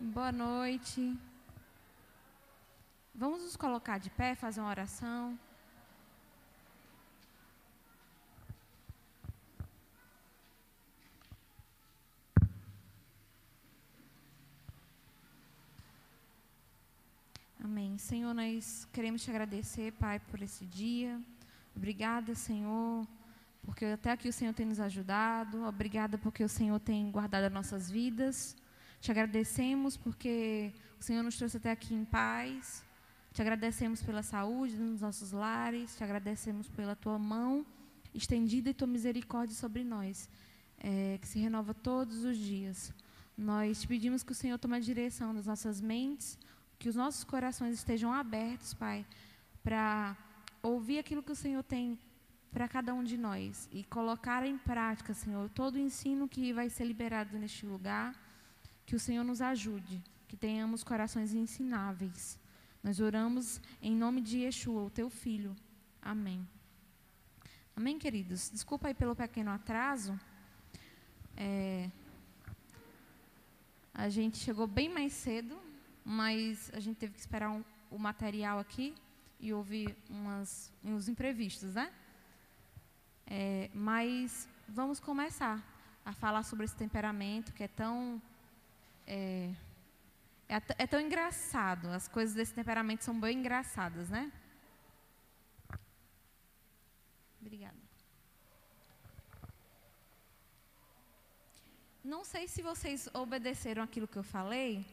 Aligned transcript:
Boa 0.00 0.30
noite. 0.30 1.18
Vamos 3.12 3.42
nos 3.42 3.56
colocar 3.56 3.98
de 3.98 4.08
pé, 4.10 4.36
fazer 4.36 4.60
uma 4.60 4.70
oração. 4.70 5.36
Amém. 17.60 17.98
Senhor, 17.98 18.32
nós 18.32 18.86
queremos 18.92 19.24
te 19.24 19.30
agradecer, 19.30 19.90
Pai, 19.94 20.20
por 20.20 20.40
esse 20.40 20.64
dia. 20.64 21.20
Obrigada, 21.74 22.36
Senhor, 22.36 23.04
porque 23.64 23.84
até 23.86 24.12
aqui 24.12 24.28
o 24.28 24.32
Senhor 24.32 24.54
tem 24.54 24.64
nos 24.64 24.78
ajudado. 24.78 25.64
Obrigada 25.64 26.16
porque 26.16 26.44
o 26.44 26.48
Senhor 26.48 26.78
tem 26.78 27.10
guardado 27.10 27.46
as 27.46 27.52
nossas 27.52 27.90
vidas. 27.90 28.56
Te 29.00 29.10
agradecemos 29.10 29.96
porque 29.96 30.72
o 30.98 31.02
Senhor 31.02 31.22
nos 31.22 31.36
trouxe 31.36 31.56
até 31.56 31.70
aqui 31.70 31.94
em 31.94 32.04
paz. 32.04 32.84
Te 33.32 33.40
agradecemos 33.40 34.02
pela 34.02 34.22
saúde 34.22 34.76
nos 34.76 35.00
nossos 35.00 35.30
lares. 35.32 35.96
Te 35.96 36.02
agradecemos 36.02 36.68
pela 36.68 36.96
tua 36.96 37.18
mão 37.18 37.64
estendida 38.12 38.70
e 38.70 38.74
tua 38.74 38.88
misericórdia 38.88 39.54
sobre 39.54 39.84
nós, 39.84 40.28
é, 40.78 41.18
que 41.20 41.28
se 41.28 41.38
renova 41.38 41.72
todos 41.72 42.24
os 42.24 42.36
dias. 42.36 42.92
Nós 43.36 43.82
te 43.82 43.86
pedimos 43.86 44.24
que 44.24 44.32
o 44.32 44.34
Senhor 44.34 44.58
tome 44.58 44.76
a 44.76 44.80
direção 44.80 45.32
das 45.34 45.46
nossas 45.46 45.80
mentes, 45.80 46.36
que 46.78 46.88
os 46.88 46.96
nossos 46.96 47.22
corações 47.22 47.74
estejam 47.74 48.12
abertos, 48.12 48.74
Pai, 48.74 49.06
para 49.62 50.16
ouvir 50.60 50.98
aquilo 50.98 51.22
que 51.22 51.32
o 51.32 51.36
Senhor 51.36 51.62
tem 51.62 51.98
para 52.50 52.66
cada 52.66 52.92
um 52.94 53.04
de 53.04 53.16
nós 53.16 53.68
e 53.70 53.84
colocar 53.84 54.44
em 54.44 54.58
prática, 54.58 55.14
Senhor, 55.14 55.48
todo 55.50 55.76
o 55.76 55.78
ensino 55.78 56.26
que 56.26 56.52
vai 56.52 56.68
ser 56.68 56.84
liberado 56.84 57.38
neste 57.38 57.64
lugar 57.64 58.27
que 58.88 58.96
o 58.96 58.98
Senhor 58.98 59.22
nos 59.22 59.42
ajude, 59.42 60.02
que 60.26 60.34
tenhamos 60.34 60.82
corações 60.82 61.34
ensináveis. 61.34 62.38
Nós 62.82 63.00
oramos 63.00 63.60
em 63.82 63.94
nome 63.94 64.22
de 64.22 64.38
Yeshua, 64.38 64.82
o 64.82 64.88
teu 64.88 65.10
filho. 65.10 65.54
Amém. 66.00 66.48
Amém, 67.76 67.98
queridos? 67.98 68.48
Desculpa 68.48 68.88
aí 68.88 68.94
pelo 68.94 69.14
pequeno 69.14 69.50
atraso. 69.50 70.18
É, 71.36 71.90
a 73.92 74.08
gente 74.08 74.38
chegou 74.38 74.66
bem 74.66 74.88
mais 74.88 75.12
cedo, 75.12 75.60
mas 76.02 76.70
a 76.72 76.80
gente 76.80 76.96
teve 76.96 77.12
que 77.12 77.20
esperar 77.20 77.50
um, 77.50 77.62
o 77.90 77.98
material 77.98 78.58
aqui 78.58 78.94
e 79.38 79.52
houve 79.52 79.94
umas, 80.08 80.72
uns 80.82 81.10
imprevistos, 81.10 81.74
né? 81.74 81.92
É, 83.26 83.70
mas 83.74 84.48
vamos 84.66 84.98
começar 84.98 85.62
a 86.06 86.12
falar 86.14 86.42
sobre 86.42 86.64
esse 86.64 86.74
temperamento 86.74 87.52
que 87.52 87.64
é 87.64 87.68
tão 87.68 88.18
é, 89.08 89.50
é, 90.48 90.62
é 90.78 90.86
tão 90.86 91.00
engraçado. 91.00 91.88
As 91.88 92.06
coisas 92.06 92.34
desse 92.34 92.52
temperamento 92.52 93.02
são 93.02 93.18
bem 93.18 93.38
engraçadas, 93.38 94.10
né? 94.10 94.30
Obrigada. 97.40 97.76
Não 102.04 102.22
sei 102.22 102.46
se 102.46 102.62
vocês 102.62 103.08
obedeceram 103.14 103.82
aquilo 103.82 104.06
que 104.06 104.16
eu 104.16 104.22
falei, 104.22 104.84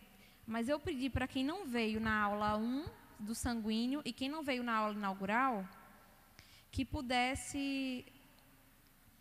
mas 0.47 0.69
eu 0.69 0.79
pedi 0.79 1.09
para 1.09 1.27
quem 1.27 1.43
não 1.43 1.65
veio 1.65 1.99
na 1.99 2.21
aula 2.21 2.55
1 2.57 2.85
do 3.19 3.35
sanguíneo 3.35 4.01
e 4.05 4.13
quem 4.13 4.29
não 4.29 4.43
veio 4.43 4.63
na 4.63 4.75
aula 4.75 4.93
inaugural, 4.93 5.67
que 6.71 6.83
pudesse 6.85 8.05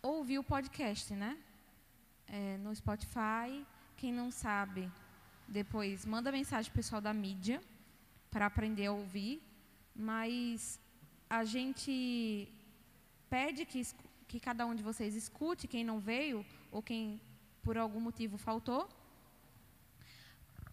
ouvir 0.01 0.39
o 0.39 0.43
podcast, 0.43 1.13
né? 1.13 1.37
É, 2.27 2.57
no 2.57 2.75
Spotify 2.75 3.65
quem 3.95 4.11
não 4.13 4.29
sabe, 4.31 4.91
depois 5.47 6.05
manda 6.05 6.31
mensagem 6.31 6.71
para 6.71 6.79
o 6.79 6.81
pessoal 6.81 7.01
da 7.01 7.13
mídia 7.13 7.61
para 8.29 8.45
aprender 8.45 8.87
a 8.87 8.91
ouvir. 8.91 9.41
Mas 9.95 10.79
a 11.29 11.43
gente 11.43 12.51
pede 13.29 13.65
que, 13.65 13.81
que 14.27 14.39
cada 14.39 14.65
um 14.65 14.75
de 14.75 14.83
vocês 14.83 15.15
escute 15.15 15.67
quem 15.67 15.83
não 15.83 15.99
veio 15.99 16.45
ou 16.71 16.81
quem 16.81 17.21
por 17.63 17.77
algum 17.77 17.99
motivo 17.99 18.37
faltou. 18.37 18.87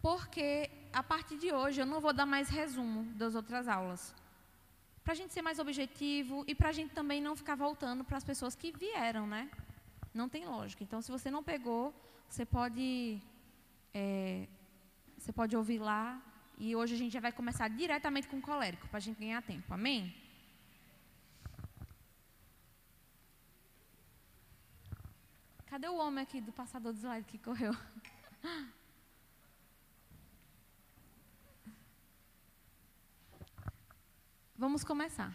Porque 0.01 0.69
a 0.91 1.01
partir 1.01 1.37
de 1.37 1.53
hoje 1.53 1.81
eu 1.81 1.85
não 1.85 2.01
vou 2.01 2.13
dar 2.13 2.25
mais 2.25 2.49
resumo 2.49 3.05
das 3.13 3.35
outras 3.35 3.67
aulas. 3.67 4.13
Para 5.03 5.13
a 5.13 5.15
gente 5.15 5.33
ser 5.33 5.41
mais 5.41 5.59
objetivo 5.59 6.43
e 6.47 6.53
para 6.53 6.69
a 6.69 6.73
gente 6.73 6.93
também 6.93 7.21
não 7.21 7.35
ficar 7.35 7.55
voltando 7.55 8.03
para 8.03 8.17
as 8.17 8.23
pessoas 8.23 8.55
que 8.55 8.71
vieram, 8.71 9.25
né? 9.25 9.49
Não 10.13 10.27
tem 10.29 10.45
lógica. 10.45 10.83
Então, 10.83 11.01
se 11.01 11.09
você 11.09 11.31
não 11.31 11.43
pegou, 11.43 11.93
você 12.33 12.45
pode, 12.47 13.21
é, 13.93 14.47
você 15.15 15.31
pode 15.31 15.55
ouvir 15.55 15.77
lá. 15.77 16.19
E 16.57 16.75
hoje 16.75 16.95
a 16.95 16.97
gente 16.97 17.13
já 17.13 17.19
vai 17.19 17.31
começar 17.31 17.67
diretamente 17.67 18.27
com 18.27 18.37
o 18.37 18.41
colérico, 18.41 18.87
para 18.87 18.97
a 18.97 19.01
gente 19.01 19.19
ganhar 19.19 19.39
tempo. 19.43 19.71
Amém? 19.71 20.15
Cadê 25.67 25.87
o 25.87 25.97
homem 25.97 26.23
aqui 26.23 26.41
do 26.41 26.51
passador 26.51 26.91
do 26.91 26.97
slide 26.97 27.27
que 27.27 27.37
correu? 27.37 27.75
Vamos 34.57 34.83
começar. 34.83 35.31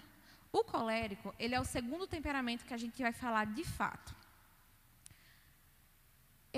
O 0.50 0.64
colérico, 0.64 1.32
ele 1.38 1.54
é 1.54 1.60
o 1.60 1.64
segundo 1.64 2.08
temperamento 2.08 2.64
que 2.64 2.75
a 2.75 2.78
gente 2.78 3.00
vai 3.00 3.12
falar 3.12 3.47
de 3.47 3.62
fato. 3.62 4.18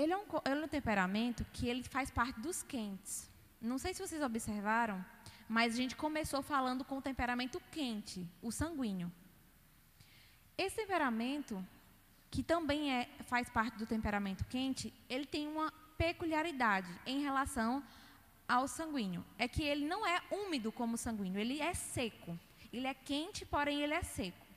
Ele 0.01 0.13
é, 0.13 0.17
um, 0.17 0.23
ele 0.45 0.61
é 0.61 0.65
um 0.65 0.67
temperamento 0.67 1.45
que 1.53 1.67
ele 1.67 1.83
faz 1.83 2.09
parte 2.09 2.39
dos 2.39 2.63
quentes. 2.63 3.29
Não 3.61 3.77
sei 3.77 3.93
se 3.93 4.01
vocês 4.01 4.21
observaram, 4.21 5.03
mas 5.47 5.73
a 5.73 5.77
gente 5.77 5.95
começou 5.95 6.41
falando 6.41 6.83
com 6.83 6.97
o 6.97 7.01
temperamento 7.01 7.61
quente, 7.71 8.27
o 8.41 8.51
sanguíneo. 8.51 9.11
Esse 10.57 10.77
temperamento, 10.77 11.63
que 12.31 12.41
também 12.41 12.91
é, 12.91 13.09
faz 13.25 13.49
parte 13.49 13.77
do 13.77 13.85
temperamento 13.85 14.43
quente, 14.45 14.91
ele 15.07 15.25
tem 15.25 15.47
uma 15.47 15.71
peculiaridade 15.97 16.91
em 17.05 17.21
relação 17.21 17.83
ao 18.47 18.67
sanguíneo. 18.67 19.23
É 19.37 19.47
que 19.47 19.61
ele 19.61 19.85
não 19.85 20.05
é 20.05 20.19
úmido 20.31 20.71
como 20.71 20.95
o 20.95 20.97
sanguíneo, 20.97 21.39
ele 21.39 21.61
é 21.61 21.73
seco. 21.75 22.37
Ele 22.73 22.87
é 22.87 22.93
quente, 22.93 23.45
porém 23.45 23.81
ele 23.81 23.93
é 23.93 24.01
seco. 24.01 24.47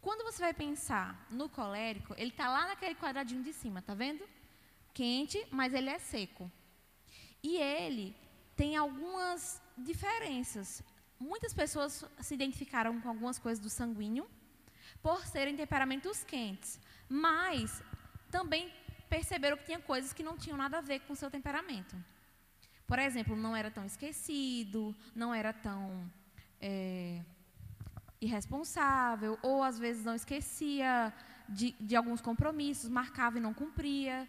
Quando 0.00 0.24
você 0.24 0.40
vai 0.40 0.54
pensar 0.54 1.26
no 1.30 1.48
colérico, 1.48 2.14
ele 2.16 2.30
está 2.30 2.48
lá 2.48 2.66
naquele 2.68 2.94
quadradinho 2.94 3.42
de 3.42 3.52
cima, 3.52 3.82
tá 3.82 3.94
vendo? 3.94 4.24
Quente, 4.94 5.44
mas 5.50 5.74
ele 5.74 5.90
é 5.90 5.98
seco. 5.98 6.50
E 7.42 7.56
ele 7.56 8.16
tem 8.56 8.76
algumas 8.76 9.60
diferenças. 9.76 10.82
Muitas 11.18 11.52
pessoas 11.52 12.04
se 12.20 12.34
identificaram 12.34 13.00
com 13.00 13.08
algumas 13.08 13.38
coisas 13.38 13.62
do 13.62 13.70
sanguíneo 13.70 14.28
por 15.02 15.24
serem 15.26 15.56
temperamentos 15.56 16.24
quentes, 16.24 16.80
mas 17.08 17.82
também 18.30 18.72
perceberam 19.08 19.56
que 19.56 19.64
tinha 19.64 19.80
coisas 19.80 20.12
que 20.12 20.22
não 20.22 20.36
tinham 20.36 20.56
nada 20.56 20.78
a 20.78 20.80
ver 20.80 21.00
com 21.00 21.12
o 21.12 21.16
seu 21.16 21.30
temperamento. 21.30 21.96
Por 22.86 22.98
exemplo, 22.98 23.36
não 23.36 23.54
era 23.54 23.70
tão 23.70 23.84
esquecido, 23.84 24.94
não 25.14 25.34
era 25.34 25.52
tão 25.52 26.10
é, 26.60 27.22
irresponsável, 28.20 29.38
ou 29.42 29.62
às 29.62 29.78
vezes 29.78 30.04
não 30.04 30.14
esquecia 30.14 31.12
de, 31.48 31.72
de 31.80 31.96
alguns 31.96 32.20
compromissos, 32.20 32.90
marcava 32.90 33.38
e 33.38 33.40
não 33.40 33.54
cumpria. 33.54 34.28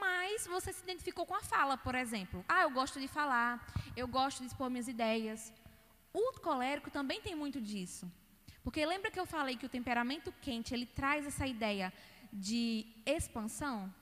Mas 0.00 0.46
você 0.46 0.72
se 0.72 0.82
identificou 0.82 1.26
com 1.26 1.34
a 1.34 1.42
fala, 1.42 1.76
por 1.76 1.94
exemplo. 1.94 2.44
Ah, 2.48 2.62
eu 2.62 2.70
gosto 2.70 3.00
de 3.00 3.08
falar, 3.08 3.66
eu 3.96 4.06
gosto 4.06 4.40
de 4.40 4.46
expor 4.46 4.70
minhas 4.70 4.88
ideias. 4.88 5.52
O 6.12 6.32
colérico 6.40 6.90
também 6.90 7.20
tem 7.20 7.34
muito 7.34 7.60
disso. 7.60 8.10
Porque 8.62 8.84
lembra 8.84 9.10
que 9.10 9.18
eu 9.18 9.26
falei 9.26 9.56
que 9.56 9.66
o 9.66 9.68
temperamento 9.68 10.32
quente, 10.40 10.74
ele 10.74 10.86
traz 10.86 11.26
essa 11.26 11.46
ideia 11.46 11.92
de 12.32 12.86
expansão? 13.06 13.92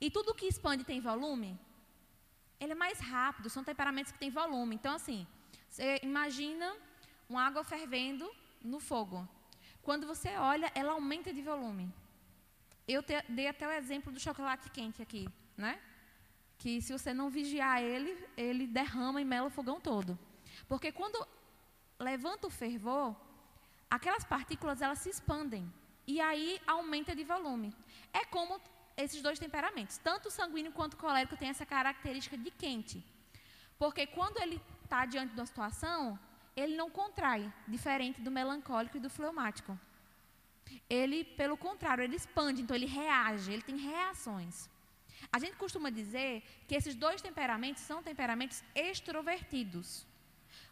E 0.00 0.10
tudo 0.10 0.34
que 0.34 0.46
expande 0.46 0.84
tem 0.84 1.00
volume? 1.00 1.58
Ele 2.60 2.72
é 2.72 2.74
mais 2.76 2.98
rápido, 3.00 3.50
são 3.50 3.64
temperamentos 3.64 4.12
que 4.12 4.18
têm 4.18 4.30
volume. 4.30 4.74
Então, 4.76 4.94
assim, 4.94 5.26
você 5.68 6.00
imagina 6.02 6.74
uma 7.28 7.44
água 7.44 7.64
fervendo 7.64 8.30
no 8.64 8.80
fogo. 8.80 9.28
Quando 9.82 10.06
você 10.06 10.30
olha, 10.36 10.72
ela 10.74 10.92
aumenta 10.92 11.32
de 11.32 11.42
volume. 11.42 11.92
Eu 12.88 13.02
te, 13.02 13.14
dei 13.28 13.46
até 13.46 13.68
o 13.68 13.72
exemplo 13.72 14.10
do 14.10 14.18
chocolate 14.18 14.70
quente 14.70 15.02
aqui, 15.02 15.28
né? 15.56 15.80
Que 16.58 16.80
se 16.80 16.92
você 16.92 17.12
não 17.12 17.28
vigiar 17.28 17.82
ele, 17.82 18.12
ele 18.36 18.66
derrama 18.66 19.20
e 19.20 19.24
mela 19.24 19.48
o 19.48 19.50
fogão 19.50 19.78
todo. 19.80 20.18
Porque 20.66 20.90
quando 20.90 21.26
levanta 21.98 22.46
o 22.46 22.50
fervor, 22.50 23.14
aquelas 23.90 24.24
partículas 24.24 24.80
elas 24.80 24.98
se 24.98 25.10
expandem 25.10 25.70
e 26.06 26.20
aí 26.20 26.60
aumenta 26.66 27.14
de 27.14 27.24
volume. 27.24 27.74
É 28.12 28.24
como 28.24 28.60
esses 28.96 29.20
dois 29.20 29.38
temperamentos, 29.38 29.98
tanto 29.98 30.28
o 30.28 30.30
sanguíneo 30.30 30.72
quanto 30.72 30.94
o 30.94 30.96
colérico 30.96 31.36
tem 31.36 31.48
essa 31.48 31.66
característica 31.66 32.36
de 32.38 32.50
quente. 32.50 33.04
Porque 33.78 34.06
quando 34.06 34.40
ele 34.40 34.60
está 34.84 35.04
diante 35.04 35.34
de 35.34 35.40
uma 35.40 35.46
situação, 35.46 36.18
ele 36.56 36.76
não 36.76 36.90
contrai, 36.90 37.52
diferente 37.66 38.20
do 38.20 38.30
melancólico 38.30 38.96
e 38.96 39.00
do 39.00 39.10
fleumático. 39.10 39.78
Ele, 40.88 41.24
pelo 41.24 41.56
contrário, 41.56 42.04
ele 42.04 42.16
expande, 42.16 42.62
então 42.62 42.76
ele 42.76 42.86
reage, 42.86 43.52
ele 43.52 43.62
tem 43.62 43.76
reações. 43.76 44.68
A 45.32 45.38
gente 45.38 45.56
costuma 45.56 45.90
dizer 45.90 46.42
que 46.68 46.74
esses 46.74 46.94
dois 46.94 47.20
temperamentos 47.20 47.82
são 47.82 48.02
temperamentos 48.02 48.62
extrovertidos. 48.74 50.06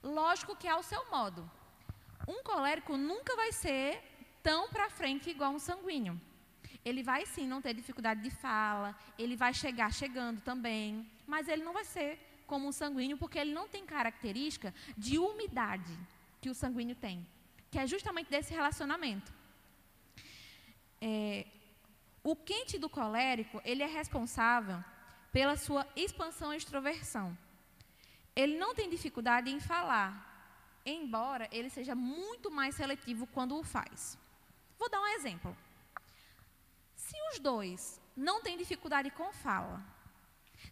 Lógico 0.02 0.56
que 0.56 0.68
é 0.68 0.70
ao 0.70 0.82
seu 0.82 1.10
modo. 1.10 1.50
Um 2.28 2.42
colérico 2.42 2.96
nunca 2.96 3.34
vai 3.34 3.52
ser 3.52 4.02
tão 4.42 4.68
para 4.68 4.90
frente 4.90 5.30
igual 5.30 5.52
um 5.52 5.58
sanguíneo. 5.58 6.20
Ele 6.84 7.02
vai 7.02 7.24
sim 7.26 7.46
não 7.46 7.62
ter 7.62 7.74
dificuldade 7.74 8.22
de 8.22 8.30
fala, 8.30 8.96
ele 9.18 9.36
vai 9.36 9.54
chegar 9.54 9.92
chegando 9.92 10.40
também, 10.40 11.08
mas 11.26 11.48
ele 11.48 11.62
não 11.62 11.72
vai 11.72 11.84
ser 11.84 12.18
como 12.46 12.68
um 12.68 12.72
sanguíneo 12.72 13.16
porque 13.16 13.38
ele 13.38 13.52
não 13.52 13.68
tem 13.68 13.84
característica 13.84 14.74
de 14.96 15.18
umidade 15.18 15.96
que 16.40 16.50
o 16.50 16.54
sanguíneo 16.54 16.96
tem, 16.96 17.26
que 17.70 17.78
é 17.78 17.86
justamente 17.86 18.30
desse 18.30 18.52
relacionamento. 18.52 19.32
É, 21.00 21.46
o 22.22 22.36
quente 22.36 22.78
do 22.78 22.88
colérico, 22.88 23.60
ele 23.64 23.82
é 23.82 23.86
responsável 23.86 24.82
pela 25.32 25.56
sua 25.56 25.86
expansão 25.96 26.52
e 26.52 26.56
extroversão. 26.56 27.36
Ele 28.34 28.56
não 28.56 28.74
tem 28.74 28.88
dificuldade 28.88 29.50
em 29.50 29.60
falar, 29.60 30.10
embora 30.84 31.48
ele 31.50 31.70
seja 31.70 31.94
muito 31.94 32.50
mais 32.50 32.74
seletivo 32.74 33.26
quando 33.26 33.58
o 33.58 33.64
faz. 33.64 34.18
Vou 34.78 34.88
dar 34.88 35.00
um 35.00 35.08
exemplo. 35.08 35.56
Se 36.94 37.16
os 37.30 37.38
dois 37.38 38.00
não 38.16 38.42
têm 38.42 38.56
dificuldade 38.56 39.10
com 39.10 39.32
fala, 39.32 39.82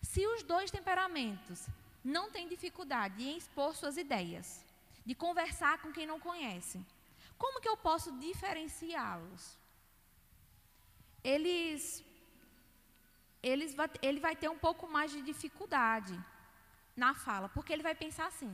se 0.03 0.27
os 0.27 0.43
dois 0.43 0.71
temperamentos 0.71 1.67
não 2.03 2.31
têm 2.31 2.49
dificuldade 2.49 3.23
em 3.23 3.37
expor 3.37 3.75
suas 3.75 3.97
ideias, 3.97 4.65
de 5.05 5.15
conversar 5.15 5.79
com 5.79 5.93
quem 5.93 6.07
não 6.07 6.21
conhece, 6.21 6.85
como 7.39 7.61
que 7.61 7.69
eu 7.69 7.77
posso 7.77 8.13
diferenciá-los? 8.19 9.61
eles, 11.23 12.05
eles 13.43 13.75
ele 14.03 14.21
vai 14.21 14.35
ter 14.35 14.49
um 14.49 14.59
pouco 14.59 14.89
mais 14.89 15.11
de 15.11 15.23
dificuldade 15.23 16.19
na 16.97 17.15
fala, 17.15 17.49
porque 17.49 17.73
ele 17.73 17.83
vai 17.83 17.95
pensar 17.95 18.27
assim: 18.27 18.53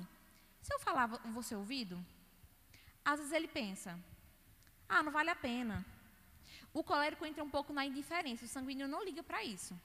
se 0.62 0.72
eu 0.72 0.78
falar, 0.80 1.08
ser 1.42 1.56
ouvido? 1.56 2.04
Às 3.04 3.18
vezes 3.18 3.32
ele 3.32 3.48
pensa: 3.48 3.98
ah, 4.88 5.02
não 5.02 5.12
vale 5.12 5.30
a 5.30 5.36
pena. 5.36 5.84
O 6.72 6.82
colérico 6.82 7.24
entra 7.24 7.42
um 7.42 7.50
pouco 7.50 7.72
na 7.72 7.86
indiferença, 7.86 8.44
o 8.44 8.48
sanguíneo 8.48 8.88
não 8.88 9.02
liga 9.02 9.22
para 9.22 9.42
isso. 9.42 9.78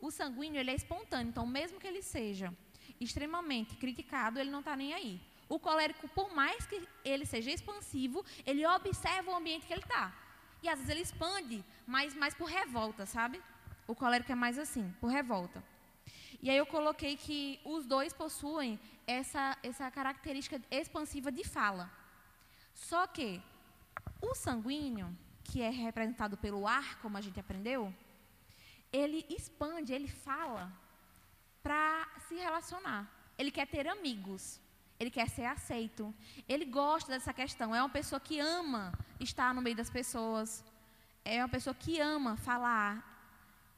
O 0.00 0.10
sanguíneo 0.10 0.60
ele 0.60 0.70
é 0.70 0.74
espontâneo, 0.74 1.30
então 1.30 1.46
mesmo 1.46 1.80
que 1.80 1.86
ele 1.86 2.02
seja 2.02 2.52
extremamente 3.00 3.76
criticado, 3.76 4.38
ele 4.38 4.50
não 4.50 4.60
está 4.60 4.76
nem 4.76 4.94
aí. 4.94 5.20
O 5.48 5.58
colérico, 5.58 6.08
por 6.08 6.34
mais 6.34 6.66
que 6.66 6.86
ele 7.04 7.24
seja 7.24 7.50
expansivo, 7.50 8.24
ele 8.46 8.66
observa 8.66 9.30
o 9.30 9.34
ambiente 9.34 9.66
que 9.66 9.72
ele 9.72 9.82
está. 9.82 10.14
E 10.62 10.68
às 10.68 10.78
vezes 10.78 10.90
ele 10.90 11.00
expande, 11.02 11.64
mas 11.86 12.14
mais 12.14 12.34
por 12.34 12.46
revolta, 12.46 13.06
sabe? 13.06 13.40
O 13.86 13.94
colérico 13.94 14.30
é 14.30 14.34
mais 14.34 14.58
assim, 14.58 14.94
por 15.00 15.08
revolta. 15.08 15.62
E 16.42 16.50
aí 16.50 16.56
eu 16.56 16.66
coloquei 16.66 17.16
que 17.16 17.60
os 17.64 17.86
dois 17.86 18.12
possuem 18.12 18.78
essa, 19.06 19.56
essa 19.62 19.90
característica 19.90 20.60
expansiva 20.70 21.32
de 21.32 21.42
fala. 21.42 21.90
Só 22.74 23.06
que 23.06 23.42
o 24.20 24.34
sanguíneo, 24.34 25.16
que 25.42 25.62
é 25.62 25.70
representado 25.70 26.36
pelo 26.36 26.66
ar, 26.66 27.00
como 27.00 27.16
a 27.16 27.20
gente 27.20 27.40
aprendeu, 27.40 27.92
ele 28.92 29.24
expande, 29.28 29.92
ele 29.92 30.08
fala 30.08 30.72
para 31.62 32.08
se 32.28 32.34
relacionar. 32.34 33.10
Ele 33.36 33.50
quer 33.50 33.66
ter 33.66 33.86
amigos 33.86 34.60
ele 34.98 35.10
quer 35.10 35.28
ser 35.28 35.44
aceito, 35.44 36.12
ele 36.48 36.64
gosta 36.64 37.12
dessa 37.12 37.32
questão, 37.32 37.74
é 37.74 37.80
uma 37.80 37.88
pessoa 37.88 38.18
que 38.18 38.40
ama 38.40 38.92
estar 39.20 39.54
no 39.54 39.62
meio 39.62 39.76
das 39.76 39.88
pessoas, 39.88 40.64
é 41.24 41.40
uma 41.40 41.48
pessoa 41.48 41.72
que 41.72 42.00
ama 42.00 42.36
falar, 42.36 42.92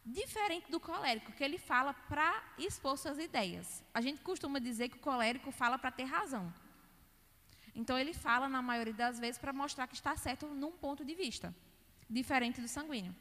diferente 0.05 0.71
do 0.71 0.81
colérico, 0.81 1.33
que 1.33 1.45
ele 1.45 1.59
fala 1.59 1.93
para 1.93 2.43
expor 2.57 2.97
suas 2.97 3.19
ideias. 3.19 3.85
A 3.93 4.01
gente 4.01 4.23
costuma 4.23 4.59
dizer 4.59 4.89
que 4.89 4.97
o 4.97 5.01
colérico 5.01 5.53
fala 5.53 5.79
para 5.79 5.91
ter 5.91 6.05
razão. 6.05 6.53
Então 7.75 7.99
ele 7.99 8.15
fala, 8.15 8.49
na 8.49 8.63
maioria 8.63 8.95
das 8.95 9.19
vezes, 9.19 9.39
para 9.39 9.53
mostrar 9.53 9.87
que 9.87 9.95
está 9.95 10.17
certo 10.17 10.47
num 10.47 10.73
ponto 10.73 11.05
de 11.05 11.15
vista, 11.15 11.55
diferente 12.09 12.63
do 12.63 12.69
sanguíneo. 12.69 13.15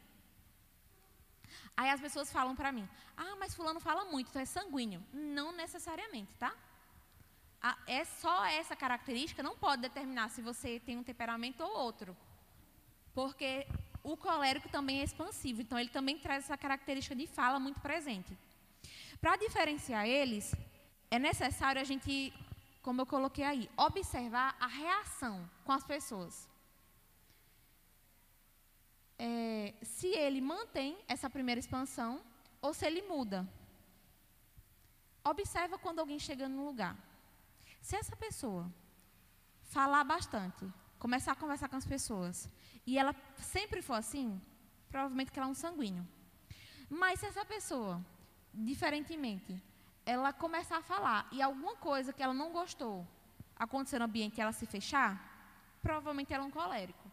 Aí 1.76 1.90
as 1.90 2.02
pessoas 2.02 2.32
falam 2.32 2.56
para 2.56 2.72
mim: 2.72 2.88
ah, 3.16 3.36
mas 3.40 3.56
Fulano 3.56 3.80
fala 3.80 4.06
muito, 4.06 4.30
então 4.30 4.42
é 4.42 4.46
sanguíneo. 4.46 5.04
Não 5.14 5.52
necessariamente, 5.52 6.34
tá? 6.38 6.54
é 7.88 8.06
só 8.06 8.46
essa 8.46 8.76
característica 8.76 9.44
não 9.44 9.56
pode 9.58 9.82
determinar 9.82 10.30
se 10.30 10.42
você 10.42 10.80
tem 10.80 10.98
um 10.98 11.04
temperamento 11.04 11.62
ou 11.62 11.78
outro. 11.78 12.16
Porque 13.14 13.68
o 14.04 14.16
colérico 14.16 14.70
também 14.70 15.02
é 15.02 15.04
expansivo, 15.04 15.62
então 15.62 15.78
ele 15.78 15.90
também 15.90 16.18
traz 16.18 16.46
essa 16.46 16.58
característica 16.58 17.16
de 17.16 17.28
fala 17.28 17.60
muito 17.60 17.80
presente. 17.82 18.38
Para 19.20 19.36
diferenciar 19.36 20.08
eles, 20.08 20.56
é 21.12 21.20
necessário 21.20 21.82
a 21.82 21.84
gente, 21.84 22.34
como 22.82 23.02
eu 23.02 23.06
coloquei 23.06 23.44
aí, 23.44 23.70
observar 23.76 24.56
a 24.60 24.68
reação 24.68 25.50
com 25.66 25.74
as 25.74 25.84
pessoas. 25.84 26.49
É, 29.20 29.74
se 29.82 30.08
ele 30.08 30.40
mantém 30.40 30.98
essa 31.08 31.30
primeira 31.30 31.60
expansão 31.60 32.22
ou 32.62 32.74
se 32.74 32.86
ele 32.86 33.02
muda. 33.02 33.48
Observa 35.24 35.78
quando 35.78 36.00
alguém 36.00 36.18
chega 36.18 36.48
no 36.48 36.66
lugar. 36.66 36.96
Se 37.82 37.96
essa 37.96 38.16
pessoa 38.16 38.72
falar 39.62 40.04
bastante, 40.04 40.66
começar 40.98 41.34
a 41.34 41.36
conversar 41.36 41.68
com 41.70 41.76
as 41.76 41.86
pessoas, 41.86 42.50
e 42.86 42.98
ela 42.98 43.14
sempre 43.38 43.82
for 43.82 43.94
assim, 43.94 44.42
provavelmente 44.90 45.32
que 45.32 45.40
ela 45.40 45.48
é 45.48 45.52
um 45.52 45.54
sanguíneo. 45.54 46.08
Mas 46.90 47.20
se 47.20 47.26
essa 47.26 47.46
pessoa, 47.46 48.04
diferentemente, 48.54 49.62
ela 50.06 50.34
começar 50.34 50.78
a 50.78 50.82
falar 50.82 51.28
e 51.32 51.42
alguma 51.42 51.76
coisa 51.76 52.12
que 52.12 52.24
ela 52.24 52.34
não 52.34 52.52
gostou 52.52 53.08
acontecer 53.56 54.00
no 54.00 54.06
ambiente 54.06 54.38
e 54.38 54.42
ela 54.42 54.52
se 54.52 54.66
fechar, 54.66 55.12
provavelmente 55.82 56.34
ela 56.34 56.46
é 56.46 56.48
um 56.48 56.52
colérico. 56.52 57.09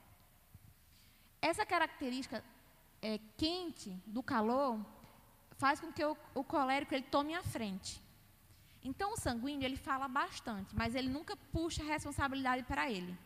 Essa 1.41 1.65
característica 1.65 2.43
é, 3.03 3.21
quente 3.37 3.91
do 4.07 4.23
calor 4.23 4.85
faz 5.59 5.81
com 5.81 5.93
que 5.93 6.05
o, 6.05 6.17
o 6.35 6.45
colérico 6.45 6.95
ele 6.95 7.05
tome 7.05 7.35
a 7.35 7.43
frente. 7.43 8.01
Então, 8.85 9.15
o 9.15 9.17
sanguíneo, 9.17 9.65
ele 9.65 9.77
fala 9.77 10.07
bastante, 10.07 10.75
mas 10.75 10.95
ele 10.95 11.09
nunca 11.09 11.37
puxa 11.53 11.83
a 11.83 11.87
responsabilidade 11.87 12.63
para 12.63 12.91
ele. 12.91 13.17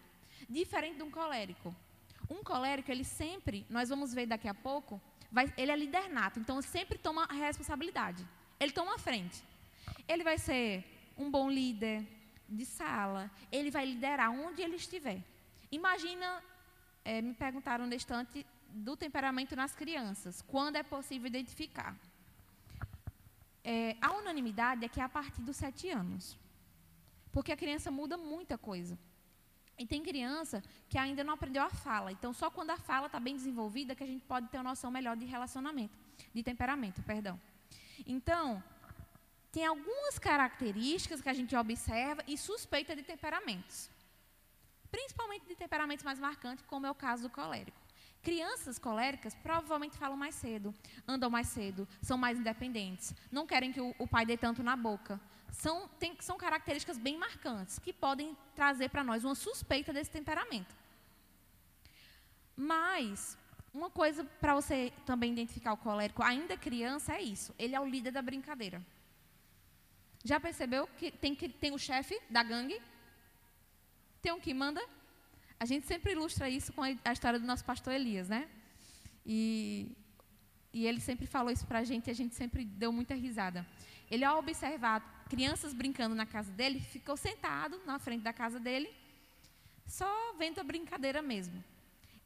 Diferente 0.49 0.97
de 0.97 1.03
um 1.03 1.11
colérico. 1.11 1.75
Um 2.31 2.43
colérico, 2.43 2.91
ele 2.91 3.05
sempre, 3.05 3.67
nós 3.69 3.89
vamos 3.89 4.15
ver 4.15 4.27
daqui 4.27 4.49
a 4.49 4.55
pouco, 4.55 5.01
vai, 5.31 5.53
ele 5.57 5.71
é 5.71 5.77
líder 5.77 6.09
nato, 6.09 6.41
então 6.41 6.63
sempre 6.63 6.97
toma 6.97 7.25
a 7.25 7.35
responsabilidade. 7.35 8.27
Ele 8.59 8.73
toma 8.73 8.95
a 8.95 8.99
frente. 8.99 9.43
Ele 10.09 10.25
vai 10.25 10.39
ser 10.39 10.85
um 11.17 11.31
bom 11.31 11.51
líder 11.51 12.07
de 12.49 12.65
sala, 12.65 13.31
ele 13.53 13.71
vai 13.71 13.85
liderar 13.85 14.31
onde 14.31 14.63
ele 14.63 14.77
estiver. 14.77 15.23
Imagina, 15.71 16.43
é, 17.05 17.21
me 17.21 17.35
perguntaram 17.35 17.87
no 17.87 17.95
instante 17.95 18.47
do 18.69 18.97
temperamento 18.97 19.57
nas 19.57 19.75
crianças, 19.75 20.43
quando 20.43 20.77
é 20.77 20.83
possível 20.83 21.27
identificar 21.27 21.97
é, 23.65 23.97
a 24.01 24.13
unanimidade 24.13 24.85
é 24.85 24.89
que 24.89 25.01
é 25.01 25.05
a 25.05 25.09
partir 25.09 25.43
dos 25.43 25.57
sete 25.57 25.89
anos. 25.91 26.37
Porque 27.33 27.53
a 27.53 27.57
criança 27.57 27.91
muda 27.91 28.17
muita 28.17 28.59
coisa. 28.59 28.99
E 29.79 29.87
tem 29.87 30.03
criança 30.03 30.63
que 30.89 30.99
ainda 30.99 31.25
não 31.25 31.35
aprendeu 31.35 31.63
a 31.63 31.71
fala. 31.71 32.13
Então, 32.13 32.33
só 32.33 32.51
quando 32.51 32.71
a 32.71 32.77
fala 32.77 33.07
está 33.07 33.21
bem 33.21 33.35
desenvolvida 33.35 33.95
que 33.95 34.05
a 34.05 34.07
gente 34.07 34.25
pode 34.25 34.49
ter 34.49 34.59
uma 34.59 34.71
noção 34.71 34.91
melhor 34.91 35.17
de 35.17 35.25
relacionamento, 35.25 35.97
de 36.35 36.43
temperamento, 36.43 37.03
perdão. 37.03 37.41
Então, 38.07 38.63
tem 39.53 39.65
algumas 39.65 40.19
características 40.19 41.21
que 41.21 41.29
a 41.29 41.33
gente 41.33 41.57
observa 41.57 42.23
e 42.27 42.37
suspeita 42.37 42.95
de 42.95 43.03
temperamentos. 43.03 43.91
Principalmente 44.91 45.47
de 45.47 45.55
temperamentos 45.55 46.05
mais 46.05 46.19
marcantes, 46.19 46.65
como 46.67 46.87
é 46.87 46.91
o 46.91 46.95
caso 46.95 47.25
do 47.25 47.31
colérico. 47.31 47.79
Crianças 48.23 48.79
coléricas 48.79 49.35
provavelmente 49.35 49.97
falam 49.97 50.17
mais 50.17 50.35
cedo, 50.35 50.75
andam 51.09 51.31
mais 51.31 51.49
cedo, 51.49 51.89
são 52.03 52.19
mais 52.19 52.39
independentes, 52.39 53.15
não 53.33 53.47
querem 53.47 53.73
que 53.73 53.81
o, 53.81 53.95
o 53.99 54.07
pai 54.07 54.27
dê 54.27 54.37
tanto 54.37 54.63
na 54.63 54.77
boca. 54.77 55.19
São, 55.51 55.89
tem, 55.99 56.17
são 56.21 56.37
características 56.37 56.99
bem 56.99 57.17
marcantes 57.17 57.79
que 57.79 57.93
podem 57.93 58.37
trazer 58.55 58.91
para 58.91 59.03
nós 59.03 59.25
uma 59.25 59.35
suspeita 59.35 59.93
desse 59.93 60.11
temperamento. 60.11 60.77
Mas, 62.55 63.39
uma 63.73 63.89
coisa 63.89 64.23
para 64.23 64.55
você 64.55 64.93
também 65.07 65.33
identificar 65.33 65.73
o 65.73 65.79
colérico, 65.79 66.23
ainda 66.23 66.57
criança, 66.57 67.15
é 67.15 67.23
isso: 67.23 67.55
ele 67.59 67.75
é 67.75 67.81
o 67.81 67.87
líder 67.87 68.11
da 68.11 68.21
brincadeira. 68.21 68.85
Já 70.23 70.39
percebeu 70.39 70.87
que 70.99 71.11
tem, 71.11 71.35
que, 71.35 71.49
tem 71.49 71.73
o 71.73 71.79
chefe 71.79 72.21
da 72.29 72.43
gangue? 72.43 72.81
Tem 74.23 74.33
um 74.33 74.41
que 74.41 74.53
manda? 74.53 74.83
A 75.59 75.65
gente 75.65 75.87
sempre 75.87 76.13
ilustra 76.13 76.49
isso 76.49 76.73
com 76.73 76.83
a 76.83 77.13
história 77.13 77.39
do 77.39 77.47
nosso 77.47 77.65
pastor 77.65 77.93
Elias, 77.93 78.29
né? 78.29 78.49
E, 79.25 79.97
e 80.73 80.87
ele 80.87 81.01
sempre 81.01 81.27
falou 81.27 81.51
isso 81.51 81.67
para 81.67 81.81
a 81.81 81.85
gente 81.85 82.09
e 82.09 82.11
a 82.11 82.15
gente 82.15 82.35
sempre 82.35 82.65
deu 82.65 82.93
muita 82.93 83.15
risada. 83.15 83.67
Ele, 84.11 84.25
ao 84.25 84.39
observar 84.39 85.25
crianças 85.29 85.73
brincando 85.73 86.15
na 86.15 86.27
casa 86.27 86.51
dele, 86.53 86.81
ficou 86.81 87.17
sentado 87.17 87.81
na 87.87 87.99
frente 87.99 88.23
da 88.23 88.33
casa 88.33 88.59
dele, 88.59 88.91
só 89.87 90.35
vendo 90.39 90.61
a 90.61 90.65
brincadeira 90.65 91.23
mesmo. 91.23 91.63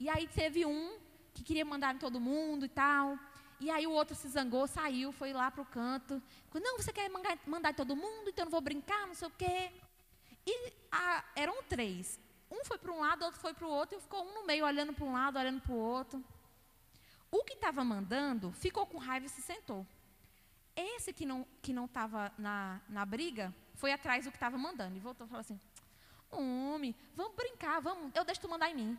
E 0.00 0.08
aí 0.08 0.26
teve 0.26 0.64
um 0.64 0.98
que 1.32 1.42
queria 1.42 1.64
mandar 1.64 1.94
em 1.94 1.98
todo 1.98 2.20
mundo 2.20 2.64
e 2.64 2.68
tal. 2.68 3.18
E 3.60 3.70
aí 3.70 3.86
o 3.86 3.92
outro 3.92 4.14
se 4.14 4.28
zangou, 4.28 4.66
saiu, 4.66 5.12
foi 5.12 5.32
lá 5.32 5.50
para 5.50 5.62
o 5.62 5.66
canto. 5.66 6.22
Não, 6.54 6.76
você 6.76 6.92
quer 6.92 7.08
mandar, 7.08 7.38
mandar 7.46 7.74
todo 7.74 7.94
mundo, 7.94 8.30
então 8.30 8.42
eu 8.42 8.46
não 8.46 8.50
vou 8.50 8.60
brincar, 8.60 9.06
não 9.06 9.14
sei 9.14 9.28
o 9.28 9.30
quê. 9.30 9.70
E 10.46 10.72
a, 10.90 11.24
eram 11.34 11.62
três. 11.64 12.20
Um 12.50 12.64
foi 12.64 12.78
para 12.78 12.92
um 12.92 13.00
lado, 13.00 13.24
outro 13.24 13.40
foi 13.40 13.52
para 13.52 13.66
o 13.66 13.70
outro, 13.70 13.98
e 13.98 14.00
ficou 14.00 14.24
um 14.24 14.34
no 14.34 14.46
meio, 14.46 14.64
olhando 14.64 14.92
para 14.92 15.04
um 15.04 15.12
lado, 15.12 15.38
olhando 15.38 15.60
para 15.60 15.72
o 15.72 15.78
outro. 15.78 16.24
O 17.30 17.42
que 17.42 17.54
estava 17.54 17.82
mandando 17.82 18.52
ficou 18.52 18.86
com 18.86 18.98
raiva 18.98 19.26
e 19.26 19.28
se 19.28 19.42
sentou. 19.42 19.86
Esse 20.76 21.12
que 21.12 21.26
não 21.26 21.46
que 21.62 21.72
não 21.72 21.84
estava 21.86 22.32
na, 22.38 22.80
na 22.88 23.04
briga 23.04 23.54
foi 23.74 23.92
atrás 23.92 24.24
do 24.24 24.30
que 24.30 24.36
estava 24.36 24.58
mandando 24.58 24.96
e 24.96 25.00
voltou 25.00 25.26
e 25.26 25.30
falou 25.30 25.40
assim: 25.40 25.58
Homem, 26.30 26.94
vamos 27.14 27.34
brincar, 27.34 27.80
vamos, 27.80 28.12
eu 28.14 28.24
deixo 28.24 28.40
tu 28.40 28.48
mandar 28.48 28.70
em 28.70 28.74
mim. 28.74 28.98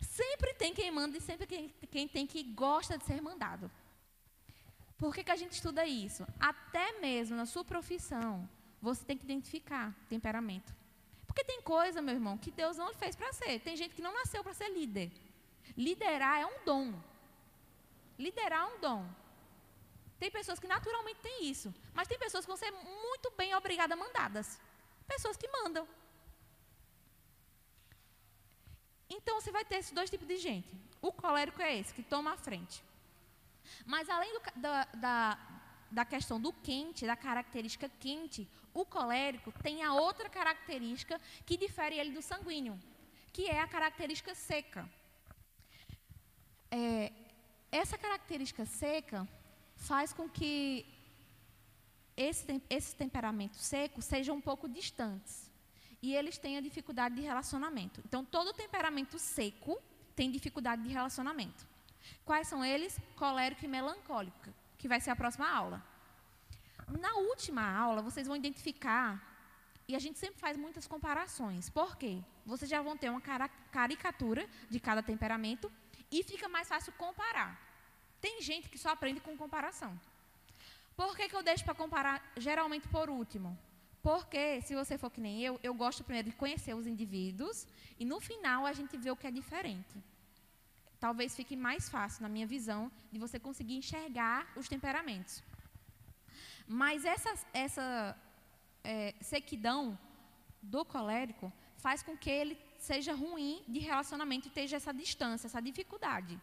Sempre 0.00 0.54
tem 0.54 0.72
quem 0.72 0.90
manda 0.90 1.16
e 1.16 1.20
sempre 1.20 1.46
quem, 1.46 1.68
quem 1.90 2.06
tem 2.06 2.26
que 2.26 2.42
gosta 2.42 2.96
de 2.96 3.04
ser 3.04 3.20
mandado. 3.20 3.70
Por 4.96 5.14
que, 5.14 5.24
que 5.24 5.30
a 5.30 5.36
gente 5.36 5.52
estuda 5.52 5.84
isso? 5.84 6.26
Até 6.38 7.00
mesmo 7.00 7.36
na 7.36 7.46
sua 7.46 7.64
profissão, 7.64 8.48
você 8.84 9.04
tem 9.04 9.16
que 9.18 9.24
identificar 9.24 9.94
temperamento. 10.08 10.72
Porque 11.26 11.42
tem 11.42 11.60
coisa, 11.62 12.00
meu 12.00 12.14
irmão, 12.14 12.38
que 12.38 12.50
Deus 12.50 12.76
não 12.76 12.94
fez 12.94 13.16
para 13.16 13.32
ser. 13.32 13.58
Tem 13.60 13.76
gente 13.76 13.94
que 13.94 14.02
não 14.02 14.14
nasceu 14.14 14.44
para 14.44 14.54
ser 14.54 14.68
líder. 14.68 15.10
Liderar 15.76 16.40
é 16.40 16.46
um 16.46 16.64
dom. 16.64 16.94
Liderar 18.18 18.62
é 18.62 18.74
um 18.74 18.80
dom. 18.80 19.04
Tem 20.20 20.30
pessoas 20.30 20.60
que 20.60 20.68
naturalmente 20.68 21.20
têm 21.20 21.46
isso. 21.50 21.74
Mas 21.92 22.06
tem 22.06 22.18
pessoas 22.18 22.44
que 22.44 22.52
vão 22.52 22.56
ser 22.56 22.70
muito 22.70 23.32
bem 23.36 23.54
obrigadas 23.54 23.98
mandadas. 23.98 24.60
Pessoas 25.08 25.36
que 25.36 25.48
mandam. 25.48 25.88
Então 29.10 29.40
você 29.40 29.50
vai 29.50 29.64
ter 29.64 29.76
esses 29.76 29.92
dois 29.92 30.10
tipos 30.10 30.28
de 30.28 30.36
gente. 30.36 30.68
O 31.00 31.12
colérico 31.12 31.60
é 31.60 31.78
esse, 31.78 31.92
que 31.92 32.02
toma 32.02 32.32
a 32.32 32.36
frente. 32.36 32.82
Mas 33.84 34.08
além 34.08 34.32
do, 34.32 34.40
da, 34.56 34.84
da, 34.84 35.38
da 35.90 36.04
questão 36.04 36.40
do 36.40 36.52
quente, 36.52 37.06
da 37.06 37.16
característica 37.16 37.88
quente, 37.88 38.48
o 38.74 38.84
colérico 38.84 39.52
tem 39.62 39.82
a 39.84 39.94
outra 39.94 40.28
característica 40.28 41.20
que 41.46 41.56
difere 41.56 41.98
ele 41.98 42.10
do 42.10 42.20
sanguíneo, 42.20 42.78
que 43.32 43.46
é 43.46 43.60
a 43.60 43.68
característica 43.68 44.34
seca. 44.34 44.86
É, 46.70 47.12
essa 47.70 47.96
característica 47.96 48.66
seca 48.66 49.26
faz 49.76 50.12
com 50.12 50.28
que 50.28 50.84
esse, 52.16 52.60
esses 52.68 52.92
temperamentos 52.94 53.60
secos 53.60 54.04
sejam 54.04 54.36
um 54.36 54.40
pouco 54.40 54.68
distantes 54.68 55.50
e 56.02 56.14
eles 56.14 56.36
tenham 56.36 56.60
dificuldade 56.60 57.14
de 57.14 57.22
relacionamento. 57.22 58.02
Então, 58.04 58.24
todo 58.24 58.52
temperamento 58.52 59.18
seco 59.18 59.80
tem 60.16 60.30
dificuldade 60.30 60.82
de 60.82 60.88
relacionamento. 60.88 61.66
Quais 62.24 62.48
são 62.48 62.64
eles? 62.64 62.98
Colérico 63.16 63.64
e 63.64 63.68
melancólico, 63.68 64.52
que 64.76 64.88
vai 64.88 65.00
ser 65.00 65.10
a 65.10 65.16
próxima 65.16 65.48
aula. 65.48 65.93
Na 66.88 67.14
última 67.14 67.62
aula, 67.62 68.02
vocês 68.02 68.26
vão 68.26 68.36
identificar, 68.36 69.34
e 69.86 69.94
a 69.94 69.98
gente 69.98 70.18
sempre 70.18 70.40
faz 70.40 70.56
muitas 70.56 70.86
comparações. 70.86 71.68
Por 71.68 71.96
quê? 71.96 72.22
Vocês 72.46 72.70
já 72.70 72.80
vão 72.80 72.96
ter 72.96 73.10
uma 73.10 73.20
caricatura 73.20 74.48
de 74.70 74.80
cada 74.80 75.02
temperamento 75.02 75.70
e 76.10 76.22
fica 76.22 76.48
mais 76.48 76.68
fácil 76.68 76.92
comparar. 76.94 77.60
Tem 78.20 78.40
gente 78.40 78.68
que 78.70 78.78
só 78.78 78.90
aprende 78.90 79.20
com 79.20 79.36
comparação. 79.36 79.98
Por 80.96 81.16
que, 81.16 81.28
que 81.28 81.36
eu 81.36 81.42
deixo 81.42 81.64
para 81.64 81.74
comparar 81.74 82.22
geralmente 82.36 82.88
por 82.88 83.10
último? 83.10 83.58
Porque, 84.02 84.60
se 84.62 84.74
você 84.74 84.96
for 84.96 85.10
que 85.10 85.20
nem 85.20 85.42
eu, 85.42 85.58
eu 85.62 85.74
gosto 85.74 86.04
primeiro 86.04 86.30
de 86.30 86.36
conhecer 86.36 86.74
os 86.74 86.86
indivíduos 86.86 87.66
e 87.98 88.04
no 88.04 88.20
final 88.20 88.64
a 88.64 88.72
gente 88.72 88.96
vê 88.96 89.10
o 89.10 89.16
que 89.16 89.26
é 89.26 89.30
diferente. 89.30 89.96
Talvez 91.00 91.34
fique 91.34 91.56
mais 91.56 91.88
fácil, 91.88 92.22
na 92.22 92.28
minha 92.28 92.46
visão, 92.46 92.90
de 93.12 93.18
você 93.18 93.38
conseguir 93.38 93.76
enxergar 93.76 94.46
os 94.56 94.68
temperamentos. 94.68 95.42
Mas 96.66 97.04
essa, 97.04 97.34
essa 97.52 98.16
é, 98.82 99.14
sequidão 99.20 99.98
do 100.62 100.84
colérico 100.84 101.52
faz 101.76 102.02
com 102.02 102.16
que 102.16 102.30
ele 102.30 102.58
seja 102.78 103.14
ruim 103.14 103.62
de 103.68 103.80
relacionamento 103.80 104.46
e 104.46 104.48
esteja 104.48 104.76
essa 104.76 104.92
distância, 104.92 105.46
essa 105.46 105.60
dificuldade. 105.60 106.40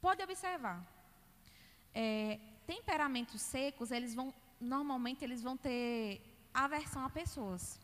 Pode 0.00 0.22
observar. 0.22 0.84
É, 1.94 2.38
temperamentos 2.66 3.40
secos, 3.40 3.90
eles 3.90 4.14
vão 4.14 4.32
normalmente 4.60 5.24
eles 5.24 5.42
vão 5.42 5.56
ter 5.56 6.20
aversão 6.52 7.04
a 7.04 7.10
pessoas. 7.10 7.78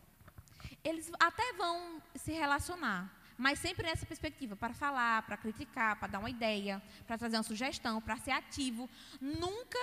Eles 0.82 1.10
até 1.18 1.52
vão 1.54 2.02
se 2.14 2.32
relacionar, 2.32 3.12
mas 3.36 3.58
sempre 3.58 3.86
nessa 3.86 4.06
perspectiva, 4.06 4.56
para 4.56 4.72
falar, 4.72 5.22
para 5.22 5.36
criticar, 5.36 5.96
para 5.96 6.08
dar 6.08 6.18
uma 6.18 6.30
ideia, 6.30 6.82
para 7.06 7.18
trazer 7.18 7.36
uma 7.36 7.42
sugestão, 7.42 8.00
para 8.00 8.16
ser 8.16 8.30
ativo, 8.30 8.88
nunca 9.20 9.78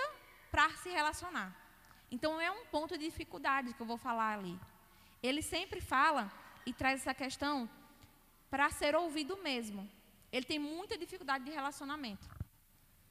para 0.50 0.68
se 0.70 0.88
relacionar. 0.88 1.54
Então 2.10 2.40
é 2.40 2.50
um 2.50 2.64
ponto 2.66 2.96
de 2.96 3.04
dificuldade 3.04 3.72
que 3.74 3.80
eu 3.80 3.86
vou 3.86 3.98
falar 3.98 4.38
ali. 4.38 4.58
Ele 5.22 5.42
sempre 5.42 5.80
fala 5.80 6.30
e 6.64 6.72
traz 6.72 7.00
essa 7.00 7.14
questão 7.14 7.68
para 8.50 8.70
ser 8.70 8.94
ouvido 8.94 9.36
mesmo. 9.38 9.88
Ele 10.32 10.44
tem 10.44 10.58
muita 10.58 10.96
dificuldade 10.96 11.44
de 11.44 11.50
relacionamento. 11.50 12.28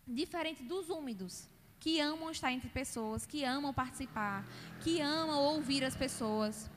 Diferente 0.08 0.63
dos 0.63 0.89
úmidos, 0.89 1.48
que 1.79 2.00
amam 2.00 2.32
estar 2.32 2.51
entre 2.51 2.70
pessoas, 2.70 3.25
que 3.25 3.44
amam 3.44 3.74
participar, 3.74 4.46
que 4.82 5.01
amam 5.01 5.39
ouvir 5.39 5.84
as 5.84 5.96
pessoas. 5.96 6.70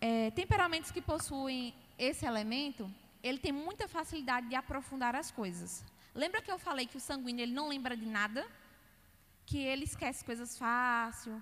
É, 0.00 0.30
temperamentos 0.30 0.90
que 0.90 1.02
possuem 1.02 1.74
esse 1.98 2.24
elemento, 2.24 2.90
ele 3.22 3.38
tem 3.38 3.52
muita 3.52 3.86
facilidade 3.86 4.48
de 4.48 4.54
aprofundar 4.54 5.14
as 5.14 5.30
coisas. 5.30 5.84
Lembra 6.14 6.40
que 6.40 6.50
eu 6.50 6.58
falei 6.58 6.86
que 6.86 6.96
o 6.96 7.00
sanguíneo 7.00 7.42
ele 7.42 7.52
não 7.52 7.68
lembra 7.68 7.96
de 7.96 8.06
nada? 8.06 8.46
Que 9.50 9.58
ele 9.70 9.84
esquece 9.90 10.24
coisas 10.30 10.52
fácil. 10.64 11.34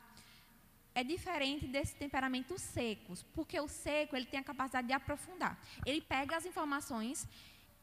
É 1.01 1.03
diferente 1.15 1.65
desses 1.75 1.95
temperamentos 2.05 2.61
secos, 2.77 3.19
porque 3.37 3.59
o 3.67 3.69
seco 3.69 4.17
ele 4.17 4.31
tem 4.33 4.41
a 4.41 4.51
capacidade 4.51 4.89
de 4.91 4.95
aprofundar. 5.01 5.55
Ele 5.89 6.01
pega 6.15 6.37
as 6.39 6.47
informações 6.51 7.27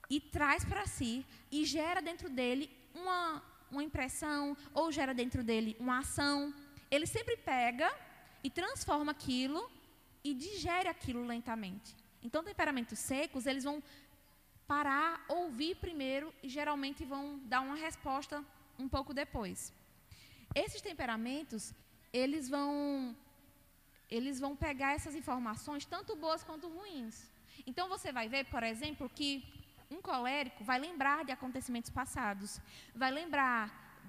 e 0.09 0.17
traz 0.37 0.61
para 0.71 0.85
si 0.95 1.13
e 1.51 1.59
gera 1.75 2.01
dentro 2.09 2.29
dele 2.37 2.65
uma 3.01 3.21
uma 3.71 3.83
impressão 3.83 4.55
ou 4.73 4.91
gera 4.91 5.13
dentro 5.13 5.43
dele 5.43 5.75
uma 5.79 5.99
ação. 5.99 6.53
Ele 6.89 7.05
sempre 7.05 7.35
pega 7.37 7.93
e 8.43 8.49
transforma 8.49 9.11
aquilo 9.11 9.69
e 10.23 10.33
digere 10.33 10.87
aquilo 10.87 11.25
lentamente. 11.25 11.95
Então, 12.23 12.43
temperamentos 12.43 12.97
secos, 12.99 13.45
eles 13.45 13.63
vão 13.63 13.83
parar, 14.67 15.23
ouvir 15.27 15.75
primeiro 15.75 16.33
e 16.41 16.49
geralmente 16.49 17.05
vão 17.05 17.39
dar 17.45 17.61
uma 17.61 17.75
resposta 17.75 18.43
um 18.79 18.87
pouco 18.87 19.13
depois. 19.13 19.73
Esses 20.63 20.81
temperamentos, 20.81 21.73
eles 22.13 22.47
vão 22.49 23.15
eles 24.09 24.39
vão 24.39 24.55
pegar 24.55 24.93
essas 24.93 25.15
informações 25.15 25.83
tanto 25.85 26.15
boas 26.15 26.43
quanto 26.43 26.69
ruins. 26.69 27.15
Então 27.67 27.89
você 27.89 28.11
vai 28.11 28.27
ver, 28.29 28.45
por 28.45 28.63
exemplo, 28.63 29.09
que 29.09 29.31
um 29.89 30.01
colérico 30.01 30.63
vai 30.63 30.79
lembrar 30.79 31.25
de 31.25 31.31
acontecimentos 31.31 31.89
passados, 31.89 32.61
vai 32.93 33.11
lembrar, 33.11 33.61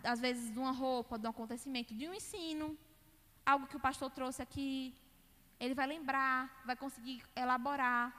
às 0.04 0.20
vezes, 0.20 0.52
de 0.52 0.58
uma 0.58 0.70
roupa, 0.70 1.18
de 1.18 1.26
um 1.26 1.30
acontecimento, 1.30 1.94
de 1.94 2.08
um 2.08 2.14
ensino, 2.14 2.76
algo 3.44 3.66
que 3.66 3.76
o 3.76 3.80
pastor 3.80 4.10
trouxe 4.10 4.42
aqui. 4.42 4.94
Ele 5.58 5.74
vai 5.74 5.86
lembrar, 5.86 6.62
vai 6.64 6.76
conseguir 6.76 7.22
elaborar. 7.34 8.14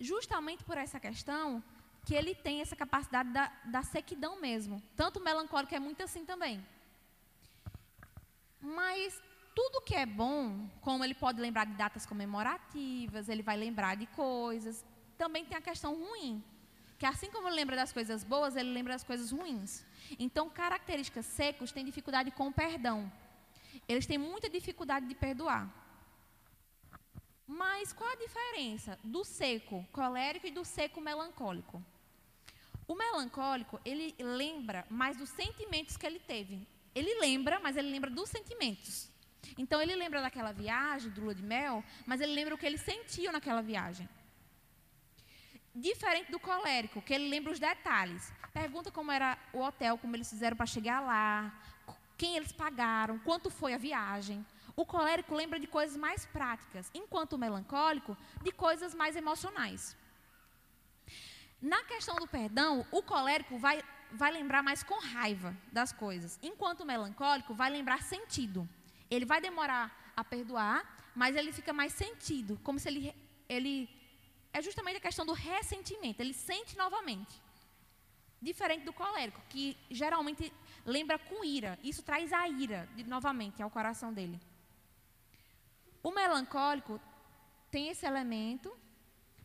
Justamente 0.00 0.64
por 0.64 0.78
essa 0.78 0.98
questão 0.98 1.62
que 2.06 2.14
ele 2.14 2.34
tem 2.34 2.60
essa 2.60 2.76
capacidade 2.76 3.30
da, 3.30 3.52
da 3.66 3.82
sequidão 3.82 4.40
mesmo. 4.40 4.82
Tanto 4.96 5.18
o 5.18 5.22
melancólico 5.22 5.74
é 5.74 5.78
muito 5.78 6.02
assim 6.02 6.24
também. 6.24 6.64
Mas 8.64 9.20
tudo 9.54 9.82
que 9.82 9.94
é 9.94 10.06
bom, 10.06 10.66
como 10.80 11.04
ele 11.04 11.14
pode 11.14 11.38
lembrar 11.38 11.66
de 11.66 11.74
datas 11.74 12.06
comemorativas, 12.06 13.28
ele 13.28 13.42
vai 13.42 13.58
lembrar 13.58 13.94
de 13.94 14.06
coisas, 14.06 14.82
também 15.18 15.44
tem 15.44 15.56
a 15.56 15.60
questão 15.60 15.94
ruim. 15.94 16.42
Que 16.98 17.04
assim 17.04 17.30
como 17.30 17.46
ele 17.48 17.56
lembra 17.56 17.76
das 17.76 17.92
coisas 17.92 18.24
boas, 18.24 18.56
ele 18.56 18.72
lembra 18.72 18.94
das 18.94 19.04
coisas 19.04 19.30
ruins. 19.30 19.84
Então, 20.18 20.48
características 20.48 21.26
secos 21.26 21.72
têm 21.72 21.84
dificuldade 21.84 22.30
com 22.30 22.48
o 22.48 22.52
perdão. 22.52 23.12
Eles 23.86 24.06
têm 24.06 24.16
muita 24.16 24.48
dificuldade 24.48 25.06
de 25.06 25.14
perdoar. 25.14 25.68
Mas 27.46 27.92
qual 27.92 28.10
a 28.10 28.16
diferença 28.16 28.98
do 29.04 29.22
seco 29.24 29.86
colérico 29.92 30.46
e 30.46 30.50
do 30.50 30.64
seco 30.64 31.02
melancólico? 31.02 31.84
O 32.88 32.94
melancólico, 32.94 33.78
ele 33.84 34.14
lembra 34.18 34.86
mais 34.88 35.18
dos 35.18 35.28
sentimentos 35.28 35.98
que 35.98 36.06
ele 36.06 36.18
teve. 36.18 36.66
Ele 36.94 37.18
lembra, 37.20 37.58
mas 37.60 37.76
ele 37.76 37.90
lembra 37.90 38.10
dos 38.10 38.28
sentimentos. 38.28 39.10
Então, 39.58 39.80
ele 39.80 39.94
lembra 39.94 40.20
daquela 40.22 40.52
viagem, 40.52 41.10
do 41.10 41.22
lua 41.22 41.34
de 41.34 41.42
mel, 41.42 41.84
mas 42.06 42.20
ele 42.20 42.32
lembra 42.32 42.54
o 42.54 42.58
que 42.58 42.66
ele 42.66 42.78
sentiu 42.78 43.30
naquela 43.32 43.62
viagem. 43.62 44.08
Diferente 45.74 46.30
do 46.30 46.38
colérico, 46.38 47.02
que 47.02 47.12
ele 47.12 47.28
lembra 47.28 47.52
os 47.52 47.58
detalhes. 47.58 48.32
Pergunta 48.52 48.90
como 48.92 49.10
era 49.10 49.36
o 49.52 49.60
hotel, 49.60 49.98
como 49.98 50.14
eles 50.14 50.30
fizeram 50.30 50.56
para 50.56 50.66
chegar 50.66 51.00
lá, 51.00 51.52
quem 52.16 52.36
eles 52.36 52.52
pagaram, 52.52 53.18
quanto 53.18 53.50
foi 53.50 53.74
a 53.74 53.78
viagem. 53.78 54.44
O 54.76 54.84
colérico 54.84 55.34
lembra 55.34 55.58
de 55.58 55.66
coisas 55.66 55.96
mais 55.96 56.24
práticas, 56.26 56.90
enquanto 56.94 57.34
o 57.34 57.38
melancólico 57.38 58.16
de 58.42 58.52
coisas 58.52 58.94
mais 58.94 59.16
emocionais. 59.16 59.96
Na 61.60 61.82
questão 61.84 62.16
do 62.16 62.26
perdão, 62.26 62.86
o 62.90 63.02
colérico 63.02 63.56
vai, 63.58 63.82
vai 64.12 64.30
lembrar 64.32 64.62
mais 64.62 64.82
com 64.82 64.98
raiva 65.00 65.56
das 65.72 65.92
coisas, 65.92 66.38
enquanto 66.42 66.80
o 66.80 66.86
melancólico 66.86 67.54
vai 67.54 67.70
lembrar 67.70 68.02
sentido. 68.02 68.68
Ele 69.10 69.24
vai 69.24 69.40
demorar 69.40 70.12
a 70.16 70.24
perdoar, 70.24 71.10
mas 71.14 71.36
ele 71.36 71.52
fica 71.52 71.72
mais 71.72 71.92
sentido, 71.92 72.58
como 72.62 72.78
se 72.78 72.88
ele, 72.88 73.14
ele 73.48 73.88
é 74.52 74.62
justamente 74.62 74.96
a 74.96 75.00
questão 75.00 75.26
do 75.26 75.32
ressentimento, 75.32 76.20
ele 76.20 76.32
sente 76.32 76.76
novamente. 76.76 77.42
Diferente 78.40 78.84
do 78.84 78.92
colérico, 78.92 79.40
que 79.48 79.76
geralmente 79.90 80.52
lembra 80.84 81.18
com 81.18 81.44
ira. 81.44 81.78
Isso 81.82 82.02
traz 82.02 82.32
a 82.32 82.46
ira 82.48 82.88
de, 82.94 83.04
novamente 83.04 83.62
ao 83.62 83.70
coração 83.70 84.12
dele. 84.12 84.38
O 86.02 86.10
melancólico 86.10 87.00
tem 87.70 87.88
esse 87.88 88.04
elemento, 88.04 88.70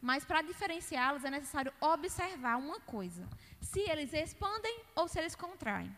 mas 0.02 0.24
para 0.24 0.42
diferenciá-los 0.42 1.24
é 1.24 1.30
necessário 1.30 1.74
observar 1.80 2.58
uma 2.58 2.80
coisa: 2.80 3.28
se 3.62 3.80
eles 3.82 4.14
expandem 4.14 4.82
ou 4.96 5.08
se 5.08 5.20
eles 5.20 5.36
contraem. 5.36 5.96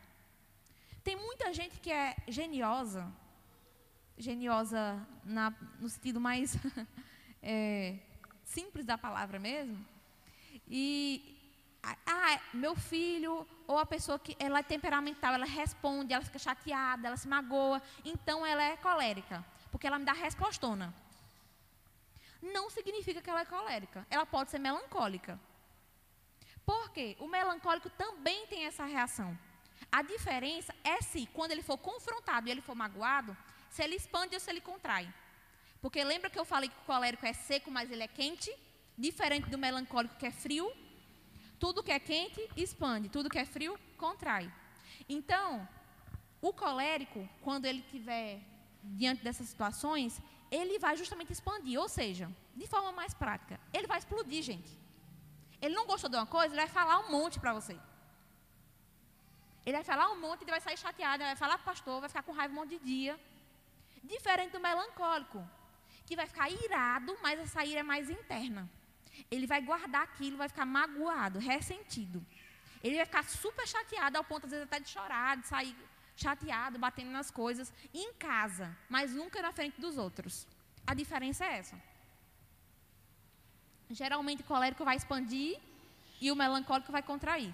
Tem 1.03 1.15
muita 1.15 1.53
gente 1.53 1.79
que 1.79 1.91
é 1.91 2.15
geniosa, 2.27 3.11
geniosa 4.17 5.05
na, 5.23 5.53
no 5.79 5.89
sentido 5.89 6.19
mais 6.19 6.55
é, 7.41 7.97
simples 8.43 8.85
da 8.85 8.97
palavra 8.97 9.39
mesmo, 9.39 9.83
e 10.67 11.37
ah, 11.83 12.39
meu 12.53 12.75
filho 12.75 13.47
ou 13.67 13.79
a 13.79 13.85
pessoa 13.85 14.19
que 14.19 14.35
ela 14.37 14.59
é 14.59 14.63
temperamental, 14.63 15.33
ela 15.33 15.45
responde, 15.45 16.13
ela 16.13 16.23
fica 16.23 16.37
chateada, 16.37 17.07
ela 17.07 17.17
se 17.17 17.27
magoa, 17.27 17.81
então 18.05 18.45
ela 18.45 18.61
é 18.61 18.77
colérica, 18.77 19.43
porque 19.71 19.87
ela 19.87 19.97
me 19.97 20.05
dá 20.05 20.13
respostona 20.13 20.93
não 22.41 22.69
significa 22.69 23.21
que 23.21 23.29
ela 23.29 23.41
é 23.41 23.45
colérica. 23.45 24.05
Ela 24.09 24.25
pode 24.25 24.51
ser 24.51 24.59
melancólica. 24.59 25.39
Por 26.65 26.91
quê? 26.91 27.15
O 27.19 27.27
melancólico 27.27 27.89
também 27.91 28.47
tem 28.47 28.65
essa 28.65 28.85
reação. 28.85 29.37
A 29.91 30.01
diferença 30.01 30.73
é 30.83 31.01
se, 31.01 31.25
quando 31.27 31.51
ele 31.51 31.63
for 31.63 31.77
confrontado 31.77 32.47
e 32.47 32.51
ele 32.51 32.61
for 32.61 32.75
magoado, 32.75 33.35
se 33.69 33.83
ele 33.83 33.95
expande 33.95 34.35
ou 34.35 34.39
se 34.39 34.49
ele 34.49 34.61
contrai. 34.61 35.11
Porque 35.81 36.03
lembra 36.03 36.29
que 36.29 36.39
eu 36.39 36.45
falei 36.45 36.69
que 36.69 36.77
o 36.77 36.85
colérico 36.85 37.25
é 37.25 37.33
seco, 37.33 37.71
mas 37.71 37.91
ele 37.91 38.03
é 38.03 38.07
quente? 38.07 38.53
Diferente 38.97 39.49
do 39.49 39.57
melancólico 39.57 40.15
que 40.15 40.27
é 40.27 40.31
frio. 40.31 40.71
Tudo 41.59 41.83
que 41.83 41.91
é 41.91 41.99
quente, 41.99 42.47
expande. 42.55 43.09
Tudo 43.09 43.29
que 43.29 43.39
é 43.39 43.45
frio, 43.45 43.79
contrai. 43.97 44.51
Então, 45.09 45.67
o 46.41 46.53
colérico, 46.53 47.27
quando 47.41 47.65
ele 47.65 47.79
estiver 47.79 48.39
diante 48.83 49.23
dessas 49.23 49.47
situações, 49.47 50.21
ele 50.51 50.77
vai 50.77 50.97
justamente 50.97 51.31
expandir, 51.31 51.79
ou 51.79 51.87
seja, 51.87 52.29
de 52.53 52.67
forma 52.67 52.91
mais 52.91 53.13
prática, 53.13 53.57
ele 53.73 53.87
vai 53.87 53.97
explodir, 53.97 54.43
gente. 54.43 54.77
Ele 55.61 55.73
não 55.73 55.85
gostou 55.85 56.09
de 56.09 56.17
uma 56.17 56.25
coisa, 56.25 56.53
ele 56.53 56.61
vai 56.61 56.67
falar 56.67 56.99
um 56.99 57.09
monte 57.09 57.39
para 57.39 57.53
você. 57.53 57.79
Ele 59.65 59.77
vai 59.77 59.83
falar 59.83 60.11
um 60.11 60.19
monte, 60.19 60.41
ele 60.41 60.51
vai 60.51 60.59
sair 60.59 60.77
chateado, 60.77 61.23
ele 61.23 61.29
vai 61.29 61.35
falar 61.35 61.57
para 61.57 61.61
o 61.61 61.65
pastor, 61.65 61.99
vai 62.01 62.09
ficar 62.09 62.23
com 62.23 62.33
raiva 62.33 62.53
um 62.53 62.57
monte 62.57 62.77
de 62.77 62.79
dia. 62.79 63.19
Diferente 64.03 64.51
do 64.51 64.59
melancólico, 64.59 65.47
que 66.05 66.15
vai 66.15 66.27
ficar 66.27 66.49
irado, 66.49 67.15
mas 67.21 67.39
essa 67.39 67.63
ira 67.63 67.79
é 67.79 67.83
mais 67.83 68.09
interna. 68.09 68.69
Ele 69.29 69.47
vai 69.47 69.61
guardar 69.61 70.01
aquilo, 70.01 70.35
vai 70.35 70.49
ficar 70.49 70.65
magoado, 70.65 71.39
ressentido. 71.39 72.25
Ele 72.83 72.95
vai 72.95 73.05
ficar 73.05 73.23
super 73.23 73.67
chateado, 73.67 74.17
ao 74.17 74.23
ponto, 74.23 74.45
às 74.45 74.51
vezes, 74.51 74.65
até 74.65 74.79
de 74.79 74.89
chorar, 74.89 75.37
de 75.37 75.47
sair 75.47 75.75
chateado, 76.21 76.79
batendo 76.85 77.11
nas 77.11 77.29
coisas, 77.31 77.73
em 77.93 78.13
casa, 78.13 78.75
mas 78.89 79.13
nunca 79.13 79.41
na 79.41 79.51
frente 79.51 79.79
dos 79.79 79.97
outros. 79.97 80.47
A 80.85 80.93
diferença 80.93 81.45
é 81.45 81.57
essa. 81.59 81.77
Geralmente 83.89 84.41
o 84.41 84.45
colérico 84.45 84.85
vai 84.85 84.95
expandir 84.95 85.59
e 86.19 86.31
o 86.31 86.35
melancólico 86.35 86.91
vai 86.91 87.03
contrair. 87.11 87.53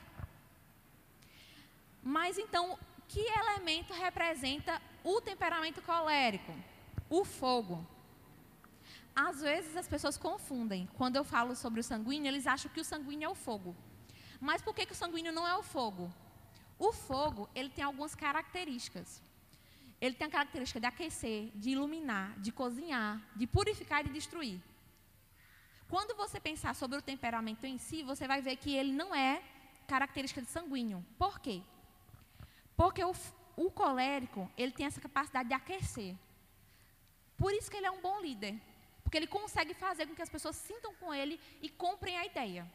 Mas 2.04 2.38
então, 2.38 2.78
que 3.08 3.20
elemento 3.20 3.94
representa 3.94 4.82
o 5.04 5.20
temperamento 5.22 5.82
colérico? 5.82 6.54
O 7.10 7.24
fogo. 7.26 7.86
Às 9.16 9.42
vezes 9.42 9.76
as 9.76 9.88
pessoas 9.88 10.18
confundem. 10.18 10.88
Quando 10.94 11.16
eu 11.16 11.24
falo 11.24 11.56
sobre 11.56 11.80
o 11.80 11.84
sanguíneo, 11.84 12.30
eles 12.30 12.46
acham 12.46 12.72
que 12.72 12.82
o 12.82 12.86
sanguíneo 12.86 13.28
é 13.28 13.30
o 13.30 13.36
fogo. 13.36 13.76
Mas 14.40 14.62
por 14.62 14.76
que, 14.76 14.86
que 14.86 14.92
o 14.92 15.02
sanguíneo 15.04 15.34
não 15.34 15.48
é 15.48 15.56
o 15.58 15.64
fogo? 15.64 16.14
O 16.80 16.92
fogo, 16.94 17.50
ele 17.56 17.70
tem 17.70 17.84
algumas 17.84 18.14
características. 18.14 19.22
Ele 20.00 20.14
tem 20.14 20.28
a 20.28 20.32
característica 20.32 20.80
de 20.80 20.86
aquecer, 20.86 21.50
de 21.56 21.72
iluminar, 21.72 22.40
de 22.40 22.52
cozinhar, 22.52 23.20
de 23.36 23.48
purificar 23.48 24.02
e 24.02 24.08
de 24.08 24.14
destruir. 24.14 24.62
Quando 25.90 26.16
você 26.16 26.40
pensar 26.40 26.76
sobre 26.76 26.98
o 26.98 27.02
temperamento 27.02 27.66
em 27.66 27.78
si, 27.78 28.04
você 28.04 28.28
vai 28.28 28.42
ver 28.42 28.58
que 28.58 28.76
ele 28.76 28.92
não 28.92 29.16
é 29.16 29.42
característica 29.88 30.42
de 30.42 30.48
sanguíneo. 30.48 31.04
Por 31.18 31.40
quê? 31.40 31.62
Porque 32.76 33.04
o, 33.04 33.16
o 33.56 33.72
colérico, 33.72 34.52
ele 34.56 34.72
tem 34.72 34.86
essa 34.86 35.02
capacidade 35.02 35.50
de 35.50 35.56
aquecer. 35.56 36.16
Por 37.38 37.54
isso 37.54 37.72
que 37.72 37.78
ele 37.78 37.88
é 37.88 37.92
um 37.92 38.02
bom 38.02 38.20
líder. 38.22 38.62
Porque 39.04 39.18
ele 39.18 39.28
consegue 39.28 39.74
fazer 39.74 40.06
com 40.06 40.14
que 40.14 40.22
as 40.22 40.30
pessoas 40.30 40.58
sintam 40.58 40.94
com 40.96 41.14
ele 41.14 41.40
e 41.62 41.70
comprem 41.70 42.18
a 42.18 42.26
ideia 42.26 42.70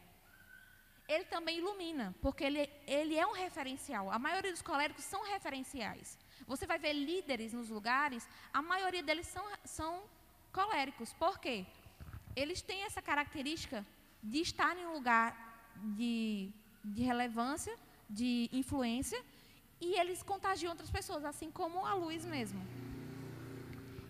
ele 1.07 1.25
também 1.25 1.57
ilumina, 1.57 2.15
porque 2.21 2.43
ele, 2.43 2.69
ele 2.87 3.15
é 3.15 3.25
um 3.27 3.33
referencial. 3.33 4.09
A 4.09 4.17
maioria 4.17 4.51
dos 4.51 4.61
coléricos 4.61 5.03
são 5.03 5.23
referenciais. 5.23 6.17
Você 6.47 6.65
vai 6.65 6.79
ver 6.79 6.93
líderes 6.93 7.53
nos 7.53 7.69
lugares, 7.69 8.27
a 8.53 8.61
maioria 8.61 9.03
deles 9.03 9.27
são, 9.27 9.45
são 9.63 10.03
coléricos. 10.51 11.13
Por 11.13 11.39
quê? 11.39 11.65
Eles 12.35 12.61
têm 12.61 12.83
essa 12.83 13.01
característica 13.01 13.85
de 14.21 14.39
estar 14.39 14.77
em 14.77 14.85
um 14.85 14.93
lugar 14.93 15.29
de, 15.97 16.49
de 16.83 17.03
relevância, 17.03 17.77
de 18.09 18.49
influência, 18.51 19.21
e 19.81 19.99
eles 19.99 20.23
contagiam 20.23 20.71
outras 20.71 20.89
pessoas, 20.89 21.25
assim 21.25 21.51
como 21.51 21.85
a 21.85 21.93
luz 21.93 22.25
mesmo. 22.25 22.65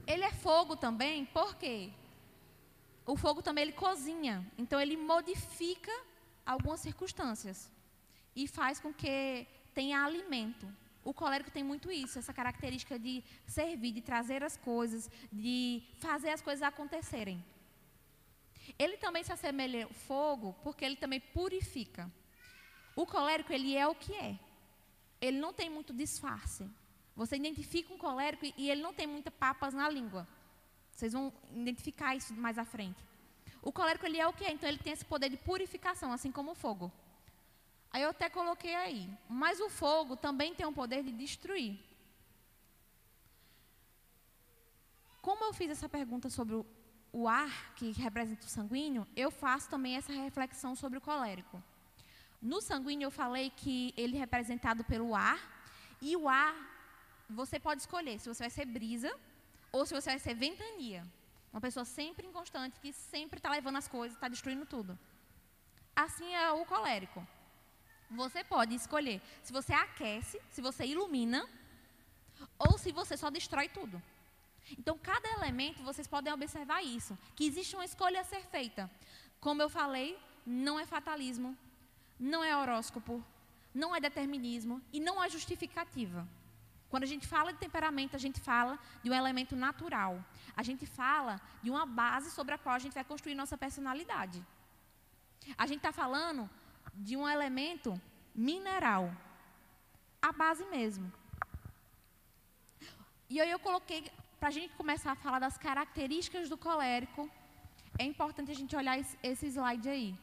Ele 0.06 0.24
é 0.24 0.32
fogo 0.32 0.76
também, 0.76 1.26
por 1.26 1.56
quê? 1.56 1.90
O 3.06 3.18
fogo 3.18 3.42
também 3.42 3.64
ele 3.64 3.72
cozinha, 3.72 4.46
então 4.58 4.80
ele 4.80 4.96
modifica 4.96 5.92
algumas 6.46 6.80
circunstâncias 6.80 7.70
e 8.36 8.48
faz 8.48 8.80
com 8.80 8.94
que 8.94 9.48
tenha 9.74 10.04
alimento. 10.04 10.68
O 11.04 11.14
colérico 11.14 11.52
tem 11.52 11.64
muito 11.64 11.92
isso, 11.92 12.18
essa 12.18 12.34
característica 12.34 12.98
de 12.98 13.24
servir, 13.46 13.92
de 13.92 14.02
trazer 14.02 14.42
as 14.44 14.56
coisas, 14.56 15.10
de 15.32 15.84
fazer 16.00 16.30
as 16.30 16.42
coisas 16.42 16.64
acontecerem. 16.64 17.44
Ele 18.80 18.98
também 18.98 19.24
se 19.24 19.32
assemelha 19.32 19.86
ao 19.86 19.94
fogo 19.94 20.56
porque 20.64 20.86
ele 20.86 20.96
também 20.96 21.20
purifica. 21.20 22.10
O 22.96 23.06
colérico, 23.06 23.52
ele 23.52 23.76
é 23.76 23.88
o 23.88 23.96
que 23.96 24.14
é. 24.14 24.40
Ele 25.20 25.40
não 25.40 25.54
tem 25.54 25.70
muito 25.70 25.94
disfarce. 25.94 26.70
Você 27.16 27.36
identifica 27.36 27.94
um 27.94 27.98
colérico 27.98 28.46
e 28.58 28.70
ele 28.70 28.82
não 28.82 28.94
tem 28.94 29.06
muitas 29.06 29.34
papas 29.34 29.74
na 29.74 29.90
língua. 29.90 30.28
Vocês 30.92 31.14
vão 31.14 31.34
identificar 31.54 32.16
isso 32.16 32.34
mais 32.34 32.58
à 32.58 32.66
frente. 32.66 33.04
O 33.64 33.72
colérico 33.72 34.06
ele 34.06 34.20
é 34.20 34.28
o 34.28 34.34
que? 34.34 34.46
Então 34.46 34.68
ele 34.68 34.78
tem 34.78 34.92
esse 34.92 35.06
poder 35.06 35.30
de 35.30 35.38
purificação, 35.38 36.12
assim 36.12 36.32
como 36.32 36.52
o 36.52 36.56
fogo. 36.56 36.92
Aí 37.90 38.02
eu 38.02 38.10
até 38.10 38.30
coloquei 38.30 38.76
aí. 38.76 39.10
Mas 39.30 39.62
o 39.62 39.70
fogo 39.70 40.18
também 40.18 40.54
tem 40.54 40.66
o 40.66 40.74
poder 40.74 41.02
de 41.02 41.12
destruir. 41.14 41.80
Como 45.22 45.46
eu 45.46 45.54
fiz 45.54 45.72
essa 45.72 45.88
pergunta 45.88 46.30
sobre 46.30 46.56
o 47.14 47.28
ar, 47.28 47.74
que 47.76 47.92
representa 47.92 48.46
o 48.46 48.50
sanguíneo, 48.50 49.08
eu 49.16 49.32
faço 49.32 49.70
também 49.70 49.96
essa 49.96 50.12
reflexão 50.12 50.76
sobre 50.76 50.98
o 50.98 51.02
colérico. 51.02 51.64
No 52.42 52.60
sanguíneo 52.62 53.06
eu 53.06 53.12
falei 53.12 53.50
que 53.50 53.94
ele 53.96 54.18
é 54.18 54.20
representado 54.20 54.84
pelo 54.84 55.16
ar, 55.16 55.40
e 56.02 56.18
o 56.18 56.28
ar, 56.28 56.54
você 57.30 57.58
pode 57.58 57.80
escolher 57.80 58.20
se 58.20 58.28
você 58.28 58.44
vai 58.44 58.50
ser 58.50 58.66
brisa 58.66 59.18
ou 59.72 59.86
se 59.86 59.94
você 59.94 60.10
vai 60.10 60.20
ser 60.20 60.34
ventania. 60.34 61.02
Uma 61.54 61.62
pessoa 61.62 61.86
sempre 61.86 62.26
inconstante, 62.26 62.80
que 62.80 62.92
sempre 62.92 63.38
está 63.38 63.50
levando 63.52 63.78
as 63.78 63.88
coisas, 63.88 64.18
está 64.18 64.28
destruindo 64.28 64.66
tudo. 64.66 64.98
Assim 65.96 66.34
é 66.34 66.52
o 66.52 66.66
colérico. 66.66 67.26
Você 68.10 68.44
pode 68.44 68.74
escolher 68.74 69.22
se 69.44 69.54
você 69.54 69.72
aquece, 69.72 70.42
se 70.50 70.62
você 70.62 70.84
ilumina, 70.86 71.48
ou 72.58 72.78
se 72.78 72.92
você 72.92 73.16
só 73.16 73.30
destrói 73.30 73.70
tudo. 73.70 74.02
Então, 74.78 74.98
cada 74.98 75.30
elemento, 75.30 75.84
vocês 75.84 76.08
podem 76.08 76.34
observar 76.34 76.82
isso, 76.84 77.18
que 77.36 77.46
existe 77.46 77.76
uma 77.76 77.86
escolha 77.86 78.22
a 78.22 78.24
ser 78.24 78.44
feita. 78.48 78.90
Como 79.40 79.62
eu 79.62 79.70
falei, 79.70 80.18
não 80.46 80.80
é 80.80 80.86
fatalismo, 80.86 81.56
não 82.20 82.44
é 82.44 82.56
horóscopo, 82.56 83.24
não 83.74 83.96
é 83.96 84.00
determinismo 84.00 84.82
e 84.92 85.00
não 85.00 85.24
é 85.24 85.30
justificativa. 85.30 86.28
Quando 86.94 87.06
a 87.06 87.12
gente 87.14 87.28
fala 87.28 87.52
de 87.52 87.58
temperamento, 87.58 88.16
a 88.16 88.20
gente 88.24 88.40
fala 88.40 88.74
de 89.04 89.10
um 89.10 89.16
elemento 89.20 89.56
natural. 89.56 90.14
A 90.56 90.62
gente 90.68 90.86
fala 90.86 91.42
de 91.64 91.72
uma 91.72 91.86
base 91.88 92.30
sobre 92.30 92.54
a 92.54 92.58
qual 92.64 92.76
a 92.76 92.82
gente 92.84 92.94
vai 92.94 93.04
construir 93.04 93.34
nossa 93.34 93.58
personalidade. 93.58 94.40
A 95.58 95.66
gente 95.66 95.80
está 95.80 95.92
falando 95.92 96.48
de 96.94 97.18
um 97.18 97.28
elemento 97.28 98.00
mineral. 98.36 99.12
A 100.22 100.32
base 100.32 100.64
mesmo. 100.66 101.12
E 103.28 103.42
aí 103.42 103.50
eu 103.50 103.58
coloquei, 103.68 104.12
para 104.40 104.50
a 104.50 104.56
gente 104.58 104.76
começar 104.76 105.14
a 105.14 105.22
falar 105.26 105.40
das 105.40 105.58
características 105.58 106.48
do 106.48 106.60
colérico, 106.68 107.28
é 107.98 108.04
importante 108.04 108.52
a 108.52 108.60
gente 108.62 108.76
olhar 108.76 109.00
esse, 109.00 109.48
slide 109.48 109.90
aí. 109.90 110.16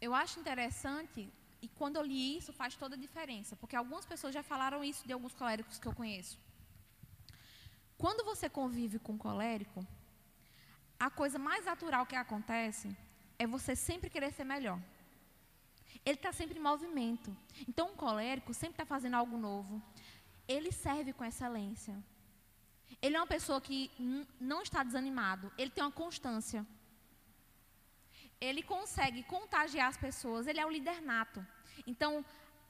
Eu 0.00 0.14
acho 0.14 0.40
interessante, 0.40 1.32
e 1.62 1.68
quando 1.68 1.96
eu 1.96 2.02
li 2.02 2.38
isso 2.38 2.52
faz 2.52 2.74
toda 2.74 2.94
a 2.94 2.98
diferença, 2.98 3.56
porque 3.56 3.76
algumas 3.76 4.06
pessoas 4.06 4.32
já 4.32 4.42
falaram 4.42 4.82
isso 4.82 5.06
de 5.06 5.12
alguns 5.12 5.34
coléricos 5.34 5.78
que 5.78 5.86
eu 5.86 5.94
conheço. 5.94 6.38
Quando 7.98 8.24
você 8.24 8.48
convive 8.48 8.98
com 8.98 9.12
um 9.12 9.18
colérico, 9.18 9.86
a 10.98 11.10
coisa 11.10 11.38
mais 11.38 11.66
natural 11.66 12.06
que 12.06 12.16
acontece 12.16 12.96
é 13.38 13.46
você 13.46 13.76
sempre 13.76 14.08
querer 14.08 14.32
ser 14.32 14.44
melhor. 14.44 14.80
Ele 16.04 16.16
está 16.16 16.32
sempre 16.32 16.58
em 16.58 16.62
movimento. 16.62 17.36
Então, 17.68 17.90
um 17.90 17.96
colérico 17.96 18.54
sempre 18.54 18.74
está 18.74 18.86
fazendo 18.86 19.14
algo 19.14 19.36
novo. 19.36 19.82
Ele 20.48 20.72
serve 20.72 21.12
com 21.12 21.24
excelência. 21.24 21.94
Ele 23.02 23.16
é 23.16 23.20
uma 23.20 23.26
pessoa 23.26 23.60
que 23.60 23.90
não 24.40 24.62
está 24.62 24.82
desanimado. 24.82 25.52
Ele 25.58 25.70
tem 25.70 25.84
uma 25.84 25.92
constância. 25.92 26.66
Ele 28.40 28.62
consegue 28.62 29.22
contagiar 29.24 29.88
as 29.88 29.96
pessoas. 29.96 30.46
Ele 30.46 30.60
é 30.60 30.66
o 30.66 30.70
líder 30.70 31.00
nato. 31.02 31.44
Então, 31.86 32.24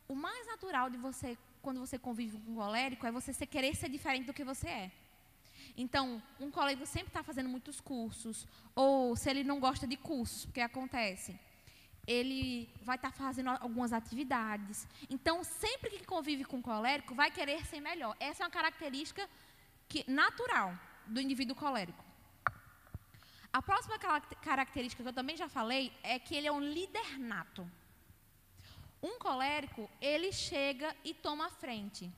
o 0.08 0.14
mais 0.14 0.46
natural 0.46 0.90
de 0.90 0.96
você, 0.96 1.36
quando 1.62 1.80
você 1.80 1.98
convive 1.98 2.38
com 2.38 2.52
um 2.52 2.56
colérico, 2.56 3.06
é 3.06 3.12
você 3.12 3.46
querer 3.46 3.74
ser 3.76 3.88
diferente 3.88 4.26
do 4.26 4.34
que 4.34 4.44
você 4.44 4.68
é. 4.68 4.90
Então, 5.76 6.22
um 6.40 6.50
colérico 6.50 6.86
sempre 6.86 7.08
está 7.08 7.22
fazendo 7.22 7.48
muitos 7.48 7.80
cursos. 7.80 8.46
Ou 8.74 9.14
se 9.14 9.30
ele 9.30 9.44
não 9.44 9.60
gosta 9.60 9.86
de 9.86 9.96
cursos, 9.96 10.44
porque 10.46 10.60
acontece 10.60 11.38
ele 12.06 12.68
vai 12.82 12.96
estar 12.96 13.12
tá 13.12 13.16
fazendo 13.16 13.50
algumas 13.50 13.92
atividades. 13.92 14.86
Então, 15.08 15.44
sempre 15.44 15.90
que 15.90 16.04
convive 16.04 16.44
com 16.44 16.56
um 16.56 16.62
colérico, 16.62 17.14
vai 17.14 17.30
querer 17.30 17.64
ser 17.66 17.80
melhor. 17.80 18.16
Essa 18.18 18.42
é 18.42 18.46
uma 18.46 18.50
característica 18.50 19.28
que, 19.88 20.04
natural 20.10 20.76
do 21.06 21.20
indivíduo 21.20 21.54
colérico. 21.54 22.04
A 23.52 23.60
próxima 23.60 23.98
característica 24.40 25.02
que 25.02 25.08
eu 25.08 25.12
também 25.12 25.36
já 25.36 25.48
falei 25.48 25.92
é 26.02 26.18
que 26.18 26.34
ele 26.36 26.46
é 26.46 26.52
um 26.52 26.60
líder 26.60 27.18
nato. 27.18 27.68
Um 29.02 29.18
colérico, 29.18 29.90
ele 30.00 30.32
chega 30.32 30.94
e 31.04 31.12
toma 31.12 31.46
a 31.46 31.50
frente. 31.50 32.10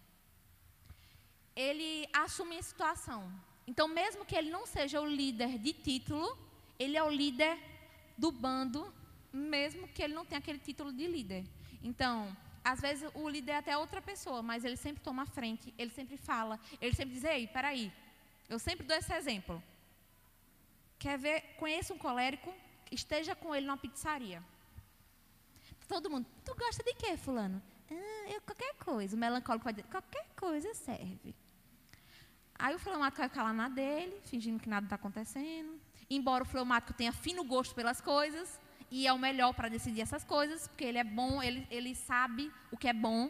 Ele 1.55 2.09
assume 2.13 2.59
a 2.59 2.63
situação. 2.63 3.33
Então, 3.67 3.87
mesmo 3.89 4.25
que 4.25 4.37
ele 4.37 4.51
não 4.51 4.67
seja 4.67 5.01
o 5.01 5.07
líder 5.07 5.59
de 5.59 5.73
título, 5.73 6.37
ele 6.79 6.97
é 6.97 7.03
o 7.03 7.11
líder 7.11 7.59
do 8.19 8.31
bando 8.33 8.93
mesmo 9.33 9.89
que 9.89 10.03
ele 10.03 10.15
não 10.15 10.25
tenha 10.25 10.39
aquele 10.39 10.59
título 10.59 10.93
de 10.93 11.07
líder. 11.07 11.45
Então, 11.83 12.37
às 12.63 12.81
vezes 12.81 13.11
o 13.15 13.29
líder 13.29 13.53
é 13.53 13.57
até 13.57 13.77
outra 13.77 14.03
pessoa, 14.03 14.43
mas 14.43 14.65
ele 14.65 14.77
sempre 14.77 15.03
toma 15.03 15.23
a 15.23 15.27
frente, 15.27 15.73
ele 15.79 15.91
sempre 15.91 16.17
fala, 16.17 16.61
ele 16.81 16.95
sempre 16.95 17.15
diz: 17.15 17.25
Ei, 17.25 17.47
peraí, 17.47 17.91
eu 18.49 18.59
sempre 18.59 18.87
dou 18.87 18.97
esse 18.97 19.13
exemplo. 19.15 19.63
Quer 21.03 21.19
ver? 21.19 21.41
Conheça 21.59 21.93
um 21.93 21.99
colérico, 21.99 22.55
esteja 22.89 23.35
com 23.35 23.53
ele 23.53 23.67
numa 23.67 23.77
pizzaria. 23.77 24.41
Todo 25.89 26.09
mundo, 26.09 26.25
tu 26.45 26.55
gosta 26.55 26.81
de 26.85 26.95
quê, 26.95 27.17
Fulano? 27.17 27.61
Ah, 27.91 28.31
eu, 28.31 28.41
qualquer 28.43 28.73
coisa. 28.77 29.17
O 29.17 29.19
melancólico 29.19 29.65
vai 29.65 29.73
dizer: 29.73 29.89
qualquer 29.89 30.25
coisa 30.37 30.73
serve. 30.75 31.35
Aí 32.57 32.73
o 32.77 32.79
fleumático 32.79 33.19
vai 33.19 33.29
ficar 33.29 33.43
lá 33.43 33.53
na 33.53 33.69
dele, 33.69 34.21
fingindo 34.27 34.61
que 34.61 34.69
nada 34.69 34.87
está 34.87 34.95
acontecendo. 34.95 35.81
Embora 36.09 36.45
o 36.45 36.47
fleumático 36.47 36.93
tenha 36.93 37.13
fino 37.13 37.43
gosto 37.43 37.75
pelas 37.75 38.01
coisas, 38.01 38.61
e 38.89 39.05
é 39.05 39.13
o 39.13 39.19
melhor 39.19 39.53
para 39.55 39.69
decidir 39.69 40.03
essas 40.03 40.23
coisas, 40.23 40.69
porque 40.69 40.85
ele 40.85 40.99
é 40.99 41.05
bom, 41.05 41.43
ele, 41.43 41.67
ele 41.69 41.97
sabe 41.97 42.49
o 42.71 42.77
que 42.77 42.87
é 42.87 42.93
bom. 42.93 43.29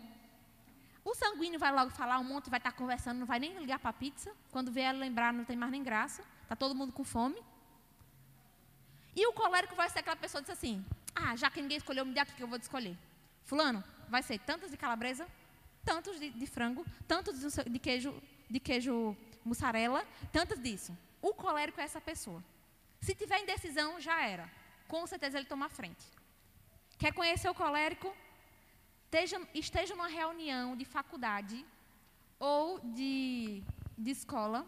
O 1.02 1.14
sanguíneo 1.14 1.58
vai 1.58 1.72
logo 1.72 1.90
falar 1.90 2.18
um 2.18 2.24
monte, 2.24 2.50
vai 2.50 2.60
estar 2.60 2.72
tá 2.72 2.76
conversando, 2.76 3.20
não 3.20 3.26
vai 3.26 3.40
nem 3.40 3.56
ligar 3.58 3.78
para 3.78 3.88
a 3.88 3.94
pizza. 3.94 4.30
Quando 4.50 4.70
vier 4.70 4.94
lembrar, 4.94 5.32
não 5.32 5.46
tem 5.46 5.56
mais 5.56 5.72
nem 5.72 5.82
graça. 5.82 6.22
Está 6.42 6.54
todo 6.54 6.74
mundo 6.74 6.92
com 6.92 7.02
fome. 7.02 7.42
E 9.14 9.26
o 9.26 9.32
colérico 9.32 9.74
vai 9.74 9.88
ser 9.90 10.00
aquela 10.00 10.16
pessoa 10.16 10.42
que 10.42 10.50
diz 10.50 10.58
assim: 10.58 10.84
Ah, 11.14 11.36
já 11.36 11.50
que 11.50 11.60
ninguém 11.60 11.78
escolheu, 11.78 12.04
me 12.04 12.14
dê 12.14 12.20
aqui 12.20 12.32
que 12.32 12.42
eu 12.42 12.48
vou 12.48 12.58
escolher. 12.58 12.96
Fulano, 13.44 13.82
vai 14.08 14.22
ser 14.22 14.38
tantos 14.40 14.70
de 14.70 14.76
calabresa, 14.76 15.26
tantos 15.84 16.18
de, 16.18 16.30
de 16.30 16.46
frango, 16.46 16.84
tantos 17.06 17.40
de, 17.40 17.70
de, 17.70 17.78
queijo, 17.78 18.22
de 18.48 18.60
queijo 18.60 19.16
mussarela, 19.44 20.06
tantos 20.32 20.60
disso. 20.60 20.96
O 21.20 21.34
colérico 21.34 21.80
é 21.80 21.84
essa 21.84 22.00
pessoa. 22.00 22.42
Se 23.00 23.14
tiver 23.14 23.40
indecisão, 23.40 24.00
já 24.00 24.24
era 24.24 24.48
com 24.92 25.06
certeza 25.06 25.38
ele 25.38 25.46
toma 25.46 25.66
a 25.66 25.70
frente. 25.70 26.04
Quer 26.98 27.14
conhecer 27.14 27.48
o 27.48 27.54
colérico? 27.54 28.14
Esteja, 29.06 29.40
esteja 29.54 29.94
numa 29.94 30.06
reunião 30.06 30.76
de 30.76 30.84
faculdade 30.84 31.64
ou 32.38 32.78
de, 32.80 33.62
de 33.96 34.10
escola 34.10 34.66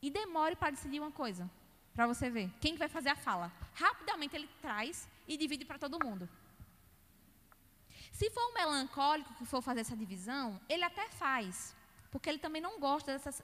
e 0.00 0.08
demore 0.08 0.54
para 0.54 0.70
decidir 0.70 1.00
uma 1.00 1.10
coisa, 1.10 1.50
para 1.94 2.06
você 2.06 2.28
ver. 2.28 2.50
Quem 2.60 2.76
vai 2.76 2.88
fazer 2.88 3.10
a 3.10 3.16
fala? 3.16 3.52
Rapidamente 3.74 4.34
ele 4.36 4.48
traz 4.60 5.08
e 5.26 5.36
divide 5.36 5.64
para 5.64 5.78
todo 5.78 6.04
mundo. 6.04 6.28
Se 8.12 8.30
for 8.30 8.50
um 8.50 8.54
melancólico 8.54 9.34
que 9.34 9.46
for 9.46 9.62
fazer 9.62 9.80
essa 9.80 9.96
divisão, 9.96 10.60
ele 10.68 10.84
até 10.84 11.08
faz, 11.08 11.74
porque 12.10 12.28
ele 12.28 12.38
também 12.38 12.60
não 12.60 12.78
gosta 12.78 13.12
dessas, 13.12 13.42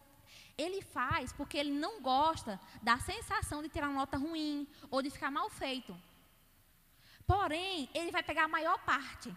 ele 0.56 0.82
faz 0.82 1.32
porque 1.32 1.56
ele 1.56 1.72
não 1.72 2.00
gosta 2.00 2.60
da 2.82 2.98
sensação 2.98 3.62
de 3.62 3.68
ter 3.68 3.82
uma 3.82 3.92
nota 3.92 4.16
ruim 4.16 4.66
ou 4.90 5.02
de 5.02 5.10
ficar 5.10 5.30
mal 5.30 5.48
feito. 5.50 5.96
Porém, 7.26 7.88
ele 7.94 8.10
vai 8.10 8.22
pegar 8.22 8.44
a 8.44 8.48
maior 8.48 8.78
parte. 8.84 9.34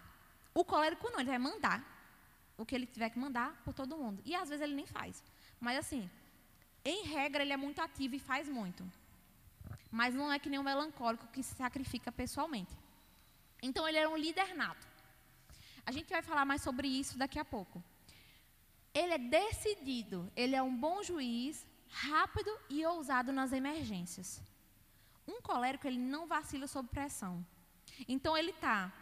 O 0.52 0.64
colérico 0.64 1.10
não, 1.10 1.20
ele 1.20 1.30
vai 1.30 1.38
mandar 1.38 1.82
o 2.56 2.64
que 2.64 2.74
ele 2.74 2.86
tiver 2.86 3.10
que 3.10 3.18
mandar 3.18 3.60
por 3.64 3.72
todo 3.74 3.96
mundo. 3.96 4.22
E 4.24 4.34
às 4.34 4.48
vezes 4.48 4.62
ele 4.62 4.74
nem 4.74 4.86
faz. 4.86 5.22
Mas 5.60 5.78
assim, 5.78 6.08
em 6.84 7.04
regra, 7.04 7.42
ele 7.42 7.52
é 7.52 7.56
muito 7.56 7.80
ativo 7.80 8.14
e 8.14 8.18
faz 8.18 8.48
muito. 8.48 8.84
Mas 10.00 10.12
não 10.12 10.32
é 10.32 10.40
que 10.40 10.50
nem 10.50 10.58
um 10.58 10.64
melancólico 10.64 11.28
que 11.28 11.40
se 11.40 11.54
sacrifica 11.54 12.10
pessoalmente. 12.10 12.76
Então 13.62 13.86
ele 13.88 13.96
é 13.96 14.08
um 14.08 14.16
líder 14.16 14.52
nato. 14.56 14.84
A 15.86 15.92
gente 15.92 16.10
vai 16.10 16.20
falar 16.20 16.44
mais 16.44 16.62
sobre 16.62 16.88
isso 16.88 17.16
daqui 17.16 17.38
a 17.38 17.44
pouco. 17.44 17.80
Ele 18.92 19.12
é 19.12 19.18
decidido, 19.18 20.28
ele 20.34 20.56
é 20.56 20.62
um 20.62 20.76
bom 20.76 21.00
juiz, 21.00 21.64
rápido 21.88 22.50
e 22.68 22.84
ousado 22.84 23.30
nas 23.30 23.52
emergências. 23.52 24.42
Um 25.28 25.40
colérico, 25.40 25.86
ele 25.86 25.98
não 25.98 26.26
vacila 26.26 26.66
sob 26.66 26.88
pressão. 26.88 27.46
Então, 28.08 28.36
ele 28.36 28.50
está. 28.50 28.92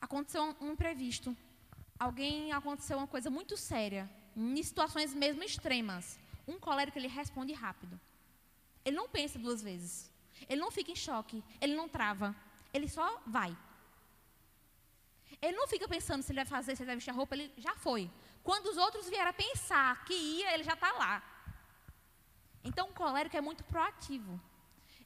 Aconteceu 0.00 0.56
um 0.60 0.72
imprevisto. 0.72 1.36
Alguém 2.00 2.50
aconteceu 2.50 2.98
uma 2.98 3.06
coisa 3.06 3.30
muito 3.30 3.56
séria, 3.56 4.10
em 4.36 4.60
situações 4.60 5.14
mesmo 5.14 5.44
extremas. 5.44 6.18
Um 6.48 6.58
colérico, 6.58 6.98
ele 6.98 7.06
responde 7.06 7.52
rápido. 7.52 7.98
Ele 8.84 8.96
não 8.96 9.08
pensa 9.08 9.38
duas 9.38 9.62
vezes. 9.62 10.15
Ele 10.48 10.60
não 10.60 10.70
fica 10.70 10.90
em 10.90 10.96
choque. 10.96 11.42
Ele 11.60 11.74
não 11.74 11.88
trava. 11.88 12.34
Ele 12.72 12.88
só 12.88 13.22
vai. 13.26 13.56
Ele 15.40 15.56
não 15.56 15.68
fica 15.68 15.86
pensando 15.86 16.22
se 16.22 16.32
ele 16.32 16.40
vai 16.40 16.46
fazer, 16.46 16.74
se 16.74 16.82
ele 16.82 16.86
vai 16.86 16.96
vestir 16.96 17.10
a 17.10 17.14
roupa, 17.14 17.34
ele 17.34 17.52
já 17.56 17.74
foi. 17.76 18.10
Quando 18.42 18.66
os 18.66 18.76
outros 18.76 19.08
vieram 19.08 19.32
pensar 19.32 20.04
que 20.04 20.14
ia, 20.14 20.54
ele 20.54 20.62
já 20.62 20.74
está 20.74 20.92
lá. 20.92 21.22
Então, 22.64 22.88
o 22.88 22.92
colérico 22.92 23.36
é 23.36 23.40
muito 23.40 23.64
proativo. 23.64 24.40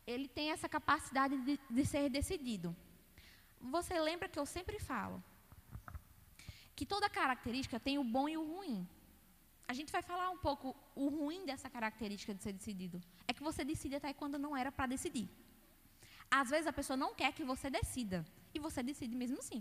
Ele 0.07 0.29
tem 0.29 0.51
essa 0.51 0.69
capacidade 0.69 1.37
de, 1.39 1.61
de 1.69 1.85
ser 1.85 2.09
decidido. 2.09 2.75
Você 3.61 3.99
lembra 4.01 4.29
que 4.29 4.39
eu 4.39 4.47
sempre 4.47 4.79
falo 4.79 5.23
que 6.75 6.87
toda 6.87 7.11
característica 7.11 7.79
tem 7.79 7.99
o 7.99 8.05
bom 8.05 8.27
e 8.27 8.39
o 8.39 8.47
ruim. 8.55 8.89
A 9.69 9.75
gente 9.75 9.93
vai 9.93 10.01
falar 10.01 10.31
um 10.31 10.39
pouco 10.39 10.75
o 10.95 11.09
ruim 11.09 11.45
dessa 11.45 11.69
característica 11.69 12.35
de 12.35 12.43
ser 12.43 12.55
decidido. 12.55 13.01
É 13.31 13.35
que 13.37 13.49
você 13.49 13.63
decide 13.73 13.95
até 13.97 14.13
quando 14.21 14.37
não 14.45 14.53
era 14.61 14.71
para 14.77 14.93
decidir. 14.95 15.29
Às 16.39 16.49
vezes 16.53 16.67
a 16.67 16.73
pessoa 16.79 16.97
não 17.03 17.11
quer 17.21 17.33
que 17.33 17.45
você 17.53 17.69
decida. 17.79 18.19
E 18.55 18.59
você 18.67 18.83
decide 18.83 19.15
mesmo 19.23 19.39
assim. 19.43 19.61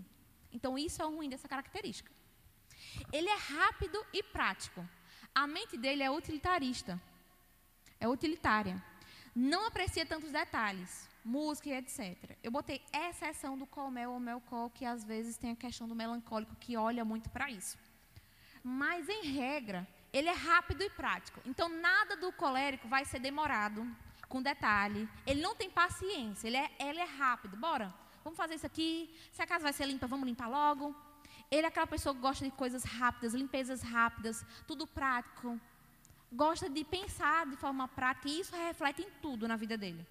Então 0.56 0.72
isso 0.86 1.00
é 1.02 1.06
o 1.06 1.14
ruim 1.16 1.28
dessa 1.32 1.48
característica. 1.52 2.10
Ele 3.16 3.28
é 3.28 3.38
rápido 3.58 3.98
e 4.18 4.22
prático. 4.36 4.80
A 5.42 5.46
mente 5.46 5.76
dele 5.84 6.02
é 6.02 6.10
utilitarista. 6.10 7.00
É 8.00 8.08
utilitária. 8.08 8.76
Não 9.52 9.62
aprecia 9.68 10.04
tantos 10.04 10.32
detalhes, 10.32 11.08
música 11.24 11.68
e 11.68 11.74
etc. 11.74 12.36
Eu 12.42 12.50
botei 12.50 12.82
exceção 12.92 13.56
do 13.56 13.66
colmel 13.76 14.10
ou 14.10 14.18
melcol, 14.18 14.68
que 14.70 14.84
às 14.84 15.04
vezes 15.04 15.36
tem 15.36 15.52
a 15.52 15.62
questão 15.64 15.86
do 15.86 15.94
melancólico, 15.94 16.56
que 16.56 16.76
olha 16.76 17.04
muito 17.04 17.30
para 17.30 17.48
isso. 17.60 17.78
Mas, 18.64 19.08
em 19.08 19.22
regra, 19.26 19.86
ele 20.12 20.28
é 20.28 20.32
rápido 20.32 20.82
e 20.82 20.90
prático. 20.90 21.40
Então, 21.44 21.68
nada 21.68 22.16
do 22.16 22.32
colérico 22.32 22.88
vai 22.88 23.04
ser 23.04 23.20
demorado, 23.20 23.86
com 24.28 24.42
detalhe. 24.42 25.08
Ele 25.26 25.40
não 25.40 25.54
tem 25.54 25.70
paciência, 25.70 26.46
ele 26.46 26.56
é, 26.56 26.70
ele 26.78 27.00
é 27.00 27.04
rápido. 27.04 27.56
Bora, 27.56 27.92
vamos 28.24 28.36
fazer 28.36 28.54
isso 28.54 28.66
aqui. 28.66 29.14
Se 29.32 29.42
a 29.42 29.46
casa 29.46 29.64
vai 29.64 29.72
ser 29.72 29.86
limpa, 29.86 30.06
vamos 30.06 30.26
limpar 30.26 30.48
logo. 30.48 30.94
Ele 31.50 31.66
é 31.66 31.68
aquela 31.68 31.86
pessoa 31.86 32.14
que 32.14 32.20
gosta 32.20 32.44
de 32.44 32.50
coisas 32.52 32.84
rápidas, 32.84 33.34
limpezas 33.34 33.82
rápidas, 33.82 34.44
tudo 34.66 34.86
prático. 34.86 35.60
Gosta 36.32 36.70
de 36.70 36.84
pensar 36.84 37.46
de 37.46 37.56
forma 37.56 37.88
prática 37.88 38.28
e 38.28 38.40
isso 38.40 38.54
reflete 38.54 39.02
em 39.02 39.10
tudo 39.20 39.48
na 39.48 39.56
vida 39.56 39.76
dele. 39.76 40.06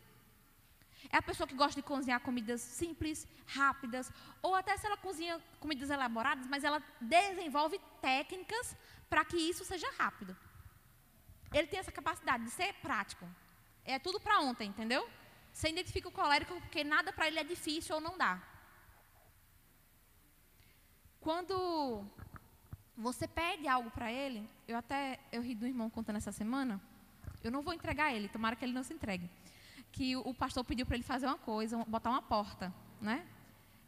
É 1.09 1.17
a 1.17 1.21
pessoa 1.21 1.47
que 1.47 1.55
gosta 1.55 1.79
de 1.79 1.87
cozinhar 1.87 2.19
comidas 2.19 2.59
simples, 2.59 3.25
rápidas, 3.47 4.11
ou 4.41 4.53
até 4.53 4.75
se 4.75 4.85
ela 4.85 4.97
cozinha 4.97 5.39
comidas 5.59 5.89
elaboradas, 5.89 6.45
mas 6.47 6.65
ela 6.65 6.83
desenvolve 6.99 7.79
técnicas 8.01 8.75
para 9.09 9.25
que 9.25 9.37
isso 9.37 9.65
seja 9.65 9.89
rápido. 9.97 10.35
Ele 11.51 11.67
tem 11.67 11.79
essa 11.79 11.91
capacidade 11.91 12.43
de 12.43 12.51
ser 12.51 12.73
prático. 12.75 13.27
É 13.83 13.97
tudo 13.97 14.19
para 14.19 14.39
ontem, 14.39 14.69
entendeu? 14.69 15.09
Você 15.51 15.69
identifica 15.69 16.07
o 16.07 16.11
colérico 16.11 16.53
porque 16.61 16.83
nada 16.83 17.11
para 17.11 17.27
ele 17.27 17.39
é 17.39 17.43
difícil 17.43 17.95
ou 17.95 18.01
não 18.01 18.17
dá. 18.17 18.41
Quando 21.19 22.05
você 22.95 23.27
pede 23.27 23.67
algo 23.67 23.89
para 23.89 24.11
ele, 24.11 24.47
eu 24.67 24.77
até 24.77 25.19
eu 25.31 25.41
ri 25.41 25.55
do 25.55 25.65
irmão 25.65 25.89
contando 25.89 26.17
essa 26.17 26.31
semana, 26.31 26.79
eu 27.43 27.51
não 27.51 27.61
vou 27.61 27.73
entregar 27.73 28.13
ele, 28.13 28.27
tomara 28.27 28.55
que 28.55 28.63
ele 28.63 28.73
não 28.73 28.83
se 28.83 28.93
entregue. 28.93 29.29
Que 29.91 30.15
o 30.15 30.33
pastor 30.33 30.63
pediu 30.63 30.85
para 30.85 30.95
ele 30.95 31.03
fazer 31.03 31.25
uma 31.25 31.37
coisa, 31.37 31.83
botar 31.85 32.11
uma 32.11 32.21
porta, 32.21 32.73
né? 33.01 33.25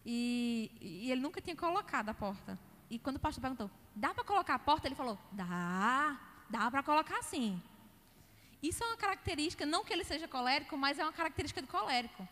E, 0.06 0.72
e 0.82 1.12
ele 1.12 1.22
nunca 1.22 1.40
tinha 1.40 1.56
colocado 1.56 2.10
a 2.10 2.14
porta. 2.14 2.58
E 2.90 2.98
quando 2.98 3.18
o 3.18 3.20
pastor 3.20 3.42
perguntou, 3.42 3.70
dá 3.96 4.14
para 4.14 4.24
colocar 4.24 4.56
a 4.56 4.60
porta? 4.60 4.88
Ele 4.88 4.96
falou, 4.96 5.18
dá, 5.32 6.20
dá 6.50 6.72
para 6.72 6.84
colocar 6.84 7.22
sim. 7.24 7.62
Isso 8.62 8.84
é 8.84 8.88
uma 8.88 8.98
característica, 8.98 9.66
não 9.66 9.84
que 9.84 9.92
ele 9.92 10.04
seja 10.04 10.28
colérico, 10.28 10.78
mas 10.78 11.00
é 11.00 11.04
uma 11.04 11.14
característica 11.14 11.62
do 11.62 11.68
colérico. 11.68 12.28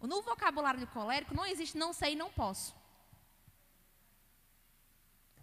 No 0.00 0.20
vocabulário 0.22 0.80
do 0.80 0.86
colérico 0.86 1.34
não 1.34 1.46
existe 1.46 1.78
não 1.78 1.92
sei 1.92 2.12
e 2.12 2.16
não 2.16 2.30
posso. 2.30 2.74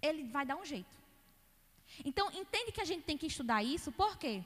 Ele 0.02 0.24
vai 0.26 0.46
dar 0.46 0.56
um 0.56 0.66
jeito. 0.66 0.96
Então, 2.06 2.32
entende 2.32 2.72
que 2.72 2.82
a 2.82 2.86
gente 2.86 3.04
tem 3.04 3.18
que 3.18 3.28
estudar 3.28 3.64
isso, 3.64 3.92
por 3.92 4.18
quê? 4.18 4.44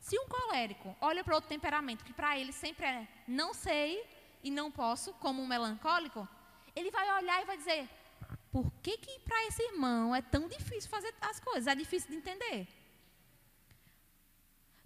Se 0.00 0.18
um 0.18 0.26
colérico 0.28 0.96
olha 1.00 1.22
para 1.22 1.34
outro 1.34 1.48
temperamento, 1.48 2.04
que 2.04 2.12
para 2.12 2.38
ele 2.38 2.52
sempre 2.52 2.86
é 2.86 3.08
não 3.26 3.52
sei 3.52 4.04
e 4.42 4.50
não 4.50 4.70
posso, 4.70 5.12
como 5.14 5.42
um 5.42 5.46
melancólico, 5.46 6.26
ele 6.74 6.90
vai 6.90 7.10
olhar 7.18 7.42
e 7.42 7.44
vai 7.44 7.56
dizer: 7.56 7.88
por 8.50 8.70
que, 8.82 8.96
que 8.98 9.18
para 9.20 9.46
esse 9.46 9.62
irmão 9.62 10.14
é 10.14 10.22
tão 10.22 10.48
difícil 10.48 10.88
fazer 10.88 11.14
as 11.20 11.38
coisas? 11.40 11.66
É 11.66 11.74
difícil 11.74 12.10
de 12.10 12.16
entender. 12.16 12.68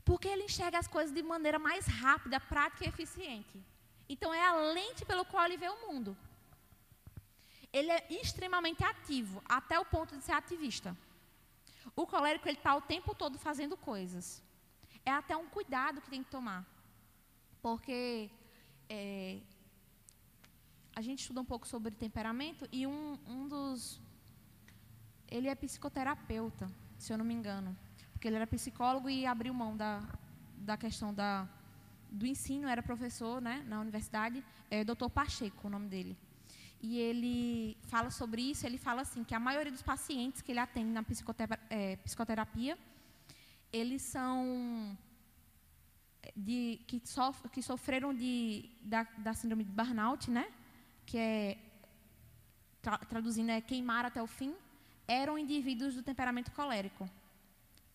Porque 0.04 0.28
ele 0.28 0.44
enxerga 0.44 0.78
as 0.78 0.88
coisas 0.88 1.14
de 1.14 1.22
maneira 1.22 1.58
mais 1.58 1.86
rápida, 1.86 2.40
prática 2.40 2.84
e 2.84 2.88
eficiente. 2.88 3.62
Então 4.08 4.34
é 4.34 4.44
a 4.44 4.54
lente 4.54 5.04
pelo 5.04 5.24
qual 5.24 5.44
ele 5.44 5.56
vê 5.56 5.68
o 5.68 5.86
mundo. 5.86 6.16
Ele 7.72 7.90
é 7.92 8.04
extremamente 8.10 8.82
ativo, 8.82 9.40
até 9.48 9.78
o 9.78 9.84
ponto 9.84 10.16
de 10.16 10.24
ser 10.24 10.32
ativista. 10.32 10.96
O 11.94 12.06
colérico 12.06 12.48
ele 12.48 12.58
está 12.58 12.74
o 12.74 12.80
tempo 12.80 13.14
todo 13.14 13.38
fazendo 13.38 13.76
coisas. 13.76 14.42
É 15.04 15.12
até 15.12 15.36
um 15.36 15.48
cuidado 15.48 16.00
que 16.00 16.10
tem 16.10 16.22
que 16.22 16.30
tomar, 16.30 16.66
porque 17.62 18.28
é, 18.88 19.38
a 20.94 21.00
gente 21.00 21.20
estuda 21.20 21.40
um 21.40 21.44
pouco 21.44 21.66
sobre 21.66 21.92
temperamento 21.92 22.68
e 22.72 22.86
um, 22.86 23.18
um 23.26 23.48
dos 23.48 24.00
ele 25.28 25.48
é 25.48 25.54
psicoterapeuta, 25.54 26.68
se 26.98 27.12
eu 27.12 27.18
não 27.18 27.24
me 27.24 27.34
engano, 27.34 27.76
porque 28.12 28.26
ele 28.26 28.36
era 28.36 28.46
psicólogo 28.46 29.08
e 29.08 29.24
abriu 29.24 29.54
mão 29.54 29.76
da, 29.76 30.02
da 30.58 30.76
questão 30.76 31.14
da 31.14 31.48
do 32.10 32.26
ensino, 32.26 32.66
era 32.66 32.82
professor 32.82 33.40
né, 33.40 33.64
na 33.68 33.80
universidade, 33.80 34.44
é 34.68 34.82
Dr. 34.82 35.08
Pacheco, 35.08 35.68
o 35.68 35.70
nome 35.70 35.88
dele. 35.88 36.16
E 36.82 36.98
ele 36.98 37.76
fala 37.82 38.10
sobre 38.10 38.42
isso, 38.42 38.66
ele 38.66 38.78
fala 38.78 39.02
assim, 39.02 39.22
que 39.22 39.34
a 39.34 39.38
maioria 39.38 39.70
dos 39.70 39.82
pacientes 39.82 40.42
que 40.42 40.50
ele 40.50 40.58
atende 40.58 40.90
na 40.90 41.04
psicoterapia, 41.04 41.66
é, 41.70 41.96
psicoterapia 41.98 42.76
eles 43.72 44.02
são 44.02 44.96
de, 46.34 46.80
que, 46.86 47.00
sof, 47.04 47.48
que 47.50 47.62
sofreram 47.62 48.12
de, 48.14 48.68
da, 48.82 49.04
da 49.18 49.32
síndrome 49.32 49.64
de 49.64 49.70
burnout, 49.70 50.30
né? 50.30 50.50
Que 51.10 51.18
é, 51.18 51.58
tra, 52.80 52.96
traduzindo, 52.98 53.50
é 53.50 53.60
queimar 53.60 54.04
até 54.04 54.22
o 54.22 54.28
fim, 54.28 54.54
eram 55.08 55.36
indivíduos 55.36 55.94
do 55.96 56.02
temperamento 56.02 56.52
colérico. 56.52 57.10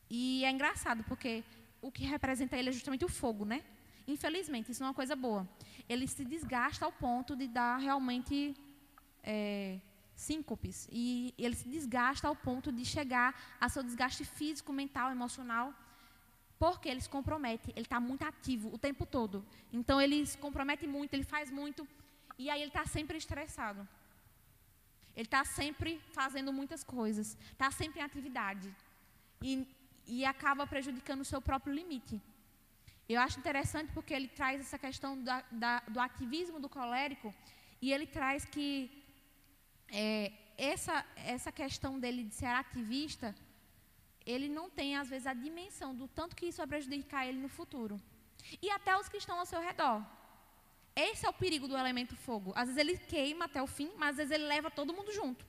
E 0.10 0.44
é 0.44 0.52
engraçado, 0.52 1.02
porque 1.06 1.44
o 1.82 1.90
que 1.90 2.04
representa 2.04 2.58
ele 2.58 2.70
é 2.70 2.74
justamente 2.74 3.06
o 3.06 3.10
fogo, 3.22 3.46
né? 3.46 3.64
Infelizmente, 4.06 4.72
isso 4.72 4.82
não 4.82 4.88
é 4.88 4.90
uma 4.90 5.02
coisa 5.02 5.16
boa. 5.16 5.48
Ele 5.88 6.06
se 6.08 6.26
desgasta 6.26 6.84
ao 6.86 6.92
ponto 6.92 7.36
de 7.36 7.48
dar 7.48 7.78
realmente 7.78 8.56
é, 9.24 9.80
síncopes. 10.14 10.88
E 10.92 11.34
ele 11.38 11.56
se 11.56 11.70
desgasta 11.70 12.28
ao 12.28 12.36
ponto 12.36 12.70
de 12.72 12.84
chegar 12.84 13.30
a 13.60 13.70
seu 13.70 13.82
desgaste 13.82 14.26
físico, 14.26 14.74
mental, 14.74 15.10
emocional, 15.10 15.74
porque 16.60 16.90
ele 16.90 17.02
se 17.02 17.10
compromete. 17.10 17.72
Ele 17.72 17.86
está 17.86 18.00
muito 18.00 18.24
ativo 18.24 18.70
o 18.74 18.78
tempo 18.78 19.06
todo. 19.06 19.46
Então, 19.72 20.02
ele 20.02 20.26
se 20.26 20.38
compromete 20.38 20.86
muito, 20.86 21.14
ele 21.14 21.24
faz 21.24 21.50
muito. 21.50 21.88
E 22.38 22.50
aí, 22.50 22.62
ele 22.62 22.70
está 22.70 22.86
sempre 22.86 23.18
estressado. 23.18 23.88
Ele 25.16 25.28
está 25.28 25.44
sempre 25.46 26.00
fazendo 26.12 26.52
muitas 26.52 26.84
coisas. 26.84 27.38
Está 27.52 27.72
sempre 27.72 28.00
em 28.00 28.04
atividade. 28.04 28.74
E, 29.42 29.68
e 30.06 30.26
acaba 30.26 30.68
prejudicando 30.68 31.22
o 31.22 31.26
seu 31.26 31.42
próprio 31.42 31.74
limite. 31.74 32.22
Eu 33.08 33.22
acho 33.22 33.40
interessante 33.40 33.92
porque 33.94 34.14
ele 34.14 34.28
traz 34.28 34.60
essa 34.60 34.80
questão 34.80 35.22
da, 35.22 35.44
da, 35.52 35.80
do 35.82 36.00
ativismo 36.00 36.60
do 36.60 36.68
colérico 36.68 37.34
e 37.82 37.94
ele 37.94 38.08
traz 38.08 38.46
que 38.46 38.70
é, 39.90 40.32
essa, 40.58 41.06
essa 41.16 41.52
questão 41.52 42.00
dele 42.00 42.24
de 42.24 42.34
ser 42.34 42.48
ativista, 42.48 43.36
ele 44.26 44.50
não 44.50 44.70
tem, 44.70 44.96
às 44.96 45.10
vezes, 45.10 45.28
a 45.28 45.34
dimensão 45.34 45.94
do 45.94 46.08
tanto 46.08 46.36
que 46.36 46.48
isso 46.48 46.58
vai 46.58 46.68
prejudicar 46.68 47.28
ele 47.28 47.38
no 47.38 47.48
futuro. 47.48 48.02
E 48.62 48.70
até 48.72 48.98
os 48.98 49.08
que 49.08 49.18
estão 49.18 49.40
ao 49.40 49.46
seu 49.46 49.62
redor. 49.62 50.04
Esse 50.96 51.26
é 51.26 51.30
o 51.30 51.34
perigo 51.34 51.68
do 51.68 51.78
elemento 51.78 52.16
fogo. 52.16 52.54
Às 52.56 52.70
vezes 52.70 52.78
ele 52.78 52.98
queima 52.98 53.46
até 53.46 53.62
o 53.62 53.68
fim, 53.68 53.92
mas 53.98 54.12
às 54.12 54.18
vezes 54.18 54.32
ele 54.32 54.46
leva 54.46 54.72
todo 54.72 54.94
mundo 54.94 55.12
junto. 55.12 55.46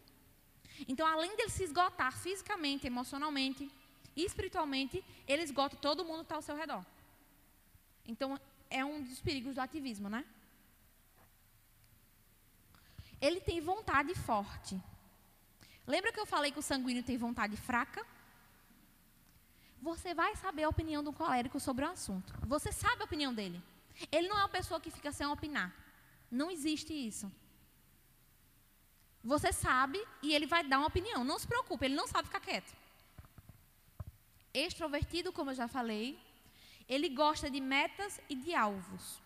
Então, 0.88 1.06
além 1.06 1.36
dele 1.36 1.50
se 1.50 1.62
esgotar 1.62 2.12
fisicamente, 2.12 2.86
emocionalmente 2.86 3.70
e 4.16 4.24
espiritualmente, 4.24 5.04
ele 5.26 5.42
esgota 5.42 5.76
todo 5.76 6.04
mundo 6.04 6.18
que 6.18 6.24
está 6.24 6.34
ao 6.34 6.42
seu 6.42 6.56
redor. 6.56 6.84
Então, 8.04 8.38
é 8.68 8.84
um 8.84 9.02
dos 9.02 9.20
perigos 9.20 9.54
do 9.54 9.60
ativismo, 9.60 10.08
né? 10.08 10.24
Ele 13.20 13.40
tem 13.40 13.60
vontade 13.60 14.14
forte. 14.14 14.80
Lembra 15.86 16.12
que 16.12 16.18
eu 16.18 16.26
falei 16.26 16.50
que 16.50 16.58
o 16.58 16.62
sanguíneo 16.62 17.02
tem 17.02 17.16
vontade 17.16 17.56
fraca? 17.56 18.04
Você 19.80 20.12
vai 20.12 20.34
saber 20.36 20.64
a 20.64 20.68
opinião 20.68 21.02
do 21.02 21.12
colérico 21.12 21.60
sobre 21.60 21.84
o 21.84 21.88
assunto. 21.88 22.34
Você 22.46 22.72
sabe 22.72 23.02
a 23.02 23.04
opinião 23.04 23.32
dele. 23.32 23.62
Ele 24.12 24.28
não 24.28 24.36
é 24.38 24.40
uma 24.40 24.48
pessoa 24.48 24.80
que 24.80 24.90
fica 24.90 25.12
sem 25.12 25.26
opinar. 25.26 25.74
Não 26.30 26.50
existe 26.50 26.92
isso. 26.92 27.30
Você 29.22 29.52
sabe 29.52 29.98
e 30.22 30.34
ele 30.34 30.46
vai 30.46 30.62
dar 30.64 30.78
uma 30.78 30.86
opinião. 30.86 31.24
Não 31.24 31.38
se 31.38 31.46
preocupe, 31.46 31.84
ele 31.84 31.94
não 31.94 32.06
sabe 32.06 32.28
ficar 32.28 32.40
quieto. 32.40 32.72
Extrovertido, 34.54 35.32
como 35.32 35.50
eu 35.50 35.54
já 35.54 35.68
falei, 35.68 36.18
ele 36.88 37.08
gosta 37.08 37.50
de 37.50 37.60
metas 37.60 38.20
e 38.28 38.34
de 38.34 38.54
alvos. 38.54 39.20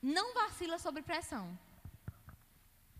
Não 0.00 0.34
vacila 0.34 0.78
sobre 0.78 1.02
pressão. 1.02 1.58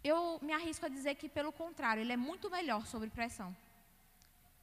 Eu 0.02 0.38
me 0.42 0.52
arrisco 0.52 0.84
a 0.84 0.88
dizer 0.88 1.14
que, 1.14 1.28
pelo 1.28 1.52
contrário, 1.52 2.00
ele 2.00 2.12
é 2.12 2.16
muito 2.16 2.50
melhor 2.50 2.86
sobre 2.86 3.08
pressão. 3.08 3.56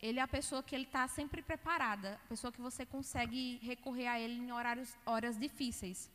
Ele 0.01 0.19
é 0.19 0.23
a 0.23 0.27
pessoa 0.27 0.63
que 0.63 0.73
ele 0.75 0.85
está 0.85 1.07
sempre 1.07 1.41
preparada, 1.41 2.19
a 2.25 2.27
pessoa 2.27 2.51
que 2.51 2.61
você 2.61 2.85
consegue 2.85 3.59
recorrer 3.61 4.07
a 4.07 4.19
ele 4.19 4.33
em 4.33 4.51
horários, 4.51 4.95
horas 5.05 5.37
difíceis. 5.37 6.09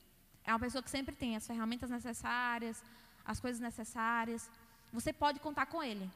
É 0.44 0.53
uma 0.53 0.59
pessoa 0.59 0.83
que 0.83 0.90
sempre 0.90 1.14
tem 1.14 1.37
as 1.37 1.46
ferramentas 1.46 1.90
necessárias, 1.90 2.83
as 3.25 3.38
coisas 3.38 3.61
necessárias. 3.61 4.51
Você 4.92 5.12
pode 5.12 5.38
contar 5.40 5.66
com 5.66 5.83
ele, 5.83 6.11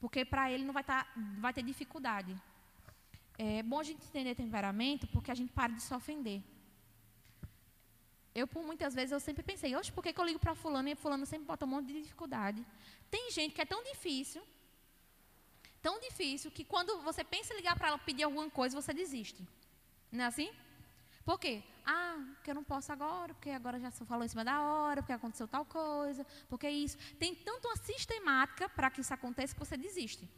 porque 0.00 0.24
para 0.24 0.50
ele 0.50 0.64
não 0.64 0.72
vai, 0.72 0.82
tá, 0.82 1.06
vai 1.38 1.52
ter 1.52 1.62
dificuldade. 1.62 2.36
É 3.38 3.62
bom 3.62 3.78
a 3.80 3.84
gente 3.84 4.04
entender 4.04 4.34
temperamento 4.34 5.06
porque 5.08 5.30
a 5.30 5.34
gente 5.34 5.52
para 5.52 5.72
de 5.72 5.82
se 5.82 5.94
ofender. 5.94 6.42
Eu, 8.34 8.46
por 8.46 8.62
muitas 8.62 8.94
vezes, 8.94 9.12
eu 9.12 9.20
sempre 9.20 9.42
pensei, 9.42 9.74
oxe, 9.76 9.90
por 9.90 10.02
que, 10.02 10.12
que 10.12 10.20
eu 10.20 10.24
ligo 10.24 10.38
para 10.38 10.54
fulano 10.54 10.88
e 10.88 10.94
fulano 10.94 11.26
sempre 11.26 11.46
bota 11.46 11.64
um 11.64 11.68
monte 11.68 11.86
de 11.86 12.02
dificuldade? 12.02 12.64
Tem 13.10 13.30
gente 13.30 13.54
que 13.54 13.60
é 13.60 13.64
tão 13.64 13.82
difícil, 13.82 14.42
tão 15.82 16.00
difícil, 16.00 16.50
que 16.50 16.64
quando 16.64 17.00
você 17.00 17.22
pensa 17.24 17.52
em 17.52 17.56
ligar 17.56 17.76
para 17.76 17.88
ela 17.88 17.98
pedir 17.98 18.24
alguma 18.24 18.48
coisa, 18.50 18.80
você 18.80 18.92
desiste. 18.92 19.46
Não 20.10 20.24
é 20.24 20.26
assim? 20.26 20.50
Por 21.24 21.38
quê? 21.38 21.62
Ah, 21.84 22.16
porque 22.34 22.50
eu 22.50 22.54
não 22.54 22.64
posso 22.64 22.92
agora, 22.92 23.34
porque 23.34 23.50
agora 23.50 23.78
já 23.78 23.90
falou 23.90 24.24
em 24.24 24.28
cima 24.28 24.44
da 24.44 24.60
hora, 24.62 25.02
porque 25.02 25.12
aconteceu 25.12 25.46
tal 25.46 25.64
coisa, 25.64 26.26
porque 26.48 26.68
isso. 26.68 26.96
Tem 27.18 27.34
tanto 27.34 27.68
uma 27.68 27.76
sistemática 27.76 28.68
para 28.68 28.90
que 28.90 29.00
isso 29.00 29.12
aconteça 29.12 29.54
que 29.54 29.60
você 29.60 29.76
desiste. 29.76 30.28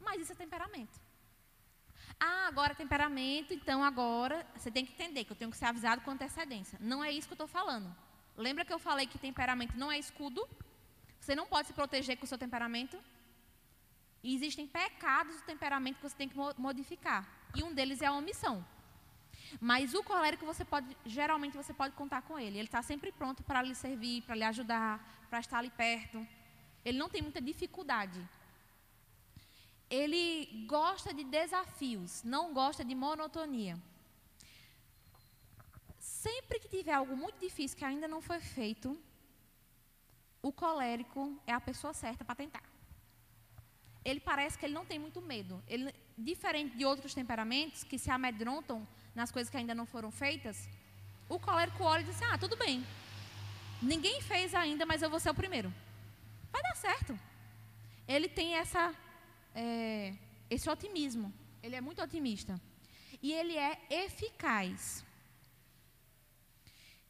Mas 0.00 0.20
isso 0.22 0.32
é 0.32 0.34
temperamento. 0.34 1.00
Ah, 2.20 2.46
agora 2.46 2.74
temperamento, 2.74 3.52
então 3.52 3.82
agora 3.82 4.46
você 4.56 4.70
tem 4.70 4.84
que 4.84 4.92
entender 4.92 5.24
que 5.24 5.32
eu 5.32 5.36
tenho 5.36 5.50
que 5.50 5.56
ser 5.56 5.66
avisado 5.66 6.02
com 6.02 6.10
antecedência. 6.10 6.78
Não 6.80 7.02
é 7.02 7.10
isso 7.10 7.26
que 7.26 7.32
eu 7.32 7.36
estou 7.36 7.48
falando. 7.48 7.94
Lembra 8.36 8.64
que 8.64 8.72
eu 8.72 8.78
falei 8.78 9.06
que 9.06 9.18
temperamento 9.18 9.76
não 9.76 9.90
é 9.90 9.98
escudo? 9.98 10.46
Você 11.20 11.34
não 11.34 11.46
pode 11.46 11.68
se 11.68 11.74
proteger 11.74 12.16
com 12.18 12.24
o 12.24 12.28
seu 12.28 12.38
temperamento. 12.38 12.98
E 14.24 14.34
existem 14.34 14.66
pecados 14.66 15.36
do 15.36 15.42
temperamento 15.42 15.96
que 15.96 16.08
você 16.08 16.16
tem 16.16 16.28
que 16.28 16.36
modificar. 16.68 17.22
E 17.54 17.62
um 17.62 17.72
deles 17.72 18.00
é 18.02 18.06
a 18.06 18.12
omissão. 18.12 18.56
Mas 19.60 19.94
o 19.94 20.02
colérico 20.02 20.44
você 20.44 20.64
pode, 20.64 20.96
geralmente 21.06 21.56
você 21.56 21.72
pode 21.72 21.94
contar 21.94 22.22
com 22.22 22.36
ele. 22.36 22.58
Ele 22.58 22.68
está 22.72 22.82
sempre 22.82 23.12
pronto 23.12 23.44
para 23.44 23.62
lhe 23.62 23.74
servir, 23.74 24.22
para 24.22 24.34
lhe 24.34 24.44
ajudar, 24.44 24.92
para 25.30 25.38
estar 25.38 25.58
ali 25.58 25.70
perto. 25.70 26.26
Ele 26.84 26.98
não 26.98 27.08
tem 27.08 27.22
muita 27.22 27.40
dificuldade 27.40 28.20
ele 29.90 30.64
gosta 30.66 31.12
de 31.12 31.24
desafios, 31.24 32.22
não 32.22 32.52
gosta 32.52 32.84
de 32.84 32.94
monotonia. 32.94 33.76
Sempre 35.98 36.58
que 36.58 36.68
tiver 36.68 36.92
algo 36.92 37.16
muito 37.16 37.38
difícil 37.38 37.78
que 37.78 37.84
ainda 37.84 38.08
não 38.08 38.20
foi 38.20 38.40
feito, 38.40 38.98
o 40.42 40.52
colérico 40.52 41.38
é 41.46 41.52
a 41.52 41.60
pessoa 41.60 41.94
certa 41.94 42.24
para 42.24 42.34
tentar. 42.34 42.73
Ele 44.04 44.20
parece 44.20 44.58
que 44.58 44.66
ele 44.66 44.74
não 44.74 44.84
tem 44.84 44.98
muito 44.98 45.20
medo. 45.22 45.62
Ele, 45.66 45.92
diferente 46.16 46.76
de 46.76 46.84
outros 46.84 47.14
temperamentos 47.14 47.82
que 47.84 47.98
se 47.98 48.10
amedrontam 48.10 48.86
nas 49.14 49.30
coisas 49.30 49.50
que 49.50 49.56
ainda 49.56 49.74
não 49.74 49.86
foram 49.86 50.10
feitas, 50.10 50.68
o 51.28 51.38
colérico 51.38 51.84
olha 51.84 52.02
e 52.02 52.04
diz 52.04 52.16
assim, 52.16 52.24
ah, 52.32 52.36
tudo 52.36 52.56
bem. 52.56 52.84
Ninguém 53.80 54.20
fez 54.20 54.54
ainda, 54.54 54.84
mas 54.84 55.02
eu 55.02 55.10
vou 55.10 55.20
ser 55.20 55.30
o 55.30 55.34
primeiro. 55.34 55.72
Vai 56.52 56.62
dar 56.62 56.76
certo. 56.76 57.18
Ele 58.06 58.28
tem 58.28 58.54
essa, 58.54 58.94
é, 59.54 60.14
esse 60.50 60.68
otimismo. 60.68 61.32
Ele 61.62 61.76
é 61.76 61.80
muito 61.80 62.02
otimista. 62.02 62.60
E 63.22 63.32
ele 63.32 63.56
é 63.56 63.80
eficaz. 63.90 65.04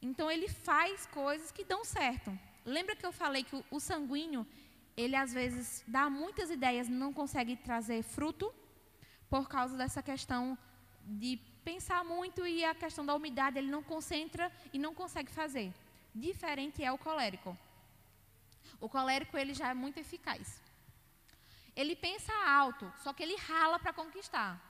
Então 0.00 0.30
ele 0.30 0.48
faz 0.48 1.06
coisas 1.06 1.50
que 1.50 1.64
dão 1.64 1.84
certo. 1.84 2.36
Lembra 2.64 2.94
que 2.94 3.04
eu 3.04 3.12
falei 3.12 3.42
que 3.42 3.56
o, 3.56 3.64
o 3.70 3.80
sanguíneo, 3.80 4.46
ele 4.96 5.16
às 5.16 5.32
vezes 5.32 5.84
dá 5.86 6.08
muitas 6.08 6.50
ideias, 6.50 6.88
não 6.88 7.12
consegue 7.12 7.56
trazer 7.56 8.02
fruto 8.02 8.52
por 9.28 9.48
causa 9.48 9.76
dessa 9.76 10.02
questão 10.02 10.56
de 11.04 11.36
pensar 11.64 12.04
muito 12.04 12.46
e 12.46 12.64
a 12.64 12.74
questão 12.74 13.04
da 13.04 13.14
umidade, 13.14 13.58
ele 13.58 13.70
não 13.70 13.82
concentra 13.82 14.52
e 14.72 14.78
não 14.78 14.94
consegue 14.94 15.30
fazer. 15.30 15.72
Diferente 16.14 16.84
é 16.84 16.92
o 16.92 16.98
colérico. 16.98 17.56
O 18.80 18.88
colérico 18.88 19.36
ele 19.36 19.54
já 19.54 19.70
é 19.70 19.74
muito 19.74 19.98
eficaz. 19.98 20.62
Ele 21.74 21.96
pensa 21.96 22.32
alto, 22.46 22.92
só 23.02 23.12
que 23.12 23.22
ele 23.22 23.36
rala 23.36 23.78
para 23.78 23.92
conquistar. 23.92 24.60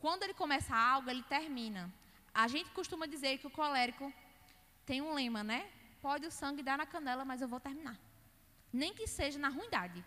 Quando 0.00 0.24
ele 0.24 0.34
começa 0.34 0.74
algo, 0.74 1.08
ele 1.08 1.22
termina. 1.22 1.92
A 2.34 2.48
gente 2.48 2.70
costuma 2.70 3.06
dizer 3.06 3.38
que 3.38 3.46
o 3.46 3.50
colérico 3.50 4.12
tem 4.84 5.00
um 5.00 5.14
lema, 5.14 5.44
né? 5.44 5.70
Pode 6.00 6.26
o 6.26 6.30
sangue 6.32 6.62
dar 6.62 6.76
na 6.76 6.86
canela, 6.86 7.24
mas 7.24 7.40
eu 7.40 7.46
vou 7.46 7.60
terminar. 7.60 7.96
Nem 8.72 8.94
que 8.94 9.06
seja 9.06 9.38
na 9.38 9.48
ruindade. 9.48 10.04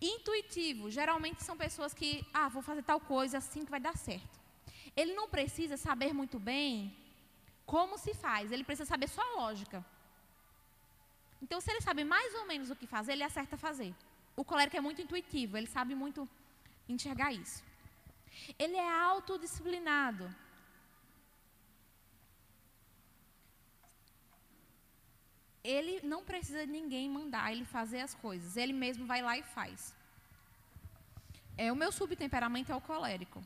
Intuitivo, 0.00 0.90
geralmente 0.90 1.42
são 1.42 1.56
pessoas 1.56 1.94
que, 1.94 2.26
ah, 2.32 2.48
vou 2.48 2.62
fazer 2.62 2.82
tal 2.82 3.00
coisa 3.00 3.38
assim 3.38 3.64
que 3.64 3.70
vai 3.70 3.80
dar 3.80 3.96
certo. 3.96 4.38
Ele 4.94 5.14
não 5.14 5.28
precisa 5.28 5.76
saber 5.76 6.12
muito 6.12 6.38
bem 6.38 6.94
como 7.64 7.98
se 7.98 8.14
faz, 8.14 8.52
ele 8.52 8.64
precisa 8.64 8.88
saber 8.88 9.08
só 9.08 9.22
a 9.22 9.40
lógica. 9.40 9.84
Então, 11.42 11.60
se 11.60 11.70
ele 11.70 11.80
sabe 11.80 12.04
mais 12.04 12.34
ou 12.34 12.46
menos 12.46 12.70
o 12.70 12.76
que 12.76 12.86
fazer, 12.86 13.12
ele 13.12 13.22
acerta 13.22 13.56
fazer. 13.56 13.94
O 14.34 14.44
colérico 14.44 14.76
é 14.76 14.80
muito 14.80 15.02
intuitivo, 15.02 15.56
ele 15.56 15.66
sabe 15.66 15.94
muito 15.94 16.28
enxergar 16.88 17.32
isso. 17.32 17.64
Ele 18.58 18.76
é 18.76 19.00
autodisciplinado. 19.02 20.34
Ele 25.66 26.00
não 26.06 26.24
precisa 26.24 26.64
de 26.64 26.70
ninguém 26.70 27.10
mandar 27.10 27.50
ele 27.52 27.64
fazer 27.64 28.00
as 28.00 28.14
coisas. 28.14 28.56
Ele 28.56 28.72
mesmo 28.72 29.04
vai 29.04 29.20
lá 29.20 29.36
e 29.36 29.42
faz. 29.42 29.94
É, 31.58 31.72
o 31.72 31.76
meu 31.76 31.90
subtemperamento 31.90 32.70
é 32.70 32.76
o 32.76 32.80
colérico. 32.80 33.42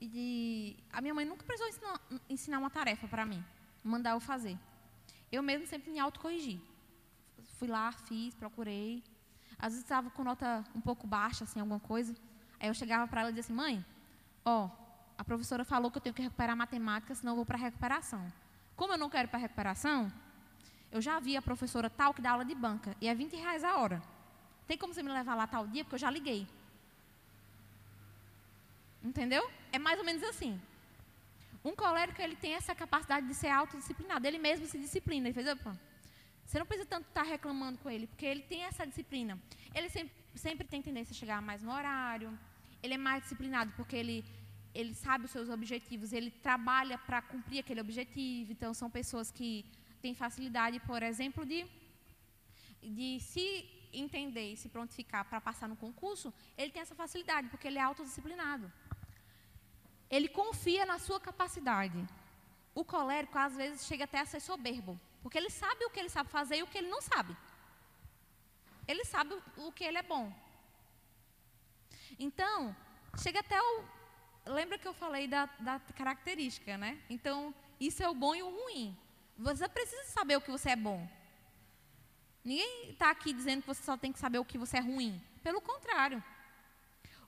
E 0.00 0.76
a 0.92 1.00
minha 1.00 1.14
mãe 1.14 1.24
nunca 1.24 1.44
precisou 1.44 1.68
ensinar, 1.68 2.00
ensinar 2.28 2.58
uma 2.58 2.70
tarefa 2.70 3.06
para 3.06 3.26
mim, 3.26 3.44
mandar 3.84 4.12
eu 4.12 4.20
fazer. 4.20 4.58
Eu 5.30 5.42
mesmo 5.42 5.66
sempre 5.66 5.90
me 5.90 5.98
autocorrigi. 5.98 6.60
Fui 7.58 7.68
lá, 7.68 7.92
fiz, 7.92 8.34
procurei. 8.34 9.02
Às 9.58 9.72
vezes 9.72 9.84
estava 9.84 10.10
com 10.10 10.22
nota 10.24 10.64
um 10.74 10.80
pouco 10.80 11.06
baixa, 11.06 11.44
assim, 11.44 11.60
alguma 11.60 11.80
coisa. 11.80 12.14
Aí 12.58 12.68
eu 12.68 12.74
chegava 12.74 13.06
para 13.06 13.20
ela 13.22 13.30
e 13.30 13.32
dizia 13.32 13.46
assim, 13.46 13.52
mãe, 13.52 13.84
ó, 14.44 14.70
a 15.18 15.24
professora 15.24 15.64
falou 15.64 15.90
que 15.90 15.98
eu 15.98 16.02
tenho 16.02 16.14
que 16.14 16.22
recuperar 16.22 16.56
matemática, 16.56 17.14
senão 17.14 17.32
eu 17.32 17.36
vou 17.36 17.46
para 17.46 17.58
recuperação. 17.58 18.32
Como 18.74 18.92
eu 18.92 18.98
não 18.98 19.08
quero 19.08 19.28
para 19.28 19.38
recuperação, 19.38 20.12
eu 20.90 21.00
já 21.00 21.18
vi 21.20 21.36
a 21.36 21.42
professora 21.42 21.90
tal 21.90 22.14
que 22.14 22.22
dá 22.22 22.30
aula 22.30 22.44
de 22.44 22.54
banca 22.54 22.96
e 23.00 23.08
é 23.08 23.14
20 23.14 23.36
reais 23.36 23.64
a 23.64 23.76
hora. 23.76 24.02
Tem 24.66 24.76
como 24.76 24.92
você 24.92 25.02
me 25.02 25.12
levar 25.12 25.34
lá 25.34 25.46
tal 25.46 25.66
dia? 25.66 25.84
Porque 25.84 25.94
eu 25.94 25.98
já 25.98 26.10
liguei. 26.10 26.46
Entendeu? 29.02 29.48
É 29.72 29.78
mais 29.78 29.98
ou 29.98 30.04
menos 30.04 30.22
assim. 30.22 30.60
Um 31.64 31.74
colérico, 31.74 32.20
ele 32.20 32.36
tem 32.36 32.54
essa 32.54 32.74
capacidade 32.74 33.26
de 33.26 33.34
ser 33.34 33.48
autodisciplinado. 33.48 34.26
Ele 34.26 34.38
mesmo 34.38 34.66
se 34.66 34.78
disciplina. 34.78 35.28
Ele 35.28 35.34
fez, 35.34 35.46
opa, 35.48 35.78
você 36.44 36.58
não 36.58 36.66
precisa 36.66 36.88
tanto 36.88 37.06
estar 37.08 37.22
reclamando 37.22 37.78
com 37.78 37.90
ele, 37.90 38.06
porque 38.06 38.24
ele 38.24 38.42
tem 38.42 38.62
essa 38.62 38.86
disciplina. 38.86 39.38
Ele 39.74 39.88
sempre, 39.88 40.12
sempre 40.34 40.66
tem 40.66 40.80
tendência 40.80 41.12
a 41.12 41.16
chegar 41.16 41.42
mais 41.42 41.62
no 41.62 41.72
horário. 41.72 42.36
Ele 42.82 42.94
é 42.94 42.98
mais 42.98 43.22
disciplinado 43.22 43.72
porque 43.76 43.96
ele, 43.96 44.24
ele 44.74 44.94
sabe 44.94 45.24
os 45.24 45.30
seus 45.30 45.48
objetivos. 45.48 46.12
Ele 46.12 46.30
trabalha 46.30 46.98
para 46.98 47.20
cumprir 47.22 47.60
aquele 47.60 47.80
objetivo. 47.80 48.52
Então, 48.52 48.72
são 48.72 48.88
pessoas 48.88 49.30
que 49.30 49.64
tem 50.06 50.14
facilidade, 50.14 50.78
por 50.90 51.02
exemplo, 51.10 51.44
de, 51.52 51.60
de 52.98 53.08
se 53.30 53.46
entender 53.92 54.46
e 54.52 54.56
se 54.56 54.68
prontificar 54.74 55.22
para 55.28 55.40
passar 55.48 55.68
no 55.72 55.78
concurso, 55.84 56.32
ele 56.56 56.70
tem 56.72 56.82
essa 56.82 56.94
facilidade, 56.94 57.48
porque 57.48 57.66
ele 57.68 57.80
é 57.82 57.82
autodisciplinado. 57.82 58.66
Ele 60.08 60.28
confia 60.28 60.84
na 60.86 60.98
sua 61.06 61.18
capacidade. 61.28 62.00
O 62.72 62.84
colérico, 62.84 63.36
às 63.46 63.56
vezes, 63.56 63.86
chega 63.88 64.04
até 64.04 64.20
a 64.20 64.26
ser 64.32 64.40
soberbo, 64.40 64.92
porque 65.22 65.38
ele 65.38 65.50
sabe 65.50 65.84
o 65.84 65.90
que 65.90 65.98
ele 66.02 66.12
sabe 66.16 66.28
fazer 66.30 66.56
e 66.58 66.62
o 66.62 66.68
que 66.68 66.78
ele 66.78 66.94
não 66.96 67.02
sabe. 67.02 67.36
Ele 68.86 69.04
sabe 69.04 69.34
o 69.56 69.72
que 69.72 69.82
ele 69.88 69.98
é 69.98 70.04
bom. 70.14 70.32
Então, 72.26 72.76
chega 73.24 73.40
até 73.40 73.60
o. 73.60 73.72
Lembra 74.58 74.78
que 74.78 74.86
eu 74.86 74.94
falei 74.94 75.26
da, 75.26 75.46
da 75.58 75.80
característica, 76.00 76.78
né? 76.78 76.92
Então, 77.10 77.52
isso 77.80 78.00
é 78.04 78.08
o 78.08 78.14
bom 78.14 78.32
e 78.36 78.44
o 78.44 78.50
ruim. 78.58 78.96
Você 79.38 79.68
precisa 79.68 80.04
saber 80.04 80.36
o 80.36 80.40
que 80.40 80.50
você 80.50 80.70
é 80.70 80.76
bom. 80.76 81.06
Ninguém 82.44 82.90
está 82.90 83.10
aqui 83.10 83.32
dizendo 83.32 83.62
que 83.62 83.68
você 83.68 83.82
só 83.82 83.96
tem 83.96 84.12
que 84.12 84.18
saber 84.18 84.38
o 84.38 84.44
que 84.44 84.56
você 84.56 84.78
é 84.78 84.80
ruim. 84.80 85.20
Pelo 85.42 85.60
contrário. 85.60 86.22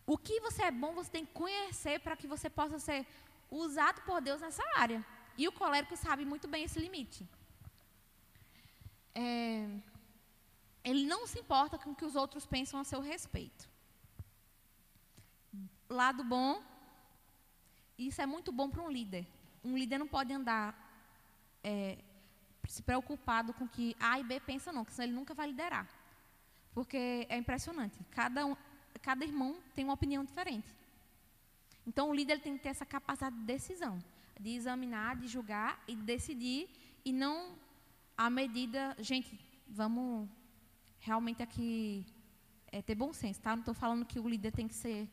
O 0.06 0.16
que 0.16 0.40
você 0.40 0.62
é 0.62 0.70
bom, 0.70 0.94
você 0.94 1.10
tem 1.10 1.26
que 1.26 1.32
conhecer 1.32 2.00
para 2.00 2.16
que 2.16 2.26
você 2.26 2.48
possa 2.48 2.78
ser 2.78 3.06
usado 3.50 4.00
por 4.02 4.20
Deus 4.20 4.40
nessa 4.40 4.62
área. 4.74 5.04
E 5.36 5.46
o 5.46 5.52
colérico 5.52 5.96
sabe 5.96 6.24
muito 6.24 6.48
bem 6.48 6.64
esse 6.64 6.78
limite. 6.78 7.28
É, 9.14 9.68
ele 10.82 11.04
não 11.06 11.26
se 11.26 11.38
importa 11.38 11.76
com 11.78 11.90
o 11.90 11.94
que 11.94 12.04
os 12.04 12.16
outros 12.16 12.46
pensam 12.46 12.80
a 12.80 12.84
seu 12.84 13.00
respeito. 13.00 13.68
Lado 15.88 16.24
bom, 16.24 16.62
isso 17.98 18.22
é 18.22 18.26
muito 18.26 18.50
bom 18.50 18.70
para 18.70 18.82
um 18.82 18.90
líder. 18.90 19.26
Um 19.62 19.76
líder 19.76 19.98
não 19.98 20.06
pode 20.06 20.32
andar 20.32 20.87
é, 21.62 21.98
se 22.66 22.82
preocupado 22.82 23.52
com 23.52 23.66
que 23.66 23.96
A 23.98 24.18
e 24.18 24.24
B 24.24 24.40
pensam, 24.40 24.72
não, 24.72 24.84
que 24.84 24.92
senão 24.92 25.06
ele 25.06 25.14
nunca 25.14 25.34
vai 25.34 25.46
liderar. 25.48 25.88
Porque 26.72 27.26
é 27.28 27.36
impressionante. 27.36 27.98
Cada, 28.10 28.44
um, 28.46 28.56
cada 29.00 29.24
irmão 29.24 29.56
tem 29.74 29.84
uma 29.84 29.94
opinião 29.94 30.24
diferente. 30.24 30.68
Então, 31.86 32.10
o 32.10 32.14
líder 32.14 32.40
tem 32.40 32.56
que 32.56 32.62
ter 32.62 32.68
essa 32.68 32.84
capacidade 32.84 33.36
de 33.36 33.44
decisão, 33.44 33.98
de 34.38 34.50
examinar, 34.50 35.16
de 35.16 35.26
julgar 35.26 35.82
e 35.88 35.96
de 35.96 36.02
decidir, 36.02 36.68
e 37.04 37.12
não 37.12 37.56
à 38.16 38.28
medida. 38.28 38.94
Gente, 39.00 39.38
vamos 39.66 40.28
realmente 41.00 41.42
aqui 41.42 42.04
é, 42.70 42.82
ter 42.82 42.94
bom 42.94 43.12
senso, 43.12 43.40
tá? 43.40 43.52
Não 43.52 43.60
estou 43.60 43.74
falando 43.74 44.04
que 44.04 44.20
o 44.20 44.28
líder 44.28 44.52
tem 44.52 44.68
que 44.68 44.74
ser 44.74 45.08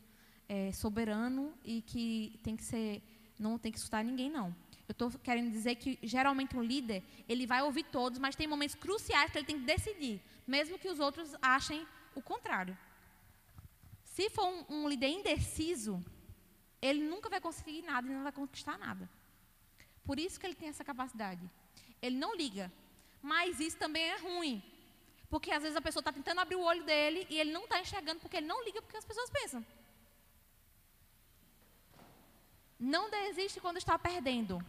é, 0.49 0.71
soberano 0.71 1.53
e 1.63 1.81
que 1.81 2.39
tem 2.43 2.55
que 2.55 2.63
ser. 2.63 3.01
não 3.39 3.58
tem 3.58 3.71
que 3.71 3.77
escutar 3.77 4.03
ninguém, 4.03 4.29
não. 4.29 4.53
Eu 4.88 4.91
estou 4.91 5.12
querendo 5.12 5.52
dizer 5.52 5.76
que 5.76 5.98
geralmente 6.04 6.56
um 6.56 6.62
líder, 6.62 7.04
ele 7.28 7.48
vai 7.48 7.62
ouvir 7.63 7.84
todos, 7.84 8.19
mas 8.19 8.36
tem 8.36 8.48
momentos 8.48 8.76
cruciais 8.76 9.32
que 9.32 9.38
ele 9.38 9.45
tem 9.45 9.60
que 9.60 9.65
decidir, 9.65 10.21
mesmo 10.45 10.78
que 10.78 10.89
os 10.89 11.00
outros 11.00 11.36
achem 11.41 11.88
o 12.13 12.21
contrário. 12.21 12.78
Se 14.04 14.30
for 14.30 14.45
um, 14.45 14.65
um 14.69 14.88
líder 14.88 15.10
indeciso, 15.10 16.04
ele 16.82 17.03
nunca 17.03 17.30
vai 17.30 17.41
conseguir 17.41 17.82
nada 17.82 18.07
e 18.07 18.14
não 18.14 18.24
vai 18.24 18.32
conquistar 18.32 18.78
nada. 18.78 19.09
Por 20.05 20.20
isso 20.20 20.39
que 20.39 20.45
ele 20.45 20.55
tem 20.55 20.70
essa 20.70 20.84
capacidade. 20.84 21.49
Ele 22.01 22.16
não 22.16 22.36
liga. 22.36 22.72
Mas 23.22 23.59
isso 23.59 23.78
também 23.78 24.03
é 24.03 24.18
ruim. 24.18 24.64
Porque 25.30 25.51
às 25.51 25.64
vezes 25.64 25.76
a 25.76 25.82
pessoa 25.82 26.01
está 26.01 26.14
tentando 26.14 26.39
abrir 26.39 26.55
o 26.55 26.62
olho 26.62 26.84
dele 26.84 27.26
e 27.30 27.39
ele 27.39 27.51
não 27.51 27.64
está 27.64 27.82
enxergando 27.82 28.20
porque 28.20 28.38
ele 28.38 28.45
não 28.45 28.64
liga 28.64 28.82
porque 28.84 28.97
as 28.97 29.05
pessoas 29.05 29.32
pensam. 29.32 29.66
Não 32.80 33.09
desiste 33.09 33.59
quando 33.59 33.78
está 33.78 33.97
perdendo 33.97 34.64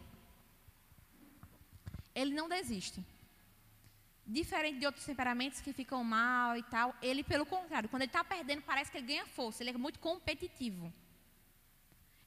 ele 2.16 2.34
não 2.34 2.48
desiste. 2.48 3.04
Diferente 4.26 4.78
de 4.80 4.86
outros 4.86 5.04
temperamentos 5.04 5.60
que 5.60 5.72
ficam 5.72 6.02
mal 6.02 6.56
e 6.56 6.62
tal, 6.62 6.96
ele, 7.02 7.22
pelo 7.22 7.44
contrário, 7.44 7.88
quando 7.90 8.02
ele 8.02 8.08
está 8.08 8.24
perdendo, 8.24 8.62
parece 8.62 8.90
que 8.90 8.96
ele 8.96 9.06
ganha 9.06 9.26
força, 9.26 9.62
ele 9.62 9.70
é 9.70 9.78
muito 9.86 10.00
competitivo. 10.00 10.92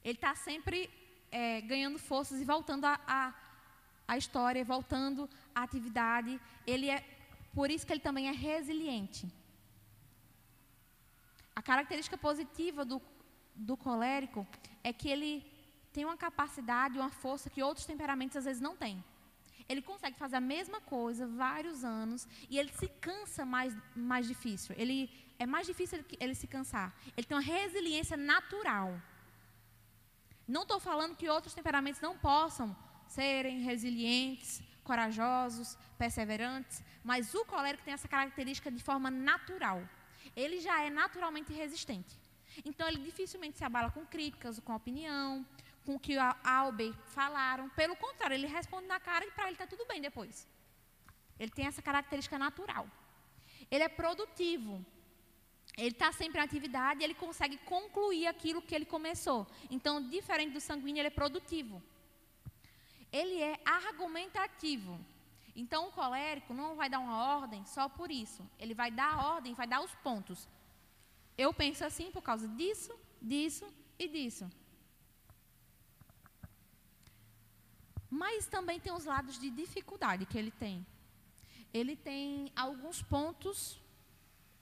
Ele 0.02 0.14
está 0.14 0.34
sempre 0.34 0.88
é, 1.30 1.60
ganhando 1.60 1.98
forças 1.98 2.40
e 2.40 2.44
voltando 2.44 2.84
a, 2.86 2.98
a, 3.06 3.34
a 4.06 4.16
história, 4.16 4.64
voltando 4.64 5.28
à 5.54 5.62
atividade. 5.64 6.40
Ele 6.66 6.88
é, 6.88 7.04
por 7.52 7.68
isso 7.68 7.84
que 7.84 7.92
ele 7.92 8.00
também 8.00 8.28
é 8.28 8.32
resiliente. 8.32 9.28
A 11.54 11.60
característica 11.60 12.16
positiva 12.16 12.84
do, 12.84 13.02
do 13.54 13.76
colérico 13.76 14.46
é 14.84 14.92
que 14.92 15.08
ele 15.10 15.44
tem 15.92 16.04
uma 16.04 16.16
capacidade, 16.16 16.98
uma 16.98 17.10
força 17.10 17.50
que 17.50 17.62
outros 17.62 17.84
temperamentos 17.84 18.36
às 18.36 18.44
vezes 18.44 18.62
não 18.62 18.76
têm. 18.76 19.04
Ele 19.70 19.80
consegue 19.80 20.16
fazer 20.18 20.36
a 20.36 20.40
mesma 20.40 20.80
coisa 20.80 21.28
vários 21.28 21.84
anos 21.84 22.26
e 22.50 22.58
ele 22.58 22.72
se 22.72 22.88
cansa 23.06 23.44
mais, 23.46 23.72
mais 23.94 24.26
difícil. 24.26 24.74
Ele 24.76 24.98
é 25.38 25.46
mais 25.46 25.64
difícil 25.64 26.04
ele, 26.18 26.34
se 26.34 26.48
cansar. 26.48 26.92
Ele 27.16 27.24
tem 27.24 27.36
uma 27.36 27.50
resiliência 27.58 28.16
natural. 28.16 29.00
Não 30.46 30.62
estou 30.62 30.80
falando 30.80 31.16
que 31.16 31.28
outros 31.28 31.54
temperamentos 31.54 32.00
não 32.00 32.18
possam 32.18 32.76
serem 33.06 33.60
resilientes, 33.60 34.60
corajosos, 34.82 35.78
perseverantes, 35.96 36.82
mas 37.04 37.32
o 37.32 37.44
colérico 37.44 37.84
tem 37.84 37.94
essa 37.94 38.08
característica 38.08 38.72
de 38.72 38.82
forma 38.82 39.08
natural. 39.08 39.88
Ele 40.34 40.58
já 40.58 40.82
é 40.82 40.90
naturalmente 40.90 41.52
resistente. 41.52 42.18
Então 42.64 42.88
ele 42.88 42.98
dificilmente 42.98 43.56
se 43.56 43.64
abala 43.64 43.92
com 43.92 44.04
críticas, 44.04 44.58
com 44.58 44.74
opinião, 44.74 45.46
com 45.84 45.94
o 45.94 46.00
que 46.00 46.16
a 46.18 46.36
falaram. 47.06 47.68
Pelo 47.70 47.96
contrário, 47.96 48.34
ele 48.34 48.46
responde 48.46 48.86
na 48.86 49.00
cara 49.00 49.24
e 49.24 49.30
para 49.30 49.44
ele 49.44 49.54
está 49.54 49.66
tudo 49.66 49.86
bem 49.86 50.00
depois. 50.00 50.46
Ele 51.38 51.50
tem 51.50 51.66
essa 51.66 51.82
característica 51.82 52.38
natural. 52.38 52.86
Ele 53.70 53.84
é 53.84 53.88
produtivo. 53.88 54.84
Ele 55.76 55.88
está 55.88 56.12
sempre 56.12 56.40
em 56.40 56.44
atividade 56.44 57.00
e 57.00 57.04
ele 57.04 57.14
consegue 57.14 57.56
concluir 57.58 58.26
aquilo 58.26 58.60
que 58.60 58.74
ele 58.74 58.84
começou. 58.84 59.46
Então, 59.70 60.02
diferente 60.02 60.52
do 60.52 60.60
sanguíneo, 60.60 61.00
ele 61.00 61.08
é 61.08 61.10
produtivo. 61.10 61.82
Ele 63.12 63.40
é 63.42 63.58
argumentativo. 63.64 65.00
Então, 65.56 65.88
o 65.88 65.92
colérico 65.92 66.52
não 66.52 66.76
vai 66.76 66.88
dar 66.90 66.98
uma 66.98 67.38
ordem 67.38 67.64
só 67.64 67.88
por 67.88 68.10
isso. 68.10 68.48
Ele 68.58 68.74
vai 68.74 68.90
dar 68.90 69.14
a 69.14 69.26
ordem, 69.34 69.54
vai 69.54 69.66
dar 69.66 69.80
os 69.80 69.94
pontos. 69.96 70.48
Eu 71.36 71.52
penso 71.54 71.84
assim 71.84 72.10
por 72.10 72.22
causa 72.22 72.46
disso, 72.48 72.92
disso 73.20 73.66
e 73.98 74.06
disso. 74.08 74.50
Mas 78.10 78.46
também 78.46 78.80
tem 78.80 78.92
os 78.92 79.04
lados 79.04 79.38
de 79.38 79.48
dificuldade 79.50 80.26
que 80.26 80.36
ele 80.36 80.50
tem. 80.50 80.84
Ele 81.72 81.94
tem 81.94 82.50
alguns 82.56 83.00
pontos 83.00 83.80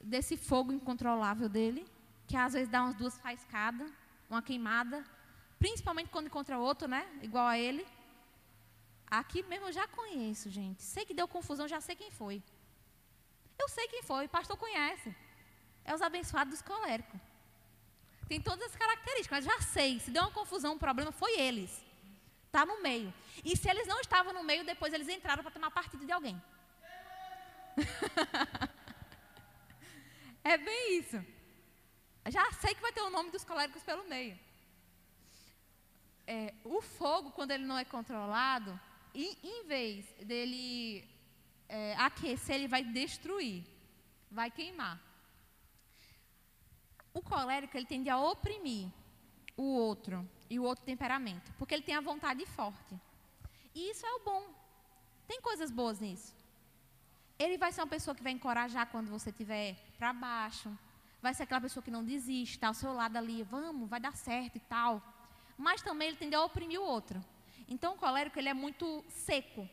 desse 0.01 0.37
fogo 0.37 0.71
incontrolável 0.73 1.49
dele, 1.49 1.87
que 2.27 2.37
às 2.37 2.53
vezes 2.53 2.69
dá 2.69 2.83
umas 2.83 2.95
duas 2.95 3.19
faiscadas, 3.19 3.91
uma 4.29 4.43
queimada, 4.43 5.03
principalmente 5.59 6.11
quando 6.11 6.27
encontra 6.27 6.59
outro, 6.59 6.87
né? 6.87 7.09
Igual 7.23 7.47
a 7.47 7.59
ele. 7.59 7.87
Aqui 9.11 9.43
mesmo 9.45 9.69
eu 9.69 9.73
já 9.73 9.89
conheço, 9.89 10.51
gente. 10.51 10.83
Sei 10.83 11.07
que 11.07 11.15
deu 11.15 11.27
confusão, 11.27 11.67
já 11.67 11.81
sei 11.81 11.97
quem 11.97 12.11
foi. 12.11 12.43
Eu 13.59 13.69
sei 13.71 13.89
quem 13.89 14.03
foi, 14.03 14.27
o 14.27 14.29
pastor 14.29 14.59
conhece. 14.59 15.15
É 15.85 15.95
os 15.95 16.03
abençoados 16.03 16.53
dos 16.53 16.63
coléricos. 16.63 17.19
Tem 18.29 18.39
todas 18.39 18.67
as 18.67 18.77
características, 18.77 19.39
mas 19.39 19.45
já 19.47 19.61
sei. 19.63 19.99
Se 20.01 20.11
deu 20.11 20.23
uma 20.23 20.31
confusão, 20.31 20.75
um 20.75 20.79
problema, 20.79 21.11
foi 21.11 21.41
eles. 21.41 21.83
Está 22.49 22.65
no 22.65 22.83
meio. 22.83 23.13
E 23.45 23.57
se 23.57 23.69
eles 23.69 23.87
não 23.87 24.01
estavam 24.01 24.33
no 24.33 24.43
meio, 24.43 24.65
depois 24.65 24.93
eles 24.93 25.09
entraram 25.09 25.43
para 25.43 25.53
tomar 25.53 25.71
partido 25.71 26.07
de 26.07 26.13
alguém. 26.13 26.43
é 30.43 30.57
bem 30.57 30.99
isso. 30.99 31.23
Já 32.31 32.51
sei 32.53 32.75
que 32.75 32.81
vai 32.81 32.91
ter 32.91 33.03
o 33.03 33.11
nome 33.11 33.31
dos 33.31 33.45
coléricos 33.45 33.83
pelo 33.83 34.09
meio. 34.09 34.39
É, 36.27 36.55
o 36.65 36.81
fogo, 36.81 37.31
quando 37.33 37.51
ele 37.51 37.67
não 37.67 37.79
é 37.79 37.85
controlado, 37.85 38.81
em, 39.15 39.37
em 39.43 39.67
vez 39.67 40.07
dele 40.23 41.07
é, 41.69 41.95
aquecer, 41.97 42.57
ele 42.57 42.69
vai 42.69 42.83
destruir, 42.83 43.63
vai 44.31 44.51
queimar. 44.51 44.99
O 47.13 47.21
colérico 47.21 47.77
ele 47.77 47.87
tende 47.87 48.09
a 48.09 48.19
oprimir 48.19 48.89
o 49.55 49.65
outro 49.65 50.27
e 50.51 50.59
o 50.59 50.63
outro 50.63 50.85
temperamento, 50.85 51.53
porque 51.59 51.75
ele 51.75 51.83
tem 51.83 51.95
a 51.95 52.01
vontade 52.01 52.45
forte. 52.47 52.99
E 53.75 53.91
isso 53.91 54.07
é 54.07 54.13
o 54.15 54.25
bom. 54.25 54.43
Tem 55.27 55.41
coisas 55.41 55.71
boas 55.71 56.01
nisso. 56.01 56.35
Ele 57.39 57.57
vai 57.57 57.71
ser 57.71 57.83
uma 57.83 57.87
pessoa 57.87 58.15
que 58.15 58.23
vai 58.23 58.33
encorajar 58.33 58.91
quando 58.91 59.09
você 59.09 59.31
estiver 59.31 59.77
para 59.99 60.13
baixo. 60.13 60.77
Vai 61.21 61.35
ser 61.35 61.45
aquela 61.45 61.61
pessoa 61.61 61.83
que 61.83 61.91
não 61.91 62.05
desiste, 62.05 62.55
está 62.55 62.69
ao 62.69 62.75
seu 62.75 62.93
lado 62.93 63.17
ali, 63.17 63.43
vamos, 63.43 63.89
vai 63.89 64.01
dar 64.01 64.17
certo 64.17 64.57
e 64.57 64.61
tal. 64.61 65.03
Mas 65.57 65.83
também 65.83 66.09
ele 66.09 66.17
tende 66.17 66.35
a 66.35 66.43
oprimir 66.43 66.81
o 66.81 66.85
outro. 66.85 67.23
Então 67.69 67.95
o 67.95 67.99
colérico 67.99 68.39
ele 68.39 68.49
é 68.49 68.55
muito 68.55 69.05
seco. 69.09 69.69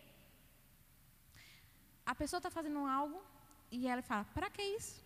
A 2.05 2.13
pessoa 2.13 2.39
está 2.39 2.51
fazendo 2.51 2.85
algo 2.85 3.21
e 3.71 3.87
ela 3.87 4.01
fala: 4.01 4.25
para 4.25 4.49
que 4.49 4.61
isso? 4.61 5.03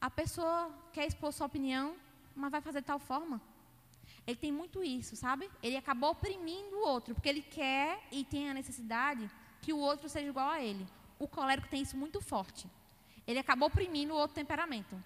A 0.00 0.10
pessoa 0.10 0.72
quer 0.92 1.06
expor 1.06 1.32
sua 1.32 1.46
opinião, 1.46 1.96
mas 2.34 2.50
vai 2.50 2.60
fazer 2.60 2.80
de 2.80 2.86
tal 2.86 2.98
forma. 2.98 3.40
Ele 4.28 4.36
tem 4.36 4.52
muito 4.52 4.84
isso, 4.84 5.16
sabe? 5.16 5.50
Ele 5.62 5.78
acabou 5.78 6.10
oprimindo 6.10 6.76
o 6.76 6.86
outro, 6.86 7.14
porque 7.14 7.30
ele 7.30 7.40
quer 7.40 8.06
e 8.12 8.22
tem 8.24 8.50
a 8.50 8.52
necessidade 8.52 9.30
que 9.62 9.72
o 9.72 9.78
outro 9.78 10.06
seja 10.06 10.28
igual 10.28 10.50
a 10.50 10.62
ele. 10.62 10.86
O 11.18 11.26
colérico 11.26 11.66
tem 11.66 11.80
isso 11.80 11.96
muito 11.96 12.20
forte. 12.20 12.66
Ele 13.26 13.38
acabou 13.38 13.68
oprimindo 13.68 14.12
o 14.12 14.18
outro 14.18 14.34
temperamento. 14.34 15.02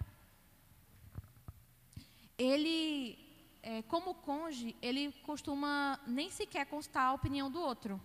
Ele, 2.37 3.17
é, 3.61 3.81
como 3.83 4.13
conge, 4.13 4.75
ele 4.81 5.13
costuma 5.23 5.97
nem 6.05 6.29
sequer 6.29 6.65
constar 6.65 7.05
a 7.05 7.13
opinião 7.13 7.49
do 7.49 7.61
outro. 7.61 8.01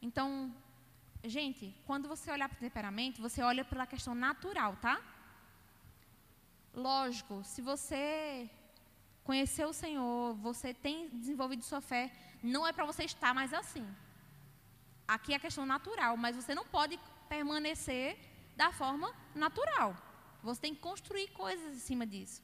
Então, 0.00 0.50
gente, 1.22 1.74
quando 1.84 2.08
você 2.08 2.30
olhar 2.30 2.48
para 2.48 2.56
o 2.56 2.60
temperamento, 2.60 3.20
você 3.20 3.42
olha 3.42 3.62
pela 3.62 3.86
questão 3.86 4.14
natural, 4.14 4.74
tá? 4.76 5.02
Lógico, 6.72 7.44
se 7.44 7.60
você 7.60 8.48
conheceu 9.28 9.68
o 9.70 9.78
Senhor, 9.84 10.34
você 10.34 10.72
tem 10.72 11.08
desenvolvido 11.08 11.62
sua 11.64 11.80
fé, 11.80 12.04
não 12.54 12.64
é 12.66 12.72
para 12.72 12.88
você 12.90 13.02
estar 13.04 13.34
mais 13.34 13.52
assim. 13.52 13.86
Aqui 15.14 15.34
é 15.34 15.38
questão 15.38 15.66
natural, 15.66 16.16
mas 16.16 16.36
você 16.36 16.54
não 16.54 16.64
pode 16.76 16.98
permanecer 17.28 18.16
da 18.56 18.72
forma 18.72 19.12
natural. 19.34 19.90
Você 20.42 20.60
tem 20.60 20.74
que 20.74 20.80
construir 20.80 21.28
coisas 21.42 21.74
em 21.76 21.80
cima 21.88 22.06
disso. 22.06 22.40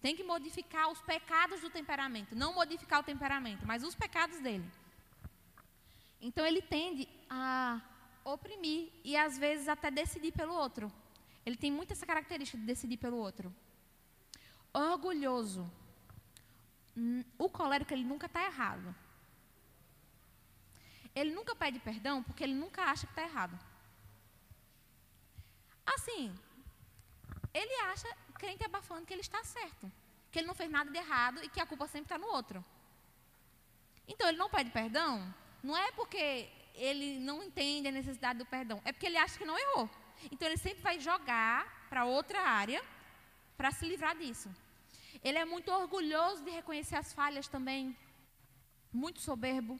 Tem 0.00 0.16
que 0.16 0.24
modificar 0.24 0.90
os 0.90 1.00
pecados 1.00 1.60
do 1.60 1.70
temperamento, 1.70 2.34
não 2.34 2.52
modificar 2.60 2.98
o 3.00 3.04
temperamento, 3.04 3.64
mas 3.64 3.84
os 3.84 3.94
pecados 3.94 4.40
dele. 4.40 4.68
Então 6.20 6.44
ele 6.44 6.60
tende 6.60 7.08
a 7.30 7.80
oprimir 8.24 8.90
e 9.04 9.16
às 9.16 9.38
vezes 9.38 9.68
até 9.68 9.90
decidir 9.92 10.32
pelo 10.32 10.54
outro. 10.54 10.92
Ele 11.46 11.56
tem 11.56 11.70
muito 11.70 11.92
essa 11.92 12.06
característica 12.06 12.58
de 12.58 12.64
decidir 12.64 12.96
pelo 12.96 13.16
outro. 13.16 13.54
Orgulhoso. 14.72 15.70
O 17.38 17.48
colérico, 17.48 17.92
ele 17.92 18.04
nunca 18.04 18.26
está 18.26 18.44
errado. 18.44 18.94
Ele 21.14 21.34
nunca 21.34 21.54
pede 21.54 21.78
perdão 21.78 22.22
porque 22.22 22.42
ele 22.42 22.54
nunca 22.54 22.84
acha 22.84 23.06
que 23.06 23.12
está 23.12 23.22
errado. 23.22 23.58
Assim, 25.84 26.34
ele 27.52 27.74
acha, 27.90 28.08
crente 28.34 28.64
abafando, 28.64 29.06
que 29.06 29.12
ele 29.12 29.20
está 29.20 29.42
certo. 29.44 29.90
Que 30.30 30.38
ele 30.38 30.46
não 30.46 30.54
fez 30.54 30.70
nada 30.70 30.90
de 30.90 30.96
errado 30.96 31.42
e 31.44 31.48
que 31.48 31.60
a 31.60 31.66
culpa 31.66 31.86
sempre 31.86 32.06
está 32.06 32.18
no 32.18 32.28
outro. 32.28 32.64
Então, 34.08 34.28
ele 34.28 34.38
não 34.38 34.48
pede 34.48 34.70
perdão, 34.70 35.34
não 35.62 35.76
é 35.76 35.92
porque 35.92 36.50
ele 36.74 37.20
não 37.20 37.42
entende 37.42 37.88
a 37.88 37.92
necessidade 37.92 38.38
do 38.38 38.46
perdão, 38.46 38.80
é 38.84 38.92
porque 38.92 39.06
ele 39.06 39.16
acha 39.16 39.38
que 39.38 39.44
não 39.44 39.58
errou. 39.58 39.88
Então 40.30 40.46
ele 40.48 40.56
sempre 40.56 40.82
vai 40.82 41.00
jogar 41.00 41.86
para 41.88 42.04
outra 42.04 42.40
área 42.40 42.82
para 43.56 43.70
se 43.70 43.86
livrar 43.86 44.16
disso. 44.16 44.50
Ele 45.22 45.38
é 45.38 45.44
muito 45.44 45.70
orgulhoso 45.70 46.42
de 46.44 46.50
reconhecer 46.50 46.96
as 46.96 47.12
falhas 47.12 47.46
também, 47.48 47.96
muito 48.92 49.20
soberbo. 49.20 49.78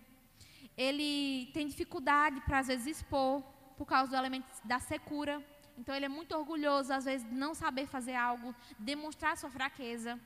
Ele 0.76 1.50
tem 1.52 1.66
dificuldade 1.66 2.40
para 2.42 2.60
às 2.60 2.68
vezes 2.68 2.86
expor 2.86 3.42
por 3.76 3.86
causa 3.86 4.10
do 4.10 4.16
elemento 4.16 4.46
da 4.64 4.78
secura. 4.78 5.44
Então 5.76 5.94
ele 5.94 6.04
é 6.04 6.08
muito 6.08 6.36
orgulhoso 6.36 6.92
às 6.92 7.04
vezes 7.04 7.26
de 7.28 7.34
não 7.34 7.54
saber 7.54 7.86
fazer 7.86 8.14
algo, 8.14 8.54
demonstrar 8.78 9.36
sua 9.36 9.50
fraqueza. 9.50 10.18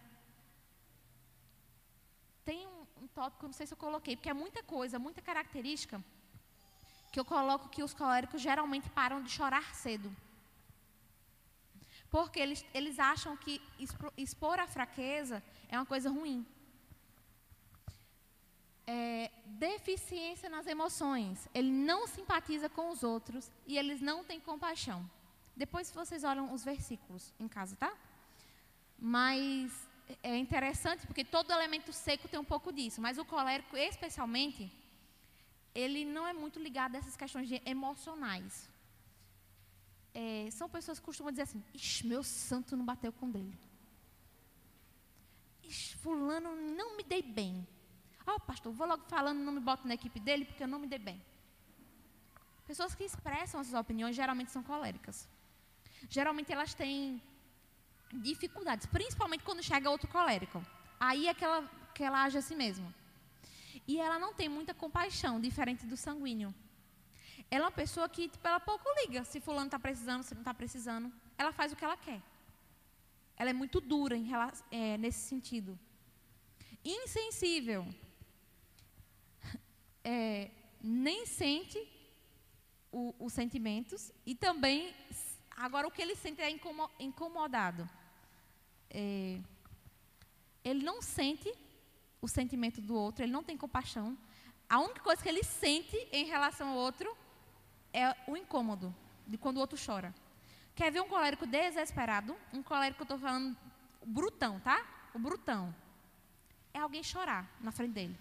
Tem 2.45 2.67
um, 2.67 2.87
um 3.03 3.07
tópico, 3.09 3.47
não 3.47 3.53
sei 3.53 3.67
se 3.67 3.73
eu 3.73 3.79
coloquei, 3.79 4.17
porque 4.17 4.31
é 4.31 4.35
muita 4.35 4.63
coisa, 4.63 4.99
muita 4.99 5.23
característica 5.23 6.03
que 7.11 7.19
eu 7.19 7.25
coloco 7.25 7.71
que 7.71 7.83
os 7.83 7.95
coléricos 7.95 8.43
geralmente 8.43 8.91
param 8.91 9.23
de 9.23 9.31
chorar 9.31 9.75
cedo. 9.75 10.15
Porque 12.11 12.39
eles, 12.39 12.65
eles 12.73 12.99
acham 12.99 13.37
que 13.37 13.61
expor 14.17 14.59
a 14.59 14.67
fraqueza 14.67 15.43
é 15.69 15.77
uma 15.79 15.87
coisa 15.87 16.09
ruim. 16.09 16.47
É, 18.87 19.31
deficiência 19.47 20.49
nas 20.49 20.67
emoções. 20.67 21.49
Ele 21.53 21.71
não 21.71 22.07
simpatiza 22.07 22.69
com 22.69 22.91
os 22.91 23.03
outros 23.03 23.51
e 23.67 23.77
eles 23.77 24.01
não 24.01 24.23
têm 24.23 24.41
compaixão. 24.41 25.09
Depois 25.57 25.91
vocês 25.91 26.23
olham 26.23 26.53
os 26.53 26.63
versículos 26.63 27.33
em 27.41 27.49
casa, 27.49 27.75
tá? 27.77 27.93
Mas 28.99 29.73
é 30.23 30.37
interessante 30.37 31.07
porque 31.07 31.25
todo 31.25 31.53
elemento 31.53 31.93
seco 31.93 32.29
tem 32.29 32.39
um 32.39 32.45
pouco 32.45 32.73
disso, 32.73 33.01
mas 33.01 33.19
o 33.19 33.25
colérico 33.25 33.77
especialmente 33.77 34.71
ele 35.75 36.05
não 36.05 36.27
é 36.27 36.33
muito 36.33 36.59
ligado 36.59 36.95
a 36.95 36.99
essas 36.99 37.17
questões 37.17 37.51
emocionais. 37.65 38.71
É, 40.19 40.51
são 40.51 40.67
pessoas 40.67 40.99
que 40.99 41.05
costumam 41.05 41.31
dizer 41.31 41.43
assim: 41.43 41.63
Ixi, 41.75 42.07
meu 42.07 42.23
santo 42.23 42.75
não 42.75 42.87
bateu 42.87 43.13
com 43.13 43.31
dele. 43.31 43.55
Ixi, 45.63 45.95
fulano 45.97 46.57
não 46.57 46.97
me 46.97 47.05
dei 47.05 47.21
bem. 47.21 47.67
Ó, 48.27 48.35
oh, 48.35 48.41
pastor, 48.41 48.73
vou 48.73 48.87
logo 48.87 49.05
falando, 49.09 49.41
não 49.41 49.53
me 49.53 49.61
boto 49.61 49.87
na 49.87 49.93
equipe 49.93 50.19
dele 50.19 50.47
porque 50.47 50.63
eu 50.63 50.69
não 50.69 50.79
me 50.79 50.87
dei 50.87 50.99
bem. 50.99 51.23
Pessoas 52.67 52.95
que 52.95 53.05
expressam 53.05 53.61
essas 53.61 53.75
opiniões 53.75 54.17
geralmente 54.17 54.51
são 54.51 54.63
coléricas. 54.63 55.29
Geralmente 56.09 56.51
elas 56.51 56.73
têm 56.73 57.21
dificuldades, 58.15 58.87
principalmente 58.87 59.45
quando 59.45 59.63
chega 59.63 59.91
outro 59.91 60.09
colérico. 60.09 60.65
Aí 60.99 61.29
é 61.29 61.35
que 61.35 61.45
ela, 61.45 61.71
que 61.95 62.03
ela 62.03 62.23
age 62.23 62.39
assim 62.39 62.57
mesmo. 62.57 62.93
E 63.87 64.01
ela 64.01 64.19
não 64.19 64.33
tem 64.33 64.49
muita 64.49 64.73
compaixão, 64.73 65.39
diferente 65.39 65.85
do 65.85 65.97
sanguíneo. 65.97 66.55
Ela 67.51 67.65
é 67.65 67.67
uma 67.67 67.73
pessoa 67.73 68.09
que, 68.09 68.29
tipo, 68.29 68.47
ela 68.47 68.59
pouco 68.59 68.85
liga 69.01 69.25
se 69.25 69.41
fulano 69.41 69.67
está 69.67 69.79
precisando, 69.79 70.23
se 70.23 70.35
não 70.35 70.41
está 70.43 70.55
precisando. 70.55 71.13
Ela 71.39 71.53
faz 71.53 71.73
o 71.73 71.77
que 71.77 71.85
ela 71.85 71.97
quer. 71.97 72.21
Ela 73.37 73.51
é 73.51 73.53
muito 73.53 73.81
dura 73.81 74.17
em, 74.17 74.29
é, 74.71 74.97
nesse 74.99 75.29
sentido. 75.29 75.79
Insensível. 76.85 77.87
É, 80.09 80.53
nem 80.81 81.27
sente 81.27 81.85
os 83.19 83.33
sentimentos 83.33 84.13
e 84.25 84.37
também, 84.37 84.95
agora 85.57 85.85
o 85.89 85.91
que 85.91 86.01
ele 86.01 86.15
sente 86.15 86.41
é 86.41 86.49
incomodado. 87.01 87.91
É, 88.89 89.41
ele 90.65 90.85
não 90.85 91.03
sente 91.03 91.53
o 92.21 92.29
sentimento 92.29 92.81
do 92.81 92.95
outro, 92.95 93.25
ele 93.25 93.33
não 93.33 93.43
tem 93.43 93.57
compaixão. 93.57 94.17
A 94.69 94.79
única 94.79 95.01
coisa 95.01 95.21
que 95.21 95.29
ele 95.29 95.43
sente 95.43 95.97
em 96.13 96.27
relação 96.27 96.69
ao 96.69 96.77
outro 96.77 97.17
é 97.97 98.15
o 98.27 98.37
incômodo 98.37 98.95
de 99.27 99.39
quando 99.39 99.57
o 99.57 99.61
outro 99.61 99.79
chora. 99.83 100.15
Quer 100.75 100.93
ver 100.93 101.01
um 101.01 101.09
colérico 101.09 101.47
desesperado? 101.47 102.37
Um 102.53 102.63
colérico 102.63 103.01
eu 103.01 103.05
estou 103.05 103.19
falando, 103.19 103.57
brutão, 104.05 104.61
tá? 104.61 104.85
O 105.15 105.19
brutão. 105.19 105.75
É 106.75 106.79
alguém 106.79 107.03
chorar 107.03 107.51
na 107.59 107.73
frente 107.73 107.95
dele. 107.95 108.17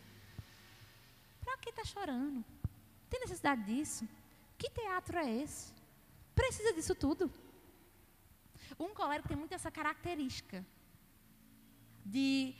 Para 1.43 1.57
que 1.57 1.69
está 1.71 1.83
chorando? 1.83 2.43
Tem 3.09 3.19
necessidade 3.19 3.63
disso? 3.63 4.07
Que 4.57 4.69
teatro 4.69 5.17
é 5.17 5.29
esse? 5.29 5.73
Precisa 6.33 6.71
disso 6.71 6.95
tudo? 6.95 7.29
Um 8.79 8.93
colérico 8.93 9.27
tem 9.27 9.37
muito 9.37 9.53
essa 9.53 9.69
característica 9.69 10.65
de 12.05 12.55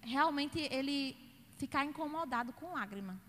realmente 0.00 0.60
ele 0.70 1.16
ficar 1.56 1.84
incomodado 1.84 2.52
com 2.52 2.72
lágrima. 2.72 3.20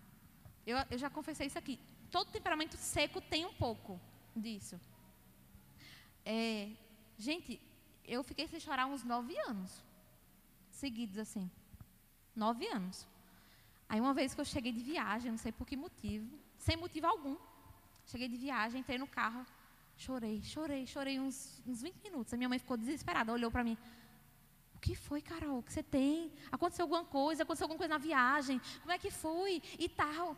Eu, 0.64 0.78
eu 0.92 0.96
já 0.96 1.10
confessei 1.10 1.48
isso 1.48 1.58
aqui. 1.58 1.80
Todo 2.12 2.30
temperamento 2.30 2.76
seco 2.76 3.22
tem 3.22 3.46
um 3.46 3.54
pouco 3.54 3.98
disso. 4.36 4.78
É, 6.26 6.68
gente, 7.16 7.58
eu 8.04 8.22
fiquei 8.22 8.46
sem 8.46 8.60
chorar 8.60 8.86
uns 8.86 9.02
nove 9.02 9.34
anos. 9.38 9.82
Seguidos 10.70 11.16
assim. 11.16 11.50
Nove 12.36 12.66
anos. 12.66 13.08
Aí 13.88 13.98
uma 13.98 14.12
vez 14.12 14.34
que 14.34 14.40
eu 14.42 14.44
cheguei 14.44 14.72
de 14.72 14.82
viagem, 14.82 15.30
não 15.30 15.38
sei 15.38 15.52
por 15.52 15.66
que 15.66 15.74
motivo, 15.74 16.38
sem 16.58 16.76
motivo 16.76 17.06
algum. 17.06 17.36
Cheguei 18.06 18.28
de 18.28 18.36
viagem, 18.36 18.80
entrei 18.80 18.98
no 18.98 19.06
carro, 19.06 19.46
chorei, 19.96 20.42
chorei, 20.42 20.86
chorei 20.86 21.18
uns, 21.18 21.62
uns 21.66 21.80
20 21.80 21.96
minutos. 22.02 22.34
A 22.34 22.36
minha 22.36 22.48
mãe 22.48 22.58
ficou 22.58 22.76
desesperada, 22.76 23.32
olhou 23.32 23.50
para 23.50 23.64
mim. 23.64 23.78
O 24.74 24.78
que 24.78 24.94
foi, 24.94 25.22
Carol? 25.22 25.58
O 25.60 25.62
que 25.62 25.72
você 25.72 25.82
tem? 25.82 26.30
Aconteceu 26.50 26.84
alguma 26.84 27.04
coisa? 27.04 27.42
Aconteceu 27.42 27.64
alguma 27.64 27.78
coisa 27.78 27.94
na 27.94 27.98
viagem? 27.98 28.60
Como 28.80 28.92
é 28.92 28.98
que 28.98 29.10
foi? 29.10 29.62
E 29.78 29.88
tal. 29.88 30.36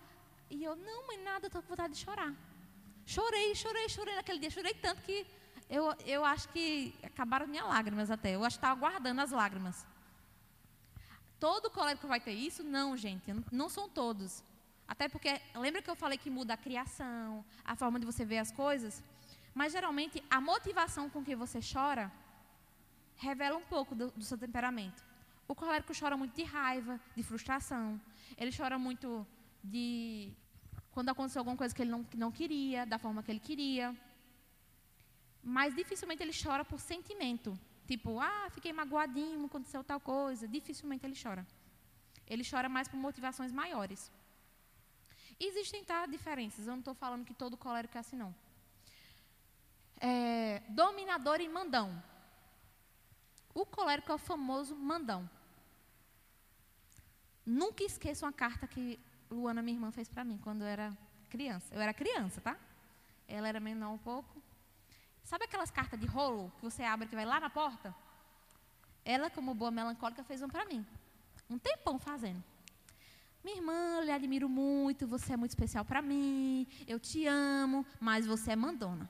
E 0.50 0.62
eu, 0.62 0.76
não, 0.76 1.06
mãe, 1.06 1.18
nada, 1.22 1.46
estou 1.46 1.62
com 1.62 1.68
vontade 1.68 1.94
de 1.94 2.00
chorar. 2.00 2.32
Chorei, 3.06 3.54
chorei, 3.54 3.88
chorei 3.88 4.14
naquele 4.14 4.38
dia. 4.38 4.50
Chorei 4.50 4.74
tanto 4.74 5.02
que 5.02 5.26
eu, 5.68 5.94
eu 6.06 6.24
acho 6.24 6.48
que 6.50 6.94
acabaram 7.02 7.46
minhas 7.46 7.66
lágrimas 7.66 8.10
até. 8.10 8.34
Eu 8.34 8.44
acho 8.44 8.58
que 8.58 8.64
estava 8.64 8.78
guardando 8.78 9.20
as 9.20 9.30
lágrimas. 9.30 9.86
Todo 11.38 11.70
colérico 11.70 12.06
vai 12.06 12.20
ter 12.20 12.32
isso? 12.32 12.62
Não, 12.62 12.96
gente, 12.96 13.24
não 13.50 13.68
são 13.68 13.88
todos. 13.88 14.42
Até 14.86 15.08
porque, 15.08 15.40
lembra 15.54 15.82
que 15.82 15.90
eu 15.90 15.96
falei 15.96 16.18
que 16.18 16.30
muda 16.30 16.54
a 16.54 16.56
criação, 16.56 17.44
a 17.64 17.74
forma 17.74 17.98
de 17.98 18.06
você 18.06 18.24
ver 18.24 18.38
as 18.38 18.50
coisas? 18.50 19.02
Mas 19.54 19.72
geralmente 19.72 20.22
a 20.30 20.40
motivação 20.40 21.08
com 21.08 21.24
que 21.24 21.34
você 21.34 21.60
chora 21.60 22.10
revela 23.16 23.56
um 23.56 23.62
pouco 23.62 23.94
do, 23.94 24.10
do 24.10 24.24
seu 24.24 24.36
temperamento. 24.36 25.02
O 25.46 25.54
colérico 25.54 25.92
chora 25.98 26.16
muito 26.16 26.34
de 26.34 26.42
raiva, 26.42 27.00
de 27.16 27.22
frustração. 27.22 28.00
Ele 28.36 28.50
chora 28.56 28.78
muito 28.78 29.26
de 29.64 30.32
quando 30.92 31.08
aconteceu 31.08 31.40
alguma 31.40 31.56
coisa 31.56 31.74
que 31.74 31.82
ele 31.82 31.90
não, 31.90 32.06
não 32.14 32.30
queria, 32.30 32.84
da 32.84 32.98
forma 32.98 33.22
que 33.22 33.30
ele 33.32 33.40
queria. 33.40 33.96
Mas 35.42 35.74
dificilmente 35.74 36.22
ele 36.22 36.32
chora 36.32 36.64
por 36.64 36.78
sentimento. 36.78 37.58
Tipo, 37.86 38.20
ah, 38.20 38.48
fiquei 38.50 38.72
magoadinho, 38.72 39.46
aconteceu 39.46 39.82
tal 39.82 39.98
coisa. 39.98 40.46
Dificilmente 40.46 41.04
ele 41.04 41.18
chora. 41.20 41.46
Ele 42.26 42.44
chora 42.48 42.68
mais 42.68 42.86
por 42.88 42.96
motivações 42.96 43.52
maiores. 43.52 44.12
Existem 45.38 45.82
tá, 45.84 46.06
diferenças. 46.06 46.66
Eu 46.66 46.72
não 46.72 46.78
estou 46.80 46.94
falando 46.94 47.24
que 47.24 47.34
todo 47.34 47.56
colérico 47.56 47.96
é 47.96 48.00
assim, 48.00 48.16
não. 48.16 48.34
É, 50.00 50.62
dominador 50.68 51.40
e 51.40 51.48
mandão. 51.48 52.02
O 53.54 53.64
colérico 53.66 54.12
é 54.12 54.14
o 54.14 54.18
famoso 54.18 54.74
mandão. 54.76 55.28
Nunca 57.44 57.84
esqueço 57.84 58.24
uma 58.24 58.32
carta 58.32 58.66
que 58.66 58.98
Luana, 59.30 59.62
minha 59.62 59.76
irmã, 59.76 59.90
fez 59.90 60.08
para 60.08 60.24
mim 60.24 60.38
quando 60.42 60.62
eu 60.62 60.68
era 60.68 60.96
criança. 61.28 61.74
Eu 61.74 61.80
era 61.80 61.92
criança, 61.92 62.40
tá? 62.40 62.56
Ela 63.26 63.48
era 63.48 63.60
menor 63.60 63.92
um 63.92 63.98
pouco. 63.98 64.42
Sabe 65.22 65.44
aquelas 65.44 65.70
cartas 65.70 65.98
de 65.98 66.06
rolo 66.06 66.52
que 66.56 66.62
você 66.62 66.82
abre 66.82 67.08
que 67.08 67.14
vai 67.14 67.24
lá 67.24 67.40
na 67.40 67.50
porta? 67.50 67.94
Ela, 69.04 69.30
como 69.30 69.54
boa 69.54 69.70
melancólica, 69.70 70.22
fez 70.22 70.42
um 70.42 70.48
para 70.48 70.64
mim. 70.66 70.86
Um 71.48 71.58
tempão 71.58 71.98
fazendo. 71.98 72.42
Minha 73.42 73.56
irmã, 73.56 73.96
eu 73.98 74.04
lhe 74.04 74.10
admiro 74.10 74.48
muito, 74.48 75.06
você 75.06 75.34
é 75.34 75.36
muito 75.36 75.50
especial 75.50 75.84
para 75.84 76.00
mim, 76.00 76.66
eu 76.86 76.98
te 76.98 77.26
amo, 77.26 77.84
mas 78.00 78.26
você 78.26 78.52
é 78.52 78.56
mandona. 78.56 79.08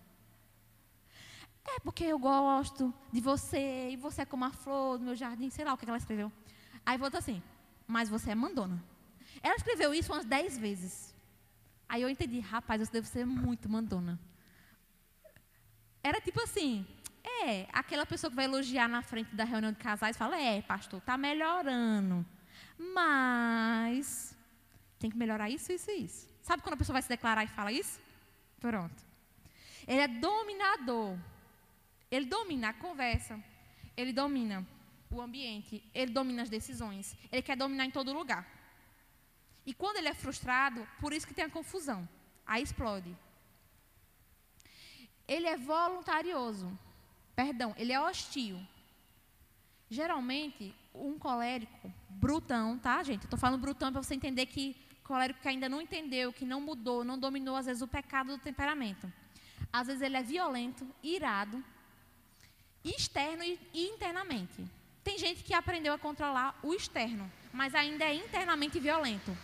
É 1.64 1.78
porque 1.80 2.04
eu 2.04 2.18
gosto 2.18 2.92
de 3.12 3.20
você, 3.20 3.90
e 3.90 3.96
você 3.96 4.22
é 4.22 4.26
como 4.26 4.44
a 4.44 4.50
flor 4.50 4.98
do 4.98 5.04
meu 5.04 5.14
jardim, 5.14 5.48
sei 5.50 5.64
lá 5.64 5.72
o 5.72 5.78
que 5.78 5.88
ela 5.88 5.96
escreveu. 5.96 6.32
Aí 6.84 6.98
voltou 6.98 7.18
assim, 7.18 7.40
mas 7.86 8.08
você 8.08 8.32
é 8.32 8.34
mandona. 8.34 8.82
Ela 9.45 9.57
escreveu 9.57 9.92
isso 9.92 10.11
umas 10.11 10.24
dez 10.24 10.57
vezes. 10.57 11.14
Aí 11.86 12.01
eu 12.01 12.09
entendi, 12.09 12.40
rapaz, 12.40 12.80
você 12.80 12.90
deve 12.90 13.07
ser 13.07 13.26
muito 13.26 13.68
mandona. 13.68 14.18
Era 16.03 16.18
tipo 16.18 16.40
assim, 16.40 16.86
é, 17.22 17.68
aquela 17.70 18.07
pessoa 18.07 18.30
que 18.30 18.36
vai 18.36 18.47
elogiar 18.47 18.88
na 18.88 19.03
frente 19.03 19.34
da 19.34 19.45
reunião 19.45 19.70
de 19.70 19.78
casais 19.78 20.16
fala, 20.16 20.40
é, 20.40 20.62
pastor, 20.62 20.99
está 20.99 21.18
melhorando. 21.18 22.24
Mas 22.78 24.34
tem 24.99 25.11
que 25.11 25.16
melhorar 25.16 25.51
isso, 25.51 25.70
isso 25.70 25.90
e 25.90 26.05
isso. 26.05 26.26
Sabe 26.40 26.62
quando 26.62 26.74
a 26.74 26.78
pessoa 26.78 26.95
vai 26.95 27.03
se 27.03 27.09
declarar 27.11 27.45
e 27.45 27.49
fala 27.49 27.70
isso? 27.70 28.01
Pronto. 28.59 29.05
Ele 29.86 30.01
é 30.01 30.09
dominador. 30.09 31.18
Ele 32.11 32.24
domina 32.24 32.70
a 32.70 32.72
conversa. 32.72 33.38
Ele 33.95 34.12
domina 34.14 34.66
o 35.11 35.20
ambiente. 35.20 35.84
Ele 35.92 36.11
domina 36.11 36.40
as 36.40 36.49
decisões. 36.49 37.14
Ele 37.30 37.42
quer 37.42 37.59
dominar 37.59 37.84
em 37.84 37.90
todo 37.90 38.11
lugar. 38.11 38.53
E 39.66 39.72
quando 39.72 39.96
ele 39.96 40.08
é 40.08 40.14
frustrado, 40.14 40.86
por 41.00 41.12
isso 41.12 41.26
que 41.26 41.34
tem 41.34 41.44
a 41.44 41.50
confusão. 41.50 42.06
Aí 42.46 42.62
explode. 42.62 43.16
Ele 45.26 45.46
é 45.46 45.56
voluntarioso. 45.56 46.78
Perdão, 47.34 47.74
ele 47.78 47.92
é 47.92 48.00
hostil. 48.00 48.60
Geralmente, 49.88 50.74
um 50.94 51.18
colérico 51.18 51.92
brutão, 52.08 52.78
tá, 52.78 53.02
gente? 53.02 53.24
Estou 53.24 53.38
falando 53.38 53.60
brutão 53.60 53.90
para 53.90 54.02
você 54.02 54.14
entender 54.14 54.46
que 54.46 54.76
colérico 55.02 55.40
que 55.40 55.48
ainda 55.48 55.68
não 55.68 55.80
entendeu, 55.80 56.32
que 56.32 56.44
não 56.44 56.60
mudou, 56.60 57.04
não 57.04 57.18
dominou, 57.18 57.56
às 57.56 57.66
vezes, 57.66 57.82
o 57.82 57.88
pecado 57.88 58.36
do 58.36 58.42
temperamento. 58.42 59.10
Às 59.72 59.86
vezes 59.86 60.02
ele 60.02 60.16
é 60.16 60.22
violento, 60.22 60.86
irado, 61.02 61.62
externo 62.84 63.42
e 63.42 63.58
internamente. 63.74 64.64
Tem 65.02 65.18
gente 65.18 65.42
que 65.42 65.52
aprendeu 65.52 65.92
a 65.92 65.98
controlar 65.98 66.58
o 66.62 66.74
externo, 66.74 67.30
mas 67.52 67.74
ainda 67.74 68.04
é 68.04 68.14
internamente 68.14 68.78
violento 68.78 69.36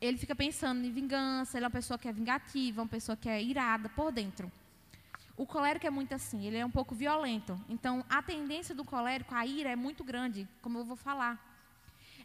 ele 0.00 0.16
fica 0.16 0.34
pensando 0.34 0.84
em 0.84 0.90
vingança, 0.90 1.58
ele 1.58 1.64
é 1.64 1.66
uma 1.66 1.72
pessoa 1.72 1.98
que 1.98 2.08
é 2.08 2.12
vingativa, 2.12 2.82
uma 2.82 2.88
pessoa 2.88 3.16
que 3.16 3.28
é 3.28 3.42
irada 3.42 3.88
por 3.88 4.12
dentro. 4.12 4.50
O 5.36 5.46
colérico 5.46 5.86
é 5.86 5.90
muito 5.90 6.14
assim, 6.14 6.46
ele 6.46 6.56
é 6.56 6.64
um 6.64 6.70
pouco 6.70 6.94
violento. 6.94 7.58
Então, 7.68 8.04
a 8.08 8.22
tendência 8.22 8.74
do 8.74 8.84
colérico, 8.84 9.34
a 9.34 9.44
ira 9.44 9.70
é 9.70 9.76
muito 9.76 10.04
grande, 10.04 10.48
como 10.62 10.78
eu 10.78 10.84
vou 10.84 10.96
falar. 10.96 11.44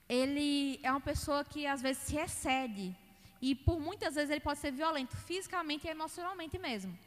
Ele 0.08 0.80
é 0.84 0.92
uma 0.92 1.02
pessoa 1.02 1.44
que 1.44 1.66
às 1.66 1.82
vezes 1.82 2.04
se 2.04 2.18
excede 2.18 2.96
e 3.42 3.56
por 3.56 3.80
muitas 3.80 4.16
vezes 4.16 4.30
ele 4.30 4.40
pode 4.40 4.60
ser 4.60 4.72
violento, 4.72 5.16
fisicamente 5.18 5.88
e 5.88 5.90
emocionalmente 5.90 6.58
mesmo. 6.60 6.98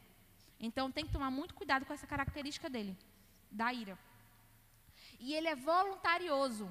Então, 0.59 0.91
tem 0.91 1.05
que 1.07 1.13
tomar 1.13 1.31
muito 1.31 1.55
cuidado 1.55 1.85
com 1.85 1.93
essa 1.93 2.07
característica 2.07 2.69
dele, 2.69 2.97
da 3.51 3.73
ira. 3.73 3.99
E 5.21 5.35
ele 5.35 5.49
é 5.49 5.57
voluntarioso 5.57 6.69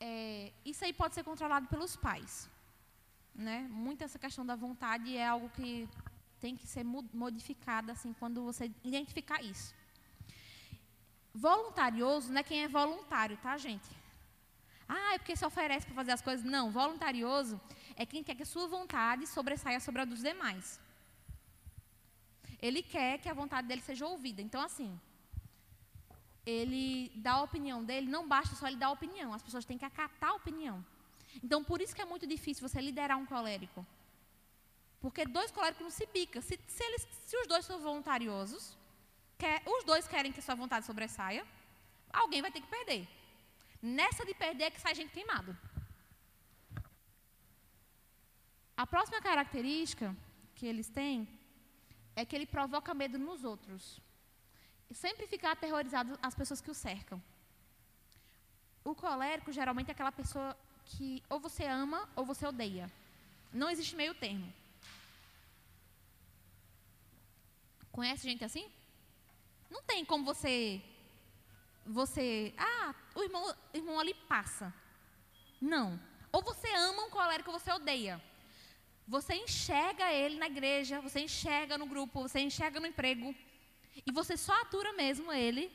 é, 0.00 0.52
isso 0.64 0.84
aí 0.84 0.92
pode 0.92 1.14
ser 1.14 1.24
controlado 1.24 1.66
pelos 1.68 1.96
pais. 1.96 2.50
Né? 3.34 3.66
Muito 3.70 4.02
essa 4.02 4.18
questão 4.18 4.44
da 4.44 4.56
vontade 4.56 5.16
é 5.16 5.26
algo 5.26 5.48
que 5.50 5.88
tem 6.40 6.56
que 6.56 6.66
ser 6.66 6.84
modificada 6.84 7.92
assim 7.92 8.12
quando 8.12 8.44
você 8.44 8.70
identificar 8.84 9.42
isso. 9.42 9.74
Voluntarioso 11.34 12.32
não 12.32 12.40
é 12.40 12.42
quem 12.42 12.62
é 12.62 12.68
voluntário, 12.68 13.36
tá, 13.38 13.56
gente? 13.58 13.88
Ah, 14.88 15.14
é 15.14 15.18
porque 15.18 15.36
se 15.36 15.44
oferece 15.44 15.84
para 15.86 15.94
fazer 15.94 16.12
as 16.12 16.22
coisas. 16.22 16.44
Não, 16.44 16.70
voluntarioso 16.70 17.60
é 17.96 18.06
quem 18.06 18.22
quer 18.22 18.34
que 18.34 18.42
a 18.42 18.46
sua 18.46 18.66
vontade 18.66 19.26
sobressaia 19.26 19.80
sobre 19.80 20.02
a 20.02 20.04
dos 20.04 20.22
demais. 20.22 20.80
Ele 22.60 22.82
quer 22.82 23.18
que 23.18 23.28
a 23.28 23.34
vontade 23.34 23.66
dele 23.68 23.82
seja 23.82 24.06
ouvida. 24.06 24.40
Então, 24.40 24.60
assim, 24.62 24.98
ele 26.46 27.10
dá 27.16 27.32
a 27.32 27.42
opinião 27.42 27.84
dele, 27.84 28.06
não 28.06 28.26
basta 28.26 28.54
só 28.54 28.68
ele 28.68 28.76
dar 28.76 28.86
a 28.86 28.92
opinião, 28.92 29.34
as 29.34 29.42
pessoas 29.42 29.64
têm 29.64 29.76
que 29.76 29.84
acatar 29.84 30.30
a 30.30 30.34
opinião. 30.34 30.84
Então, 31.42 31.62
por 31.62 31.80
isso 31.80 31.94
que 31.94 32.00
é 32.00 32.04
muito 32.04 32.26
difícil 32.26 32.66
você 32.66 32.80
liderar 32.80 33.18
um 33.18 33.26
colérico. 33.26 33.84
Porque 35.00 35.26
dois 35.26 35.50
coléricos 35.50 35.82
não 35.82 35.90
se 35.90 36.06
bicam. 36.06 36.40
Se, 36.40 36.58
se, 36.66 36.82
eles, 36.84 37.06
se 37.26 37.36
os 37.36 37.46
dois 37.46 37.64
são 37.66 37.78
voluntariosos, 37.80 38.76
quer, 39.36 39.62
os 39.66 39.84
dois 39.84 40.06
querem 40.06 40.32
que 40.32 40.40
sua 40.40 40.54
vontade 40.54 40.86
sobressaia, 40.86 41.44
alguém 42.12 42.40
vai 42.40 42.50
ter 42.50 42.60
que 42.60 42.68
perder. 42.68 43.06
Nessa 43.82 44.24
de 44.24 44.34
perder 44.34 44.64
é 44.64 44.70
que 44.70 44.80
sai 44.80 44.94
gente 44.94 45.12
queimado. 45.12 45.56
A 48.76 48.86
próxima 48.86 49.20
característica 49.20 50.16
que 50.54 50.66
eles 50.66 50.88
têm 50.88 51.28
é 52.14 52.24
que 52.24 52.34
ele 52.34 52.46
provoca 52.46 52.94
medo 52.94 53.18
nos 53.18 53.44
outros. 53.44 54.00
Sempre 54.92 55.26
ficar 55.26 55.52
aterrorizado 55.52 56.18
as 56.22 56.34
pessoas 56.34 56.60
que 56.60 56.70
o 56.70 56.74
cercam. 56.74 57.22
O 58.84 58.94
colérico 58.94 59.52
geralmente 59.52 59.88
é 59.88 59.92
aquela 59.92 60.12
pessoa 60.12 60.56
que 60.84 61.22
ou 61.28 61.40
você 61.40 61.64
ama 61.64 62.08
ou 62.14 62.24
você 62.24 62.46
odeia. 62.46 62.90
Não 63.52 63.68
existe 63.68 63.96
meio 63.96 64.14
termo. 64.14 64.52
Conhece 67.90 68.28
gente 68.28 68.44
assim? 68.44 68.70
Não 69.70 69.82
tem 69.82 70.04
como 70.04 70.24
você 70.24 70.82
você, 71.86 72.52
ah, 72.58 72.94
o 73.14 73.22
irmão, 73.22 73.54
o 73.72 73.76
irmão 73.76 74.00
ali 74.00 74.12
passa. 74.28 74.74
Não. 75.60 75.98
Ou 76.32 76.42
você 76.42 76.68
ama 76.74 77.04
um 77.04 77.10
colérico 77.10 77.50
ou 77.50 77.58
você 77.58 77.70
odeia. 77.70 78.20
Você 79.06 79.34
enxerga 79.34 80.12
ele 80.12 80.36
na 80.36 80.46
igreja, 80.46 81.00
você 81.00 81.20
enxerga 81.20 81.78
no 81.78 81.86
grupo, 81.86 82.22
você 82.22 82.40
enxerga 82.40 82.80
no 82.80 82.86
emprego. 82.86 83.34
E 84.04 84.12
você 84.12 84.36
só 84.36 84.52
atura 84.62 84.92
mesmo 84.92 85.32
ele 85.32 85.70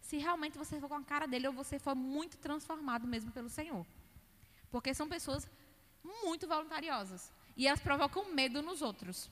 se 0.00 0.18
realmente 0.18 0.58
você 0.58 0.78
for 0.78 0.88
com 0.88 0.96
a 0.96 1.02
cara 1.02 1.26
dele 1.26 1.48
ou 1.48 1.52
você 1.52 1.78
for 1.78 1.94
muito 1.94 2.36
transformado 2.36 3.06
mesmo 3.06 3.30
pelo 3.32 3.48
Senhor. 3.48 3.86
Porque 4.70 4.92
são 4.92 5.08
pessoas 5.08 5.48
muito 6.02 6.46
voluntariosas. 6.46 7.32
E 7.56 7.66
elas 7.66 7.80
provocam 7.80 8.32
medo 8.32 8.60
nos 8.60 8.82
outros. 8.82 9.30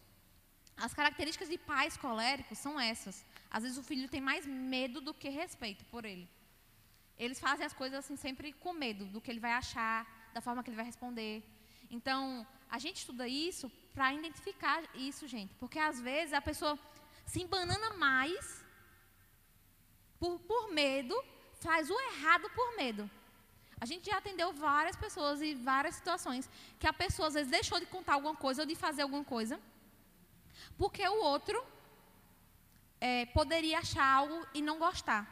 As 0.76 0.94
características 0.94 1.48
de 1.48 1.58
pais 1.58 1.96
coléricos 1.96 2.58
são 2.58 2.80
essas. 2.80 3.24
Às 3.50 3.64
vezes 3.64 3.78
o 3.78 3.82
filho 3.82 4.08
tem 4.08 4.20
mais 4.20 4.46
medo 4.46 5.00
do 5.00 5.12
que 5.12 5.28
respeito 5.28 5.84
por 5.86 6.04
ele. 6.04 6.28
Eles 7.18 7.38
fazem 7.38 7.66
as 7.66 7.72
coisas 7.72 7.98
assim 7.98 8.16
sempre 8.16 8.52
com 8.52 8.72
medo 8.72 9.04
do 9.06 9.20
que 9.20 9.30
ele 9.30 9.40
vai 9.40 9.52
achar, 9.52 10.06
da 10.32 10.40
forma 10.40 10.62
que 10.62 10.70
ele 10.70 10.76
vai 10.76 10.86
responder. 10.86 11.44
Então, 11.90 12.46
a 12.70 12.78
gente 12.78 12.96
estuda 12.96 13.28
isso 13.28 13.70
para 13.92 14.14
identificar 14.14 14.82
isso, 14.94 15.28
gente. 15.28 15.52
Porque 15.54 15.78
às 15.78 16.00
vezes 16.00 16.32
a 16.32 16.40
pessoa 16.40 16.78
se 17.26 17.42
embanana 17.42 17.94
mais 17.94 18.64
por, 20.18 20.38
por 20.40 20.70
medo, 20.70 21.14
faz 21.60 21.90
o 21.90 22.00
errado 22.00 22.48
por 22.50 22.76
medo. 22.76 23.10
A 23.80 23.86
gente 23.86 24.08
já 24.10 24.18
atendeu 24.18 24.52
várias 24.52 24.96
pessoas 24.96 25.42
e 25.42 25.54
várias 25.54 25.96
situações 25.96 26.48
que 26.78 26.86
a 26.86 26.92
pessoa 26.92 27.28
às 27.28 27.34
vezes 27.34 27.50
deixou 27.50 27.80
de 27.80 27.86
contar 27.86 28.14
alguma 28.14 28.36
coisa 28.36 28.62
ou 28.62 28.66
de 28.66 28.76
fazer 28.76 29.02
alguma 29.02 29.24
coisa 29.24 29.60
porque 30.76 31.06
o 31.06 31.22
outro 31.22 31.64
é, 33.00 33.26
poderia 33.26 33.78
achar 33.78 34.04
algo 34.04 34.46
e 34.54 34.62
não 34.62 34.78
gostar. 34.78 35.22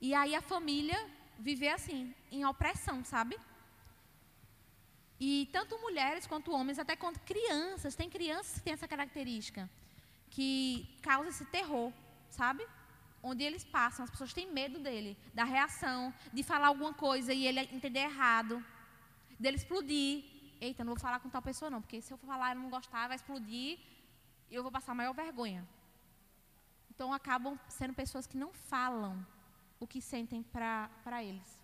E 0.00 0.14
aí 0.14 0.34
a 0.34 0.42
família 0.42 0.98
viver 1.38 1.68
assim, 1.68 2.14
em 2.30 2.44
opressão, 2.44 3.04
sabe? 3.04 3.38
E 5.18 5.48
tanto 5.52 5.78
mulheres 5.78 6.26
quanto 6.26 6.52
homens, 6.52 6.78
até 6.78 6.94
quanto 6.94 7.20
crianças, 7.20 7.94
tem 7.94 8.08
crianças 8.10 8.54
que 8.56 8.62
têm 8.62 8.72
essa 8.74 8.88
característica, 8.88 9.68
que 10.30 10.98
causa 11.02 11.30
esse 11.30 11.44
terror, 11.46 11.92
sabe? 12.28 12.66
Onde 13.22 13.42
eles 13.42 13.64
passam, 13.64 14.04
as 14.04 14.10
pessoas 14.10 14.32
têm 14.32 14.52
medo 14.52 14.78
dele, 14.78 15.16
da 15.34 15.44
reação, 15.44 16.12
de 16.32 16.42
falar 16.42 16.68
alguma 16.68 16.92
coisa 16.92 17.32
e 17.32 17.46
ele 17.46 17.60
entender 17.60 18.00
errado, 18.00 18.64
dele 19.38 19.56
explodir. 19.56 20.24
Eita, 20.60 20.84
não 20.84 20.94
vou 20.94 21.00
falar 21.00 21.20
com 21.20 21.28
tal 21.28 21.42
pessoa 21.42 21.70
não, 21.70 21.82
porque 21.82 22.00
se 22.00 22.12
eu 22.12 22.18
falar 22.18 22.54
e 22.54 22.58
não 22.58 22.70
gostar, 22.70 23.08
vai 23.08 23.16
explodir 23.16 23.78
e 24.50 24.54
eu 24.54 24.62
vou 24.62 24.72
passar 24.72 24.94
maior 24.94 25.12
vergonha. 25.12 25.66
Então 26.90 27.12
acabam 27.12 27.58
sendo 27.68 27.94
pessoas 27.94 28.26
que 28.26 28.38
não 28.38 28.52
falam 28.52 29.26
o 29.78 29.86
que 29.86 30.00
sentem 30.00 30.42
para 30.42 31.22
eles. 31.22 31.60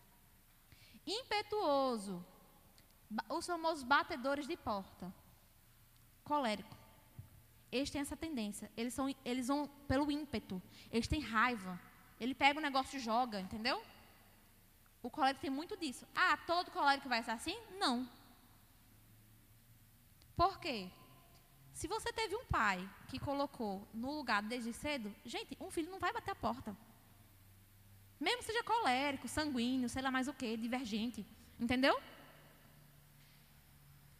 Impetuoso. 1.06 2.24
Os 3.28 3.46
famosos 3.46 3.82
batedores 3.82 4.46
de 4.46 4.56
porta. 4.56 5.12
Colérico. 6.24 6.81
Eles 7.72 7.90
têm 7.90 8.02
essa 8.02 8.16
tendência. 8.16 8.70
Eles, 8.76 8.92
são, 8.92 9.12
eles 9.24 9.48
vão 9.48 9.66
pelo 9.88 10.12
ímpeto. 10.12 10.62
Eles 10.90 11.08
têm 11.08 11.20
raiva. 11.20 11.80
Ele 12.20 12.34
pega 12.34 12.58
o 12.58 12.62
negócio 12.62 12.98
e 12.98 13.00
joga, 13.00 13.40
entendeu? 13.40 13.82
O 15.02 15.10
colérico 15.10 15.40
tem 15.40 15.50
muito 15.50 15.76
disso. 15.76 16.06
Ah, 16.14 16.36
todo 16.36 16.70
colérico 16.70 17.08
vai 17.08 17.22
ser 17.22 17.30
assim? 17.30 17.58
Não. 17.78 18.06
Por 20.36 20.60
quê? 20.60 20.90
Se 21.72 21.88
você 21.88 22.12
teve 22.12 22.36
um 22.36 22.44
pai 22.44 22.86
que 23.08 23.18
colocou 23.18 23.88
no 23.94 24.12
lugar 24.12 24.42
desde 24.42 24.72
cedo, 24.74 25.12
gente, 25.24 25.56
um 25.58 25.70
filho 25.70 25.90
não 25.90 25.98
vai 25.98 26.12
bater 26.12 26.32
a 26.32 26.36
porta. 26.36 26.76
Mesmo 28.20 28.42
seja 28.42 28.62
colérico, 28.62 29.26
sanguíneo, 29.26 29.88
sei 29.88 30.02
lá 30.02 30.10
mais 30.10 30.28
o 30.28 30.34
que, 30.34 30.56
divergente. 30.56 31.26
Entendeu? 31.58 31.98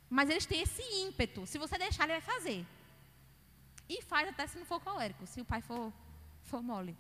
Mas 0.09 0.31
eles 0.31 0.47
têm 0.47 0.63
esse 0.63 0.83
ímpeto. 0.83 1.47
Se 1.47 1.59
você 1.59 1.79
deixar, 1.79 2.05
ele 2.05 2.19
vai 2.19 2.21
fazer. 2.21 2.67
E 3.93 4.01
faz 4.11 4.27
até 4.33 4.45
se 4.47 4.57
não 4.59 4.67
for 4.71 4.81
colérico, 4.81 5.27
se 5.27 5.39
o 5.43 5.45
pai 5.45 5.61
for, 5.61 5.93
for 6.51 6.63
mole. 6.63 6.95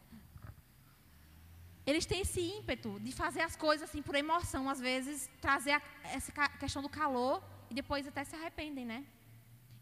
Eles 1.87 2.05
têm 2.11 2.21
esse 2.21 2.41
ímpeto 2.41 2.91
de 3.01 3.13
fazer 3.13 3.41
as 3.41 3.57
coisas 3.57 3.89
assim 3.89 4.03
por 4.03 4.15
emoção, 4.15 4.69
às 4.69 4.81
vezes 4.89 5.29
trazer 5.41 5.73
a, 5.79 5.83
essa 6.17 6.31
questão 6.63 6.83
do 6.83 6.91
calor 7.01 7.43
e 7.71 7.75
depois 7.81 8.07
até 8.07 8.23
se 8.25 8.37
arrependem, 8.37 8.85
né? 8.85 9.01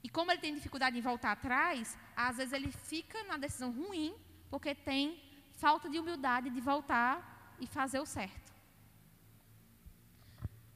E 0.05 0.09
como 0.09 0.31
ele 0.31 0.41
tem 0.41 0.55
dificuldade 0.55 0.97
em 0.97 1.01
voltar 1.01 1.33
atrás, 1.33 1.99
às 2.17 2.37
vezes 2.37 2.53
ele 2.53 2.71
fica 2.71 3.25
na 3.25 3.37
decisão 3.37 3.73
ruim, 3.73 4.15
porque 4.49 4.73
tem 4.73 5.21
falta 5.65 5.91
de 5.91 5.99
humildade 5.99 6.49
de 6.49 6.61
voltar 6.61 7.57
e 7.59 7.67
fazer 7.67 7.99
o 7.99 8.07
certo. 8.07 8.53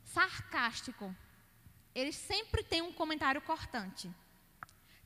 Sarcástico. 0.03 1.15
Eles 1.95 2.17
sempre 2.17 2.65
têm 2.65 2.83
um 2.83 2.93
comentário 2.93 3.41
cortante. 3.41 4.13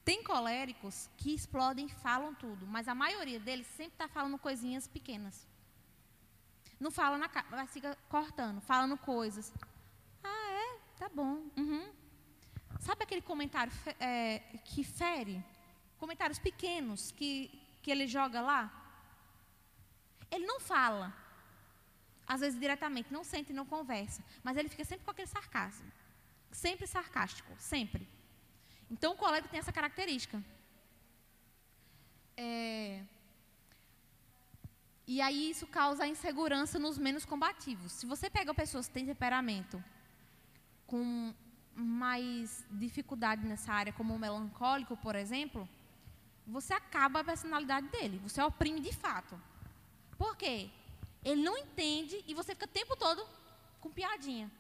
Tem 0.09 0.23
coléricos 0.23 1.11
que 1.19 1.35
explodem 1.35 1.85
e 1.85 1.91
falam 1.91 2.35
tudo, 2.35 2.67
mas 2.67 2.89
a 2.89 2.95
maioria 2.95 3.39
deles 3.39 3.67
sempre 3.67 3.93
está 3.93 4.09
falando 4.09 4.39
coisinhas 4.39 4.89
pequenas. 4.89 5.47
Não 6.81 6.91
fala 6.91 7.19
na 7.19 7.29
cara, 7.29 7.47
mas 7.51 7.71
fica 7.71 7.95
cortando, 8.09 8.59
falando 8.63 8.97
coisas. 8.97 9.53
Ah, 10.25 10.51
é? 10.51 10.79
Tá 10.99 11.11
bom. 11.11 11.43
Uhum. 11.55 11.93
Sabe 12.81 13.03
aquele 13.03 13.21
comentário 13.21 13.71
é, 14.01 14.39
que 14.65 14.83
fere? 14.83 15.45
Comentários 15.99 16.39
pequenos 16.39 17.11
que, 17.11 17.51
que 17.83 17.91
ele 17.91 18.07
joga 18.07 18.41
lá? 18.41 18.63
Ele 20.31 20.47
não 20.47 20.59
fala, 20.59 21.15
às 22.27 22.41
vezes 22.41 22.59
diretamente, 22.59 23.13
não 23.13 23.23
sente 23.23 23.53
não 23.53 23.67
conversa, 23.67 24.25
mas 24.43 24.57
ele 24.57 24.71
fica 24.71 24.87
sempre 24.87 25.05
com 25.05 25.11
aquele 25.11 25.29
sarcasmo. 25.29 25.93
Sempre 26.51 26.87
sarcástico, 26.87 27.53
sempre. 27.59 28.09
Então 28.91 29.13
o 29.13 29.17
colega 29.17 29.49
tem 29.49 29.61
essa 29.61 29.73
característica. 29.73 30.43
É, 32.37 33.03
e 35.11 35.23
aí 35.23 35.49
isso 35.49 35.67
causa 35.67 36.07
insegurança 36.07 36.79
nos 36.79 36.99
menos 36.99 37.25
combativos. 37.25 37.93
Se 37.93 38.05
você 38.05 38.29
pega 38.29 38.53
pessoas 38.53 38.89
que 38.89 38.93
têm 38.93 39.07
temperamento 39.07 39.83
com 40.87 41.35
mais 41.75 42.63
dificuldade 42.71 43.43
nessa 43.47 43.73
área, 43.73 43.91
como 43.91 44.15
o 44.15 44.19
melancólico, 44.19 44.99
por 44.99 45.17
exemplo, 45.17 45.67
você 46.47 46.75
acaba 46.75 47.21
a 47.21 47.25
personalidade 47.25 47.89
dele, 47.89 48.19
você 48.19 48.43
oprime 48.43 48.81
de 48.81 48.93
fato. 48.93 49.41
Por 50.19 50.37
quê? 50.37 50.69
Ele 51.25 51.43
não 51.43 51.57
entende 51.57 52.23
e 52.27 52.35
você 52.35 52.55
fica 52.55 52.67
o 52.67 52.69
tempo 52.69 52.95
todo 52.95 53.27
com 53.81 53.91
piadinha. 53.91 54.51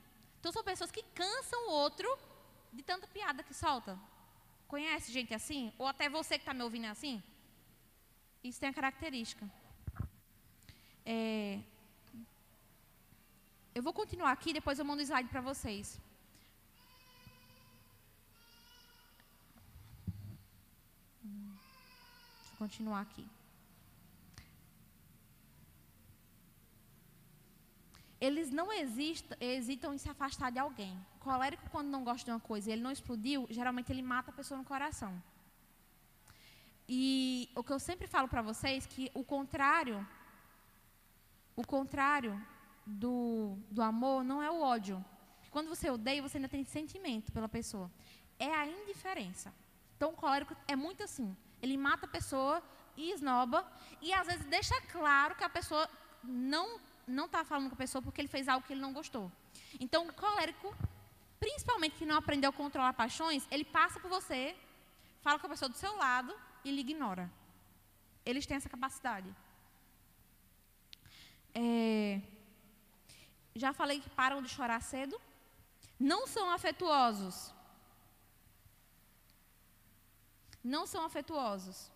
Então 0.41 0.51
são 0.51 0.65
pessoas 0.65 0.91
que 0.91 1.03
cansam 1.15 1.69
o 1.69 1.73
outro 1.73 2.09
de 2.73 2.83
tanta 2.83 3.07
piada 3.07 3.43
que 3.43 3.53
solta. 3.53 3.99
Conhece 4.73 5.11
gente 5.11 5.33
assim? 5.35 5.73
Ou 5.79 5.87
até 5.87 6.09
você 6.09 6.35
que 6.39 6.43
está 6.43 6.55
me 6.55 6.63
ouvindo 6.63 6.87
é 6.87 6.91
assim? 6.91 7.23
Isso 8.45 8.61
tem 8.61 8.69
a 8.69 8.79
característica. 8.81 9.45
É... 11.05 11.61
Eu 13.75 13.83
vou 13.83 13.93
continuar 13.93 14.33
aqui, 14.33 14.53
depois 14.53 14.79
eu 14.79 14.85
mando 14.85 15.01
o 15.01 15.07
slide 15.09 15.29
para 15.29 15.41
vocês. 15.41 15.99
continuar 22.59 23.03
aqui. 23.03 23.25
eles 28.21 28.51
não 28.51 28.69
hesitam 28.73 29.95
em 29.95 29.99
se 29.99 30.09
afastar 30.09 30.51
de 30.51 30.59
alguém. 30.59 30.97
Colérico, 31.29 31.69
quando 31.71 31.89
não 31.89 32.03
gosta 32.05 32.25
de 32.25 32.31
uma 32.31 32.41
coisa 32.41 32.71
e 32.71 32.73
ele 32.73 32.83
não 32.87 32.91
explodiu, 32.91 33.47
geralmente 33.51 33.93
ele 33.93 34.01
mata 34.01 34.31
a 34.31 34.39
pessoa 34.41 34.57
no 34.57 34.65
coração. 34.65 35.13
E 36.89 37.51
o 37.55 37.63
que 37.63 37.71
eu 37.71 37.79
sempre 37.79 38.07
falo 38.07 38.29
para 38.29 38.41
vocês 38.41 38.87
que 38.87 39.11
o 39.13 39.23
contrário, 39.23 39.97
o 41.55 41.65
contrário 41.67 42.33
do, 42.87 43.59
do 43.71 43.83
amor 43.83 44.25
não 44.25 44.43
é 44.43 44.51
o 44.51 44.63
ódio. 44.63 45.05
Quando 45.51 45.69
você 45.69 45.91
odeia, 45.91 46.23
você 46.23 46.39
ainda 46.39 46.49
tem 46.49 46.65
sentimento 46.65 47.31
pela 47.31 47.49
pessoa. 47.59 47.91
É 48.39 48.51
a 48.61 48.67
indiferença. 48.67 49.53
Então, 49.97 50.11
o 50.13 50.17
colérico 50.23 50.57
é 50.67 50.75
muito 50.75 51.03
assim. 51.03 51.37
Ele 51.61 51.77
mata 51.77 52.07
a 52.07 52.09
pessoa 52.09 52.63
e 52.97 53.13
esnoba, 53.13 53.71
e 54.01 54.15
às 54.15 54.27
vezes 54.27 54.47
deixa 54.47 54.81
claro 54.97 55.35
que 55.35 55.45
a 55.45 55.49
pessoa 55.49 55.89
não 56.25 56.81
não 57.09 57.25
está 57.25 57.43
falando 57.43 57.69
com 57.71 57.75
a 57.75 57.85
pessoa 57.85 58.03
porque 58.03 58.21
ele 58.21 58.29
fez 58.29 58.49
algo 58.49 58.67
que 58.67 58.73
ele 58.73 58.81
não 58.81 58.93
gostou. 58.93 59.33
Então, 59.81 60.07
o 60.07 60.13
colérico, 60.13 60.75
principalmente 61.41 61.99
que 61.99 62.07
não 62.11 62.17
aprendeu 62.17 62.51
a 62.51 62.53
controlar 62.53 62.93
paixões, 62.93 63.47
ele 63.51 63.65
passa 63.65 64.01
por 64.01 64.11
você, 64.17 64.57
fala 65.21 65.39
com 65.39 65.47
a 65.47 65.51
pessoa 65.51 65.69
do 65.69 65.77
seu 65.77 65.95
lado 65.97 66.35
e 66.65 66.71
lhe 66.71 66.81
ignora. 66.81 67.31
Eles 68.25 68.47
têm 68.47 68.57
essa 68.57 68.69
capacidade. 68.69 69.35
É, 71.55 72.21
já 73.55 73.73
falei 73.73 74.01
que 74.01 74.11
param 74.11 74.43
de 74.43 74.49
chorar 74.49 74.81
cedo. 74.83 75.21
Não 75.99 76.27
são 76.27 76.51
afetuosos. 76.51 77.53
Não 80.63 80.87
são 80.87 81.05
afetuosos. 81.05 81.91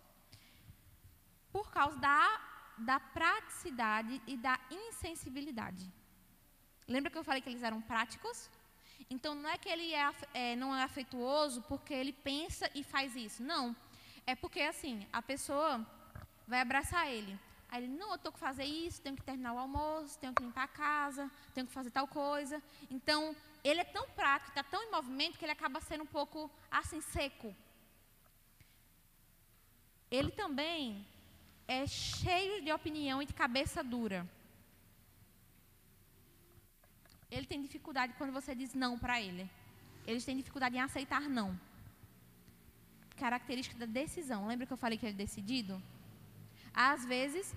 Por 1.51 1.69
causa 1.71 1.97
da 1.97 2.19
da 2.77 2.99
praticidade 2.99 4.21
e 4.27 4.35
da 4.35 4.59
insensibilidade. 4.69 5.91
Lembra 6.87 7.11
que 7.11 7.17
eu 7.17 7.23
falei 7.23 7.41
que 7.41 7.49
eles 7.49 7.63
eram 7.63 7.81
práticos? 7.81 8.49
Então 9.09 9.35
não 9.35 9.49
é 9.49 9.57
que 9.57 9.69
ele 9.69 9.93
é, 9.93 10.11
é, 10.33 10.55
não 10.55 10.75
é 10.75 10.83
afetuoso 10.83 11.61
porque 11.63 11.93
ele 11.93 12.13
pensa 12.13 12.69
e 12.73 12.83
faz 12.83 13.15
isso. 13.15 13.43
Não. 13.43 13.75
É 14.25 14.35
porque 14.35 14.61
assim, 14.61 15.05
a 15.11 15.21
pessoa 15.21 15.85
vai 16.47 16.61
abraçar 16.61 17.11
ele. 17.11 17.37
Aí 17.69 17.83
ele, 17.83 17.91
não, 17.91 18.11
eu 18.11 18.17
tenho 18.19 18.31
que 18.31 18.39
fazer 18.39 18.65
isso, 18.65 19.01
tenho 19.01 19.15
que 19.15 19.23
terminar 19.23 19.53
o 19.53 19.57
almoço, 19.57 20.19
tenho 20.19 20.33
que 20.33 20.43
limpar 20.43 20.65
a 20.65 20.67
casa, 20.67 21.31
tenho 21.55 21.65
que 21.65 21.73
fazer 21.73 21.89
tal 21.89 22.07
coisa. 22.07 22.61
Então, 22.91 23.35
ele 23.63 23.79
é 23.79 23.83
tão 23.83 24.07
prático, 24.09 24.51
está 24.51 24.63
tão 24.63 24.83
em 24.83 24.91
movimento 24.91 25.39
que 25.39 25.45
ele 25.45 25.53
acaba 25.53 25.79
sendo 25.81 26.03
um 26.03 26.07
pouco 26.07 26.51
assim 26.69 27.01
seco. 27.01 27.55
Ele 30.11 30.29
também 30.29 31.03
é 31.67 31.87
cheio 31.87 32.61
de 32.61 32.71
opinião 32.71 33.23
e 33.23 33.25
de 33.25 33.33
cabeça 33.33 33.83
dura. 33.83 34.29
Ele 37.33 37.47
tem 37.51 37.61
dificuldade 37.67 38.13
quando 38.17 38.33
você 38.39 38.53
diz 38.61 38.73
não 38.83 38.93
para 39.03 39.21
ele. 39.27 39.49
Eles 40.05 40.25
têm 40.25 40.37
dificuldade 40.37 40.75
em 40.75 40.79
aceitar 40.87 41.23
não. 41.37 41.49
Característica 43.23 43.77
da 43.83 43.85
decisão. 44.01 44.47
Lembra 44.47 44.65
que 44.67 44.73
eu 44.73 44.83
falei 44.85 44.97
que 44.97 45.05
ele 45.05 45.13
é 45.13 45.23
decidido? 45.25 45.81
Às 46.73 47.05
vezes, 47.13 47.55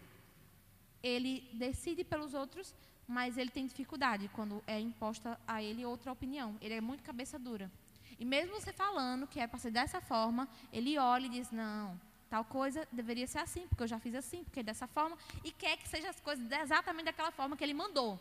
ele 1.03 1.35
decide 1.53 2.03
pelos 2.05 2.33
outros, 2.35 2.75
mas 3.17 3.37
ele 3.37 3.51
tem 3.51 3.67
dificuldade 3.67 4.31
quando 4.37 4.63
é 4.67 4.79
imposta 4.81 5.39
a 5.47 5.63
ele 5.63 5.85
outra 5.85 6.13
opinião. 6.13 6.57
Ele 6.61 6.75
é 6.75 6.81
muito 6.81 7.03
cabeça 7.03 7.39
dura. 7.39 7.71
E 8.19 8.25
mesmo 8.25 8.59
você 8.59 8.73
falando 8.73 9.27
que 9.27 9.41
é 9.41 9.47
para 9.47 9.59
ser 9.59 9.71
dessa 9.71 10.01
forma, 10.01 10.49
ele 10.73 10.97
olha 10.99 11.27
e 11.27 11.31
diz: 11.31 11.51
não, 11.51 12.01
Tal 12.29 12.45
coisa 12.45 12.87
deveria 12.91 13.27
ser 13.27 13.39
assim, 13.39 13.69
porque 13.69 13.85
eu 13.85 13.87
já 13.87 14.01
fiz 14.01 14.15
assim, 14.15 14.43
porque 14.43 14.61
é 14.61 14.63
dessa 14.63 14.87
forma, 14.87 15.17
e 15.45 15.53
quer 15.53 15.77
que 15.77 15.89
seja 15.89 16.11
as 16.11 16.21
coisas 16.21 16.45
exatamente 16.51 17.07
daquela 17.07 17.31
forma 17.31 17.57
que 17.57 17.63
ele 17.63 17.75
mandou. 17.75 18.19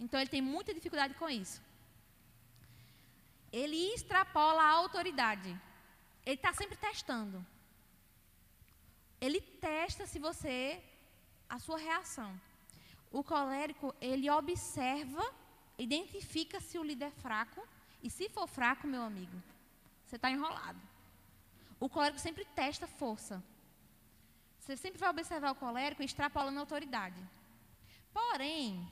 Então 0.00 0.18
ele 0.18 0.30
tem 0.30 0.40
muita 0.40 0.72
dificuldade 0.72 1.14
com 1.14 1.28
isso. 1.28 1.62
Ele 3.52 3.76
extrapola 3.94 4.62
a 4.62 4.70
autoridade. 4.70 5.50
Ele 6.24 6.36
está 6.36 6.52
sempre 6.54 6.76
testando. 6.76 7.44
Ele 9.20 9.40
testa 9.40 10.06
se 10.06 10.18
você 10.18 10.82
a 11.48 11.58
sua 11.58 11.76
reação. 11.78 12.40
O 13.12 13.22
colérico, 13.22 13.94
ele 14.00 14.30
observa, 14.30 15.24
identifica 15.76 16.60
se 16.60 16.78
o 16.78 16.84
líder 16.84 17.06
é 17.06 17.10
fraco, 17.10 17.66
e 18.02 18.08
se 18.08 18.28
for 18.30 18.46
fraco, 18.46 18.86
meu 18.86 19.02
amigo, 19.02 19.42
você 20.06 20.16
está 20.16 20.30
enrolado. 20.30 20.80
O 21.78 21.88
colérico 21.88 22.20
sempre 22.20 22.44
testa 22.44 22.86
força. 22.86 23.42
Você 24.58 24.76
sempre 24.76 24.98
vai 24.98 25.10
observar 25.10 25.50
o 25.50 25.56
colérico 25.56 26.02
extrapolando 26.02 26.58
a 26.58 26.62
autoridade. 26.62 27.20
Porém, 28.12 28.88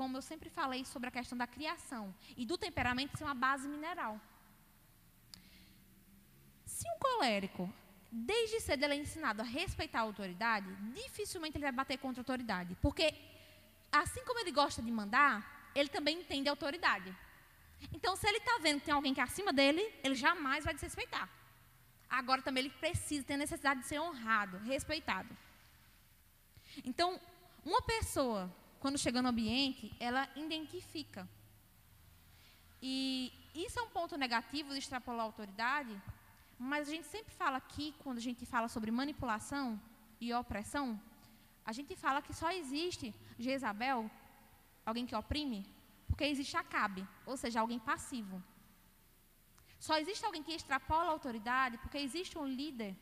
como 0.00 0.16
eu 0.18 0.24
sempre 0.30 0.50
falei 0.58 0.82
sobre 0.92 1.08
a 1.08 1.12
questão 1.18 1.36
da 1.42 1.46
criação 1.54 2.04
e 2.40 2.44
do 2.50 2.56
temperamento 2.66 3.16
ser 3.18 3.24
uma 3.24 3.38
base 3.46 3.66
mineral. 3.74 4.14
Se 6.74 6.86
um 6.92 6.98
colérico, 7.06 7.64
desde 8.10 8.60
cedo 8.60 8.84
ele 8.84 8.94
é 8.94 8.96
ensinado 8.96 9.42
a 9.42 9.44
respeitar 9.44 10.00
a 10.00 10.08
autoridade, 10.10 10.68
dificilmente 11.00 11.56
ele 11.56 11.68
vai 11.68 11.76
bater 11.80 11.98
contra 11.98 12.20
a 12.20 12.24
autoridade. 12.24 12.76
Porque, 12.84 13.06
assim 14.02 14.24
como 14.24 14.40
ele 14.40 14.52
gosta 14.62 14.80
de 14.86 14.90
mandar, 15.00 15.34
ele 15.74 15.90
também 15.96 16.20
entende 16.20 16.48
a 16.48 16.52
autoridade. 16.52 17.14
Então, 17.92 18.16
se 18.16 18.26
ele 18.26 18.38
está 18.38 18.56
vendo 18.62 18.80
que 18.80 18.86
tem 18.86 18.94
alguém 18.94 19.12
que 19.12 19.20
é 19.20 19.24
acima 19.24 19.52
dele, 19.52 19.82
ele 20.02 20.14
jamais 20.14 20.64
vai 20.64 20.72
desrespeitar 20.72 21.28
agora 22.10 22.42
também 22.42 22.64
ele 22.64 22.74
precisa, 22.84 23.24
tem 23.24 23.36
a 23.36 23.38
necessidade 23.38 23.80
de 23.80 23.86
ser 23.86 24.00
honrado, 24.00 24.58
respeitado. 24.58 25.34
Então, 26.84 27.20
uma 27.64 27.80
pessoa, 27.82 28.52
quando 28.80 28.98
chega 28.98 29.20
no 29.20 29.28
ambiente, 29.28 29.94
ela 30.00 30.26
identifica. 30.34 31.28
E 32.82 33.30
isso 33.54 33.78
é 33.78 33.82
um 33.82 33.90
ponto 33.90 34.16
negativo 34.16 34.70
de 34.70 34.78
extrapolar 34.78 35.20
a 35.20 35.24
autoridade, 35.24 35.94
mas 36.58 36.88
a 36.88 36.90
gente 36.90 37.06
sempre 37.06 37.32
fala 37.34 37.58
aqui, 37.58 37.94
quando 38.02 38.18
a 38.18 38.26
gente 38.28 38.46
fala 38.46 38.68
sobre 38.68 38.90
manipulação 38.90 39.80
e 40.20 40.32
opressão, 40.32 40.98
a 41.64 41.72
gente 41.72 41.94
fala 41.94 42.22
que 42.22 42.32
só 42.32 42.50
existe 42.50 43.14
Jezabel, 43.38 44.10
alguém 44.84 45.06
que 45.06 45.14
oprime, 45.14 45.66
porque 46.08 46.24
existe 46.24 46.56
Acabe, 46.56 47.06
ou 47.26 47.36
seja, 47.36 47.60
alguém 47.60 47.78
passivo. 47.78 48.42
Só 49.78 49.98
existe 49.98 50.24
alguém 50.24 50.42
que 50.42 50.52
extrapola 50.52 51.08
a 51.08 51.12
autoridade 51.12 51.78
porque 51.78 51.98
existe 51.98 52.36
um 52.38 52.46
líder 52.46 52.96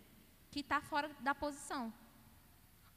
que 0.51 0.61
está 0.61 0.81
fora 0.81 1.09
da 1.21 1.35
posição. 1.35 1.93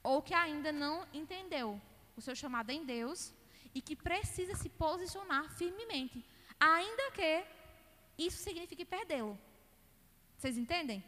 Ou 0.03 0.21
que 0.21 0.33
ainda 0.33 0.71
não 0.71 1.05
entendeu 1.13 1.79
o 2.15 2.21
seu 2.21 2.35
chamado 2.35 2.69
em 2.69 2.85
Deus 2.85 3.33
e 3.73 3.81
que 3.81 3.95
precisa 3.95 4.55
se 4.55 4.69
posicionar 4.69 5.49
firmemente. 5.57 6.23
Ainda 6.59 7.11
que 7.11 7.45
isso 8.17 8.43
signifique 8.43 8.85
perdê-lo. 8.85 9.37
Vocês 10.37 10.57
entendem? 10.57 11.03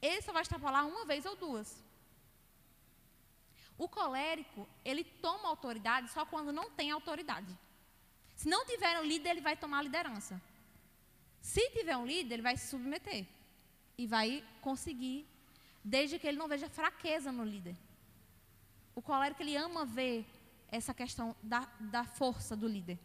Ele 0.00 0.22
só 0.22 0.32
vai 0.32 0.42
extrapolar 0.42 0.86
uma 0.86 1.04
vez 1.04 1.24
ou 1.24 1.36
duas. 1.36 1.82
O 3.78 3.88
colérico, 3.88 4.68
ele 4.84 5.04
toma 5.04 5.48
autoridade 5.48 6.10
só 6.10 6.24
quando 6.24 6.52
não 6.52 6.70
tem 6.70 6.90
autoridade. 6.90 7.56
Se 8.34 8.48
não 8.48 8.64
tiver 8.66 9.00
um 9.00 9.04
líder, 9.04 9.30
ele 9.30 9.40
vai 9.40 9.56
tomar 9.56 9.78
a 9.78 9.82
liderança. 9.82 10.40
Se 11.40 11.70
tiver 11.70 11.96
um 11.96 12.06
líder, 12.06 12.34
ele 12.34 12.42
vai 12.42 12.56
se 12.56 12.68
submeter 12.68 13.26
e 13.98 14.06
vai 14.06 14.44
conseguir, 14.60 15.26
desde 15.84 16.18
que 16.18 16.26
ele 16.26 16.38
não 16.38 16.48
veja 16.48 16.68
fraqueza 16.68 17.30
no 17.32 17.44
líder. 17.44 17.76
O 18.94 19.02
colérico 19.02 19.42
ele 19.42 19.56
ama 19.56 19.84
ver 19.84 20.26
essa 20.68 20.92
questão 20.92 21.34
da, 21.42 21.68
da 21.80 22.04
força 22.04 22.56
do 22.56 22.66
líder. 22.66 22.98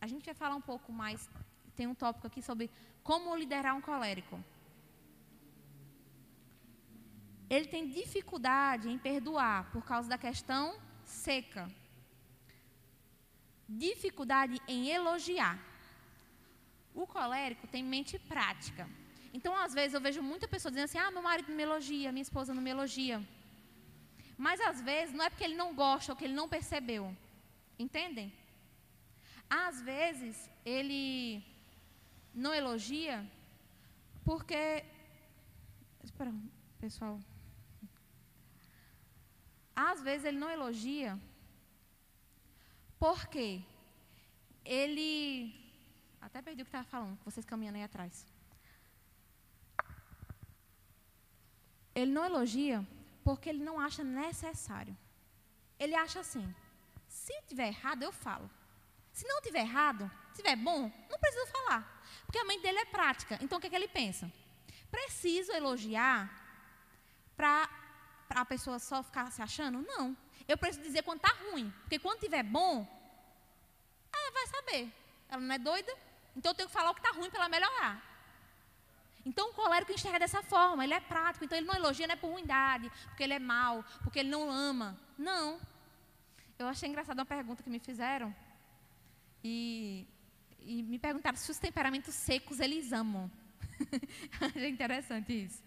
A 0.00 0.06
gente 0.06 0.24
vai 0.24 0.34
falar 0.34 0.56
um 0.56 0.60
pouco 0.60 0.92
mais, 0.92 1.28
tem 1.76 1.86
um 1.86 1.94
tópico 1.94 2.26
aqui 2.26 2.42
sobre 2.42 2.70
como 3.02 3.36
liderar 3.36 3.74
um 3.76 3.80
colérico. 3.80 4.42
Ele 7.48 7.66
tem 7.66 7.86
dificuldade 7.86 8.88
em 8.88 8.98
perdoar 8.98 9.70
por 9.72 9.84
causa 9.84 10.08
da 10.08 10.16
questão 10.16 10.78
seca. 11.04 11.70
Dificuldade 13.68 14.60
em 14.66 14.88
elogiar. 14.88 15.58
O 16.94 17.06
colérico 17.06 17.66
tem 17.66 17.82
mente 17.82 18.18
prática. 18.18 18.88
Então, 19.34 19.54
às 19.56 19.72
vezes, 19.72 19.94
eu 19.94 20.00
vejo 20.00 20.22
muita 20.22 20.46
pessoa 20.46 20.70
dizendo 20.70 20.84
assim: 20.84 20.98
ah, 20.98 21.10
meu 21.10 21.22
marido 21.22 21.48
não 21.48 21.56
me 21.56 21.62
elogia, 21.62 22.12
minha 22.12 22.22
esposa 22.22 22.54
não 22.54 22.62
me 22.62 22.70
elogia. 22.70 23.22
Mas, 24.36 24.60
às 24.60 24.80
vezes, 24.80 25.14
não 25.14 25.24
é 25.24 25.30
porque 25.30 25.44
ele 25.44 25.54
não 25.54 25.74
gosta 25.74 26.12
ou 26.12 26.16
que 26.16 26.24
ele 26.24 26.34
não 26.34 26.48
percebeu. 26.48 27.16
Entendem? 27.78 28.32
Às 29.48 29.80
vezes, 29.82 30.50
ele 30.64 31.44
não 32.34 32.54
elogia 32.54 33.24
porque. 34.24 34.84
Espera, 36.02 36.32
pessoal. 36.80 37.20
Às 39.74 40.02
vezes, 40.02 40.24
ele 40.26 40.38
não 40.38 40.50
elogia 40.50 41.18
porque 42.98 43.62
ele 44.64 45.52
até 46.20 46.40
perdi 46.40 46.62
o 46.62 46.64
que 46.64 46.68
estava 46.68 46.84
falando, 46.84 47.18
vocês 47.24 47.44
caminhando 47.44 47.76
aí 47.76 47.82
atrás. 47.82 48.26
Ele 51.94 52.10
não 52.10 52.24
elogia 52.24 52.86
porque 53.24 53.48
ele 53.48 53.62
não 53.62 53.78
acha 53.80 54.02
necessário. 54.02 54.96
Ele 55.78 55.94
acha 55.94 56.20
assim: 56.20 56.54
Se 57.08 57.32
tiver 57.48 57.68
errado, 57.68 58.02
eu 58.02 58.12
falo. 58.12 58.50
Se 59.12 59.26
não 59.26 59.42
tiver 59.42 59.60
errado, 59.60 60.10
se 60.30 60.36
tiver 60.36 60.56
bom, 60.56 60.90
não 61.10 61.18
preciso 61.18 61.46
falar. 61.48 62.02
Porque 62.24 62.38
a 62.38 62.44
mente 62.44 62.62
dele 62.62 62.78
é 62.78 62.84
prática. 62.86 63.38
Então 63.42 63.58
o 63.58 63.60
que, 63.60 63.66
é 63.66 63.70
que 63.70 63.76
ele 63.76 63.88
pensa? 63.88 64.32
Preciso 64.90 65.52
elogiar 65.52 66.30
para 67.36 67.68
a 68.30 68.44
pessoa 68.44 68.78
só 68.78 69.02
ficar 69.02 69.30
se 69.30 69.42
achando? 69.42 69.82
Não. 69.82 70.16
Eu 70.48 70.56
preciso 70.56 70.84
dizer 70.84 71.02
quando 71.02 71.18
está 71.18 71.34
ruim. 71.44 71.70
Porque 71.82 71.98
quando 71.98 72.20
tiver 72.20 72.42
bom, 72.42 72.86
ela 74.12 74.30
vai 74.32 74.46
saber. 74.46 74.92
Ela 75.28 75.40
não 75.40 75.54
é 75.54 75.58
doida? 75.58 75.92
Então 76.36 76.52
eu 76.52 76.56
tenho 76.56 76.68
que 76.68 76.74
falar 76.74 76.90
o 76.90 76.94
que 76.94 77.00
está 77.00 77.12
ruim 77.12 77.30
para 77.30 77.40
ela 77.40 77.48
melhorar. 77.48 78.11
Então 79.24 79.50
o 79.50 79.54
colérico 79.54 79.92
enxerga 79.92 80.18
dessa 80.18 80.42
forma, 80.42 80.82
ele 80.84 80.94
é 80.94 81.00
prático, 81.00 81.44
então 81.44 81.56
ele 81.56 81.66
não 81.66 81.74
elogia 81.74 82.06
não 82.06 82.14
é 82.14 82.16
por 82.16 82.30
ruindade, 82.30 82.90
porque 83.06 83.22
ele 83.22 83.34
é 83.34 83.38
mau, 83.38 83.84
porque 84.02 84.18
ele 84.18 84.28
não 84.28 84.50
ama. 84.50 84.98
Não. 85.16 85.60
Eu 86.58 86.66
achei 86.66 86.88
engraçada 86.88 87.20
uma 87.20 87.26
pergunta 87.26 87.62
que 87.62 87.70
me 87.70 87.78
fizeram. 87.78 88.34
E, 89.42 90.06
e 90.60 90.82
me 90.82 90.98
perguntaram 90.98 91.36
se 91.36 91.50
os 91.50 91.58
temperamentos 91.58 92.14
secos 92.14 92.60
eles 92.60 92.92
amam. 92.92 93.30
achei 94.40 94.68
interessante 94.68 95.44
isso. 95.44 95.62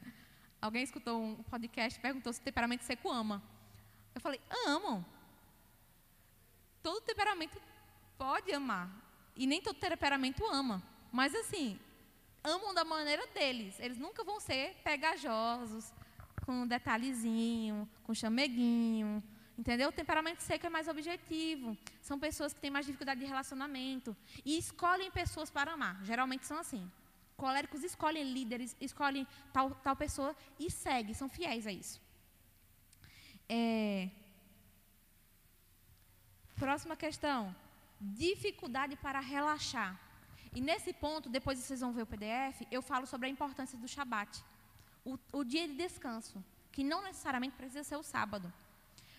Alguém 0.62 0.84
escutou 0.84 1.22
um 1.22 1.43
podcast 1.43 1.99
e 1.99 2.01
perguntou 2.01 2.34
se 2.34 2.39
o 2.39 2.43
temperamento 2.43 2.84
seco 2.84 3.12
ama. 3.12 3.41
Eu 4.14 4.22
falei, 4.22 4.41
amam. 4.66 5.06
Todo 6.82 7.01
temperamento 7.01 7.62
pode 8.18 8.51
amar. 8.53 8.89
E 9.36 9.45
nem 9.45 9.62
todo 9.62 9.78
temperamento 9.78 10.45
ama. 10.45 10.82
Mas 11.12 11.36
assim, 11.36 11.80
amam 12.45 12.73
da 12.73 12.85
maneira 12.85 13.25
deles. 13.27 13.79
Eles 13.79 13.97
nunca 13.97 14.23
vão 14.23 14.39
ser 14.39 14.75
pegajosos, 14.83 15.91
com 16.45 16.67
detalhezinho, 16.67 17.89
com 18.03 18.13
chameguinho. 18.13 19.23
Entendeu? 19.57 19.89
O 19.89 19.91
temperamento 19.91 20.41
seco 20.41 20.65
é 20.67 20.69
mais 20.69 20.87
objetivo. 20.87 21.77
São 22.01 22.19
pessoas 22.19 22.53
que 22.53 22.59
têm 22.59 22.69
mais 22.69 22.85
dificuldade 22.85 23.19
de 23.21 23.25
relacionamento. 23.25 24.15
E 24.43 24.57
escolhem 24.57 25.09
pessoas 25.11 25.49
para 25.49 25.73
amar. 25.73 26.03
Geralmente 26.03 26.45
são 26.45 26.57
assim. 26.59 26.89
Coléricos 27.37 27.83
escolhem 27.83 28.31
líderes, 28.31 28.75
escolhem 28.79 29.27
tal, 29.51 29.71
tal 29.71 29.95
pessoa 29.95 30.35
e 30.57 30.71
seguem, 30.71 31.13
são 31.13 31.27
fiéis 31.27 31.67
a 31.67 31.71
isso. 31.71 32.01
É... 33.49 34.09
Próxima 36.55 36.95
questão. 36.95 37.53
Dificuldade 37.99 38.95
para 38.95 39.19
relaxar. 39.19 39.99
E 40.56 40.62
nesse 40.62 40.93
ponto, 40.93 41.28
depois 41.30 41.60
vocês 41.60 41.82
vão 41.82 41.91
ver 41.91 42.03
o 42.03 42.12
PDF, 42.14 42.62
eu 42.72 42.82
falo 42.82 43.06
sobre 43.06 43.28
a 43.28 43.30
importância 43.30 43.78
do 43.78 43.88
Shabat, 43.88 44.41
o, 45.03 45.20
o 45.34 45.43
dia 45.43 45.68
de 45.68 45.76
descanso, 45.76 46.41
que 46.72 46.84
não 46.84 47.03
necessariamente 47.03 47.58
precisa 47.58 47.84
ser 47.84 47.97
o 47.97 48.03
sábado, 48.03 48.51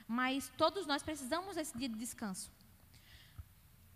mas 0.09 0.51
todos 0.57 0.87
nós 0.87 1.03
precisamos 1.03 1.57
desse 1.57 1.77
dia 1.77 1.91
de 1.91 1.99
descanso. 1.99 2.51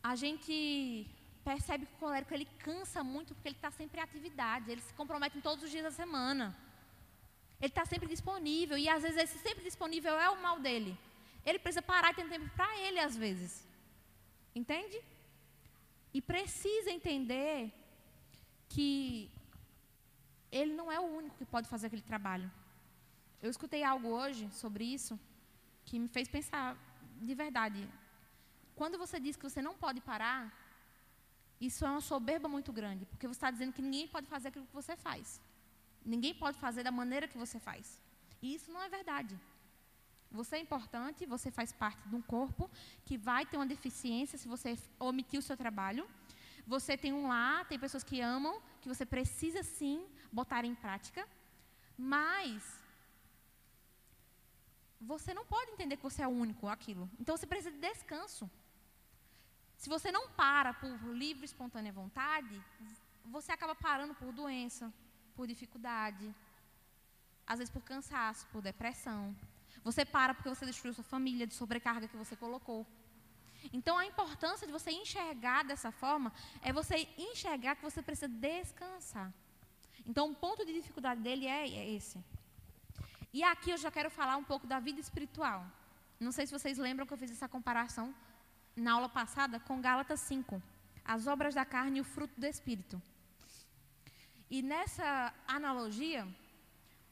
A 0.03 0.15
gente 0.15 1.09
percebe 1.43 1.87
que 1.87 1.95
o 1.95 1.99
colérico 1.99 2.35
ele 2.35 2.47
cansa 2.59 3.03
muito 3.03 3.35
porque 3.35 3.49
ele 3.49 3.57
está 3.57 3.71
sempre 3.71 4.01
em 4.01 4.05
atividade, 4.05 4.71
ele 4.71 4.83
se 4.83 4.93
compromete 4.93 5.39
em 5.39 5.41
todos 5.41 5.65
os 5.65 5.71
dias 5.71 5.85
da 5.85 5.91
semana. 5.91 6.55
Ele 7.59 7.69
está 7.69 7.85
sempre 7.85 8.09
disponível 8.09 8.77
e 8.77 8.89
às 8.89 9.03
vezes 9.03 9.19
esse 9.25 9.39
sempre 9.39 9.63
disponível 9.63 10.19
é 10.19 10.29
o 10.31 10.43
mal 10.43 10.59
dele. 10.59 10.97
Ele 11.45 11.59
precisa 11.59 11.83
parar 11.83 12.11
e 12.13 12.15
ter 12.15 12.29
tempo 12.29 12.49
para 12.55 12.79
ele 12.81 12.99
às 12.99 13.17
vezes. 13.17 13.67
Entende? 14.55 15.01
E 16.13 16.21
precisa 16.21 16.91
entender 16.91 17.73
que 18.69 19.31
ele 20.59 20.73
não 20.81 20.91
é 20.91 20.99
o 21.01 21.09
único 21.21 21.37
que 21.41 21.45
pode 21.55 21.69
fazer 21.69 21.87
aquele 21.87 22.03
trabalho. 22.03 22.51
Eu 23.43 23.51
escutei 23.51 23.83
algo 23.83 24.09
hoje 24.09 24.45
sobre 24.63 24.85
isso 24.97 25.19
que 25.85 25.99
me 25.99 26.09
fez 26.09 26.29
pensar 26.29 26.67
de 27.29 27.35
verdade. 27.35 27.83
Quando 28.75 28.99
você 28.99 29.19
diz 29.21 29.37
que 29.37 29.49
você 29.49 29.63
não 29.69 29.75
pode 29.85 30.01
parar, 30.01 30.41
isso 31.61 31.85
é 31.85 31.91
uma 31.91 32.01
soberba 32.01 32.49
muito 32.49 32.73
grande, 32.73 33.05
porque 33.07 33.27
você 33.31 33.39
está 33.39 33.51
dizendo 33.51 33.73
que 33.77 33.83
ninguém 33.87 34.07
pode 34.09 34.27
fazer 34.35 34.49
aquilo 34.49 34.67
que 34.67 34.79
você 34.83 34.97
faz. 34.97 35.41
Ninguém 36.05 36.35
pode 36.35 36.59
fazer 36.59 36.83
da 36.83 36.93
maneira 37.01 37.29
que 37.29 37.37
você 37.45 37.59
faz. 37.69 38.01
E 38.43 38.55
isso 38.55 38.71
não 38.73 38.83
é 38.83 38.89
verdade. 38.89 39.39
Você 40.31 40.57
é 40.57 40.61
importante, 40.61 41.27
você 41.27 41.51
faz 41.51 41.73
parte 41.73 42.09
de 42.09 42.15
um 42.15 42.23
corpo 42.23 42.71
que 43.05 43.17
vai 43.19 43.45
ter 43.45 43.57
uma 43.57 43.67
deficiência 43.67 44.39
se 44.39 44.47
você 44.47 44.79
omitir 44.99 45.39
o 45.41 45.43
seu 45.43 45.57
trabalho. 45.57 46.09
Você 46.67 46.97
tem 46.97 47.13
um 47.13 47.27
lar, 47.29 47.67
tem 47.67 47.79
pessoas 47.79 48.05
que 48.05 48.21
amam, 48.21 48.63
que 48.81 48.89
você 48.89 49.05
precisa 49.05 49.63
sim 49.63 50.07
botar 50.31 50.65
em 50.65 50.75
prática. 50.75 51.27
Mas 51.99 52.81
você 55.01 55.35
não 55.35 55.45
pode 55.45 55.73
entender 55.73 55.97
que 55.97 56.03
você 56.03 56.23
é 56.23 56.29
o 56.29 56.31
único 56.31 56.69
aquilo. 56.69 57.11
Então 57.19 57.37
você 57.37 57.47
precisa 57.47 57.73
de 57.73 57.79
descanso. 57.79 58.49
Se 59.77 59.89
você 59.89 60.13
não 60.13 60.29
para 60.31 60.75
por 60.75 60.93
livre 61.23 61.45
espontânea 61.45 61.93
vontade, 61.93 62.63
você 63.25 63.51
acaba 63.51 63.75
parando 63.75 64.15
por 64.15 64.31
doença, 64.33 64.93
por 65.35 65.47
dificuldade, 65.47 66.35
às 67.47 67.59
vezes 67.59 67.73
por 67.73 67.83
cansaço, 67.83 68.47
por 68.53 68.61
depressão. 68.63 69.35
Você 69.83 70.05
para 70.05 70.35
porque 70.35 70.49
você 70.49 70.67
destruiu 70.67 70.95
sua 70.95 71.05
família, 71.05 71.47
de 71.47 71.55
sobrecarga 71.55 72.09
que 72.09 72.17
você 72.17 72.37
colocou. 72.37 72.87
Então, 73.73 73.99
a 73.99 74.07
importância 74.07 74.67
de 74.67 74.73
você 74.73 74.91
enxergar 74.91 75.65
dessa 75.65 75.91
forma 75.91 76.33
é 76.63 76.73
você 76.73 77.09
enxergar 77.19 77.77
que 77.77 77.83
você 77.83 78.03
precisa 78.03 78.29
descansar. 78.29 79.33
Então, 80.07 80.31
o 80.31 80.35
ponto 80.35 80.65
de 80.65 80.73
dificuldade 80.73 81.21
dele 81.21 81.47
é, 81.47 81.69
é 81.69 81.91
esse. 81.91 82.19
E 83.33 83.43
aqui 83.43 83.71
eu 83.71 83.77
já 83.77 83.91
quero 83.91 84.11
falar 84.11 84.37
um 84.37 84.45
pouco 84.45 84.67
da 84.67 84.81
vida 84.81 85.01
espiritual. 85.01 85.65
Não 86.19 86.33
sei 86.33 86.47
se 86.47 86.53
vocês 86.53 86.79
lembram 86.79 87.07
que 87.07 87.13
eu 87.13 87.19
fiz 87.19 87.31
essa 87.31 87.49
comparação 87.49 88.15
na 88.75 88.93
aula 88.93 89.09
passada 89.09 89.61
com 89.61 89.81
Gálatas 89.81 90.21
5, 90.21 90.63
as 91.05 91.27
obras 91.27 91.55
da 91.55 91.65
carne 91.65 91.99
e 91.99 92.01
o 92.01 92.05
fruto 92.05 92.39
do 92.41 92.47
espírito. 92.47 93.01
E 94.51 94.63
nessa 94.63 95.33
analogia, 95.47 96.27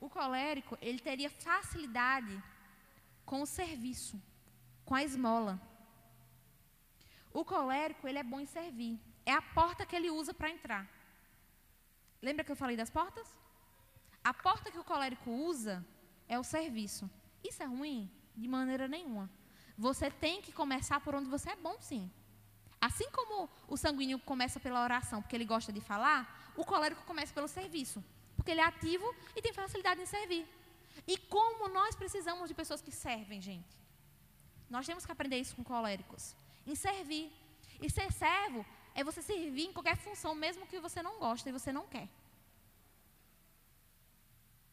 o 0.00 0.08
colérico, 0.10 0.76
ele 0.80 0.98
teria 0.98 1.30
facilidade 1.30 2.42
com 3.28 3.42
o 3.42 3.46
serviço, 3.46 4.16
com 4.86 4.94
a 4.94 5.02
esmola. 5.08 5.60
O 7.30 7.44
colérico, 7.44 8.08
ele 8.08 8.18
é 8.18 8.22
bom 8.22 8.40
em 8.40 8.46
servir. 8.46 8.98
É 9.26 9.32
a 9.32 9.42
porta 9.42 9.84
que 9.84 9.94
ele 9.94 10.10
usa 10.10 10.32
para 10.32 10.48
entrar. 10.48 10.84
Lembra 12.22 12.42
que 12.42 12.50
eu 12.50 12.56
falei 12.56 12.74
das 12.74 12.88
portas? 12.88 13.28
A 14.24 14.32
porta 14.32 14.70
que 14.72 14.78
o 14.78 14.88
colérico 14.92 15.30
usa 15.30 15.86
é 16.26 16.38
o 16.38 16.42
serviço. 16.42 17.08
Isso 17.44 17.62
é 17.62 17.66
ruim? 17.66 18.10
De 18.34 18.48
maneira 18.48 18.88
nenhuma. 18.88 19.30
Você 19.76 20.10
tem 20.10 20.40
que 20.40 20.50
começar 20.50 20.98
por 21.00 21.14
onde 21.14 21.28
você 21.28 21.50
é 21.50 21.56
bom, 21.56 21.76
sim. 21.80 22.10
Assim 22.80 23.10
como 23.10 23.50
o 23.68 23.76
sanguíneo 23.76 24.18
começa 24.20 24.58
pela 24.58 24.82
oração, 24.82 25.20
porque 25.20 25.36
ele 25.36 25.44
gosta 25.44 25.70
de 25.70 25.82
falar, 25.82 26.52
o 26.56 26.64
colérico 26.64 27.04
começa 27.04 27.34
pelo 27.34 27.46
serviço, 27.46 28.02
porque 28.36 28.52
ele 28.52 28.62
é 28.62 28.64
ativo 28.64 29.14
e 29.36 29.42
tem 29.42 29.52
facilidade 29.52 30.00
em 30.00 30.06
servir. 30.06 30.48
E 31.06 31.16
como 31.16 31.68
nós 31.68 31.94
precisamos 31.94 32.48
de 32.48 32.54
pessoas 32.54 32.80
que 32.80 32.92
servem, 32.92 33.40
gente. 33.40 33.76
Nós 34.68 34.86
temos 34.86 35.04
que 35.06 35.12
aprender 35.12 35.38
isso 35.38 35.56
com 35.56 35.64
coléricos. 35.64 36.34
Em 36.66 36.74
servir. 36.74 37.32
E 37.80 37.88
ser 37.88 38.12
servo 38.12 38.64
é 38.94 39.04
você 39.04 39.22
servir 39.22 39.66
em 39.66 39.72
qualquer 39.72 39.96
função, 39.96 40.34
mesmo 40.34 40.66
que 40.66 40.80
você 40.80 41.02
não 41.02 41.18
gosta 41.18 41.48
e 41.48 41.52
você 41.52 41.72
não 41.72 41.86
quer. 41.86 42.08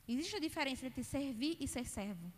Existe 0.08 0.36
a 0.36 0.40
diferença 0.40 0.86
entre 0.86 1.04
servir 1.04 1.58
e 1.60 1.68
ser 1.68 1.86
servo. 1.86 2.32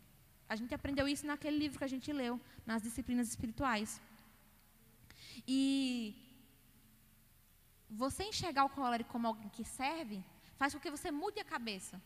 A 0.50 0.56
gente 0.56 0.74
aprendeu 0.74 1.08
isso 1.08 1.26
naquele 1.26 1.58
livro 1.58 1.78
que 1.78 1.84
a 1.84 1.94
gente 1.96 2.12
leu, 2.12 2.40
nas 2.66 2.82
disciplinas 2.82 3.28
espirituais. 3.28 4.02
E 5.48 6.16
você 7.90 8.24
enxergar 8.24 8.66
o 8.66 8.70
colérico 8.70 9.12
como 9.12 9.28
alguém 9.28 9.50
que 9.50 9.64
serve, 9.64 10.24
faz 10.56 10.74
com 10.74 10.80
que 10.80 10.92
você 10.92 11.12
mude 11.12 11.40
a 11.40 11.46
cabeça 11.46 12.02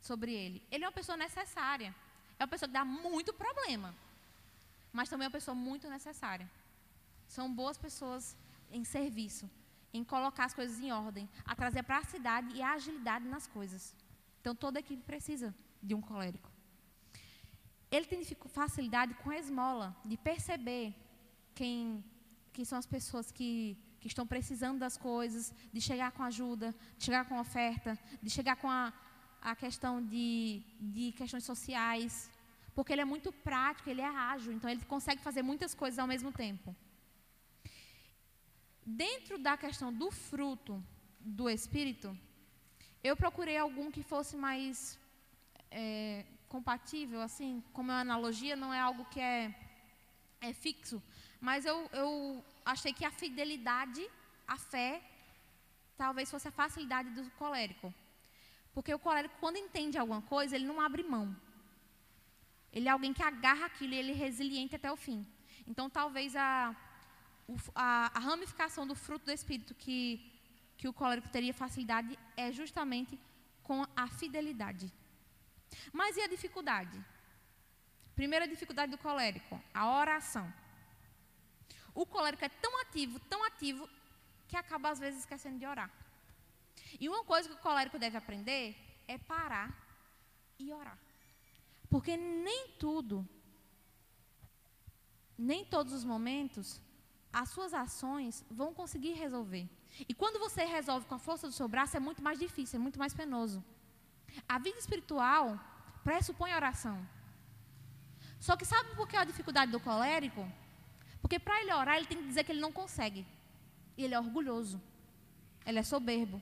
sobre 0.00 0.32
ele. 0.32 0.62
Ele 0.70 0.84
é 0.84 0.86
uma 0.86 0.92
pessoa 0.92 1.16
necessária. 1.16 1.94
É 2.38 2.44
uma 2.44 2.48
pessoa 2.48 2.68
que 2.68 2.74
dá 2.74 2.84
muito 2.84 3.32
problema. 3.32 3.94
Mas 4.92 5.08
também 5.08 5.24
é 5.24 5.28
uma 5.28 5.32
pessoa 5.32 5.54
muito 5.54 5.88
necessária. 5.88 6.48
São 7.26 7.52
boas 7.52 7.76
pessoas 7.76 8.36
em 8.70 8.84
serviço, 8.84 9.50
em 9.92 10.04
colocar 10.04 10.44
as 10.44 10.54
coisas 10.54 10.78
em 10.80 10.92
ordem, 10.92 11.28
a 11.44 11.54
trazer 11.54 11.84
cidade 12.06 12.54
e 12.54 12.62
a 12.62 12.72
agilidade 12.72 13.26
nas 13.26 13.46
coisas. 13.46 13.94
Então 14.40 14.54
toda 14.54 14.78
equipe 14.78 15.02
precisa 15.02 15.54
de 15.82 15.94
um 15.94 16.00
colérico. 16.00 16.50
Ele 17.90 18.06
tem 18.06 18.22
facilidade 18.48 19.14
com 19.14 19.30
a 19.30 19.38
esmola, 19.38 19.96
de 20.04 20.16
perceber 20.16 20.94
quem, 21.54 22.04
quem 22.52 22.64
são 22.64 22.78
as 22.78 22.86
pessoas 22.86 23.32
que, 23.32 23.76
que 23.98 24.08
estão 24.08 24.26
precisando 24.26 24.78
das 24.78 24.96
coisas, 24.96 25.54
de 25.72 25.80
chegar 25.80 26.12
com 26.12 26.22
ajuda, 26.22 26.74
de 26.98 27.04
chegar 27.04 27.24
com 27.26 27.38
oferta, 27.40 27.98
de 28.22 28.30
chegar 28.30 28.56
com 28.56 28.70
a, 28.70 28.92
a 29.40 29.54
questão 29.54 30.04
de, 30.04 30.62
de 30.80 31.12
questões 31.12 31.44
sociais, 31.44 32.30
porque 32.74 32.92
ele 32.92 33.02
é 33.02 33.04
muito 33.04 33.32
prático, 33.32 33.88
ele 33.88 34.00
é 34.00 34.06
ágil, 34.06 34.52
então 34.52 34.70
ele 34.70 34.84
consegue 34.84 35.22
fazer 35.22 35.42
muitas 35.42 35.74
coisas 35.74 35.98
ao 35.98 36.06
mesmo 36.06 36.32
tempo. 36.32 36.74
Dentro 38.84 39.38
da 39.38 39.56
questão 39.56 39.92
do 39.92 40.10
fruto 40.10 40.82
do 41.20 41.48
Espírito, 41.48 42.16
eu 43.02 43.16
procurei 43.16 43.56
algum 43.56 43.90
que 43.90 44.02
fosse 44.02 44.36
mais 44.36 44.98
é, 45.70 46.24
compatível, 46.48 47.20
assim, 47.20 47.62
como 47.72 47.90
é 47.90 47.94
uma 47.94 48.00
analogia, 48.00 48.56
não 48.56 48.72
é 48.72 48.80
algo 48.80 49.04
que 49.06 49.20
é 49.20 49.54
é 50.40 50.52
fixo. 50.52 51.02
Mas 51.40 51.64
eu, 51.64 51.88
eu 51.92 52.44
achei 52.64 52.92
que 52.92 53.04
a 53.04 53.10
fidelidade, 53.10 54.08
a 54.46 54.56
fé, 54.56 55.02
talvez 55.96 56.30
fosse 56.30 56.48
a 56.48 56.52
facilidade 56.52 57.10
do 57.10 57.28
colérico. 57.32 57.92
Porque 58.72 58.92
o 58.94 58.98
colérico, 58.98 59.34
quando 59.40 59.56
entende 59.56 59.98
alguma 59.98 60.22
coisa, 60.22 60.54
ele 60.54 60.66
não 60.66 60.80
abre 60.80 61.02
mão. 61.02 61.34
Ele 62.72 62.88
é 62.88 62.90
alguém 62.90 63.12
que 63.12 63.22
agarra 63.22 63.66
aquilo 63.66 63.94
e 63.94 63.96
ele 63.96 64.12
é 64.12 64.14
resiliente 64.14 64.76
até 64.76 64.90
o 64.92 64.96
fim. 64.96 65.26
Então, 65.66 65.88
talvez 65.88 66.36
a, 66.36 66.76
a, 67.74 68.10
a 68.14 68.18
ramificação 68.18 68.86
do 68.86 68.94
fruto 68.94 69.26
do 69.26 69.32
Espírito 69.32 69.74
que, 69.74 70.30
que 70.76 70.88
o 70.88 70.92
colérico 70.92 71.28
teria 71.28 71.52
facilidade 71.52 72.18
é 72.36 72.52
justamente 72.52 73.18
com 73.62 73.86
a 73.96 74.06
fidelidade. 74.08 74.92
Mas 75.92 76.16
e 76.16 76.20
a 76.22 76.28
dificuldade? 76.28 77.04
Primeira 78.14 78.48
dificuldade 78.48 78.90
do 78.90 78.98
colérico, 78.98 79.60
a 79.72 79.98
oração. 79.98 80.52
O 81.94 82.06
colérico 82.06 82.44
é 82.44 82.48
tão 82.48 82.80
ativo, 82.80 83.18
tão 83.20 83.44
ativo, 83.44 83.88
que 84.48 84.56
acaba 84.56 84.90
às 84.90 84.98
vezes 84.98 85.20
esquecendo 85.20 85.58
de 85.58 85.66
orar. 85.66 85.90
E 87.00 87.08
uma 87.08 87.24
coisa 87.24 87.48
que 87.48 87.54
o 87.54 87.58
colérico 87.58 87.98
deve 87.98 88.16
aprender 88.16 88.76
é 89.06 89.18
parar 89.18 89.70
e 90.58 90.72
orar. 90.72 90.98
Porque 91.88 92.16
nem 92.16 92.68
tudo, 92.78 93.26
nem 95.36 95.64
todos 95.64 95.92
os 95.92 96.04
momentos, 96.04 96.80
as 97.32 97.48
suas 97.50 97.72
ações 97.72 98.44
vão 98.50 98.74
conseguir 98.74 99.12
resolver. 99.12 99.68
E 100.08 100.14
quando 100.14 100.38
você 100.38 100.64
resolve 100.64 101.06
com 101.06 101.14
a 101.14 101.18
força 101.18 101.46
do 101.46 101.52
seu 101.52 101.68
braço, 101.68 101.96
é 101.96 102.00
muito 102.00 102.22
mais 102.22 102.38
difícil, 102.38 102.78
é 102.78 102.82
muito 102.82 102.98
mais 102.98 103.14
penoso. 103.14 103.64
A 104.48 104.58
vida 104.58 104.78
espiritual 104.78 105.58
pressupõe 106.04 106.54
oração. 106.54 106.96
Só 108.38 108.56
que 108.56 108.64
sabe 108.64 108.94
por 108.94 109.08
que 109.08 109.16
é 109.16 109.20
a 109.20 109.24
dificuldade 109.24 109.72
do 109.72 109.80
colérico? 109.80 110.46
Porque 111.20 111.38
para 111.38 111.60
ele 111.60 111.72
orar, 111.72 111.96
ele 111.96 112.06
tem 112.06 112.18
que 112.18 112.26
dizer 112.26 112.44
que 112.44 112.52
ele 112.52 112.60
não 112.60 112.72
consegue. 112.72 113.26
E 113.96 114.04
ele 114.04 114.14
é 114.14 114.20
orgulhoso. 114.20 114.80
Ele 115.66 115.78
é 115.78 115.82
soberbo. 115.82 116.40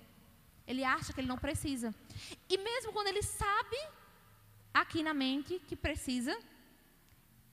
Ele 0.66 0.82
acha 0.84 1.12
que 1.12 1.20
ele 1.20 1.28
não 1.28 1.38
precisa. 1.38 1.94
E 2.48 2.58
mesmo 2.58 2.92
quando 2.92 3.08
ele 3.08 3.22
sabe 3.22 3.76
aqui 4.74 5.02
na 5.02 5.14
mente 5.14 5.58
que 5.68 5.76
precisa, 5.76 6.36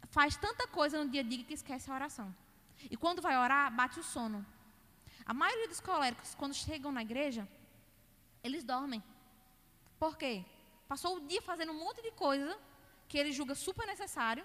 faz 0.09 0.35
tanta 0.35 0.67
coisa 0.67 1.03
no 1.03 1.09
dia 1.09 1.21
a 1.21 1.23
dia 1.23 1.43
que 1.43 1.53
esquece 1.53 1.89
a 1.89 1.95
oração. 1.95 2.33
E 2.89 2.97
quando 2.97 3.21
vai 3.21 3.37
orar, 3.37 3.73
bate 3.73 3.99
o 3.99 4.03
sono. 4.03 4.45
A 5.25 5.33
maioria 5.33 5.67
dos 5.67 5.79
coléricos, 5.79 6.35
quando 6.35 6.53
chegam 6.53 6.91
na 6.91 7.01
igreja, 7.01 7.47
eles 8.43 8.63
dormem. 8.63 9.01
Por 9.97 10.17
quê? 10.17 10.43
Passou 10.87 11.17
o 11.17 11.27
dia 11.27 11.41
fazendo 11.41 11.71
um 11.71 11.79
monte 11.79 12.01
de 12.01 12.11
coisa 12.11 12.57
que 13.07 13.17
ele 13.17 13.31
julga 13.31 13.55
super 13.55 13.85
necessário, 13.87 14.43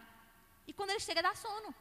e 0.67 0.73
quando 0.73 0.91
ele 0.91 1.01
chega, 1.01 1.23
dá 1.23 1.35
sono. 1.35 1.75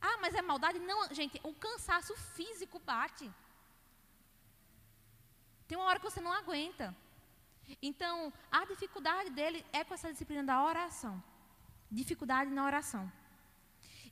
Ah, 0.00 0.16
mas 0.22 0.34
é 0.34 0.42
maldade? 0.42 0.78
Não, 0.78 1.14
gente, 1.14 1.38
o 1.44 1.52
cansaço 1.52 2.14
físico 2.34 2.78
bate. 2.78 3.30
Tem 5.70 5.78
uma 5.78 5.86
hora 5.86 6.00
que 6.00 6.10
você 6.10 6.20
não 6.20 6.32
aguenta. 6.32 6.92
Então, 7.80 8.32
a 8.50 8.64
dificuldade 8.64 9.30
dele 9.30 9.64
é 9.72 9.84
com 9.84 9.94
essa 9.94 10.10
disciplina 10.10 10.42
da 10.42 10.64
oração. 10.64 11.22
Dificuldade 11.88 12.50
na 12.50 12.64
oração. 12.64 13.04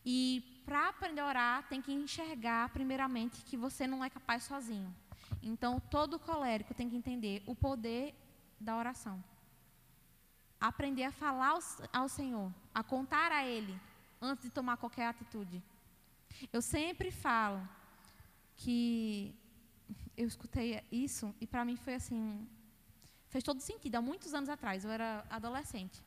E 0.06 0.62
para 0.64 0.90
aprender 0.90 1.20
a 1.20 1.26
orar, 1.26 1.68
tem 1.68 1.82
que 1.82 1.92
enxergar, 1.92 2.68
primeiramente, 2.68 3.42
que 3.42 3.56
você 3.56 3.88
não 3.88 4.04
é 4.04 4.08
capaz 4.08 4.44
sozinho. 4.44 4.94
Então, 5.42 5.80
todo 5.80 6.16
colérico 6.20 6.74
tem 6.74 6.88
que 6.88 6.94
entender 6.94 7.42
o 7.44 7.56
poder 7.56 8.14
da 8.60 8.76
oração. 8.76 9.16
Aprender 10.60 11.06
a 11.06 11.10
falar 11.10 11.48
ao, 11.48 11.60
ao 11.92 12.08
Senhor, 12.08 12.54
a 12.72 12.84
contar 12.84 13.32
a 13.32 13.44
Ele, 13.44 13.76
antes 14.22 14.44
de 14.44 14.50
tomar 14.50 14.76
qualquer 14.76 15.08
atitude. 15.08 15.60
Eu 16.52 16.62
sempre 16.62 17.10
falo 17.10 17.68
que 18.56 19.34
eu 20.16 20.26
escutei 20.26 20.82
isso 20.90 21.34
e 21.40 21.46
para 21.46 21.64
mim 21.64 21.76
foi 21.76 21.94
assim, 21.94 22.48
fez 23.28 23.44
todo 23.44 23.60
sentido. 23.60 23.96
Há 23.96 24.02
muitos 24.02 24.34
anos 24.34 24.48
atrás, 24.48 24.84
eu 24.84 24.90
era 24.90 25.24
adolescente. 25.30 26.02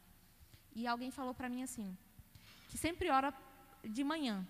E 0.75 0.87
alguém 0.87 1.11
falou 1.11 1.33
para 1.33 1.49
mim 1.49 1.63
assim, 1.63 1.97
que 2.69 2.77
sempre 2.77 3.09
ora 3.09 3.33
de 3.83 4.03
manhã. 4.03 4.45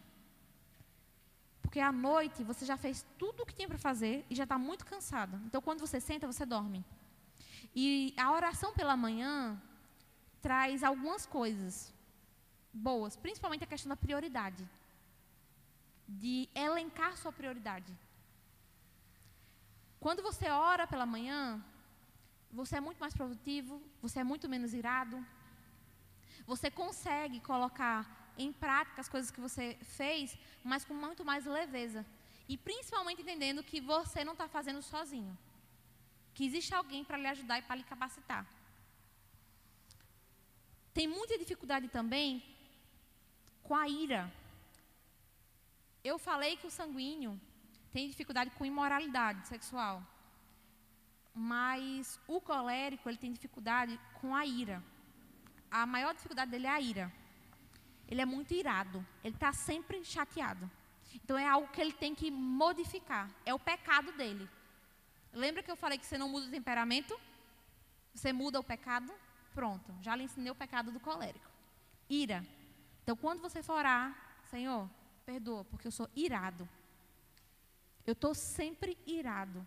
Porque 1.62 1.80
à 1.80 1.92
noite 1.92 2.44
você 2.44 2.66
já 2.66 2.76
fez 2.76 3.06
tudo 3.18 3.44
o 3.44 3.46
que 3.46 3.54
tinha 3.54 3.68
para 3.68 3.78
fazer 3.78 4.26
e 4.30 4.36
já 4.36 4.44
está 4.44 4.58
muito 4.58 4.86
cansado. 4.86 5.40
Então 5.46 5.62
quando 5.62 5.80
você 5.80 6.00
senta, 6.00 6.28
você 6.28 6.46
dorme. 6.46 6.84
E 7.76 8.14
a 8.18 8.32
oração 8.32 8.74
pela 8.74 8.98
manhã 8.98 9.62
traz 10.42 10.84
algumas 10.84 11.26
coisas 11.26 11.94
boas, 12.74 13.16
principalmente 13.16 13.64
a 13.64 13.68
questão 13.68 13.90
da 13.90 13.96
prioridade 13.96 14.68
de 16.08 16.50
elencar 16.54 17.16
sua 17.18 17.32
prioridade. 17.32 17.98
Quando 20.04 20.24
você 20.24 20.50
ora 20.50 20.88
pela 20.88 21.06
manhã, 21.06 21.64
você 22.60 22.78
é 22.78 22.82
muito 22.86 22.98
mais 23.04 23.14
produtivo, 23.14 23.80
você 24.02 24.20
é 24.22 24.24
muito 24.24 24.50
menos 24.54 24.74
irado, 24.74 25.24
você 26.52 26.72
consegue 26.72 27.40
colocar 27.40 28.00
em 28.36 28.52
prática 28.52 29.00
as 29.00 29.08
coisas 29.08 29.30
que 29.30 29.40
você 29.40 29.78
fez, 30.00 30.36
mas 30.64 30.84
com 30.84 30.96
muito 30.96 31.24
mais 31.24 31.46
leveza. 31.46 32.04
E 32.50 32.58
principalmente 32.58 33.22
entendendo 33.22 33.64
que 33.70 33.80
você 33.80 34.24
não 34.24 34.34
está 34.34 34.48
fazendo 34.48 34.82
sozinho. 34.82 35.38
Que 36.34 36.48
existe 36.48 36.74
alguém 36.74 37.04
para 37.04 37.20
lhe 37.20 37.28
ajudar 37.28 37.60
e 37.60 37.62
para 37.62 37.76
lhe 37.76 37.84
capacitar. 37.84 38.44
Tem 40.96 41.08
muita 41.08 41.38
dificuldade 41.38 41.88
também 41.90 42.44
com 43.62 43.76
a 43.76 43.88
ira. 43.88 44.34
Eu 46.04 46.18
falei 46.18 46.58
que 46.58 46.66
o 46.66 46.72
sanguíneo 46.72 47.40
tem 47.92 48.08
dificuldade 48.08 48.52
com 48.52 48.66
imoralidade 48.66 49.48
sexual. 49.48 50.02
Mas 51.34 52.20
o 52.28 52.42
colérico, 52.42 53.10
ele 53.10 53.18
tem 53.18 53.32
dificuldade 53.32 54.00
com 54.20 54.36
a 54.36 54.46
ira. 54.46 54.84
A 55.70 55.86
maior 55.86 56.14
dificuldade 56.14 56.52
dele 56.52 56.68
é 56.68 56.70
a 56.70 56.82
ira. 56.82 57.14
Ele 58.08 58.22
é 58.22 58.26
muito 58.26 58.54
irado. 58.54 59.06
Ele 59.24 59.36
está 59.36 59.54
sempre 59.54 60.04
chateado. 60.04 60.70
Então 61.16 61.38
é 61.38 61.48
algo 61.48 61.68
que 61.70 61.80
ele 61.80 61.94
tem 61.94 62.14
que 62.14 62.30
modificar. 62.30 63.30
É 63.46 63.54
o 63.54 63.60
pecado 63.60 64.12
dele. 64.14 64.50
Lembra 65.34 65.64
que 65.64 65.72
eu 65.72 65.78
falei 65.78 65.98
que 65.98 66.06
você 66.06 66.18
não 66.18 66.28
muda 66.28 66.48
o 66.48 66.52
temperamento? 66.52 67.18
Você 68.14 68.34
muda 68.34 68.60
o 68.60 68.64
pecado? 68.64 69.14
Pronto. 69.54 69.94
Já 70.02 70.16
lhe 70.16 70.24
ensinei 70.24 70.52
o 70.52 70.56
pecado 70.56 70.92
do 70.92 71.00
colérico. 71.00 71.50
Ira. 72.10 72.46
Então 73.04 73.16
quando 73.16 73.42
você 73.42 73.64
for 73.64 73.74
orar, 73.74 74.16
Senhor, 74.50 74.90
perdoa, 75.26 75.64
porque 75.66 75.88
eu 75.88 75.92
sou 75.92 76.10
irado. 76.14 76.68
Eu 78.06 78.14
estou 78.14 78.34
sempre 78.34 78.98
irado. 79.06 79.66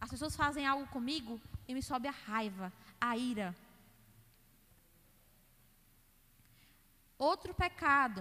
As 0.00 0.10
pessoas 0.10 0.34
fazem 0.34 0.66
algo 0.66 0.86
comigo 0.88 1.40
e 1.68 1.74
me 1.74 1.82
sobe 1.82 2.08
a 2.08 2.10
raiva, 2.10 2.72
a 3.00 3.16
ira. 3.16 3.54
Outro 7.16 7.54
pecado 7.54 8.20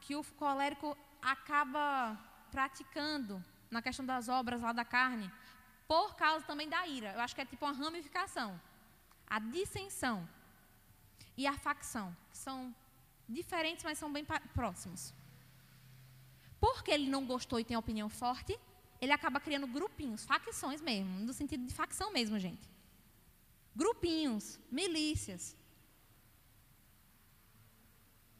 que 0.00 0.14
o 0.14 0.22
colérico 0.36 0.96
acaba 1.22 2.18
praticando 2.50 3.42
na 3.70 3.80
questão 3.80 4.04
das 4.04 4.28
obras 4.28 4.60
lá 4.60 4.72
da 4.72 4.84
carne, 4.84 5.32
por 5.88 6.14
causa 6.14 6.44
também 6.44 6.68
da 6.68 6.86
ira. 6.86 7.12
Eu 7.12 7.20
acho 7.20 7.34
que 7.34 7.40
é 7.40 7.46
tipo 7.46 7.64
uma 7.64 7.72
ramificação. 7.72 8.60
A 9.26 9.38
dissensão 9.38 10.28
e 11.36 11.46
a 11.46 11.56
facção, 11.56 12.14
que 12.30 12.36
são 12.36 12.74
diferentes, 13.26 13.84
mas 13.84 13.96
são 13.96 14.12
bem 14.12 14.26
próximos. 14.52 15.14
Porque 16.60 16.90
ele 16.90 17.08
não 17.08 17.24
gostou 17.24 17.58
e 17.58 17.64
tem 17.64 17.76
opinião 17.76 18.10
forte, 18.10 18.58
ele 19.02 19.12
acaba 19.12 19.40
criando 19.40 19.66
grupinhos, 19.66 20.24
facções 20.24 20.80
mesmo, 20.80 21.18
no 21.18 21.32
sentido 21.32 21.66
de 21.66 21.74
facção 21.74 22.12
mesmo, 22.12 22.38
gente. 22.38 22.70
Grupinhos, 23.74 24.60
milícias. 24.70 25.56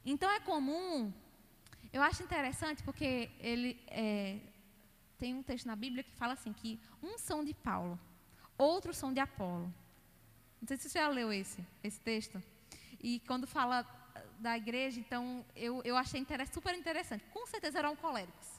Então 0.05 0.31
é 0.31 0.39
comum, 0.39 1.13
eu 1.93 2.01
acho 2.01 2.23
interessante 2.23 2.81
porque 2.85 3.29
ele 3.41 3.83
é, 3.89 4.39
tem 5.19 5.35
um 5.35 5.43
texto 5.43 5.67
na 5.67 5.75
Bíblia 5.75 6.05
que 6.05 6.15
fala 6.15 6.35
assim 6.35 6.53
que 6.53 6.81
uns 7.03 7.21
são 7.21 7.45
de 7.45 7.55
Paulo, 7.55 7.99
outros 8.57 8.97
são 8.97 9.13
de 9.13 9.19
Apolo. 9.19 9.67
Não 10.61 10.69
sei 10.69 10.77
se 10.77 10.89
você 10.89 11.01
já 11.01 11.09
leu 11.09 11.33
esse, 11.33 11.67
esse 11.83 12.01
texto. 12.01 12.41
E 13.01 13.19
quando 13.27 13.49
fala 13.49 13.85
da 14.39 14.57
igreja, 14.57 15.01
então 15.01 15.45
eu, 15.57 15.83
eu 15.85 15.97
achei 15.97 16.25
super 16.53 16.73
interessante. 16.77 17.25
Com 17.33 17.45
certeza 17.49 17.81
eram 17.81 17.97
coléricos. 17.97 18.52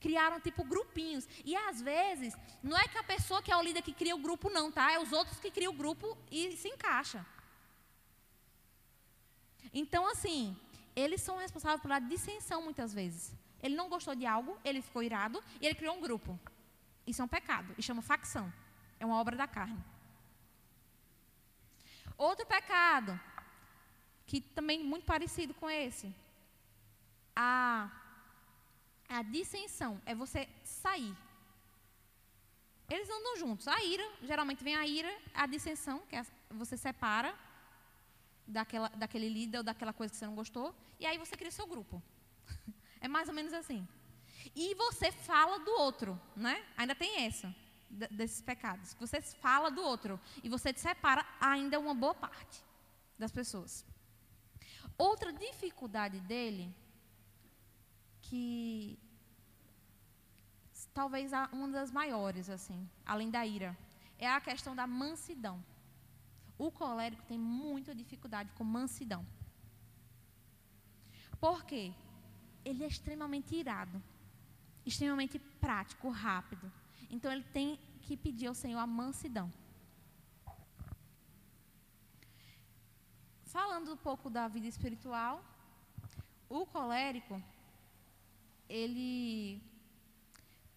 Criaram 0.00 0.40
tipo 0.40 0.62
grupinhos. 0.64 1.28
E 1.44 1.56
às 1.56 1.80
vezes, 1.80 2.34
não 2.62 2.76
é 2.76 2.86
que 2.86 2.98
a 2.98 3.02
pessoa 3.02 3.42
que 3.42 3.50
é 3.50 3.56
o 3.56 3.62
líder 3.62 3.82
que 3.82 3.92
cria 3.92 4.14
o 4.14 4.18
grupo, 4.18 4.50
não, 4.50 4.70
tá? 4.70 4.92
É 4.92 4.98
os 4.98 5.12
outros 5.12 5.38
que 5.38 5.50
criam 5.50 5.72
o 5.72 5.76
grupo 5.76 6.16
e 6.30 6.56
se 6.56 6.68
encaixa. 6.68 7.24
Então, 9.72 10.06
assim, 10.08 10.56
eles 10.94 11.20
são 11.20 11.36
responsáveis 11.36 11.82
pela 11.82 11.98
dissensão 11.98 12.62
muitas 12.62 12.92
vezes. 12.94 13.34
Ele 13.62 13.74
não 13.74 13.88
gostou 13.88 14.14
de 14.14 14.26
algo, 14.26 14.58
ele 14.64 14.80
ficou 14.80 15.02
irado 15.02 15.42
e 15.60 15.66
ele 15.66 15.74
criou 15.74 15.96
um 15.96 16.00
grupo. 16.00 16.38
Isso 17.06 17.20
é 17.22 17.24
um 17.24 17.28
pecado 17.28 17.74
e 17.76 17.82
chama 17.82 18.02
facção. 18.02 18.52
É 18.98 19.04
uma 19.04 19.20
obra 19.20 19.36
da 19.36 19.46
carne. 19.46 19.82
Outro 22.16 22.46
pecado 22.46 23.18
que 24.26 24.40
também 24.40 24.82
muito 24.82 25.04
parecido 25.04 25.54
com 25.54 25.70
esse. 25.70 26.14
A, 27.34 27.90
a 29.08 29.22
dissensão 29.22 30.00
é 30.04 30.14
você 30.14 30.48
sair. 30.64 31.16
Eles 32.88 33.08
andam 33.10 33.36
juntos. 33.36 33.66
A 33.66 33.82
ira, 33.82 34.04
geralmente 34.22 34.62
vem 34.62 34.76
a 34.76 34.86
ira, 34.86 35.12
a 35.34 35.46
dissensão, 35.46 36.00
que 36.08 36.16
é, 36.16 36.24
você 36.50 36.76
separa 36.76 37.34
daquela, 38.46 38.88
daquele 38.90 39.28
líder 39.28 39.58
ou 39.58 39.64
daquela 39.64 39.92
coisa 39.92 40.12
que 40.12 40.18
você 40.18 40.26
não 40.26 40.34
gostou, 40.34 40.74
e 41.00 41.06
aí 41.06 41.18
você 41.18 41.36
cria 41.36 41.50
seu 41.50 41.66
grupo. 41.66 42.02
É 42.98 43.08
mais 43.08 43.28
ou 43.28 43.34
menos 43.34 43.52
assim. 43.52 43.86
E 44.54 44.74
você 44.74 45.12
fala 45.12 45.58
do 45.58 45.70
outro, 45.72 46.18
né? 46.34 46.64
Ainda 46.76 46.94
tem 46.94 47.26
essa, 47.26 47.54
desses 48.10 48.40
pecados. 48.40 48.94
Você 48.94 49.20
fala 49.20 49.70
do 49.70 49.82
outro 49.82 50.18
e 50.42 50.48
você 50.48 50.72
separa 50.74 51.24
ainda 51.38 51.78
uma 51.78 51.94
boa 51.94 52.14
parte 52.14 52.64
das 53.18 53.30
pessoas. 53.30 53.84
Outra 54.96 55.30
dificuldade 55.30 56.18
dele, 56.20 56.74
que 58.26 58.98
talvez 60.92 61.32
uma 61.52 61.68
das 61.68 61.90
maiores, 61.90 62.48
assim, 62.48 62.78
além 63.04 63.30
da 63.30 63.42
ira, 63.46 63.76
é 64.18 64.28
a 64.28 64.40
questão 64.40 64.74
da 64.74 64.86
mansidão. 64.86 65.62
O 66.58 66.70
colérico 66.70 67.22
tem 67.30 67.38
muita 67.38 67.94
dificuldade 67.94 68.50
com 68.52 68.64
mansidão. 68.64 69.22
Por 71.38 71.64
quê? 71.64 71.92
Ele 72.64 72.82
é 72.82 72.86
extremamente 72.86 73.54
irado, 73.54 74.02
extremamente 74.84 75.38
prático, 75.38 76.08
rápido. 76.08 76.72
Então 77.10 77.30
ele 77.30 77.44
tem 77.58 77.78
que 78.02 78.16
pedir 78.16 78.46
ao 78.46 78.54
Senhor 78.54 78.78
a 78.78 78.86
mansidão. 78.86 79.52
Falando 83.44 83.92
um 83.92 83.96
pouco 84.08 84.28
da 84.28 84.48
vida 84.48 84.66
espiritual, 84.66 85.44
o 86.48 86.64
colérico, 86.66 87.42
ele 88.68 89.60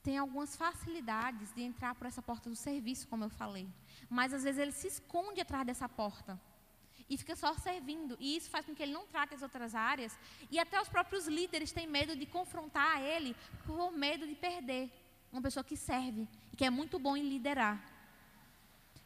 tem 0.01 0.17
algumas 0.17 0.55
facilidades 0.55 1.53
de 1.53 1.61
entrar 1.61 1.93
por 1.95 2.07
essa 2.07 2.21
porta 2.21 2.49
do 2.49 2.55
serviço, 2.55 3.07
como 3.07 3.23
eu 3.25 3.29
falei. 3.29 3.67
Mas 4.09 4.33
às 4.33 4.43
vezes 4.43 4.59
ele 4.59 4.71
se 4.71 4.87
esconde 4.87 5.41
atrás 5.41 5.65
dessa 5.65 5.87
porta 5.87 6.39
e 7.09 7.17
fica 7.17 7.35
só 7.35 7.53
servindo. 7.55 8.15
E 8.19 8.37
isso 8.37 8.49
faz 8.49 8.65
com 8.65 8.73
que 8.73 8.83
ele 8.83 8.93
não 8.93 9.05
trate 9.07 9.35
as 9.35 9.41
outras 9.41 9.75
áreas. 9.75 10.17
E 10.49 10.59
até 10.59 10.79
os 10.81 10.87
próprios 10.87 11.27
líderes 11.27 11.71
têm 11.71 11.87
medo 11.87 12.15
de 12.15 12.25
confrontar 12.25 13.01
ele 13.01 13.35
por 13.65 13.91
medo 13.91 14.25
de 14.27 14.35
perder 14.35 14.91
uma 15.31 15.41
pessoa 15.41 15.63
que 15.63 15.75
serve 15.75 16.27
e 16.51 16.55
que 16.55 16.65
é 16.65 16.69
muito 16.69 16.97
bom 16.97 17.17
em 17.17 17.27
liderar. 17.27 17.83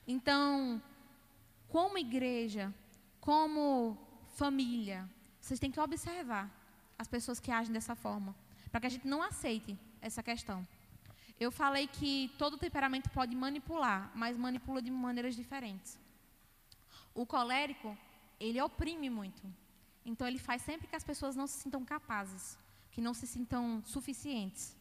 Então, 0.08 0.82
como 1.70 1.98
igreja, 1.98 2.74
como 3.20 3.98
família, 4.36 5.10
vocês 5.40 5.60
têm 5.60 5.72
que 5.72 5.80
observar 5.80 6.52
as 6.98 7.08
pessoas 7.08 7.40
que 7.40 7.52
agem 7.52 7.74
dessa 7.74 7.96
forma, 7.96 8.36
para 8.74 8.82
que 8.82 8.88
a 8.88 8.90
gente 8.90 9.08
não 9.08 9.22
aceite 9.22 9.78
essa 10.02 10.24
questão. 10.24 10.68
Eu 11.40 11.52
falei 11.52 11.86
que 11.86 12.34
todo 12.40 12.58
temperamento 12.58 13.08
pode 13.12 13.36
manipular, 13.36 14.12
mas 14.16 14.36
manipula 14.36 14.82
de 14.82 14.90
maneiras 14.90 15.36
diferentes. 15.36 16.00
O 17.14 17.24
colérico, 17.24 17.96
ele 18.40 18.60
oprime 18.60 19.12
muito. 19.12 19.44
Então 20.04 20.28
ele 20.28 20.40
faz 20.40 20.64
sempre 20.64 20.88
que 20.88 20.96
as 20.96 21.04
pessoas 21.04 21.36
não 21.36 21.46
se 21.46 21.60
sintam 21.60 21.86
capazes, 21.86 22.58
que 22.92 23.00
não 23.00 23.14
se 23.14 23.28
sintam 23.28 23.84
suficientes. 23.86 24.76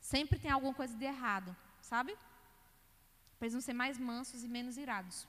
Sempre 0.00 0.38
tem 0.38 0.50
alguma 0.50 0.72
coisa 0.72 0.96
de 0.96 1.04
errado, 1.04 1.54
sabe? 1.82 2.16
Precisam 3.38 3.60
ser 3.60 3.74
mais 3.74 3.98
mansos 3.98 4.42
e 4.42 4.48
menos 4.48 4.78
irados. 4.78 5.28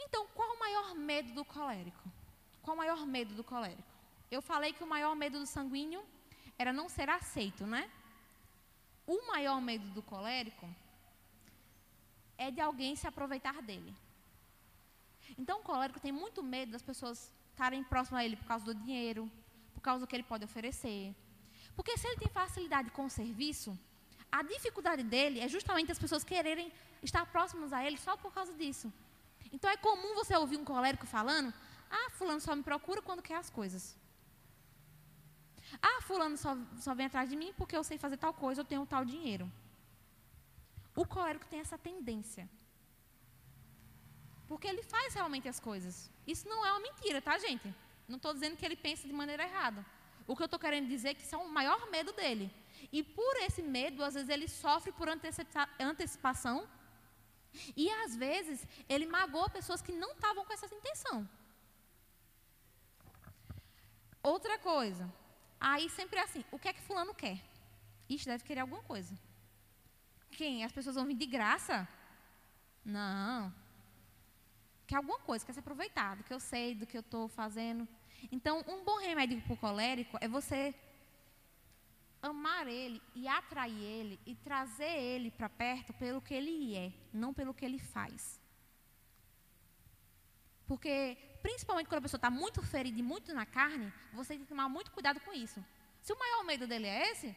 Então, 0.00 0.26
qual 0.34 0.54
o 0.54 0.58
maior 0.58 0.94
medo 0.94 1.34
do 1.34 1.44
colérico? 1.44 2.10
Qual 2.62 2.74
o 2.74 2.78
maior 2.78 3.04
medo 3.06 3.34
do 3.34 3.44
colérico? 3.44 3.91
Eu 4.36 4.40
falei 4.40 4.72
que 4.72 4.82
o 4.82 4.86
maior 4.86 5.14
medo 5.14 5.38
do 5.38 5.46
sanguíneo 5.46 6.02
era 6.58 6.72
não 6.72 6.88
ser 6.88 7.08
aceito, 7.10 7.66
né? 7.66 7.82
O 9.06 9.26
maior 9.26 9.60
medo 9.60 9.86
do 9.90 10.02
colérico 10.02 10.66
é 12.38 12.50
de 12.50 12.58
alguém 12.58 12.96
se 12.96 13.06
aproveitar 13.06 13.60
dele. 13.60 13.94
Então, 15.36 15.60
o 15.60 15.62
colérico 15.62 16.00
tem 16.00 16.12
muito 16.12 16.42
medo 16.42 16.72
das 16.72 16.80
pessoas 16.80 17.30
estarem 17.50 17.84
próximas 17.84 18.20
a 18.20 18.24
ele 18.24 18.36
por 18.36 18.46
causa 18.46 18.64
do 18.64 18.74
dinheiro, 18.74 19.30
por 19.74 19.82
causa 19.82 20.00
do 20.00 20.08
que 20.08 20.16
ele 20.16 20.22
pode 20.22 20.46
oferecer. 20.46 21.14
Porque 21.76 21.98
se 21.98 22.06
ele 22.06 22.16
tem 22.16 22.28
facilidade 22.28 22.90
com 22.90 23.04
o 23.04 23.10
serviço, 23.10 23.78
a 24.30 24.42
dificuldade 24.42 25.02
dele 25.02 25.40
é 25.40 25.48
justamente 25.56 25.92
as 25.92 25.98
pessoas 25.98 26.24
quererem 26.24 26.72
estar 27.02 27.26
próximas 27.26 27.70
a 27.70 27.84
ele 27.84 27.98
só 27.98 28.16
por 28.16 28.32
causa 28.32 28.54
disso. 28.54 28.90
Então, 29.52 29.70
é 29.70 29.76
comum 29.76 30.14
você 30.14 30.34
ouvir 30.34 30.56
um 30.56 30.64
colérico 30.64 31.06
falando: 31.06 31.52
Ah, 31.90 32.08
Fulano 32.12 32.40
só 32.40 32.56
me 32.56 32.62
procura 32.62 33.02
quando 33.02 33.20
quer 33.20 33.36
as 33.36 33.50
coisas. 33.50 34.00
Ah, 35.80 36.00
Fulano 36.02 36.36
só, 36.36 36.56
só 36.78 36.94
vem 36.94 37.06
atrás 37.06 37.28
de 37.30 37.36
mim 37.36 37.52
porque 37.56 37.76
eu 37.76 37.84
sei 37.84 37.96
fazer 37.98 38.16
tal 38.16 38.34
coisa, 38.34 38.60
eu 38.60 38.64
tenho 38.64 38.84
tal 38.86 39.04
dinheiro. 39.04 39.50
O 40.94 41.06
colérico 41.06 41.46
tem 41.46 41.60
essa 41.60 41.78
tendência. 41.78 42.48
Porque 44.46 44.66
ele 44.66 44.82
faz 44.82 45.14
realmente 45.14 45.48
as 45.48 45.58
coisas. 45.58 46.10
Isso 46.26 46.46
não 46.48 46.64
é 46.66 46.72
uma 46.72 46.80
mentira, 46.80 47.22
tá, 47.22 47.38
gente? 47.38 47.74
Não 48.06 48.16
estou 48.16 48.34
dizendo 48.34 48.56
que 48.56 48.64
ele 48.66 48.76
pensa 48.76 49.06
de 49.06 49.12
maneira 49.12 49.44
errada. 49.44 49.84
O 50.26 50.36
que 50.36 50.42
eu 50.42 50.46
estou 50.46 50.60
querendo 50.60 50.88
dizer 50.88 51.10
é 51.10 51.14
que 51.14 51.22
isso 51.22 51.34
é 51.34 51.38
o 51.38 51.48
maior 51.48 51.90
medo 51.90 52.12
dele. 52.12 52.52
E 52.92 53.02
por 53.02 53.36
esse 53.38 53.62
medo, 53.62 54.04
às 54.04 54.14
vezes 54.14 54.28
ele 54.28 54.46
sofre 54.46 54.92
por 54.92 55.08
antecipação. 55.08 56.68
E 57.76 57.90
às 58.02 58.14
vezes 58.14 58.66
ele 58.88 59.06
magoa 59.06 59.48
pessoas 59.48 59.80
que 59.80 59.92
não 59.92 60.12
estavam 60.12 60.44
com 60.44 60.52
essa 60.52 60.66
intenção. 60.66 61.28
Outra 64.22 64.58
coisa. 64.58 65.10
Aí 65.70 65.88
sempre 65.88 66.18
é 66.18 66.24
assim: 66.24 66.44
o 66.50 66.58
que 66.58 66.68
é 66.68 66.72
que 66.72 66.86
Fulano 66.88 67.14
quer? 67.14 67.38
Ixi, 68.08 68.26
deve 68.26 68.44
querer 68.44 68.60
alguma 68.60 68.82
coisa. 68.82 69.14
Quem? 70.30 70.64
As 70.64 70.72
pessoas 70.72 70.96
vão 70.96 71.06
vir 71.06 71.14
de 71.14 71.26
graça? 71.26 71.88
Não 72.84 73.52
quer 74.92 74.96
alguma 74.96 75.18
coisa, 75.20 75.46
quer 75.46 75.54
se 75.54 75.58
aproveitar 75.58 76.16
do 76.16 76.22
que 76.22 76.34
eu 76.34 76.38
sei, 76.38 76.74
do 76.74 76.86
que 76.86 76.98
eu 76.98 77.00
estou 77.00 77.26
fazendo. 77.26 77.88
Então, 78.30 78.62
um 78.68 78.84
bom 78.84 78.98
remédio 78.98 79.40
para 79.40 79.54
o 79.54 79.56
colérico 79.56 80.18
é 80.20 80.28
você 80.28 80.74
amar 82.20 82.68
ele 82.68 83.00
e 83.14 83.26
atrair 83.26 83.82
ele 83.82 84.20
e 84.26 84.34
trazer 84.34 84.94
ele 85.12 85.30
para 85.30 85.48
perto 85.48 85.94
pelo 85.94 86.20
que 86.20 86.34
ele 86.34 86.76
é, 86.76 86.92
não 87.10 87.32
pelo 87.32 87.54
que 87.54 87.64
ele 87.64 87.78
faz. 87.78 88.38
Porque, 90.66 91.16
principalmente 91.42 91.88
quando 91.88 91.98
a 91.98 92.02
pessoa 92.02 92.18
está 92.18 92.30
muito 92.30 92.62
ferida 92.62 92.98
e 92.98 93.02
muito 93.02 93.34
na 93.34 93.44
carne, 93.44 93.92
você 94.12 94.34
tem 94.34 94.40
que 94.40 94.46
tomar 94.46 94.68
muito 94.68 94.90
cuidado 94.90 95.20
com 95.20 95.32
isso. 95.32 95.64
Se 96.00 96.12
o 96.12 96.18
maior 96.18 96.44
medo 96.44 96.66
dele 96.66 96.86
é 96.86 97.10
esse, 97.10 97.36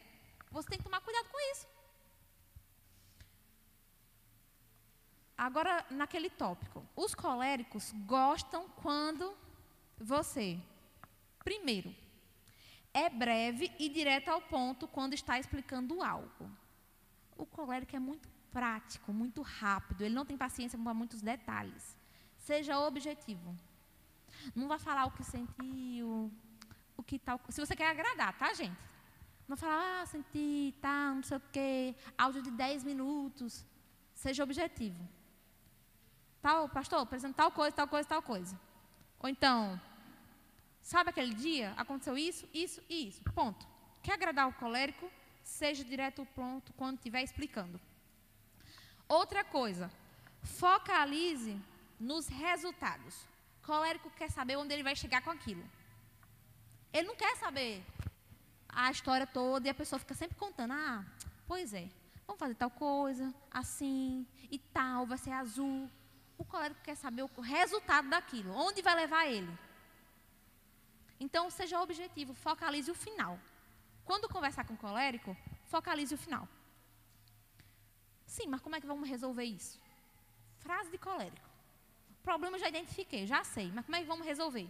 você 0.50 0.68
tem 0.68 0.78
que 0.78 0.84
tomar 0.84 1.00
cuidado 1.00 1.28
com 1.28 1.40
isso. 1.52 1.66
Agora, 5.36 5.84
naquele 5.90 6.30
tópico, 6.30 6.86
os 6.96 7.14
coléricos 7.14 7.92
gostam 8.06 8.68
quando 8.70 9.36
você, 9.98 10.58
primeiro, 11.44 11.94
é 12.94 13.10
breve 13.10 13.70
e 13.78 13.88
direto 13.88 14.30
ao 14.30 14.40
ponto 14.40 14.88
quando 14.88 15.12
está 15.12 15.38
explicando 15.38 16.02
algo. 16.02 16.50
O 17.36 17.44
colérico 17.44 17.94
é 17.94 17.98
muito 17.98 18.26
prático, 18.50 19.12
muito 19.12 19.42
rápido, 19.42 20.02
ele 20.02 20.14
não 20.14 20.24
tem 20.24 20.38
paciência 20.38 20.78
com 20.78 20.94
muitos 20.94 21.20
detalhes. 21.20 21.98
Seja 22.38 22.78
objetivo. 22.78 23.54
Não 24.54 24.68
vai 24.68 24.78
falar 24.78 25.06
o 25.06 25.10
que 25.10 25.24
sentiu, 25.24 26.32
o 26.96 27.02
que 27.02 27.18
tal. 27.18 27.40
Se 27.48 27.60
você 27.60 27.74
quer 27.74 27.90
agradar, 27.90 28.36
tá, 28.38 28.52
gente? 28.54 28.76
Não 29.48 29.56
falar, 29.56 30.02
ah, 30.02 30.06
senti, 30.06 30.74
tá, 30.80 31.14
não 31.14 31.22
sei 31.22 31.36
o 31.36 31.42
quê, 31.52 31.94
áudio 32.18 32.42
de 32.42 32.50
10 32.50 32.84
minutos. 32.84 33.64
Seja 34.14 34.42
objetivo 34.42 35.16
tal, 36.46 36.68
pastor, 36.68 37.00
apresentando 37.00 37.34
tal 37.34 37.50
coisa, 37.50 37.74
tal 37.74 37.88
coisa, 37.88 38.08
tal 38.08 38.22
coisa. 38.22 38.60
Ou 39.18 39.28
então, 39.28 39.80
sabe 40.80 41.10
aquele 41.10 41.34
dia, 41.34 41.74
aconteceu 41.76 42.16
isso, 42.16 42.48
isso 42.54 42.80
e 42.88 43.08
isso. 43.08 43.20
Ponto. 43.34 43.66
Quer 44.00 44.12
agradar 44.12 44.48
o 44.48 44.52
colérico? 44.52 45.10
Seja 45.42 45.82
direto 45.82 46.20
ao 46.20 46.26
ponto 46.26 46.72
quando 46.74 46.98
estiver 46.98 47.20
explicando. 47.20 47.80
Outra 49.08 49.42
coisa, 49.42 49.90
focalize 50.40 51.60
nos 51.98 52.28
resultados. 52.28 53.26
Colérico 53.66 54.08
quer 54.10 54.30
saber 54.30 54.56
onde 54.56 54.72
ele 54.72 54.82
vai 54.82 54.94
chegar 54.94 55.20
com 55.22 55.30
aquilo. 55.30 55.64
Ele 56.92 57.08
não 57.08 57.16
quer 57.16 57.36
saber 57.36 57.84
a 58.68 58.90
história 58.90 59.26
toda 59.26 59.66
e 59.66 59.70
a 59.70 59.74
pessoa 59.74 59.98
fica 59.98 60.14
sempre 60.14 60.36
contando: 60.36 60.72
ah, 60.72 61.04
pois 61.46 61.74
é, 61.74 61.88
vamos 62.26 62.38
fazer 62.38 62.54
tal 62.54 62.70
coisa, 62.70 63.34
assim 63.50 64.26
e 64.50 64.58
tal, 64.58 65.04
vai 65.04 65.18
ser 65.18 65.32
azul, 65.32 65.90
o 66.38 66.44
colérico 66.44 66.80
quer 66.82 66.94
saber 66.94 67.22
o 67.22 67.40
resultado 67.40 68.08
daquilo, 68.08 68.54
onde 68.54 68.82
vai 68.82 68.94
levar 68.94 69.26
ele. 69.26 69.52
Então, 71.18 71.50
seja 71.50 71.80
objetivo, 71.80 72.34
focalize 72.34 72.90
o 72.90 72.94
final. 72.94 73.38
Quando 74.04 74.28
conversar 74.28 74.64
com 74.64 74.74
o 74.74 74.76
colérico, 74.76 75.36
focalize 75.64 76.14
o 76.14 76.18
final. 76.18 76.46
Sim, 78.26 78.46
mas 78.48 78.60
como 78.60 78.76
é 78.76 78.80
que 78.80 78.86
vamos 78.86 79.08
resolver 79.08 79.44
isso? 79.44 79.80
Frase 80.58 80.90
de 80.90 80.98
colérico. 80.98 81.45
Problema 82.28 82.58
já 82.58 82.68
identifiquei, 82.68 83.24
já 83.24 83.44
sei, 83.44 83.70
mas 83.72 83.84
como 83.84 83.96
é 83.96 84.00
que 84.00 84.12
vamos 84.12 84.26
resolver? 84.26 84.68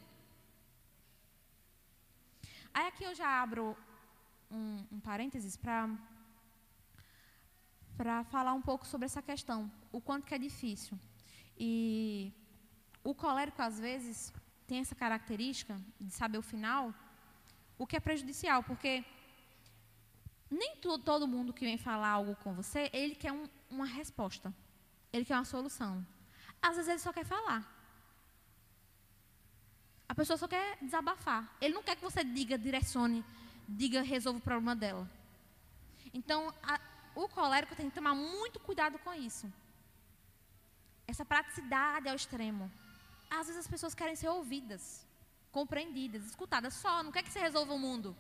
Aí 2.74 2.86
aqui 2.88 3.02
eu 3.02 3.14
já 3.14 3.28
abro 3.42 3.74
um, 4.50 4.84
um 4.92 5.00
parênteses 5.00 5.56
para 5.56 5.78
para 7.96 8.24
falar 8.24 8.52
um 8.52 8.60
pouco 8.60 8.86
sobre 8.86 9.06
essa 9.06 9.22
questão, 9.22 9.72
o 9.90 10.02
quanto 10.02 10.26
que 10.26 10.34
é 10.34 10.38
difícil. 10.38 10.98
E 11.58 12.30
o 13.02 13.14
colérico 13.14 13.62
às 13.62 13.80
vezes 13.80 14.34
tem 14.66 14.80
essa 14.80 14.94
característica 14.94 15.80
de 15.98 16.12
saber 16.12 16.36
o 16.36 16.42
final, 16.42 16.92
o 17.78 17.86
que 17.86 17.96
é 17.96 18.00
prejudicial, 18.00 18.62
porque 18.62 19.02
nem 20.50 20.76
tu, 20.76 20.98
todo 20.98 21.32
mundo 21.34 21.54
que 21.54 21.64
vem 21.64 21.78
falar 21.78 22.10
algo 22.10 22.36
com 22.44 22.52
você, 22.52 22.90
ele 22.92 23.14
quer 23.14 23.32
um, 23.32 23.48
uma 23.70 23.86
resposta, 23.86 24.54
ele 25.10 25.24
quer 25.24 25.36
uma 25.36 25.50
solução. 25.56 26.04
Às 26.60 26.76
vezes 26.76 26.90
ele 26.90 26.98
só 26.98 27.12
quer 27.12 27.24
falar. 27.24 27.64
A 30.08 30.14
pessoa 30.14 30.36
só 30.36 30.46
quer 30.46 30.78
desabafar. 30.80 31.48
Ele 31.60 31.74
não 31.74 31.82
quer 31.82 31.96
que 31.96 32.02
você 32.02 32.22
diga, 32.22 32.56
direcione, 32.56 33.24
diga, 33.68 34.02
resolva 34.02 34.38
o 34.38 34.42
problema 34.42 34.74
dela. 34.74 35.08
Então, 36.14 36.52
a, 36.62 36.80
o 37.14 37.28
colérico 37.28 37.74
tem 37.74 37.88
que 37.88 37.94
tomar 37.94 38.14
muito 38.14 38.60
cuidado 38.60 38.98
com 38.98 39.12
isso. 39.12 39.52
Essa 41.06 41.24
praticidade 41.24 42.08
ao 42.08 42.16
extremo. 42.16 42.70
Às 43.30 43.46
vezes 43.48 43.60
as 43.60 43.68
pessoas 43.68 43.94
querem 43.94 44.14
ser 44.14 44.28
ouvidas, 44.28 45.04
compreendidas, 45.50 46.24
escutadas 46.24 46.74
só, 46.74 47.02
não 47.02 47.10
quer 47.10 47.22
que 47.22 47.30
você 47.30 47.40
resolva 47.40 47.74
o 47.74 47.78
mundo. 47.78 48.16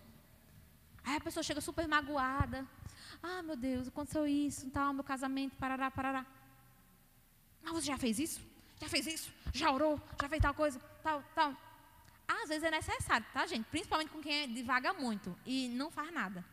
Aí 1.04 1.16
a 1.16 1.20
pessoa 1.20 1.42
chega 1.42 1.60
super 1.60 1.86
magoada. 1.86 2.66
Ah, 3.22 3.42
meu 3.42 3.56
Deus, 3.56 3.88
aconteceu 3.88 4.26
isso, 4.26 4.68
tal, 4.70 4.92
meu 4.92 5.04
casamento, 5.04 5.56
parará, 5.56 5.90
parará. 5.90 6.26
Mas 7.66 7.74
você 7.74 7.86
já 7.86 7.98
fez 7.98 8.20
isso? 8.20 8.40
Já 8.80 8.88
fez 8.88 9.06
isso? 9.08 9.32
Já 9.52 9.72
orou? 9.72 10.00
Já 10.20 10.28
fez 10.28 10.40
tal 10.40 10.54
coisa? 10.54 10.78
Tal, 11.02 11.20
tal. 11.34 11.52
Às 12.28 12.48
vezes 12.48 12.62
é 12.62 12.70
necessário, 12.70 13.26
tá, 13.32 13.44
gente? 13.44 13.64
Principalmente 13.64 14.10
com 14.10 14.22
quem 14.22 14.52
devaga 14.52 14.92
muito 14.92 15.36
e 15.44 15.68
não 15.70 15.90
faz 15.90 16.12
nada. 16.12 16.44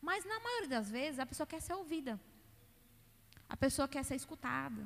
Mas 0.00 0.24
na 0.24 0.40
maioria 0.40 0.68
das 0.68 0.90
vezes 0.90 1.18
a 1.18 1.26
pessoa 1.26 1.46
quer 1.46 1.60
ser 1.60 1.74
ouvida. 1.74 2.18
A 3.46 3.58
pessoa 3.58 3.86
quer 3.86 4.02
ser 4.02 4.14
escutada. 4.14 4.82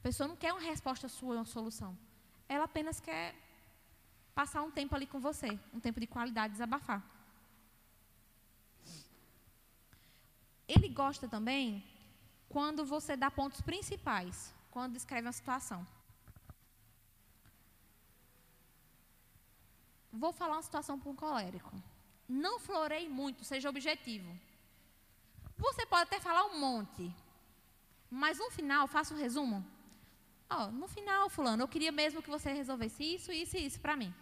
A 0.00 0.02
pessoa 0.02 0.28
não 0.28 0.36
quer 0.36 0.52
uma 0.52 0.60
resposta 0.60 1.08
sua, 1.08 1.36
uma 1.36 1.46
solução. 1.46 1.96
Ela 2.46 2.64
apenas 2.64 3.00
quer 3.00 3.34
passar 4.34 4.62
um 4.62 4.70
tempo 4.70 4.94
ali 4.94 5.06
com 5.06 5.20
você, 5.20 5.58
um 5.72 5.80
tempo 5.80 6.00
de 6.00 6.06
qualidade, 6.06 6.52
desabafar. 6.52 7.02
Ele 10.68 10.88
gosta 10.90 11.26
também 11.26 11.82
quando 12.50 12.84
você 12.84 13.16
dá 13.16 13.30
pontos 13.30 13.62
principais, 13.62 14.54
quando 14.72 14.94
descreve 14.94 15.26
uma 15.26 15.38
situação. 15.40 15.86
Vou 20.22 20.32
falar 20.32 20.54
uma 20.56 20.68
situação 20.70 20.98
para 20.98 21.10
um 21.10 21.14
colérico. 21.14 21.72
Não 22.28 22.58
florei 22.58 23.08
muito, 23.08 23.44
seja 23.44 23.68
objetivo. 23.68 24.30
Você 25.56 25.84
pode 25.86 26.04
até 26.04 26.18
falar 26.18 26.44
um 26.46 26.58
monte, 26.58 27.14
mas 28.10 28.38
no 28.38 28.50
final, 28.50 28.86
faça 28.86 29.14
um 29.14 29.18
resumo. 29.18 29.64
Oh, 30.50 30.66
no 30.80 30.88
final, 30.88 31.28
fulano, 31.28 31.62
eu 31.62 31.68
queria 31.68 31.92
mesmo 31.92 32.22
que 32.22 32.30
você 32.36 32.52
resolvesse 32.52 33.02
isso, 33.14 33.30
isso 33.30 33.56
e 33.56 33.66
isso 33.66 33.80
para 33.80 33.96
mim. 33.96 34.12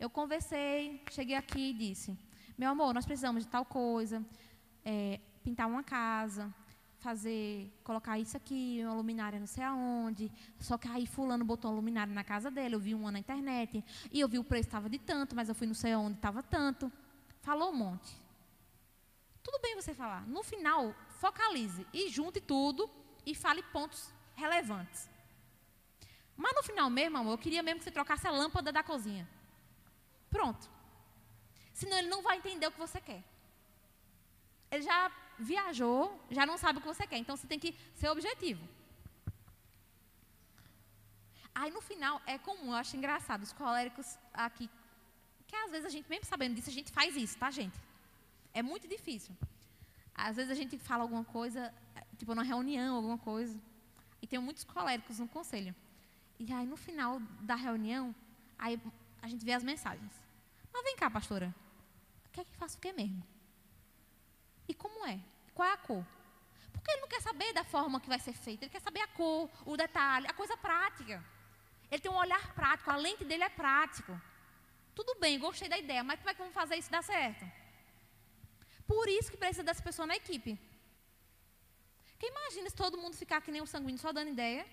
Eu 0.00 0.08
conversei, 0.08 1.02
cheguei 1.10 1.36
aqui 1.36 1.70
e 1.70 1.74
disse: 1.74 2.18
Meu 2.56 2.70
amor, 2.70 2.92
nós 2.94 3.06
precisamos 3.06 3.44
de 3.44 3.48
tal 3.48 3.64
coisa, 3.64 4.24
é, 4.84 5.20
pintar 5.42 5.66
uma 5.66 5.82
casa, 5.82 6.52
fazer, 6.98 7.72
colocar 7.84 8.18
isso 8.18 8.36
aqui, 8.36 8.80
uma 8.82 8.94
luminária 8.94 9.38
não 9.38 9.46
sei 9.46 9.64
aonde. 9.64 10.30
Só 10.58 10.76
que 10.76 10.88
aí 10.88 11.06
fulano 11.06 11.44
botou 11.44 11.70
uma 11.70 11.76
luminária 11.76 12.12
na 12.12 12.24
casa 12.24 12.50
dele, 12.50 12.74
eu 12.74 12.80
vi 12.80 12.94
uma 12.94 13.10
na 13.10 13.18
internet, 13.18 13.84
e 14.12 14.20
eu 14.20 14.28
vi 14.28 14.38
o 14.38 14.44
preço 14.44 14.68
estava 14.68 14.88
de 14.88 14.98
tanto, 14.98 15.34
mas 15.34 15.48
eu 15.48 15.54
fui 15.54 15.66
não 15.66 15.74
sei 15.74 15.92
aonde 15.92 16.16
estava 16.16 16.42
tanto. 16.42 16.90
Falou 17.40 17.70
um 17.70 17.76
monte. 17.76 18.16
Tudo 19.42 19.60
bem 19.60 19.76
você 19.76 19.94
falar. 19.94 20.26
No 20.26 20.42
final, 20.42 20.94
focalize 21.20 21.86
e 21.92 22.08
junte 22.10 22.40
tudo 22.40 22.90
e 23.24 23.34
fale 23.34 23.62
pontos 23.62 24.12
relevantes. 24.34 25.08
Mas 26.36 26.54
no 26.54 26.62
final 26.62 26.88
mesmo, 26.90 27.18
amor, 27.18 27.32
eu 27.32 27.38
queria 27.38 27.62
mesmo 27.62 27.78
que 27.78 27.84
você 27.84 27.90
trocasse 27.90 28.26
a 28.26 28.30
lâmpada 28.30 28.70
da 28.70 28.82
cozinha. 28.82 29.28
Pronto. 30.30 30.68
Senão 31.72 31.96
ele 31.98 32.08
não 32.08 32.22
vai 32.22 32.36
entender 32.38 32.66
o 32.66 32.72
que 32.72 32.78
você 32.78 33.00
quer. 33.00 33.24
Ele 34.70 34.82
já 34.82 35.10
viajou, 35.38 36.20
já 36.30 36.44
não 36.44 36.58
sabe 36.58 36.78
o 36.78 36.82
que 36.82 36.88
você 36.88 37.06
quer. 37.06 37.18
Então 37.18 37.36
você 37.36 37.46
tem 37.46 37.58
que 37.58 37.74
ser 37.94 38.08
objetivo. 38.08 38.66
Aí 41.54 41.70
no 41.70 41.80
final 41.80 42.20
é 42.26 42.38
comum, 42.38 42.66
eu 42.66 42.76
acho 42.76 42.96
engraçado, 42.96 43.42
os 43.42 43.52
coléricos 43.52 44.16
aqui, 44.32 44.70
que 45.46 45.56
às 45.56 45.70
vezes 45.70 45.86
a 45.86 45.88
gente, 45.88 46.08
mesmo 46.08 46.24
sabendo 46.24 46.54
disso, 46.54 46.70
a 46.70 46.72
gente 46.72 46.92
faz 46.92 47.16
isso, 47.16 47.36
tá, 47.36 47.50
gente? 47.50 47.76
É 48.54 48.62
muito 48.62 48.86
difícil. 48.86 49.36
Às 50.14 50.36
vezes 50.36 50.52
a 50.52 50.54
gente 50.54 50.78
fala 50.78 51.02
alguma 51.02 51.24
coisa, 51.24 51.74
tipo 52.16 52.32
numa 52.34 52.44
reunião, 52.44 52.96
alguma 52.96 53.18
coisa, 53.18 53.60
e 54.22 54.26
tem 54.26 54.38
muitos 54.38 54.64
coléricos 54.64 55.18
no 55.18 55.26
conselho. 55.26 55.74
E 56.38 56.52
aí 56.52 56.66
no 56.66 56.76
final 56.76 57.18
da 57.40 57.56
reunião, 57.56 58.14
aí 58.56 58.80
a 59.20 59.26
gente 59.26 59.44
vê 59.44 59.52
as 59.52 59.64
mensagens. 59.64 60.12
Mas 60.72 60.84
vem 60.84 60.96
cá, 60.96 61.10
pastora, 61.10 61.52
quer 62.32 62.44
que 62.44 62.56
faça 62.56 62.76
o 62.76 62.80
que 62.80 62.92
mesmo? 62.92 63.22
E 64.68 64.74
como 64.74 65.06
é? 65.06 65.18
Qual 65.54 65.68
é 65.68 65.72
a 65.72 65.76
cor? 65.76 66.04
Porque 66.72 66.90
ele 66.90 67.00
não 67.00 67.08
quer 67.08 67.22
saber 67.22 67.52
da 67.52 67.64
forma 67.64 68.00
que 68.00 68.08
vai 68.08 68.18
ser 68.18 68.34
feita, 68.34 68.64
ele 68.64 68.70
quer 68.70 68.80
saber 68.80 69.00
a 69.00 69.08
cor, 69.08 69.50
o 69.64 69.76
detalhe, 69.76 70.26
a 70.26 70.32
coisa 70.32 70.56
prática. 70.56 71.24
Ele 71.90 72.02
tem 72.02 72.10
um 72.10 72.16
olhar 72.16 72.54
prático, 72.54 72.90
a 72.90 72.96
lente 72.96 73.24
dele 73.24 73.44
é 73.44 73.48
prático. 73.48 74.20
Tudo 74.94 75.14
bem, 75.18 75.38
gostei 75.38 75.68
da 75.68 75.78
ideia, 75.78 76.04
mas 76.04 76.18
como 76.18 76.30
é 76.30 76.34
que 76.34 76.40
vamos 76.40 76.54
fazer 76.54 76.76
isso 76.76 76.90
dar 76.90 77.02
certo? 77.02 77.44
Por 78.86 79.08
isso 79.08 79.30
que 79.30 79.36
precisa 79.36 79.62
dessa 79.62 79.82
pessoa 79.82 80.06
na 80.06 80.16
equipe. 80.16 80.58
Porque 82.10 82.26
imagina 82.26 82.68
se 82.68 82.76
todo 82.76 82.98
mundo 82.98 83.16
ficar 83.16 83.40
que 83.40 83.50
nem 83.50 83.60
o 83.60 83.66
sanguíneo 83.66 83.98
só 83.98 84.12
dando 84.12 84.30
ideia, 84.30 84.66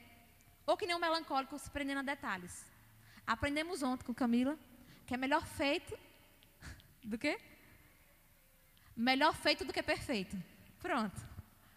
ou 0.65 0.75
que 0.75 0.87
nem 0.87 0.95
o 0.95 0.99
melancólico 0.99 1.57
se 1.59 1.69
prendendo 1.69 1.99
a 1.99 2.03
detalhes. 2.03 2.65
Aprendemos 3.25 3.83
ontem 3.83 4.05
com 4.05 4.13
Camila 4.13 4.57
que 5.05 5.13
é 5.13 5.17
melhor 5.17 5.45
feito 5.45 5.97
do 7.03 7.17
que 7.17 7.39
Melhor 8.95 9.35
feito 9.35 9.65
do 9.65 9.73
que 9.73 9.83
perfeito. 9.83 10.35
Pronto. 10.79 11.19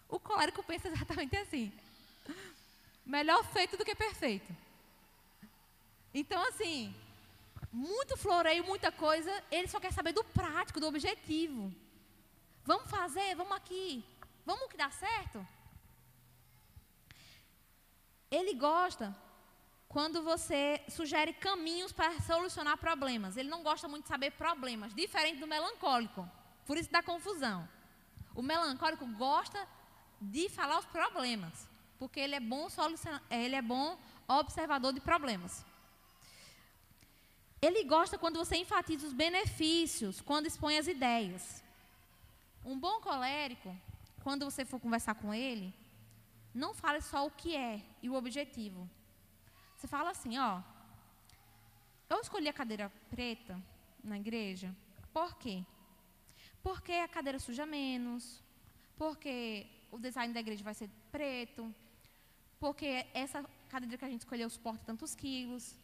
O 0.09 0.20
colérico 0.20 0.62
pensa 0.62 0.89
exatamente 0.89 1.36
assim. 1.36 1.73
Melhor 3.05 3.45
feito 3.45 3.77
do 3.77 3.85
que 3.85 3.95
perfeito. 3.95 4.55
Então, 6.12 6.43
assim, 6.49 6.95
muito 7.73 8.16
floreio, 8.16 8.65
muita 8.65 8.90
coisa, 8.90 9.31
ele 9.51 9.69
só 9.69 9.78
quer 9.81 9.93
saber 9.93 10.12
do 10.12 10.24
prático, 10.24 10.81
do 10.81 10.86
objetivo. 10.86 11.74
Vamos 12.65 12.90
fazer, 12.90 13.35
vamos 13.35 13.57
aqui. 13.57 14.05
Vamos 14.45 14.69
que 14.69 14.77
dá 14.77 14.90
certo? 14.90 15.47
Ele 18.31 18.55
gosta 18.55 19.16
quando 19.89 20.23
você 20.23 20.82
sugere 20.89 21.32
caminhos 21.32 21.93
para 21.93 22.20
solucionar 22.20 22.77
problemas. 22.77 23.36
Ele 23.36 23.49
não 23.49 23.62
gosta 23.62 23.89
muito 23.89 24.05
de 24.05 24.09
saber 24.09 24.32
problemas, 24.32 24.95
diferente 24.95 25.40
do 25.40 25.47
melancólico. 25.47 26.28
Por 26.69 26.77
isso 26.77 26.93
dá 26.93 27.03
confusão. 27.03 27.66
O 28.35 28.43
melancólico 28.43 29.07
gosta 29.24 29.66
de 30.20 30.51
falar 30.51 30.78
os 30.78 30.85
problemas, 30.85 31.66
porque 31.99 32.20
ele 32.20 32.35
é 32.35 32.40
bom, 32.40 32.69
ele 33.31 33.57
é 33.57 33.62
bom 33.62 33.99
observador 34.28 34.93
de 34.93 35.01
problemas. 35.01 35.65
Ele 37.62 37.82
gosta 37.85 38.19
quando 38.19 38.36
você 38.36 38.57
enfatiza 38.57 39.07
os 39.07 39.15
benefícios, 39.15 40.20
quando 40.20 40.45
expõe 40.45 40.77
as 40.77 40.86
ideias. 40.86 41.65
Um 42.62 42.78
bom 42.78 43.01
colérico, 43.01 43.74
quando 44.23 44.45
você 44.45 44.62
for 44.62 44.78
conversar 44.78 45.15
com 45.15 45.32
ele, 45.32 45.74
não 46.55 46.74
fale 46.74 47.01
só 47.01 47.27
o 47.27 47.31
que 47.31 47.57
é 47.57 47.82
e 48.03 48.11
o 48.11 48.15
objetivo. 48.15 48.86
Você 49.74 49.86
fala 49.86 50.11
assim, 50.11 50.36
ó, 50.36 50.61
eu 52.11 52.20
escolhi 52.20 52.47
a 52.47 52.53
cadeira 52.53 52.93
preta 53.09 53.59
na 54.05 54.19
igreja, 54.19 54.70
por 55.15 55.35
quê? 55.36 55.65
Porque 56.62 56.93
a 56.93 57.09
cadeira 57.09 57.39
suja 57.39 57.64
menos, 57.64 58.43
porque 58.97 59.66
o 59.90 59.98
design 59.98 60.32
da 60.35 60.40
igreja 60.40 60.62
vai 60.62 60.74
ser 60.74 60.90
preto, 61.10 61.74
porque 62.60 63.06
essa 63.14 63.44
cadeira 63.68 63.97
que 63.97 64.05
a 64.05 64.09
gente 64.09 64.20
escolheu 64.20 64.51
suporta 64.51 64.85
tantos 64.85 65.14
quilos. 65.14 65.76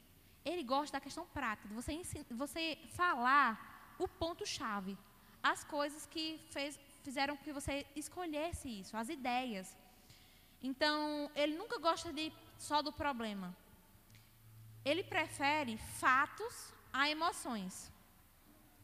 Ele 0.44 0.62
gosta 0.62 0.98
da 0.98 1.01
questão 1.01 1.26
prática, 1.26 1.68
de 1.68 1.74
você, 1.74 1.92
ensina, 1.92 2.24
você 2.30 2.78
falar 2.90 3.94
o 3.98 4.06
ponto-chave, 4.06 4.96
as 5.42 5.64
coisas 5.64 6.06
que 6.06 6.38
fez, 6.51 6.78
fizeram 7.02 7.36
que 7.36 7.52
você 7.52 7.86
escolhesse 7.94 8.80
isso, 8.80 8.96
as 8.96 9.09
ideias. 9.09 9.76
Então, 10.62 11.30
ele 11.34 11.56
nunca 11.56 11.78
gosta 11.78 12.12
de 12.12 12.32
só 12.59 12.82
do 12.82 12.92
problema. 12.92 13.56
Ele 14.84 15.02
prefere 15.02 15.76
fatos 15.76 16.72
a 16.92 17.09
emoções, 17.09 17.90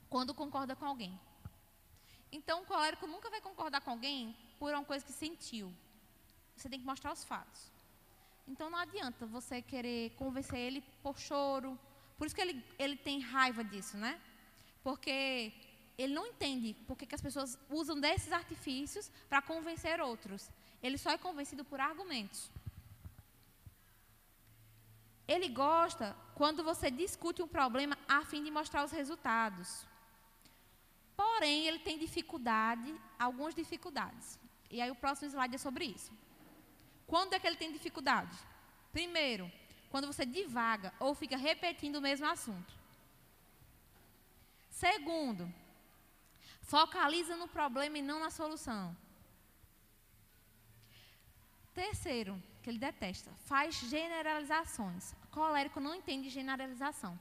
quando 0.09 0.35
concorda 0.35 0.75
com 0.75 0.87
alguém. 0.87 1.19
Então, 2.33 2.63
o 2.63 2.67
colérico 2.67 3.07
nunca 3.07 3.29
vai 3.31 3.41
concordar 3.41 3.81
com 3.81 3.91
alguém 3.91 4.37
por 4.59 4.73
uma 4.73 4.85
coisa 4.85 5.05
que 5.05 5.13
sentiu. 5.13 5.73
Você 6.57 6.69
tem 6.69 6.79
que 6.79 6.87
mostrar 6.87 7.13
os 7.13 7.25
fatos. 7.25 7.71
Então, 8.47 8.71
não 8.71 8.79
adianta 8.79 9.27
você 9.27 9.61
querer 9.63 10.11
convencer 10.11 10.59
ele 10.59 10.83
por 11.03 11.19
choro. 11.19 11.79
Por 12.17 12.27
isso 12.27 12.35
que 12.35 12.41
ele, 12.41 12.65
ele 12.79 12.97
tem 12.97 13.21
raiva 13.21 13.65
disso, 13.65 13.97
né? 13.97 14.21
Porque 14.83 15.53
ele 15.99 16.15
não 16.15 16.27
entende 16.27 16.75
porque 16.87 17.07
que 17.07 17.15
as 17.15 17.21
pessoas 17.21 17.59
usam 17.69 17.99
desses 18.01 18.33
artifícios 18.33 19.11
para 19.29 19.43
convencer 19.43 20.01
outros. 20.01 20.51
Ele 20.83 20.97
só 20.97 21.11
é 21.11 21.19
convencido 21.19 21.65
por 21.65 21.81
argumentos. 21.81 22.51
Ele 25.29 25.49
gosta 25.49 26.17
quando 26.35 26.65
você 26.65 26.91
discute 26.91 27.43
um 27.43 27.47
problema 27.47 27.97
a 28.09 28.25
fim 28.25 28.43
de 28.43 28.51
mostrar 28.51 28.85
os 28.85 28.91
resultados. 28.91 29.87
Porém, 31.21 31.67
ele 31.67 31.79
tem 31.81 31.99
dificuldade, 31.99 32.91
algumas 33.19 33.55
dificuldades. 33.55 34.39
E 34.71 34.81
aí 34.81 34.91
o 34.91 34.95
próximo 34.95 35.29
slide 35.29 35.55
é 35.55 35.59
sobre 35.59 35.85
isso. 35.85 36.11
Quando 37.07 37.35
é 37.35 37.39
que 37.39 37.47
ele 37.47 37.57
tem 37.63 37.71
dificuldade? 37.71 38.35
Primeiro, 38.91 39.53
quando 39.91 40.07
você 40.07 40.25
divaga 40.25 40.95
ou 40.99 41.15
fica 41.15 41.37
repetindo 41.37 41.97
o 41.97 42.01
mesmo 42.01 42.27
assunto. 42.27 42.73
Segundo, 44.71 45.53
focaliza 46.63 47.37
no 47.37 47.49
problema 47.49 47.99
e 47.99 48.03
não 48.03 48.19
na 48.21 48.31
solução. 48.31 48.97
Terceiro, 51.75 52.43
que 52.63 52.71
ele 52.71 52.79
detesta, 52.79 53.31
faz 53.45 53.75
generalizações. 53.75 55.15
Colérico 55.31 55.81
não 55.81 55.95
entende 55.95 56.31
generalização. 56.31 57.21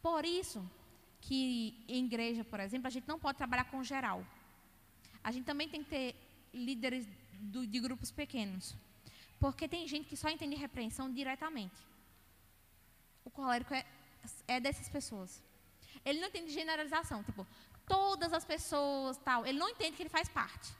Por 0.00 0.24
isso 0.24 0.64
que 1.20 1.84
em 1.88 2.06
igreja, 2.06 2.44
por 2.44 2.60
exemplo, 2.60 2.86
a 2.86 2.90
gente 2.90 3.08
não 3.08 3.18
pode 3.18 3.38
trabalhar 3.38 3.64
com 3.64 3.82
geral. 3.82 4.24
A 5.22 5.30
gente 5.30 5.44
também 5.44 5.68
tem 5.68 5.82
que 5.82 5.90
ter 5.90 6.14
líderes 6.52 7.06
do, 7.40 7.66
de 7.66 7.80
grupos 7.80 8.10
pequenos. 8.10 8.74
Porque 9.38 9.68
tem 9.68 9.86
gente 9.86 10.08
que 10.08 10.16
só 10.16 10.28
entende 10.28 10.56
repreensão 10.56 11.12
diretamente. 11.12 11.76
O 13.24 13.30
colérico 13.30 13.74
é, 13.74 13.84
é 14.46 14.60
dessas 14.60 14.88
pessoas. 14.88 15.42
Ele 16.04 16.20
não 16.20 16.28
entende 16.28 16.52
generalização, 16.52 17.22
tipo, 17.22 17.46
todas 17.86 18.32
as 18.32 18.44
pessoas, 18.44 19.16
tal. 19.18 19.46
Ele 19.46 19.58
não 19.58 19.68
entende 19.68 19.96
que 19.96 20.02
ele 20.02 20.08
faz 20.08 20.28
parte. 20.28 20.72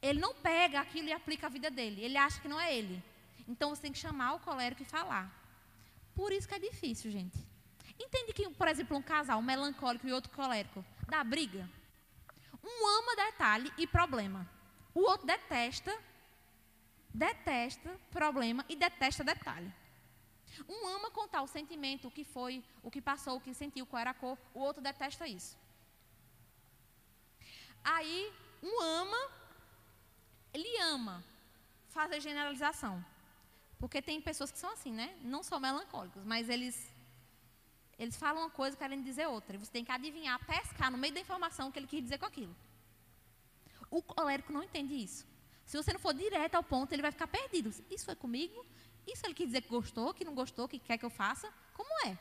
Ele 0.00 0.20
não 0.20 0.34
pega 0.34 0.80
aquilo 0.80 1.08
e 1.08 1.12
aplica 1.12 1.46
a 1.46 1.50
vida 1.50 1.70
dele. 1.70 2.02
Ele 2.02 2.16
acha 2.16 2.40
que 2.40 2.48
não 2.48 2.60
é 2.60 2.76
ele. 2.76 3.02
Então 3.48 3.70
você 3.70 3.82
tem 3.82 3.92
que 3.92 3.98
chamar 3.98 4.34
o 4.34 4.40
colérico 4.40 4.82
e 4.82 4.84
falar. 4.84 5.32
Por 6.14 6.32
isso 6.32 6.48
que 6.48 6.54
é 6.54 6.58
difícil, 6.58 7.10
gente. 7.10 7.38
Entende 7.98 8.32
que, 8.32 8.48
por 8.50 8.68
exemplo, 8.68 8.96
um 8.96 9.02
casal 9.02 9.38
um 9.38 9.42
melancólico 9.42 10.06
e 10.06 10.12
outro 10.12 10.30
colérico 10.32 10.84
dá 11.08 11.22
briga? 11.24 11.68
Um 12.62 12.86
ama 12.98 13.16
detalhe 13.16 13.72
e 13.78 13.86
problema. 13.86 14.48
O 14.94 15.00
outro 15.00 15.26
detesta, 15.26 15.96
detesta 17.12 17.98
problema 18.10 18.64
e 18.68 18.76
detesta 18.76 19.22
detalhe. 19.22 19.72
Um 20.68 20.86
ama 20.88 21.10
contar 21.10 21.42
o 21.42 21.46
sentimento, 21.46 22.08
o 22.08 22.10
que 22.10 22.24
foi, 22.24 22.64
o 22.82 22.90
que 22.90 23.00
passou, 23.00 23.36
o 23.36 23.40
que 23.40 23.52
sentiu, 23.54 23.86
qual 23.86 24.00
era 24.00 24.10
a 24.10 24.14
cor. 24.14 24.38
O 24.54 24.60
outro 24.60 24.82
detesta 24.82 25.26
isso. 25.28 25.56
Aí, 27.84 28.32
um 28.62 28.82
ama, 28.82 29.30
ele 30.52 30.80
ama 30.80 31.22
fazer 31.90 32.20
generalização. 32.20 33.04
Porque 33.78 34.00
tem 34.00 34.20
pessoas 34.20 34.50
que 34.50 34.58
são 34.58 34.72
assim, 34.72 34.90
né? 34.90 35.16
Não 35.22 35.42
são 35.42 35.60
melancólicos, 35.60 36.24
mas 36.24 36.48
eles 36.48 36.90
eles 37.98 38.16
falam 38.16 38.42
uma 38.42 38.50
coisa 38.50 38.76
querendo 38.76 39.04
dizer 39.04 39.26
outra. 39.26 39.56
E 39.56 39.58
você 39.58 39.70
tem 39.70 39.84
que 39.84 39.92
adivinhar, 39.92 40.38
pescar 40.46 40.90
no 40.90 40.98
meio 40.98 41.14
da 41.14 41.20
informação 41.20 41.68
o 41.68 41.72
que 41.72 41.78
ele 41.78 41.86
quis 41.86 42.02
dizer 42.02 42.18
com 42.18 42.26
aquilo. 42.26 42.54
O 43.90 44.02
colérico 44.02 44.52
não 44.52 44.62
entende 44.62 44.94
isso. 44.94 45.26
Se 45.64 45.76
você 45.76 45.92
não 45.92 46.00
for 46.00 46.14
direto 46.14 46.54
ao 46.54 46.62
ponto, 46.62 46.92
ele 46.92 47.02
vai 47.02 47.10
ficar 47.10 47.26
perdido. 47.26 47.70
Isso 47.90 48.04
foi 48.04 48.14
comigo? 48.14 48.64
Isso 49.06 49.24
ele 49.24 49.34
quer 49.34 49.46
dizer 49.46 49.62
que 49.62 49.68
gostou, 49.68 50.12
que 50.12 50.24
não 50.24 50.34
gostou, 50.34 50.68
que 50.68 50.78
quer 50.78 50.98
que 50.98 51.04
eu 51.04 51.10
faça? 51.10 51.52
Como 51.72 51.88
é? 52.06 52.18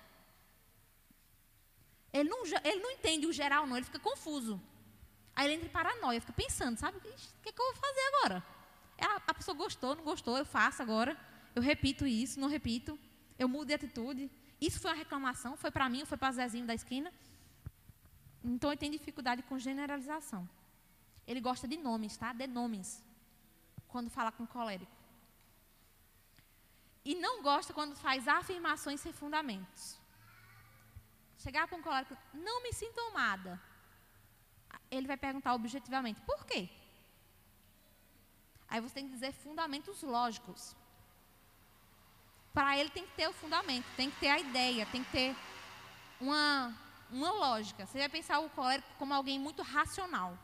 Ele 2.14 2.30
não, 2.30 2.46
ele 2.64 2.80
não 2.80 2.92
entende 2.92 3.28
o 3.28 3.34
geral, 3.34 3.68
não, 3.68 3.76
ele 3.76 3.86
fica 3.86 4.00
confuso. 4.00 4.62
Aí 5.36 5.48
ele 5.48 5.56
entra 5.56 5.68
em 5.68 5.72
paranoia, 5.72 6.22
fica 6.22 6.32
pensando, 6.32 6.78
sabe? 6.78 6.98
O 6.98 7.02
que, 7.02 7.50
é 7.50 7.52
que 7.52 7.62
eu 7.62 7.66
vou 7.66 7.76
fazer 7.76 8.00
agora? 8.16 8.44
A, 9.02 9.16
a 9.28 9.34
pessoa 9.34 9.56
gostou, 9.56 9.96
não 9.96 10.04
gostou, 10.04 10.38
eu 10.38 10.46
faço 10.46 10.82
agora. 10.82 11.18
Eu 11.54 11.62
repito 11.62 12.08
isso, 12.08 12.40
não 12.40 12.48
repito. 12.48 12.98
Eu 13.38 13.50
mudo 13.50 13.68
de 13.68 13.74
atitude. 13.74 14.32
Isso 14.60 14.80
foi 14.80 14.92
uma 14.92 14.98
reclamação, 14.98 15.58
foi 15.58 15.72
para 15.72 15.90
mim, 15.90 16.06
foi 16.06 16.18
para 16.18 16.32
Zezinho 16.32 16.66
da 16.66 16.74
esquina. 16.74 17.12
Então 18.44 18.72
ele 18.72 18.78
tem 18.78 18.92
dificuldade 18.92 19.42
com 19.44 19.58
generalização. 19.58 20.48
Ele 21.28 21.42
gosta 21.42 21.68
de 21.68 21.78
nomes, 21.78 22.16
tá? 22.16 22.32
De 22.34 22.48
nomes. 22.48 23.04
Quando 23.88 24.10
fala 24.10 24.32
com 24.32 24.46
colérico. 24.46 24.92
E 27.04 27.16
não 27.16 27.42
gosta 27.42 27.74
quando 27.74 27.96
faz 27.96 28.28
afirmações 28.28 29.00
sem 29.02 29.12
fundamentos. 29.12 29.98
Chegar 31.38 31.68
para 31.68 31.78
um 31.78 31.82
colérico, 31.82 32.18
não 32.34 32.64
me 32.64 32.72
sinto 32.74 33.00
amada. 33.00 33.62
Ele 34.90 35.08
vai 35.08 35.18
perguntar 35.18 35.54
objetivamente, 35.54 36.22
por 36.22 36.46
quê? 36.46 36.70
Aí 38.68 38.82
você 38.82 38.96
tem 38.96 39.06
que 39.08 39.14
dizer 39.14 39.32
fundamentos 39.32 40.02
lógicos. 40.02 40.76
Para 42.56 42.76
ele 42.80 42.90
tem 42.90 43.06
que 43.06 43.12
ter 43.12 43.28
o 43.28 43.34
fundamento, 43.34 43.86
tem 43.96 44.10
que 44.10 44.20
ter 44.20 44.30
a 44.30 44.40
ideia, 44.40 44.88
tem 44.88 45.04
que 45.04 45.12
ter 45.12 45.36
uma, 46.20 46.74
uma 47.12 47.32
lógica. 47.32 47.86
Você 47.86 48.00
vai 48.00 48.10
pensar 48.10 48.40
o 48.40 48.50
colérico 48.50 48.90
como 48.98 49.14
alguém 49.14 49.38
muito 49.38 49.62
racional, 49.62 50.36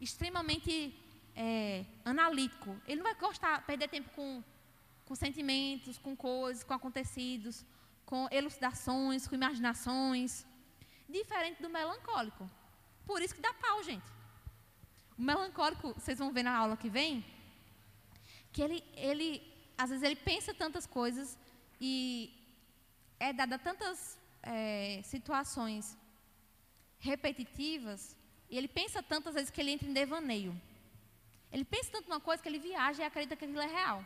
extremamente 0.00 0.92
é, 1.36 1.84
analítico. 2.04 2.76
Ele 2.88 2.96
não 2.96 3.04
vai 3.04 3.14
gostar, 3.14 3.64
perder 3.64 3.88
tempo 3.88 4.10
com 4.16 4.42
com 5.06 5.14
sentimentos, 5.14 5.96
com 5.98 6.14
coisas, 6.16 6.64
com 6.64 6.74
acontecidos, 6.74 7.64
com 8.04 8.28
elucidações, 8.30 9.26
com 9.26 9.34
imaginações. 9.34 10.44
Diferente 11.08 11.62
do 11.62 11.70
melancólico. 11.70 12.50
Por 13.06 13.22
isso 13.22 13.34
que 13.34 13.40
dá 13.40 13.54
pau, 13.54 13.82
gente. 13.84 14.04
O 15.16 15.22
melancólico, 15.22 15.94
vocês 15.94 16.18
vão 16.18 16.32
ver 16.32 16.42
na 16.42 16.54
aula 16.56 16.76
que 16.76 16.90
vem, 16.90 17.24
que 18.52 18.60
ele, 18.60 18.84
ele 18.94 19.55
às 19.76 19.90
vezes 19.90 20.02
ele 20.02 20.16
pensa 20.16 20.54
tantas 20.54 20.86
coisas 20.86 21.38
e 21.80 22.32
é 23.18 23.32
dada 23.32 23.58
tantas 23.58 24.18
é, 24.42 25.00
situações 25.04 25.96
repetitivas 26.98 28.16
e 28.50 28.56
ele 28.56 28.68
pensa 28.68 29.02
tantas 29.02 29.34
vezes 29.34 29.50
que 29.50 29.60
ele 29.60 29.72
entra 29.72 29.88
em 29.88 29.92
devaneio. 29.92 30.58
Ele 31.52 31.64
pensa 31.64 31.90
tanto 31.90 32.08
numa 32.08 32.20
coisa 32.20 32.42
que 32.42 32.48
ele 32.48 32.58
viaja 32.58 33.02
e 33.02 33.06
acredita 33.06 33.36
que 33.36 33.44
aquilo 33.44 33.60
é 33.60 33.66
real 33.66 34.04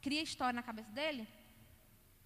cria 0.00 0.22
história 0.22 0.52
na 0.52 0.62
cabeça 0.62 0.90
dele. 0.90 1.28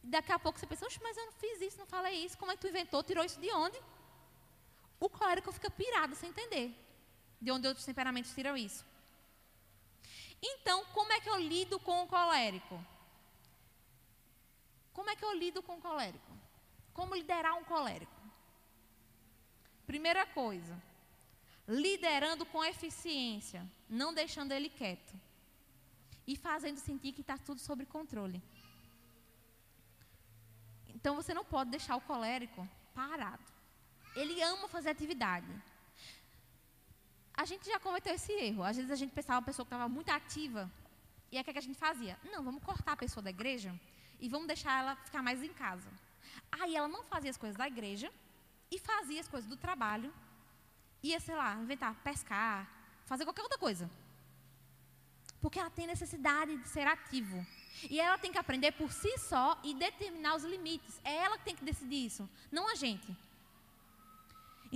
E 0.02 0.08
daqui 0.08 0.32
a 0.32 0.38
pouco 0.38 0.58
você 0.58 0.66
pensa, 0.66 0.86
mas 1.02 1.16
eu 1.16 1.26
não 1.26 1.32
fiz 1.32 1.60
isso, 1.60 1.78
não 1.78 1.86
falei 1.86 2.24
isso, 2.24 2.38
como 2.38 2.52
é 2.52 2.54
que 2.54 2.60
tu 2.60 2.68
inventou, 2.68 3.02
tirou 3.02 3.24
isso 3.24 3.40
de 3.40 3.50
onde? 3.52 3.78
O 5.00 5.08
colérico 5.08 5.52
fica 5.52 5.70
pirado 5.70 6.14
sem 6.14 6.30
entender 6.30 6.74
de 7.40 7.50
onde 7.50 7.66
outros 7.66 7.84
temperamentos 7.84 8.34
tiram 8.34 8.56
isso. 8.56 8.84
Então, 10.46 10.84
como 10.92 11.10
é 11.10 11.20
que 11.20 11.30
eu 11.30 11.38
lido 11.38 11.80
com 11.80 12.02
o 12.02 12.06
colérico? 12.06 12.78
Como 14.92 15.08
é 15.08 15.16
que 15.16 15.24
eu 15.24 15.32
lido 15.32 15.62
com 15.62 15.76
o 15.76 15.80
colérico? 15.80 16.32
Como 16.92 17.14
liderar 17.14 17.54
um 17.56 17.64
colérico? 17.64 18.20
Primeira 19.86 20.26
coisa, 20.26 20.80
liderando 21.66 22.44
com 22.44 22.62
eficiência, 22.62 23.66
não 23.88 24.12
deixando 24.12 24.52
ele 24.52 24.68
quieto 24.68 25.14
e 26.26 26.36
fazendo 26.36 26.78
sentir 26.78 27.12
que 27.12 27.22
está 27.22 27.38
tudo 27.38 27.60
sob 27.60 27.86
controle. 27.86 28.42
Então 30.94 31.16
você 31.16 31.32
não 31.32 31.44
pode 31.44 31.70
deixar 31.70 31.96
o 31.96 32.02
colérico 32.02 32.68
parado. 32.94 33.42
Ele 34.14 34.42
ama 34.42 34.68
fazer 34.68 34.90
atividade. 34.90 35.50
A 37.36 37.44
gente 37.44 37.66
já 37.66 37.80
cometeu 37.80 38.14
esse 38.14 38.32
erro. 38.32 38.62
Às 38.62 38.76
vezes 38.76 38.90
a 38.90 38.96
gente 38.96 39.12
pensava 39.12 39.38
uma 39.40 39.46
pessoa 39.46 39.66
que 39.66 39.74
estava 39.74 39.88
muito 39.88 40.08
ativa. 40.10 40.70
E 41.30 41.36
aí 41.36 41.42
o 41.42 41.44
que, 41.44 41.50
é 41.50 41.52
que 41.52 41.58
a 41.58 41.62
gente 41.62 41.78
fazia? 41.78 42.16
Não, 42.32 42.42
vamos 42.44 42.62
cortar 42.62 42.92
a 42.92 42.96
pessoa 42.96 43.22
da 43.22 43.30
igreja 43.30 43.74
e 44.20 44.28
vamos 44.28 44.46
deixar 44.46 44.78
ela 44.78 44.96
ficar 44.96 45.22
mais 45.22 45.42
em 45.42 45.52
casa. 45.52 45.88
Aí 46.52 46.76
ela 46.76 46.86
não 46.88 47.02
fazia 47.04 47.30
as 47.30 47.36
coisas 47.36 47.56
da 47.56 47.66
igreja 47.66 48.12
e 48.70 48.78
fazia 48.78 49.20
as 49.20 49.28
coisas 49.28 49.48
do 49.48 49.56
trabalho. 49.56 50.12
Ia, 51.02 51.18
sei 51.18 51.34
lá, 51.34 51.54
inventar, 51.56 51.94
pescar, 52.02 52.70
fazer 53.04 53.24
qualquer 53.24 53.42
outra 53.42 53.58
coisa. 53.58 53.90
Porque 55.40 55.58
ela 55.58 55.70
tem 55.70 55.86
necessidade 55.86 56.56
de 56.56 56.68
ser 56.68 56.86
ativo. 56.86 57.44
E 57.90 58.00
ela 58.00 58.16
tem 58.16 58.32
que 58.32 58.38
aprender 58.38 58.72
por 58.72 58.92
si 58.92 59.18
só 59.18 59.58
e 59.62 59.74
determinar 59.74 60.36
os 60.36 60.44
limites. 60.44 61.00
É 61.04 61.16
ela 61.16 61.36
que 61.36 61.44
tem 61.44 61.56
que 61.56 61.64
decidir 61.64 62.06
isso, 62.06 62.30
não 62.50 62.70
a 62.70 62.74
gente. 62.74 63.14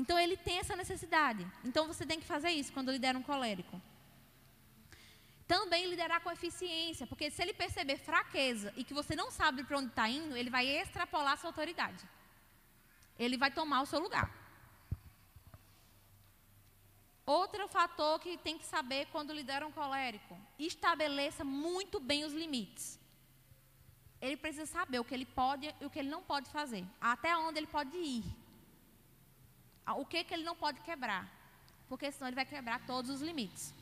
Então 0.01 0.17
ele 0.17 0.37
tem 0.37 0.59
essa 0.61 0.77
necessidade. 0.77 1.45
Então 1.65 1.89
você 1.89 2.07
tem 2.07 2.21
que 2.21 2.33
fazer 2.33 2.51
isso 2.51 2.73
quando 2.73 2.93
lidera 2.93 3.19
um 3.19 3.23
colérico. 3.31 3.83
Também 5.55 5.87
liderar 5.87 6.21
com 6.21 6.31
eficiência, 6.31 7.05
porque 7.05 7.33
se 7.33 7.43
ele 7.43 7.53
perceber 7.53 7.97
fraqueza 7.97 8.73
e 8.77 8.85
que 8.85 8.95
você 8.95 9.17
não 9.17 9.29
sabe 9.29 9.65
para 9.65 9.79
onde 9.79 9.89
está 9.89 10.09
indo, 10.09 10.37
ele 10.37 10.51
vai 10.51 10.65
extrapolar 10.69 11.33
a 11.33 11.37
sua 11.37 11.51
autoridade. 11.51 12.05
Ele 13.19 13.37
vai 13.37 13.51
tomar 13.51 13.81
o 13.83 13.87
seu 13.87 13.99
lugar. 13.99 14.31
Outro 17.27 17.67
fator 17.67 18.21
que 18.21 18.39
tem 18.39 18.57
que 18.57 18.67
saber 18.67 19.07
quando 19.07 19.33
lidera 19.33 19.67
um 19.67 19.73
colérico: 19.73 20.39
estabeleça 20.61 21.43
muito 21.43 21.99
bem 21.99 22.25
os 22.25 22.33
limites. 22.33 23.01
Ele 24.21 24.37
precisa 24.37 24.67
saber 24.67 25.01
o 25.01 25.05
que 25.05 25.15
ele 25.15 25.27
pode 25.27 25.75
e 25.81 25.85
o 25.85 25.91
que 25.91 25.99
ele 25.99 26.09
não 26.17 26.23
pode 26.23 26.49
fazer, 26.51 26.85
até 27.01 27.37
onde 27.37 27.59
ele 27.59 27.67
pode 27.67 27.97
ir. 27.97 28.48
O 29.95 30.05
que, 30.05 30.25
que 30.25 30.35
ele 30.35 30.45
não 30.45 30.57
pode 30.57 30.81
quebrar? 30.81 31.29
Porque 31.89 32.11
senão 32.13 32.29
ele 32.29 32.35
vai 32.35 32.45
quebrar 32.45 32.85
todos 32.87 33.11
os 33.11 33.21
limites. 33.21 33.75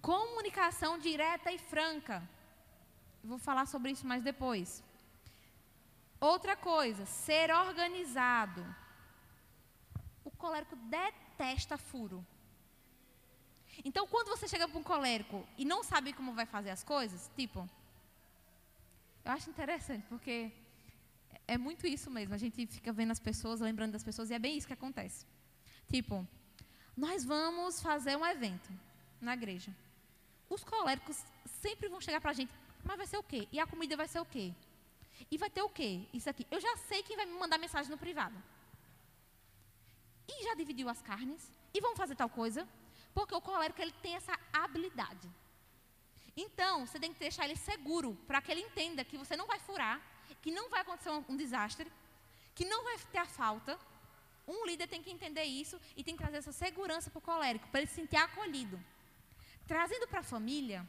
Comunicação 0.00 0.98
direta 0.98 1.52
e 1.52 1.58
franca. 1.58 2.22
vou 3.22 3.38
falar 3.38 3.66
sobre 3.66 3.92
isso 3.92 4.06
mais 4.06 4.22
depois. 4.22 4.82
Outra 6.20 6.56
coisa, 6.56 7.04
ser 7.06 7.50
organizado. 7.50 8.64
O 10.24 10.30
colérico 10.30 10.76
detesta 10.76 11.76
furo. 11.76 12.24
Então, 13.84 14.06
quando 14.06 14.28
você 14.28 14.48
chega 14.48 14.68
para 14.68 14.78
um 14.78 14.82
colérico 14.82 15.46
e 15.56 15.64
não 15.64 15.84
sabe 15.84 16.12
como 16.12 16.32
vai 16.32 16.46
fazer 16.46 16.70
as 16.70 16.82
coisas, 16.82 17.30
tipo, 17.36 17.68
eu 19.24 19.32
acho 19.32 19.50
interessante, 19.50 20.04
porque 20.08 20.50
é 21.48 21.56
muito 21.56 21.86
isso 21.86 22.10
mesmo. 22.10 22.34
A 22.34 22.38
gente 22.38 22.66
fica 22.66 22.92
vendo 22.92 23.10
as 23.10 23.18
pessoas, 23.18 23.60
lembrando 23.60 23.92
das 23.92 24.04
pessoas, 24.04 24.30
e 24.30 24.34
é 24.34 24.38
bem 24.38 24.56
isso 24.56 24.66
que 24.66 24.74
acontece. 24.74 25.26
Tipo, 25.90 26.26
nós 26.94 27.24
vamos 27.24 27.80
fazer 27.80 28.16
um 28.16 28.24
evento 28.24 28.70
na 29.20 29.32
igreja. 29.32 29.74
Os 30.48 30.62
coléricos 30.62 31.16
sempre 31.62 31.88
vão 31.88 32.00
chegar 32.00 32.20
para 32.20 32.32
a 32.32 32.34
gente, 32.34 32.52
mas 32.84 32.98
vai 32.98 33.06
ser 33.06 33.16
o 33.16 33.22
quê? 33.22 33.48
E 33.50 33.58
a 33.58 33.66
comida 33.66 33.96
vai 33.96 34.06
ser 34.06 34.20
o 34.20 34.26
quê? 34.26 34.52
E 35.30 35.38
vai 35.38 35.48
ter 35.48 35.62
o 35.62 35.70
quê? 35.70 36.02
Isso 36.12 36.28
aqui. 36.28 36.46
Eu 36.50 36.60
já 36.60 36.76
sei 36.88 37.02
quem 37.02 37.16
vai 37.16 37.26
me 37.26 37.32
mandar 37.32 37.58
mensagem 37.58 37.90
no 37.90 37.98
privado. 37.98 38.36
E 40.28 40.44
já 40.44 40.54
dividiu 40.54 40.88
as 40.88 41.00
carnes? 41.00 41.50
E 41.72 41.80
vamos 41.80 41.96
fazer 41.96 42.14
tal 42.14 42.28
coisa? 42.28 42.68
Porque 43.14 43.34
o 43.34 43.40
colérico 43.40 43.80
ele 43.80 43.94
tem 44.02 44.14
essa 44.14 44.38
habilidade. 44.52 45.28
Então, 46.36 46.86
você 46.86 47.00
tem 47.00 47.12
que 47.12 47.18
deixar 47.18 47.46
ele 47.46 47.56
seguro 47.56 48.14
para 48.26 48.40
que 48.42 48.50
ele 48.50 48.60
entenda 48.60 49.04
que 49.04 49.16
você 49.16 49.34
não 49.36 49.46
vai 49.46 49.58
furar, 49.58 50.00
que 50.42 50.50
não 50.50 50.68
vai 50.68 50.80
acontecer 50.80 51.10
um, 51.10 51.24
um 51.28 51.36
desastre, 51.36 51.90
que 52.54 52.64
não 52.64 52.84
vai 52.84 52.98
ter 53.12 53.18
a 53.18 53.26
falta. 53.26 53.78
Um 54.46 54.64
líder 54.66 54.86
tem 54.88 55.02
que 55.02 55.10
entender 55.10 55.44
isso 55.44 55.80
e 55.96 56.02
tem 56.02 56.14
que 56.16 56.22
trazer 56.22 56.38
essa 56.38 56.52
segurança 56.52 57.10
para 57.10 57.18
o 57.18 57.22
colérico, 57.22 57.68
para 57.68 57.80
ele 57.80 57.88
se 57.88 57.96
sentir 57.96 58.16
acolhido. 58.16 58.82
Trazendo 59.66 60.08
para 60.08 60.20
a 60.20 60.22
família, 60.22 60.88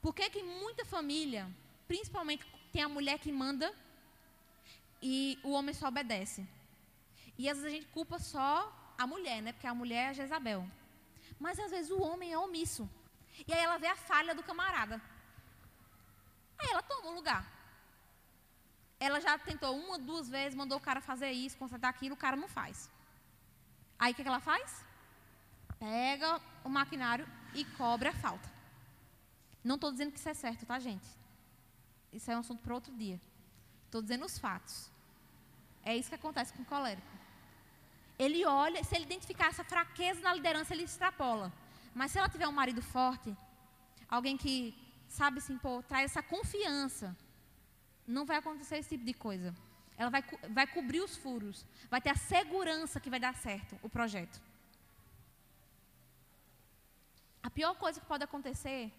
por 0.00 0.14
que 0.14 0.30
que 0.30 0.42
muita 0.42 0.84
família, 0.84 1.50
principalmente 1.86 2.46
tem 2.72 2.82
a 2.82 2.88
mulher 2.88 3.18
que 3.18 3.30
manda 3.30 3.74
e 5.02 5.38
o 5.42 5.50
homem 5.50 5.74
só 5.74 5.88
obedece? 5.88 6.46
E 7.36 7.48
às 7.50 7.58
vezes 7.58 7.72
a 7.72 7.76
gente 7.76 7.92
culpa 7.92 8.18
só 8.18 8.72
a 8.96 9.06
mulher, 9.06 9.42
né? 9.42 9.52
Porque 9.52 9.66
a 9.66 9.74
mulher 9.74 10.10
é 10.10 10.14
Jezabel. 10.14 10.66
Mas 11.38 11.58
às 11.58 11.70
vezes 11.70 11.90
o 11.90 12.00
homem 12.00 12.32
é 12.32 12.38
omisso. 12.38 12.88
E 13.46 13.52
aí 13.52 13.60
ela 13.60 13.76
vê 13.76 13.88
a 13.88 13.96
falha 13.96 14.34
do 14.34 14.42
camarada. 14.42 15.00
Aí 16.58 16.68
ela 16.70 16.82
toma 16.82 17.10
o 17.10 17.14
lugar. 17.14 17.55
Ela 18.98 19.20
já 19.20 19.38
tentou 19.38 19.76
uma, 19.76 19.98
duas 19.98 20.28
vezes, 20.28 20.54
mandou 20.54 20.78
o 20.78 20.80
cara 20.80 21.00
fazer 21.00 21.30
isso, 21.30 21.56
consertar 21.56 21.88
aquilo, 21.88 22.14
o 22.14 22.18
cara 22.18 22.36
não 22.36 22.48
faz. 22.48 22.90
Aí 23.98 24.12
o 24.12 24.14
que, 24.14 24.22
que 24.22 24.28
ela 24.28 24.40
faz? 24.40 24.84
Pega 25.78 26.40
o 26.64 26.68
maquinário 26.68 27.26
e 27.54 27.64
cobre 27.64 28.08
a 28.08 28.12
falta. 28.12 28.48
Não 29.62 29.74
estou 29.74 29.90
dizendo 29.90 30.12
que 30.12 30.18
isso 30.18 30.28
é 30.28 30.34
certo, 30.34 30.64
tá, 30.64 30.78
gente? 30.78 31.06
Isso 32.12 32.30
é 32.30 32.36
um 32.36 32.40
assunto 32.40 32.62
para 32.62 32.74
outro 32.74 32.94
dia. 32.94 33.20
Estou 33.84 34.00
dizendo 34.00 34.24
os 34.24 34.38
fatos. 34.38 34.90
É 35.84 35.96
isso 35.96 36.08
que 36.08 36.14
acontece 36.14 36.52
com 36.52 36.62
o 36.62 36.66
colérico. 36.66 37.06
Ele 38.18 38.44
olha, 38.46 38.82
se 38.82 38.94
ele 38.94 39.04
identificar 39.04 39.48
essa 39.48 39.62
fraqueza 39.62 40.20
na 40.20 40.32
liderança, 40.34 40.72
ele 40.72 40.84
extrapola. 40.84 41.52
Mas 41.94 42.12
se 42.12 42.18
ela 42.18 42.28
tiver 42.28 42.48
um 42.48 42.52
marido 42.52 42.80
forte, 42.80 43.36
alguém 44.08 44.36
que 44.36 44.74
sabe 45.08 45.40
se 45.40 45.52
impor, 45.52 45.82
traz 45.82 46.10
essa 46.10 46.22
confiança, 46.22 47.16
não 48.06 48.24
vai 48.24 48.36
acontecer 48.38 48.76
esse 48.78 48.90
tipo 48.90 49.04
de 49.04 49.14
coisa. 49.14 49.54
Ela 49.98 50.10
vai, 50.10 50.24
vai 50.50 50.66
cobrir 50.66 51.00
os 51.00 51.16
furos, 51.16 51.64
vai 51.90 52.00
ter 52.00 52.10
a 52.10 52.14
segurança 52.14 53.00
que 53.00 53.10
vai 53.10 53.18
dar 53.18 53.34
certo 53.34 53.78
o 53.82 53.88
projeto. 53.88 54.40
A 57.42 57.50
pior 57.50 57.74
coisa 57.76 58.00
que 58.00 58.06
pode 58.06 58.24
acontecer 58.24 58.92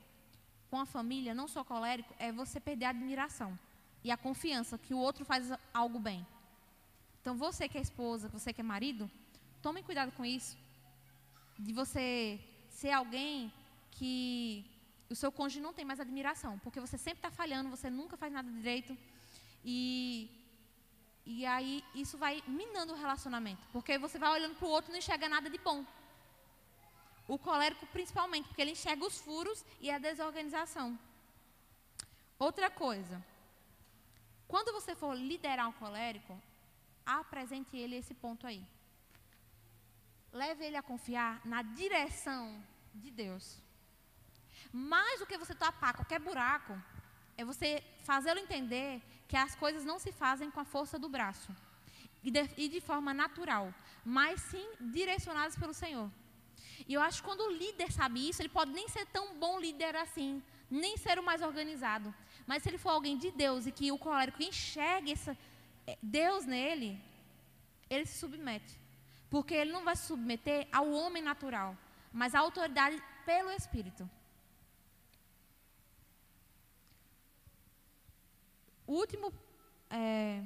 com 0.69 0.79
a 0.79 0.85
família, 0.85 1.33
não 1.33 1.47
só 1.47 1.63
colérico, 1.63 2.13
é 2.17 2.31
você 2.31 2.59
perder 2.59 2.85
a 2.85 2.89
admiração 2.89 3.57
e 4.03 4.11
a 4.11 4.17
confiança 4.17 4.77
que 4.77 4.93
o 4.93 4.97
outro 4.97 5.25
faz 5.25 5.51
algo 5.73 5.99
bem. 5.99 6.25
Então, 7.21 7.35
você 7.35 7.67
que 7.67 7.77
é 7.77 7.81
esposa, 7.81 8.29
você 8.29 8.53
que 8.53 8.61
é 8.61 8.63
marido, 8.63 9.09
tome 9.61 9.83
cuidado 9.83 10.11
com 10.13 10.23
isso. 10.25 10.57
De 11.59 11.73
você 11.73 12.39
ser 12.69 12.91
alguém 12.91 13.51
que 13.91 14.65
o 15.09 15.15
seu 15.15 15.31
cônjuge 15.31 15.61
não 15.61 15.73
tem 15.73 15.85
mais 15.85 15.99
admiração, 15.99 16.59
porque 16.59 16.79
você 16.79 16.97
sempre 16.97 17.19
está 17.19 17.31
falhando, 17.31 17.69
você 17.69 17.89
nunca 17.89 18.17
faz 18.17 18.31
nada 18.31 18.49
direito. 18.51 18.97
E, 19.63 20.29
e 21.25 21.45
aí 21.45 21.83
isso 21.95 22.17
vai 22.17 22.43
minando 22.47 22.93
o 22.93 22.95
relacionamento, 22.95 23.61
porque 23.71 23.97
você 23.97 24.17
vai 24.17 24.31
olhando 24.31 24.55
para 24.55 24.67
o 24.67 24.71
outro 24.71 24.91
e 24.91 24.93
não 24.93 24.99
enxerga 24.99 25.29
nada 25.29 25.49
de 25.49 25.57
bom. 25.57 25.85
O 27.27 27.37
colérico, 27.37 27.85
principalmente, 27.87 28.47
porque 28.47 28.61
ele 28.61 28.71
enxerga 28.71 29.05
os 29.05 29.17
furos 29.19 29.63
e 29.81 29.91
a 29.91 29.97
desorganização. 29.97 30.97
Outra 32.39 32.69
coisa, 32.69 33.23
quando 34.47 34.71
você 34.71 34.95
for 34.95 35.13
liderar 35.13 35.67
um 35.67 35.73
colérico, 35.73 36.41
apresente 37.05 37.75
ele 37.75 37.95
esse 37.95 38.13
ponto 38.13 38.47
aí. 38.47 38.63
Leve 40.31 40.65
ele 40.65 40.77
a 40.77 40.83
confiar 40.83 41.41
na 41.45 41.61
direção 41.61 42.61
de 42.93 43.11
Deus. 43.11 43.57
Mais 44.71 45.19
do 45.19 45.25
que 45.25 45.37
você 45.37 45.55
tapar 45.55 45.93
qualquer 45.93 46.19
buraco, 46.19 46.77
é 47.37 47.45
você 47.45 47.83
fazê-lo 48.03 48.39
entender 48.39 49.01
que 49.27 49.37
as 49.37 49.55
coisas 49.55 49.85
não 49.85 49.99
se 49.99 50.11
fazem 50.11 50.49
com 50.49 50.59
a 50.59 50.65
força 50.65 50.97
do 50.97 51.09
braço 51.09 51.55
e 52.23 52.31
de, 52.31 52.49
e 52.57 52.67
de 52.67 52.81
forma 52.81 53.13
natural, 53.13 53.73
mas 54.03 54.41
sim 54.41 54.67
direcionadas 54.79 55.55
pelo 55.55 55.73
Senhor. 55.73 56.09
E 56.87 56.93
eu 56.93 57.01
acho 57.01 57.21
que 57.21 57.27
quando 57.27 57.41
o 57.41 57.51
líder 57.51 57.91
sabe 57.91 58.27
isso, 58.29 58.41
ele 58.41 58.49
pode 58.49 58.71
nem 58.71 58.87
ser 58.87 59.05
tão 59.07 59.35
bom 59.35 59.59
líder 59.59 59.95
assim, 59.95 60.41
nem 60.69 60.97
ser 60.97 61.19
o 61.19 61.23
mais 61.23 61.41
organizado. 61.41 62.13
Mas 62.45 62.63
se 62.63 62.69
ele 62.69 62.77
for 62.77 62.91
alguém 62.91 63.17
de 63.17 63.31
Deus 63.31 63.65
e 63.65 63.71
que 63.71 63.91
o 63.91 63.97
colérico 63.97 64.41
enxergue 64.41 65.11
essa, 65.11 65.37
é, 65.85 65.97
Deus 66.01 66.45
nele, 66.45 66.99
ele 67.89 68.05
se 68.05 68.17
submete. 68.19 68.77
Porque 69.29 69.53
ele 69.53 69.71
não 69.71 69.83
vai 69.83 69.95
se 69.95 70.07
submeter 70.07 70.67
ao 70.71 70.89
homem 70.91 71.21
natural, 71.21 71.75
mas 72.13 72.33
à 72.33 72.39
autoridade 72.39 73.01
pelo 73.25 73.51
Espírito. 73.51 74.09
Último, 78.93 79.33
é, 79.89 80.43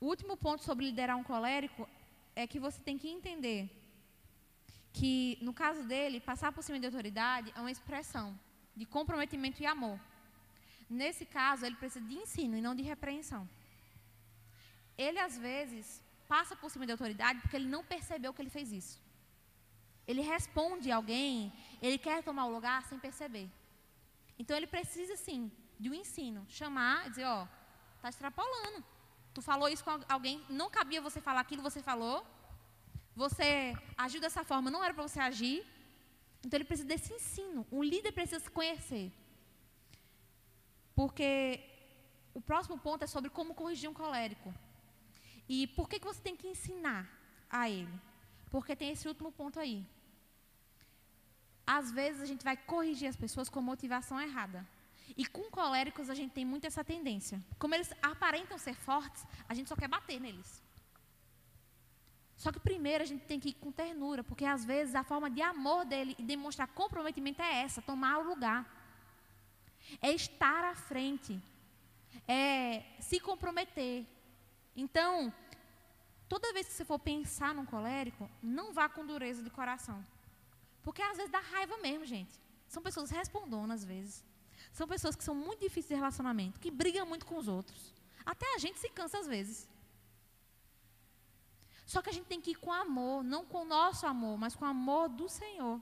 o 0.00 0.06
último 0.06 0.36
ponto 0.36 0.62
sobre 0.62 0.86
liderar 0.86 1.16
um 1.16 1.24
colérico 1.24 1.88
é 2.34 2.46
que 2.46 2.58
você 2.58 2.80
tem 2.80 2.98
que 2.98 3.08
entender 3.08 3.70
que, 4.92 5.38
no 5.40 5.54
caso 5.54 5.82
dele, 5.84 6.20
passar 6.20 6.52
por 6.52 6.62
cima 6.62 6.78
de 6.78 6.86
autoridade 6.86 7.52
é 7.56 7.60
uma 7.60 7.70
expressão 7.70 8.38
de 8.76 8.84
comprometimento 8.84 9.62
e 9.62 9.66
amor. 9.66 9.98
Nesse 10.88 11.24
caso, 11.24 11.64
ele 11.64 11.76
precisa 11.76 12.06
de 12.06 12.14
ensino 12.14 12.56
e 12.56 12.62
não 12.62 12.74
de 12.74 12.82
repreensão 12.82 13.48
ele 14.96 15.18
às 15.18 15.36
vezes 15.38 16.02
passa 16.28 16.54
por 16.56 16.70
cima 16.70 16.86
da 16.86 16.94
autoridade 16.94 17.40
porque 17.40 17.56
ele 17.56 17.68
não 17.68 17.84
percebeu 17.84 18.32
que 18.32 18.42
ele 18.42 18.50
fez 18.50 18.72
isso. 18.72 19.00
Ele 20.06 20.20
responde 20.20 20.90
a 20.90 20.96
alguém, 20.96 21.52
ele 21.80 21.98
quer 21.98 22.22
tomar 22.22 22.46
o 22.46 22.52
lugar 22.52 22.82
sem 22.84 22.98
perceber. 22.98 23.48
Então 24.38 24.56
ele 24.56 24.66
precisa 24.66 25.16
sim 25.16 25.50
de 25.82 25.90
um 25.90 25.96
ensino, 26.02 26.40
chamar, 26.58 27.10
dizer, 27.10 27.26
ó, 27.38 27.40
tá 28.02 28.08
extrapolando. 28.12 28.78
Tu 29.34 29.40
falou 29.50 29.68
isso 29.74 29.84
com 29.86 29.92
alguém, 30.16 30.36
não 30.60 30.68
cabia 30.78 31.00
você 31.08 31.20
falar 31.28 31.40
aquilo 31.40 31.68
você 31.70 31.82
falou. 31.90 32.18
Você 33.22 33.48
agiu 34.04 34.20
dessa 34.24 34.42
forma, 34.50 34.70
não 34.74 34.82
era 34.84 34.94
para 34.94 35.06
você 35.08 35.20
agir. 35.20 35.58
Então 36.44 36.56
ele 36.56 36.68
precisa 36.70 36.88
desse 36.92 37.12
ensino. 37.18 37.66
Um 37.70 37.82
líder 37.92 38.12
precisa 38.12 38.40
se 38.40 38.50
conhecer. 38.58 39.06
Porque 40.94 41.32
o 42.38 42.40
próximo 42.40 42.78
ponto 42.86 43.02
é 43.04 43.08
sobre 43.14 43.30
como 43.38 43.54
corrigir 43.60 43.90
um 43.90 43.98
colérico. 44.02 44.50
E 45.48 45.66
por 45.76 45.88
que, 45.88 45.98
que 46.00 46.10
você 46.10 46.22
tem 46.28 46.36
que 46.36 46.48
ensinar 46.54 47.02
a 47.50 47.68
ele? 47.68 47.96
Porque 48.50 48.76
tem 48.76 48.90
esse 48.90 49.08
último 49.12 49.30
ponto 49.40 49.58
aí. 49.58 49.78
Às 51.66 51.90
vezes 51.98 52.20
a 52.22 52.26
gente 52.30 52.44
vai 52.44 52.56
corrigir 52.56 53.08
as 53.08 53.16
pessoas 53.24 53.48
com 53.48 53.60
motivação 53.72 54.20
errada. 54.20 54.66
E 55.16 55.26
com 55.26 55.50
coléricos 55.50 56.08
a 56.08 56.14
gente 56.14 56.32
tem 56.32 56.44
muito 56.44 56.66
essa 56.66 56.82
tendência. 56.82 57.42
Como 57.58 57.74
eles 57.74 57.92
aparentam 58.02 58.58
ser 58.58 58.74
fortes, 58.74 59.24
a 59.48 59.54
gente 59.54 59.68
só 59.68 59.76
quer 59.76 59.88
bater 59.88 60.20
neles. 60.20 60.62
Só 62.36 62.50
que 62.50 62.58
primeiro 62.58 63.04
a 63.04 63.06
gente 63.06 63.24
tem 63.24 63.38
que 63.38 63.50
ir 63.50 63.54
com 63.54 63.70
ternura, 63.70 64.24
porque 64.24 64.44
às 64.44 64.64
vezes 64.64 64.94
a 64.94 65.04
forma 65.04 65.30
de 65.30 65.40
amor 65.40 65.84
dele 65.84 66.16
e 66.18 66.22
demonstrar 66.22 66.66
comprometimento 66.68 67.40
é 67.40 67.62
essa, 67.62 67.80
tomar 67.80 68.18
o 68.18 68.28
lugar. 68.28 68.66
É 70.00 70.10
estar 70.10 70.64
à 70.64 70.74
frente. 70.74 71.40
É 72.26 72.82
se 73.00 73.20
comprometer. 73.20 74.06
Então, 74.74 75.32
toda 76.28 76.52
vez 76.52 76.66
que 76.66 76.72
você 76.72 76.84
for 76.84 76.98
pensar 76.98 77.54
num 77.54 77.66
colérico, 77.66 78.28
não 78.42 78.72
vá 78.72 78.88
com 78.88 79.06
dureza 79.06 79.42
de 79.42 79.50
coração. 79.50 80.04
Porque 80.82 81.02
às 81.02 81.16
vezes 81.16 81.30
dá 81.30 81.38
raiva 81.38 81.76
mesmo, 81.78 82.04
gente. 82.04 82.40
São 82.66 82.82
pessoas 82.82 83.10
respondonas 83.10 83.82
às 83.82 83.84
vezes. 83.84 84.31
São 84.72 84.88
pessoas 84.88 85.14
que 85.14 85.24
são 85.24 85.34
muito 85.34 85.60
difíceis 85.60 85.88
de 85.88 85.94
relacionamento, 85.94 86.58
que 86.58 86.70
brigam 86.70 87.06
muito 87.06 87.26
com 87.26 87.36
os 87.36 87.46
outros. 87.46 87.94
Até 88.24 88.54
a 88.54 88.58
gente 88.58 88.78
se 88.78 88.88
cansa 88.88 89.18
às 89.18 89.26
vezes. 89.26 89.68
Só 91.84 92.00
que 92.00 92.10
a 92.10 92.12
gente 92.12 92.26
tem 92.26 92.40
que 92.40 92.52
ir 92.52 92.54
com 92.54 92.72
amor, 92.72 93.22
não 93.22 93.44
com 93.44 93.62
o 93.62 93.64
nosso 93.64 94.06
amor, 94.06 94.38
mas 94.38 94.54
com 94.54 94.64
o 94.64 94.68
amor 94.68 95.08
do 95.08 95.28
Senhor. 95.28 95.80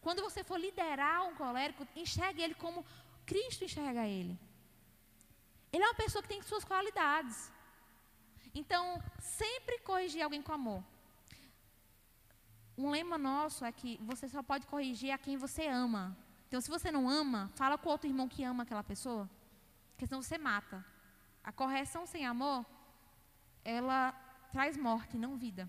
Quando 0.00 0.22
você 0.22 0.44
for 0.44 0.58
liderar 0.58 1.28
um 1.28 1.34
colérico, 1.34 1.86
enxergue 1.96 2.42
ele 2.42 2.54
como 2.54 2.84
Cristo 3.26 3.64
enxerga 3.64 4.06
ele. 4.06 4.38
Ele 5.72 5.82
é 5.82 5.88
uma 5.88 5.94
pessoa 5.94 6.22
que 6.22 6.28
tem 6.28 6.42
suas 6.42 6.64
qualidades. 6.64 7.50
Então, 8.54 9.02
sempre 9.18 9.78
corrigir 9.78 10.22
alguém 10.22 10.42
com 10.42 10.52
amor. 10.52 10.84
Um 12.76 12.90
lema 12.90 13.16
nosso 13.16 13.64
é 13.64 13.72
que 13.72 13.98
você 14.02 14.28
só 14.28 14.42
pode 14.42 14.66
corrigir 14.66 15.10
a 15.10 15.18
quem 15.18 15.36
você 15.36 15.66
ama. 15.66 16.16
Então, 16.52 16.60
se 16.60 16.68
você 16.68 16.92
não 16.92 17.08
ama, 17.08 17.50
fala 17.54 17.78
com 17.78 17.88
outro 17.88 18.06
irmão 18.06 18.28
que 18.28 18.44
ama 18.44 18.62
aquela 18.62 18.84
pessoa, 18.84 19.26
porque 19.92 20.06
senão 20.06 20.20
você 20.20 20.36
mata. 20.36 20.84
A 21.42 21.50
correção 21.50 22.04
sem 22.04 22.26
amor, 22.26 22.66
ela 23.64 24.12
traz 24.52 24.76
morte, 24.76 25.16
não 25.16 25.34
vida. 25.34 25.66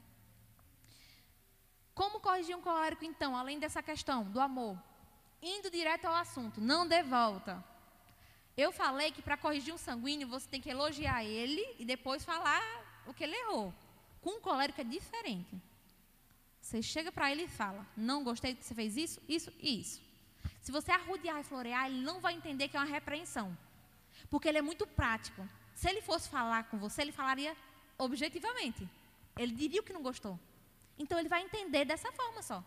Como 1.96 2.20
corrigir 2.20 2.58
um 2.58 2.62
colérico, 2.62 3.06
então, 3.06 3.34
além 3.34 3.60
dessa 3.60 3.82
questão 3.82 4.26
do 4.26 4.42
amor? 4.42 4.78
Indo 5.42 5.72
direto 5.72 6.04
ao 6.04 6.16
assunto, 6.16 6.60
não 6.60 6.86
dê 6.86 7.02
volta. 7.02 7.64
Eu 8.58 8.74
falei 8.74 9.10
que 9.10 9.22
para 9.22 9.38
corrigir 9.38 9.74
um 9.74 9.78
sanguíneo, 9.78 10.28
você 10.28 10.50
tem 10.50 10.60
que 10.60 10.70
elogiar 10.70 11.24
ele 11.24 11.66
e 11.80 11.86
depois 11.86 12.26
falar 12.26 12.62
o 13.08 13.14
que 13.14 13.24
ele 13.24 13.38
errou. 13.38 13.74
Com 14.20 14.32
um 14.32 14.42
colérico 14.42 14.82
é 14.82 14.84
diferente. 14.84 15.56
Você 16.60 16.82
chega 16.82 17.10
para 17.10 17.32
ele 17.32 17.44
e 17.44 17.48
fala: 17.48 17.88
Não 17.96 18.22
gostei 18.22 18.54
que 18.54 18.66
você 18.66 18.76
fez 18.76 18.98
isso, 18.98 19.22
isso 19.30 19.50
e 19.62 19.80
isso. 19.80 20.13
Se 20.64 20.72
você 20.72 20.92
arrudear 20.94 21.40
e 21.42 21.44
florear, 21.44 21.88
ele 21.88 22.02
não 22.02 22.22
vai 22.22 22.34
entender 22.34 22.70
que 22.70 22.78
é 22.78 22.80
uma 22.80 22.86
repreensão. 22.86 23.56
Porque 24.30 24.48
ele 24.48 24.58
é 24.58 24.62
muito 24.62 24.88
prático. 24.88 25.46
Se 25.76 25.90
ele 25.90 26.02
fosse 26.02 26.30
falar 26.30 26.64
com 26.70 26.78
você, 26.78 27.02
ele 27.02 27.12
falaria 27.12 27.56
objetivamente. 27.98 28.88
Ele 29.38 29.54
diria 29.54 29.82
o 29.82 29.84
que 29.84 29.92
não 29.92 30.02
gostou. 30.02 30.40
Então 30.98 31.20
ele 31.20 31.28
vai 31.28 31.42
entender 31.42 31.84
dessa 31.84 32.10
forma 32.14 32.42
só. 32.42 32.64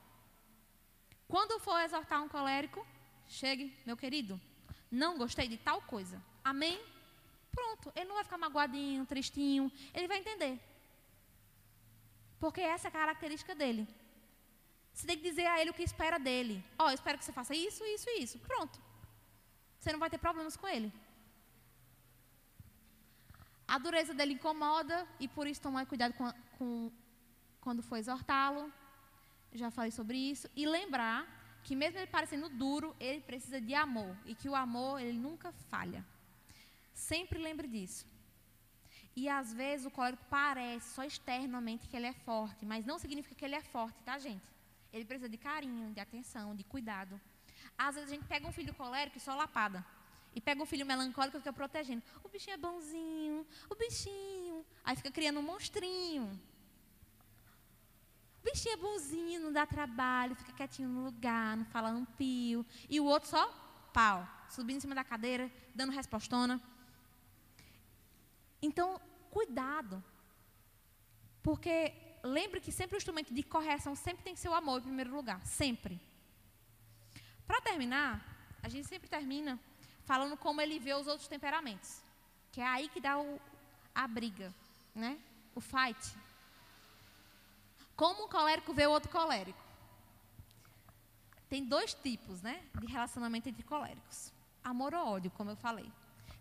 Quando 1.26 1.58
for 1.58 1.80
exortar 1.80 2.22
um 2.22 2.28
colérico, 2.28 2.86
chegue, 3.26 3.74
meu 3.86 3.96
querido, 3.96 4.38
não 4.90 5.16
gostei 5.16 5.48
de 5.48 5.56
tal 5.56 5.80
coisa. 5.80 6.22
Amém? 6.44 6.78
Pronto, 7.50 7.90
ele 7.96 8.04
não 8.04 8.16
vai 8.16 8.24
ficar 8.24 8.36
magoadinho, 8.36 9.06
tristinho, 9.06 9.72
ele 9.94 10.06
vai 10.06 10.18
entender. 10.18 10.60
Porque 12.38 12.60
essa 12.60 12.88
é 12.88 12.90
a 12.90 12.92
característica 12.92 13.54
dele. 13.54 13.88
Você 14.96 15.06
tem 15.06 15.18
que 15.18 15.28
dizer 15.28 15.46
a 15.46 15.60
ele 15.60 15.70
o 15.70 15.74
que 15.74 15.82
espera 15.82 16.18
dele. 16.18 16.64
Ó, 16.78 16.86
oh, 16.86 16.88
eu 16.88 16.94
espero 16.94 17.18
que 17.18 17.24
você 17.24 17.32
faça 17.38 17.54
isso, 17.54 17.84
isso 17.84 18.08
e 18.08 18.22
isso. 18.22 18.38
Pronto. 18.38 18.80
Você 19.78 19.92
não 19.92 19.98
vai 19.98 20.08
ter 20.08 20.16
problemas 20.16 20.56
com 20.56 20.66
ele. 20.66 20.90
A 23.68 23.76
dureza 23.76 24.14
dele 24.14 24.32
incomoda 24.32 25.06
e 25.20 25.28
por 25.28 25.46
isso 25.46 25.60
tomar 25.60 25.84
cuidado 25.84 26.14
com, 26.14 26.32
com 26.56 26.90
quando 27.60 27.82
for 27.82 27.98
exortá-lo. 27.98 28.72
Já 29.52 29.70
falei 29.70 29.90
sobre 29.90 30.16
isso. 30.16 30.48
E 30.56 30.64
lembrar 30.64 31.20
que 31.62 31.76
mesmo 31.76 31.98
ele 31.98 32.06
parecendo 32.06 32.48
duro, 32.48 32.96
ele 32.98 33.20
precisa 33.20 33.60
de 33.60 33.74
amor. 33.74 34.16
E 34.24 34.34
que 34.34 34.48
o 34.48 34.54
amor, 34.54 34.98
ele 34.98 35.18
nunca 35.18 35.52
falha. 35.70 36.02
Sempre 36.94 37.38
lembre 37.38 37.68
disso. 37.68 38.06
E 39.14 39.28
às 39.28 39.52
vezes 39.52 39.84
o 39.84 39.90
colérico 39.90 40.24
parece 40.30 40.94
só 40.94 41.04
externamente 41.04 41.86
que 41.86 41.96
ele 41.96 42.06
é 42.06 42.14
forte, 42.14 42.64
mas 42.64 42.86
não 42.86 42.98
significa 42.98 43.34
que 43.34 43.44
ele 43.44 43.54
é 43.54 43.62
forte, 43.62 43.98
tá, 44.02 44.18
gente? 44.18 44.55
Ele 44.92 45.04
precisa 45.04 45.28
de 45.28 45.36
carinho, 45.36 45.92
de 45.92 46.00
atenção, 46.00 46.54
de 46.54 46.64
cuidado. 46.64 47.20
Às 47.76 47.94
vezes 47.94 48.10
a 48.10 48.14
gente 48.14 48.26
pega 48.26 48.46
um 48.46 48.52
filho 48.52 48.74
colérico 48.74 49.18
e 49.18 49.20
só 49.20 49.34
lapada. 49.34 49.84
E 50.34 50.40
pega 50.40 50.62
um 50.62 50.66
filho 50.66 50.84
melancólico 50.84 51.36
e 51.36 51.40
fica 51.40 51.52
protegendo. 51.52 52.02
O 52.22 52.28
bichinho 52.28 52.54
é 52.54 52.58
bonzinho, 52.58 53.46
o 53.70 53.74
bichinho. 53.74 54.64
Aí 54.84 54.94
fica 54.94 55.10
criando 55.10 55.40
um 55.40 55.42
monstrinho. 55.42 56.38
O 58.40 58.44
bichinho 58.44 58.74
é 58.74 58.76
bonzinho, 58.76 59.40
não 59.40 59.52
dá 59.52 59.66
trabalho, 59.66 60.36
fica 60.36 60.52
quietinho 60.52 60.88
no 60.88 61.04
lugar, 61.04 61.56
não 61.56 61.64
fala 61.64 61.90
um 61.90 62.04
pio. 62.04 62.64
E 62.88 63.00
o 63.00 63.04
outro 63.04 63.28
só 63.28 63.48
pau, 63.92 64.28
subindo 64.50 64.76
em 64.76 64.80
cima 64.80 64.94
da 64.94 65.02
cadeira, 65.02 65.50
dando 65.74 65.90
respostona. 65.90 66.60
Então, 68.60 69.00
cuidado. 69.30 70.02
Porque 71.42 71.94
lembre 72.26 72.60
que 72.60 72.72
sempre 72.72 72.96
o 72.96 72.98
instrumento 72.98 73.32
de 73.32 73.42
correção 73.42 73.94
sempre 73.94 74.24
tem 74.24 74.34
que 74.34 74.40
ser 74.40 74.48
o 74.48 74.54
amor 74.54 74.80
em 74.80 74.84
primeiro 74.84 75.14
lugar. 75.14 75.44
Sempre. 75.46 76.00
Para 77.46 77.60
terminar, 77.60 78.24
a 78.62 78.68
gente 78.68 78.86
sempre 78.88 79.08
termina 79.08 79.58
falando 80.04 80.36
como 80.36 80.60
ele 80.60 80.78
vê 80.78 80.94
os 80.94 81.06
outros 81.06 81.28
temperamentos. 81.28 82.02
Que 82.52 82.60
é 82.60 82.66
aí 82.66 82.88
que 82.88 83.00
dá 83.00 83.18
o, 83.18 83.40
a 83.94 84.06
briga, 84.06 84.52
né? 84.94 85.18
O 85.54 85.60
fight. 85.60 86.16
Como 87.94 88.24
um 88.24 88.28
colérico 88.28 88.74
vê 88.74 88.86
o 88.86 88.90
outro 88.90 89.10
colérico. 89.10 89.66
Tem 91.48 91.64
dois 91.64 91.94
tipos, 91.94 92.42
né, 92.42 92.62
de 92.80 92.86
relacionamento 92.86 93.48
entre 93.48 93.62
coléricos. 93.62 94.32
Amor 94.64 94.94
ou 94.94 95.06
ódio, 95.06 95.30
como 95.30 95.50
eu 95.50 95.56
falei. 95.56 95.90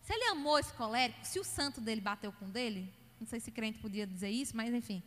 Se 0.02 0.14
ele 0.14 0.26
amou 0.26 0.58
esse 0.58 0.74
colérico, 0.74 1.26
se 1.26 1.40
o 1.40 1.44
santo 1.44 1.80
dele 1.80 2.02
bateu 2.02 2.32
com 2.34 2.50
dele, 2.50 2.92
não 3.20 3.28
sei 3.28 3.40
se 3.40 3.52
crente 3.52 3.80
podia 3.80 4.06
dizer 4.06 4.30
isso, 4.30 4.56
mas 4.56 4.74
enfim. 4.74 5.02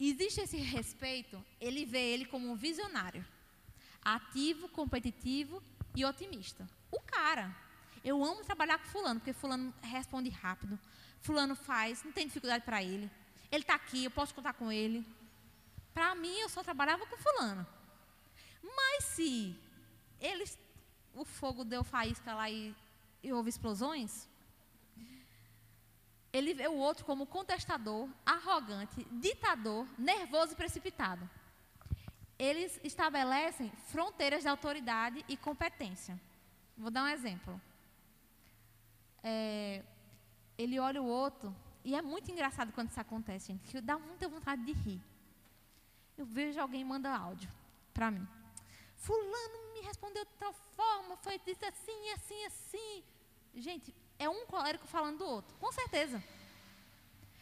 Existe 0.00 0.40
esse 0.40 0.56
respeito, 0.56 1.44
ele 1.60 1.84
vê 1.84 2.12
ele 2.12 2.24
como 2.24 2.50
um 2.50 2.54
visionário, 2.54 3.24
ativo, 4.02 4.68
competitivo 4.68 5.62
e 5.94 6.04
otimista. 6.04 6.68
O 6.90 7.00
cara. 7.00 7.54
Eu 8.04 8.24
amo 8.24 8.44
trabalhar 8.44 8.78
com 8.78 8.86
fulano, 8.86 9.18
porque 9.18 9.32
fulano 9.32 9.74
responde 9.82 10.30
rápido. 10.30 10.78
Fulano 11.20 11.56
faz, 11.56 12.04
não 12.04 12.12
tem 12.12 12.28
dificuldade 12.28 12.64
para 12.64 12.82
ele. 12.82 13.10
Ele 13.50 13.62
está 13.62 13.74
aqui, 13.74 14.04
eu 14.04 14.10
posso 14.10 14.32
contar 14.32 14.52
com 14.52 14.70
ele. 14.70 15.04
Para 15.92 16.14
mim, 16.14 16.38
eu 16.38 16.48
só 16.48 16.62
trabalhava 16.62 17.04
com 17.06 17.16
fulano. 17.16 17.66
Mas 18.62 19.04
se 19.04 19.58
eles, 20.20 20.56
o 21.12 21.24
fogo 21.24 21.64
deu 21.64 21.82
faísca 21.82 22.34
lá 22.34 22.48
e, 22.48 22.74
e 23.22 23.32
houve 23.32 23.48
explosões, 23.48 24.28
ele 26.32 26.54
vê 26.54 26.68
o 26.68 26.76
outro 26.76 27.04
como 27.04 27.26
contestador, 27.26 28.08
arrogante, 28.24 29.04
ditador, 29.12 29.86
nervoso 29.98 30.52
e 30.52 30.56
precipitado. 30.56 31.28
Eles 32.38 32.78
estabelecem 32.84 33.70
fronteiras 33.86 34.42
de 34.42 34.48
autoridade 34.48 35.24
e 35.28 35.36
competência. 35.36 36.20
Vou 36.76 36.90
dar 36.90 37.04
um 37.04 37.08
exemplo. 37.08 37.60
É, 39.22 39.82
ele 40.56 40.78
olha 40.78 41.02
o 41.02 41.06
outro, 41.06 41.54
e 41.84 41.94
é 41.94 42.02
muito 42.02 42.30
engraçado 42.30 42.72
quando 42.72 42.90
isso 42.90 43.00
acontece, 43.00 43.48
gente, 43.48 43.70
que 43.70 43.80
dá 43.80 43.98
muita 43.98 44.28
vontade 44.28 44.64
de 44.64 44.72
rir. 44.72 45.00
Eu 46.16 46.26
vejo 46.26 46.60
alguém 46.60 46.84
manda 46.84 47.10
áudio 47.16 47.50
para 47.94 48.10
mim. 48.10 48.26
Fulano 48.96 49.72
me 49.72 49.80
respondeu 49.80 50.24
de 50.24 50.32
tal 50.32 50.52
forma, 50.52 51.16
foi 51.16 51.38
dito 51.38 51.64
assim, 51.64 52.10
assim, 52.10 52.44
assim. 52.44 53.04
Gente, 53.54 53.94
é 54.18 54.28
um 54.28 54.46
colérico 54.46 54.86
falando 54.86 55.18
do 55.18 55.26
outro, 55.26 55.54
com 55.58 55.70
certeza. 55.72 56.22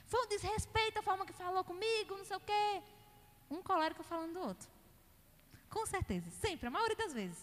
Foi 0.06 0.24
um 0.24 0.28
desrespeito 0.28 0.98
a 0.98 1.02
forma 1.02 1.26
que 1.26 1.32
falou 1.32 1.64
comigo, 1.64 2.16
não 2.16 2.24
sei 2.24 2.36
o 2.36 2.40
quê. 2.40 2.82
Um 3.50 3.62
colérico 3.62 4.02
falando 4.02 4.34
do 4.34 4.40
outro. 4.40 4.68
Com 5.68 5.84
certeza, 5.86 6.30
sempre, 6.30 6.68
a 6.68 6.70
maioria 6.70 6.96
das 6.96 7.12
vezes. 7.12 7.38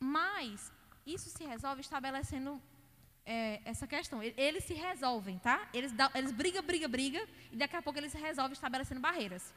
Mas 0.00 0.72
isso 1.06 1.30
se 1.30 1.44
resolve 1.44 1.80
estabelecendo 1.80 2.60
é, 3.24 3.60
essa 3.64 3.86
questão. 3.86 4.22
Eles 4.22 4.64
se 4.64 4.74
resolvem, 4.74 5.38
tá? 5.38 5.68
Eles, 5.72 5.92
dão, 5.92 6.10
eles 6.14 6.32
brigam, 6.32 6.62
brigam, 6.62 6.90
brigam, 6.90 7.26
e 7.52 7.56
daqui 7.56 7.76
a 7.76 7.82
pouco 7.82 7.98
eles 7.98 8.12
se 8.12 8.18
resolvem 8.18 8.52
estabelecendo 8.52 9.00
barreiras. 9.00 9.52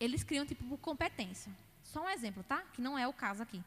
Eles 0.00 0.24
criam 0.24 0.44
tipo 0.44 0.76
competência. 0.78 1.52
Só 1.82 2.02
um 2.02 2.08
exemplo, 2.08 2.42
tá? 2.42 2.62
Que 2.72 2.80
não 2.80 2.98
é 2.98 3.06
o 3.06 3.12
caso 3.12 3.42
aqui. 3.42 3.62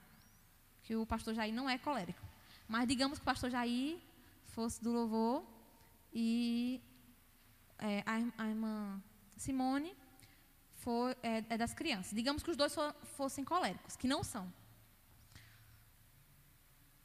Que 0.84 0.96
o 0.96 1.06
pastor 1.06 1.34
Jair 1.34 1.54
não 1.54 1.70
é 1.70 1.78
colérico. 1.78 2.25
Mas 2.68 2.88
digamos 2.88 3.20
que 3.20 3.24
o 3.24 3.26
pastor 3.26 3.50
Jair 3.50 4.00
fosse 4.46 4.82
do 4.82 4.92
louvor 4.92 5.44
e 6.14 6.82
é, 7.78 8.04
a, 8.06 8.44
a, 8.44 8.50
irmã 8.50 9.02
Simone 9.38 9.96
for, 10.76 11.16
é, 11.22 11.44
é 11.50 11.58
das 11.58 11.74
crianças. 11.74 12.14
Digamos 12.14 12.42
que 12.42 12.52
os 12.52 12.58
dois 12.58 12.76
fossem 13.16 13.44
coléricos, 13.44 13.96
que 13.96 14.08
não 14.08 14.24
são 14.24 14.52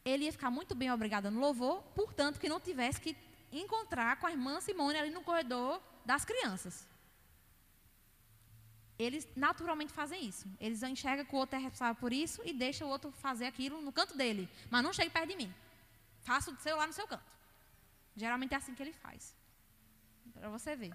ele 0.05 0.25
ia 0.25 0.33
ficar 0.33 0.51
muito 0.51 0.75
bem 0.75 0.91
obrigado 0.91 1.31
no 1.31 1.41
louvor, 1.41 1.83
portanto, 1.95 2.39
que 2.39 2.49
não 2.49 2.61
tivesse 2.61 3.01
que 3.01 3.17
encontrar 3.53 4.17
com 4.19 4.27
a 4.27 4.31
irmã 4.31 4.61
Simone 4.61 4.99
ali 4.99 5.11
no 5.11 5.23
corredor 5.23 5.81
das 6.05 6.25
crianças. 6.25 6.89
Eles 9.01 9.27
naturalmente 9.35 9.93
fazem 9.93 10.27
isso. 10.31 10.47
Eles 10.61 10.83
enxergam 10.83 11.25
que 11.25 11.35
o 11.35 11.39
outro 11.39 11.57
é 11.57 11.59
responsável 11.59 11.95
por 11.95 12.13
isso 12.13 12.43
e 12.45 12.53
deixam 12.53 12.87
o 12.87 12.91
outro 12.91 13.11
fazer 13.13 13.47
aquilo 13.47 13.81
no 13.81 13.91
canto 13.91 14.15
dele. 14.15 14.47
Mas 14.71 14.83
não 14.85 14.93
chegue 14.93 15.11
perto 15.11 15.31
de 15.31 15.37
mim. 15.37 15.55
Faça 16.21 16.51
o 16.51 16.57
seu 16.57 16.77
lá 16.77 16.87
no 16.87 16.93
seu 16.93 17.07
canto. 17.09 17.25
Geralmente 18.15 18.53
é 18.53 18.59
assim 18.59 18.75
que 18.75 18.83
ele 18.83 18.93
faz. 18.93 19.35
Para 20.35 20.51
você 20.51 20.77
ver. 20.77 20.95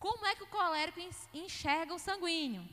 Como 0.00 0.26
é 0.26 0.34
que 0.34 0.42
o 0.42 0.48
colérico 0.48 0.98
enxerga 1.32 1.94
o 1.94 1.98
sanguíneo? 1.98 2.68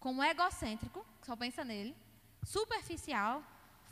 Como 0.00 0.22
egocêntrico, 0.22 1.06
só 1.22 1.36
pensa 1.36 1.64
nele, 1.64 1.94
superficial, 2.42 3.42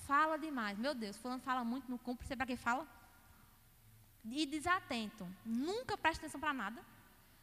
fala 0.08 0.36
demais. 0.36 0.76
Meu 0.76 0.94
Deus, 0.94 1.16
fulano 1.16 1.40
fala 1.40 1.62
muito, 1.64 1.88
não 1.88 1.98
cumpre. 1.98 2.26
Você 2.26 2.34
para 2.34 2.46
que 2.46 2.56
fala? 2.56 2.84
e 4.28 4.44
desatento, 4.44 5.24
nunca 5.44 5.96
presta 5.96 6.22
atenção 6.22 6.40
para 6.40 6.52
nada, 6.52 6.82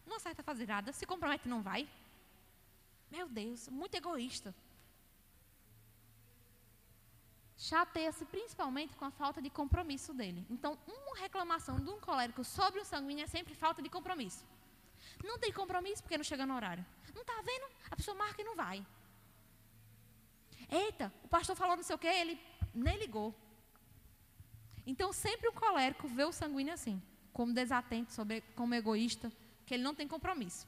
não 0.05 0.17
acerta 0.17 0.43
fazer 0.43 0.67
nada, 0.67 0.91
se 0.91 1.05
compromete 1.05 1.47
não 1.47 1.61
vai. 1.61 1.87
Meu 3.11 3.27
Deus, 3.27 3.67
muito 3.69 3.95
egoísta. 3.95 4.53
Chateia-se 7.55 8.25
principalmente 8.25 8.95
com 8.95 9.05
a 9.05 9.11
falta 9.11 9.41
de 9.41 9.49
compromisso 9.49 10.13
dele. 10.13 10.45
Então, 10.49 10.77
uma 10.87 11.17
reclamação 11.17 11.79
de 11.79 11.89
um 11.89 11.99
colérico 11.99 12.43
sobre 12.43 12.81
o 12.81 12.85
sanguíneo 12.85 13.23
é 13.23 13.27
sempre 13.27 13.53
falta 13.53 13.81
de 13.81 13.89
compromisso. 13.89 14.43
Não 15.23 15.37
tem 15.37 15.51
compromisso 15.53 16.01
porque 16.01 16.17
não 16.17 16.23
chega 16.23 16.45
no 16.45 16.55
horário. 16.55 16.85
Não 17.13 17.21
está 17.21 17.39
vendo? 17.41 17.65
A 17.89 17.95
pessoa 17.95 18.17
marca 18.17 18.41
e 18.41 18.45
não 18.45 18.55
vai. 18.55 18.85
Eita, 20.69 21.13
o 21.23 21.27
pastor 21.27 21.55
falou 21.55 21.75
não 21.75 21.83
sei 21.83 21.95
o 21.95 21.99
quê, 21.99 22.07
ele 22.07 22.39
nem 22.73 22.97
ligou. 22.97 23.33
Então, 24.85 25.13
sempre 25.13 25.47
o 25.47 25.53
colérico 25.53 26.07
vê 26.07 26.25
o 26.25 26.31
sanguíneo 26.31 26.73
assim, 26.73 27.01
como 27.31 27.53
desatento, 27.53 28.11
como 28.55 28.73
egoísta, 28.73 29.31
que 29.65 29.73
ele 29.73 29.83
não 29.83 29.95
tem 29.95 30.07
compromisso. 30.07 30.67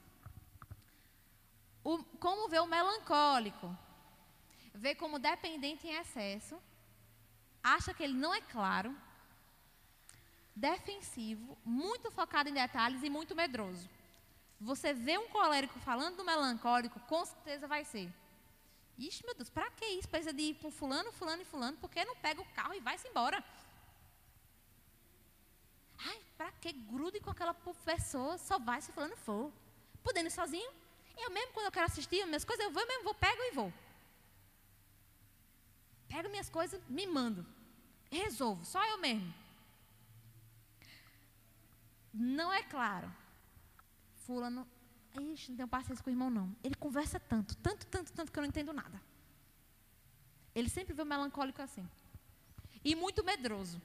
O, 1.84 2.02
como 2.18 2.48
vê 2.48 2.58
o 2.58 2.66
melancólico? 2.66 3.76
Vê 4.74 4.94
como 4.94 5.18
dependente 5.18 5.86
em 5.86 5.94
excesso, 5.94 6.60
acha 7.62 7.94
que 7.94 8.02
ele 8.02 8.14
não 8.14 8.34
é 8.34 8.40
claro, 8.40 8.94
defensivo, 10.54 11.56
muito 11.64 12.10
focado 12.10 12.48
em 12.48 12.52
detalhes 12.52 13.02
e 13.02 13.10
muito 13.10 13.34
medroso. 13.34 13.88
Você 14.60 14.92
vê 14.92 15.18
um 15.18 15.28
colérico 15.28 15.78
falando 15.80 16.16
do 16.16 16.24
melancólico, 16.24 16.98
com 17.00 17.24
certeza 17.24 17.66
vai 17.66 17.84
ser. 17.84 18.12
Ixi, 18.98 19.24
meu 19.26 19.34
Deus, 19.34 19.50
para 19.50 19.70
que 19.72 19.84
isso? 19.84 20.08
Precisa 20.08 20.32
de 20.32 20.42
ir 20.42 20.54
para 20.54 20.70
fulano, 20.70 21.12
fulano 21.12 21.42
e 21.42 21.44
fulano, 21.44 21.76
porque 21.76 22.04
não 22.04 22.16
pega 22.16 22.40
o 22.40 22.52
carro 22.54 22.72
e 22.72 22.80
vai-se 22.80 23.06
embora. 23.06 23.44
Ai, 25.98 26.20
para 26.36 26.52
que 26.52 26.72
grude 26.72 27.20
com 27.20 27.30
aquela 27.30 27.54
pessoa, 27.54 28.36
só 28.38 28.58
vai 28.58 28.80
se 28.80 28.92
fulano 28.92 29.16
for. 29.16 29.52
Podendo 30.02 30.28
ir 30.28 30.30
sozinho? 30.30 30.70
Eu 31.16 31.30
mesmo, 31.30 31.52
quando 31.52 31.66
eu 31.66 31.72
quero 31.72 31.86
assistir 31.86 32.24
minhas 32.26 32.44
coisas, 32.44 32.64
eu 32.64 32.70
vou 32.70 32.82
eu 32.82 32.88
mesmo, 32.88 33.04
vou, 33.04 33.14
pego 33.14 33.42
e 33.42 33.50
vou. 33.52 33.72
Pego 36.08 36.28
minhas 36.28 36.50
coisas, 36.50 36.80
me 36.88 37.06
mando. 37.06 37.44
Resolvo, 38.10 38.64
só 38.64 38.84
eu 38.84 38.98
mesmo. 38.98 39.34
Não 42.12 42.52
é 42.52 42.62
claro. 42.62 43.10
Fulano, 44.26 44.68
ixi, 45.18 45.50
não 45.50 45.56
tenho 45.56 45.68
paciência 45.68 46.02
com 46.02 46.10
o 46.10 46.12
irmão, 46.12 46.30
não. 46.30 46.54
Ele 46.62 46.74
conversa 46.74 47.18
tanto, 47.18 47.56
tanto, 47.56 47.86
tanto, 47.86 48.12
tanto 48.12 48.30
que 48.30 48.38
eu 48.38 48.42
não 48.42 48.48
entendo 48.48 48.72
nada. 48.72 49.00
Ele 50.54 50.68
sempre 50.68 50.94
vê 50.94 51.02
o 51.02 51.06
melancólico 51.06 51.60
assim. 51.62 51.86
E 52.84 52.94
muito 52.94 53.24
medroso. 53.24 53.80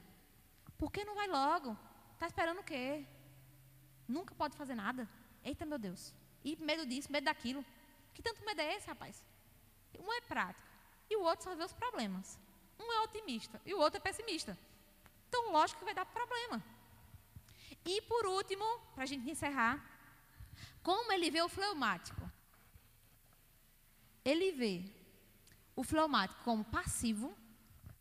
Por 0.78 0.90
que 0.90 1.04
não 1.04 1.14
vai 1.14 1.28
logo? 1.28 1.76
Está 2.22 2.28
esperando 2.28 2.60
o 2.60 2.62
quê? 2.62 3.04
Nunca 4.06 4.32
pode 4.32 4.56
fazer 4.56 4.76
nada. 4.76 5.08
Eita, 5.42 5.66
meu 5.66 5.76
Deus. 5.76 6.14
E 6.44 6.54
medo 6.54 6.86
disso, 6.86 7.10
medo 7.10 7.24
daquilo. 7.24 7.64
Que 8.14 8.22
tanto 8.22 8.44
medo 8.44 8.60
é 8.60 8.76
esse, 8.76 8.86
rapaz? 8.86 9.26
Um 9.98 10.12
é 10.12 10.20
prático 10.20 10.68
e 11.10 11.16
o 11.16 11.22
outro 11.22 11.42
só 11.42 11.56
vê 11.56 11.64
os 11.64 11.72
problemas. 11.72 12.38
Um 12.78 12.92
é 12.92 13.00
otimista 13.00 13.60
e 13.66 13.74
o 13.74 13.80
outro 13.80 13.96
é 13.96 14.00
pessimista. 14.00 14.56
Então, 15.28 15.50
lógico 15.50 15.80
que 15.80 15.84
vai 15.84 15.94
dar 15.94 16.06
problema. 16.06 16.62
E 17.84 18.00
por 18.02 18.24
último, 18.24 18.64
para 18.94 19.02
a 19.02 19.06
gente 19.06 19.28
encerrar, 19.28 19.84
como 20.80 21.10
ele 21.10 21.28
vê 21.28 21.42
o 21.42 21.48
fleumático? 21.48 22.30
Ele 24.24 24.52
vê 24.52 24.84
o 25.74 25.82
fleumático 25.82 26.44
como 26.44 26.64
passivo, 26.64 27.36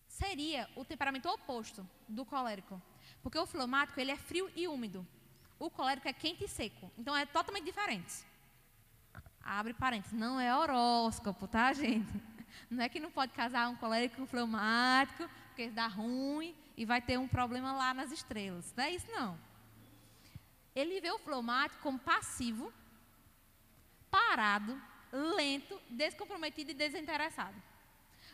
seria 0.08 0.70
o 0.76 0.86
temperamento 0.86 1.28
oposto 1.28 1.90
do 2.08 2.24
colérico. 2.24 2.80
Porque 3.22 3.38
o 3.38 3.46
fleumático 3.46 4.00
ele 4.00 4.12
é 4.12 4.18
frio 4.18 4.50
e 4.56 4.68
úmido. 4.68 5.06
O 5.60 5.70
colérico 5.70 6.08
é 6.08 6.14
quente 6.14 6.44
e 6.44 6.48
seco. 6.48 6.92
Então 6.98 7.16
é 7.16 7.26
totalmente 7.26 7.66
diferente. 7.66 8.26
Abre 9.44 9.74
parênteses, 9.74 10.18
não 10.18 10.40
é 10.40 10.56
horóscopo, 10.56 11.48
tá, 11.48 11.72
gente? 11.74 12.12
Não 12.70 12.84
é 12.84 12.90
que 12.90 13.00
não 13.00 13.12
pode 13.12 13.34
casar 13.34 13.70
um 13.70 13.76
colérico 13.76 14.16
com 14.16 14.24
um 14.24 14.28
fleumático, 14.28 15.30
porque 15.48 15.70
dá 15.70 15.88
ruim 15.88 16.56
e 16.76 16.86
vai 16.86 17.02
ter 17.02 17.18
um 17.18 17.28
problema 17.28 17.74
lá 17.74 17.94
nas 17.94 18.12
estrelas. 18.12 18.74
Não 18.76 18.84
é 18.84 18.92
isso, 18.92 19.12
não. 19.12 19.38
Ele 20.76 21.02
vê 21.02 21.12
o 21.12 21.20
fleumático 21.20 21.82
como 21.82 22.00
passivo, 22.00 22.72
parado, 24.10 24.82
lento, 25.12 25.80
descomprometido 25.90 26.72
e 26.72 26.74
desinteressado. 26.74 27.56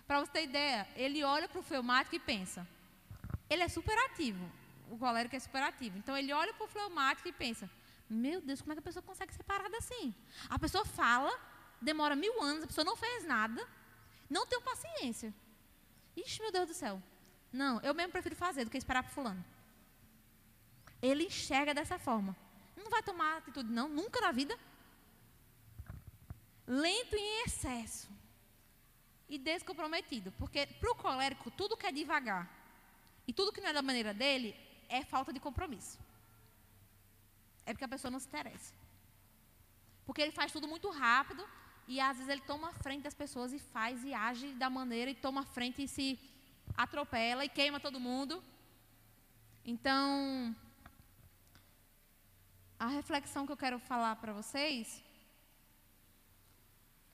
Para 0.06 0.20
você 0.20 0.32
ter 0.32 0.44
ideia, 0.44 0.88
ele 0.96 1.24
olha 1.24 1.50
para 1.50 1.60
o 1.60 1.64
fleumático 1.64 2.16
e 2.16 2.20
pensa: 2.20 2.68
ele 3.50 3.64
é 3.64 3.68
superativo 3.68 4.50
o 4.90 4.98
colérico 4.98 5.36
é 5.36 5.40
superativo. 5.40 5.98
Então 5.98 6.16
ele 6.16 6.34
olha 6.34 6.54
para 6.54 6.66
o 6.66 6.68
fleumático 6.68 7.28
e 7.28 7.32
pensa: 7.32 7.70
Meu 8.10 8.42
Deus, 8.42 8.62
como 8.62 8.74
é 8.74 8.76
que 8.76 8.80
a 8.80 8.84
pessoa 8.84 9.04
consegue 9.04 9.34
ser 9.34 9.44
parada 9.44 9.78
assim? 9.78 10.14
A 10.50 10.58
pessoa 10.58 10.86
fala, 10.86 11.32
demora 11.82 12.16
mil 12.16 12.42
anos, 12.42 12.64
a 12.64 12.68
pessoa 12.68 12.86
não 12.86 12.96
fez 12.96 13.26
nada, 13.26 13.68
não 14.30 14.46
tem 14.46 14.62
paciência. 14.62 15.34
Ixi, 16.16 16.42
meu 16.42 16.52
Deus 16.52 16.68
do 16.68 16.74
céu. 16.74 17.02
Não, 17.52 17.80
eu 17.82 17.94
mesmo 17.94 18.12
prefiro 18.12 18.36
fazer 18.36 18.66
do 18.66 18.72
que 18.72 18.78
esperar 18.78 19.04
para 19.04 19.12
fulano. 19.12 19.44
Ele 21.02 21.26
enxerga 21.26 21.74
dessa 21.74 21.98
forma. 21.98 22.36
Não 22.76 22.90
vai 22.90 23.04
tomar 23.04 23.38
atitude, 23.38 23.72
não, 23.72 23.88
nunca 23.88 24.20
na 24.20 24.32
vida. 24.32 24.58
Lento 26.66 27.16
em 27.16 27.44
excesso. 27.46 28.10
E 29.30 29.38
descomprometido. 29.38 30.32
Porque 30.34 30.66
para 30.66 30.92
o 30.92 30.96
colérico, 30.96 31.52
tudo 31.52 31.78
que 31.78 31.86
é 31.86 31.92
devagar 31.92 32.50
e 33.28 33.34
tudo 33.34 33.52
que 33.52 33.62
não 33.62 33.70
é 33.70 33.74
da 33.74 33.82
maneira 33.82 34.14
dele 34.14 34.56
é 34.90 35.04
falta 35.04 35.32
de 35.34 35.40
compromisso. 35.40 36.00
É 37.66 37.74
porque 37.74 37.86
a 37.86 37.94
pessoa 37.96 38.12
não 38.12 38.20
se 38.20 38.28
interessa. 38.28 38.74
Porque 40.06 40.22
ele 40.22 40.32
faz 40.32 40.52
tudo 40.52 40.68
muito 40.68 40.90
rápido 40.90 41.46
e 41.88 42.00
às 42.00 42.18
vezes 42.18 42.32
ele 42.32 42.42
toma 42.42 42.70
a 42.70 42.74
frente 42.74 43.04
das 43.04 43.14
pessoas 43.14 43.52
e 43.54 43.60
faz 43.60 44.04
e 44.04 44.14
age 44.14 44.54
da 44.54 44.70
maneira 44.70 45.12
e 45.12 45.16
toma 45.16 45.42
a 45.42 45.46
frente 45.46 45.84
e 45.84 45.88
se 45.88 46.20
atropela 46.76 47.44
e 47.46 47.50
queima 47.50 47.80
todo 47.80 48.00
mundo. 48.00 48.44
Então, 49.66 50.56
a 52.80 52.88
reflexão 52.88 53.46
que 53.46 53.52
eu 53.52 53.58
quero 53.58 53.80
falar 53.80 54.16
para 54.16 54.34
vocês 54.34 55.04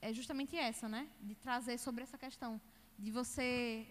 é 0.01 0.13
justamente 0.13 0.55
essa, 0.55 0.87
né? 0.87 1.07
De 1.21 1.35
trazer 1.35 1.77
sobre 1.77 2.03
essa 2.03 2.17
questão 2.17 2.59
de 2.99 3.09
você 3.11 3.87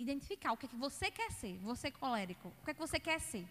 identificar 0.00 0.52
o 0.52 0.56
que 0.56 0.66
é 0.66 0.68
que 0.68 0.76
você 0.76 1.10
quer 1.10 1.30
ser, 1.30 1.58
você 1.58 1.90
colérico, 1.90 2.48
o 2.48 2.64
que 2.64 2.70
é 2.70 2.74
que 2.74 2.80
você 2.80 2.98
quer 2.98 3.20
ser. 3.20 3.46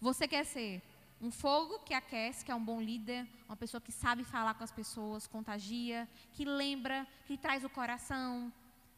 Você 0.00 0.26
quer 0.26 0.44
ser 0.44 0.82
um 1.20 1.30
fogo 1.30 1.78
que 1.80 1.94
aquece, 1.94 2.44
que 2.44 2.50
é 2.50 2.54
um 2.54 2.64
bom 2.64 2.80
líder, 2.80 3.26
uma 3.48 3.56
pessoa 3.56 3.80
que 3.80 3.92
sabe 3.92 4.24
falar 4.24 4.54
com 4.54 4.64
as 4.64 4.72
pessoas, 4.72 5.26
contagia, 5.26 6.08
que 6.32 6.44
lembra, 6.44 7.06
que 7.26 7.36
traz 7.36 7.64
o 7.64 7.70
coração, 7.70 8.52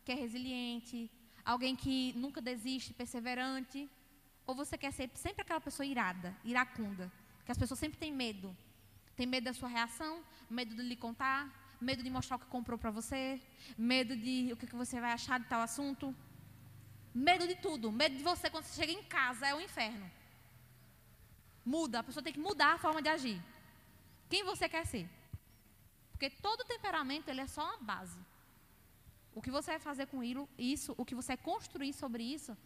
que 0.05 0.13
é 0.13 0.15
resiliente, 0.15 1.11
alguém 1.45 1.75
que 1.77 2.13
nunca 2.17 2.41
desiste, 2.41 2.95
perseverante. 2.95 3.89
Ou 4.47 4.55
você 4.55 4.79
quer 4.79 4.93
ser 4.93 5.11
sempre 5.15 5.43
aquela 5.43 5.61
pessoa 5.61 5.85
irada, 5.85 6.35
iracunda, 6.45 7.13
que 7.45 7.53
as 7.53 7.59
pessoas 7.59 7.79
sempre 7.79 7.99
têm 7.99 8.13
medo. 8.13 8.57
Tem 9.17 9.27
medo 9.27 9.45
da 9.45 9.53
sua 9.53 9.69
reação, 9.69 10.23
medo 10.49 10.75
de 10.75 10.83
lhe 10.83 10.97
contar, 10.97 11.41
medo 11.81 12.03
de 12.03 12.11
mostrar 12.11 12.37
o 12.37 12.39
que 12.39 12.47
comprou 12.47 12.79
para 12.79 12.91
você, 12.91 13.41
medo 13.77 14.17
de 14.17 14.51
o 14.53 14.57
que 14.57 14.67
você 14.75 15.01
vai 15.01 15.13
achar 15.13 15.39
de 15.39 15.47
tal 15.47 15.61
assunto. 15.61 16.15
Medo 17.27 17.45
de 17.49 17.57
tudo. 17.67 17.91
Medo 17.91 18.17
de 18.17 18.23
você 18.23 18.49
quando 18.49 18.65
você 18.65 18.81
chega 18.81 18.93
em 18.93 19.03
casa 19.03 19.47
é 19.47 19.55
o 19.55 19.61
inferno. 19.61 20.09
Muda. 21.65 21.99
A 21.99 22.05
pessoa 22.05 22.23
tem 22.23 22.33
que 22.33 22.47
mudar 22.49 22.75
a 22.75 22.79
forma 22.79 23.03
de 23.03 23.09
agir. 23.09 23.39
Quem 24.31 24.45
você 24.45 24.69
quer 24.69 24.87
ser? 24.87 25.07
Porque 26.13 26.31
todo 26.31 26.69
temperamento 26.75 27.29
ele 27.29 27.41
é 27.41 27.47
só 27.47 27.65
uma 27.65 27.79
base. 27.79 28.21
O 29.35 29.43
que 29.43 29.51
você 29.51 29.73
vai 29.73 29.81
fazer 29.81 30.07
com 30.07 30.23
isso, 30.57 30.95
o 30.97 31.05
que 31.05 31.15
você 31.15 31.29
vai 31.35 31.45
construir 31.51 31.93
sobre 31.93 32.23
isso, 32.23 32.57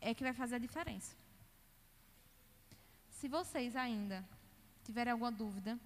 é 0.00 0.14
que 0.14 0.26
vai 0.28 0.34
fazer 0.34 0.56
a 0.56 0.64
diferença. 0.66 1.16
Se 3.18 3.28
vocês 3.28 3.74
ainda 3.76 4.18
tiverem 4.84 5.12
alguma 5.12 5.32
dúvida, 5.32 5.78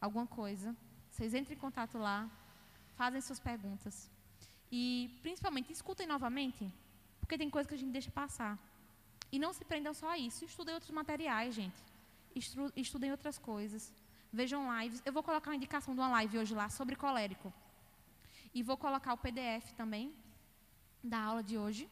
alguma 0.00 0.26
coisa, 0.26 0.74
vocês 1.10 1.34
entrem 1.34 1.56
em 1.56 1.60
contato 1.60 1.98
lá, 1.98 2.30
fazem 2.94 3.20
suas 3.20 3.40
perguntas. 3.40 4.10
E, 4.70 5.18
principalmente, 5.22 5.72
escutem 5.72 6.06
novamente 6.06 6.72
porque 7.26 7.36
tem 7.36 7.50
coisa 7.50 7.68
que 7.68 7.74
a 7.74 7.78
gente 7.78 7.90
deixa 7.90 8.10
passar. 8.10 8.56
E 9.32 9.36
não 9.44 9.52
se 9.52 9.64
prendam 9.64 9.92
só 9.92 10.10
a 10.10 10.16
isso. 10.16 10.44
Estudem 10.44 10.72
outros 10.74 10.92
materiais, 10.92 11.52
gente. 11.52 11.78
Estudem 12.76 13.10
outras 13.10 13.36
coisas. 13.36 13.92
Vejam 14.32 14.60
lives. 14.78 15.02
Eu 15.04 15.12
vou 15.12 15.24
colocar 15.24 15.50
uma 15.50 15.56
indicação 15.56 15.92
de 15.92 16.00
uma 16.00 16.08
live 16.08 16.38
hoje 16.38 16.54
lá 16.54 16.68
sobre 16.68 16.94
colérico. 16.94 17.52
E 18.54 18.62
vou 18.62 18.76
colocar 18.76 19.12
o 19.12 19.18
PDF 19.18 19.72
também 19.76 20.14
da 21.02 21.20
aula 21.20 21.42
de 21.42 21.58
hoje. 21.58 21.88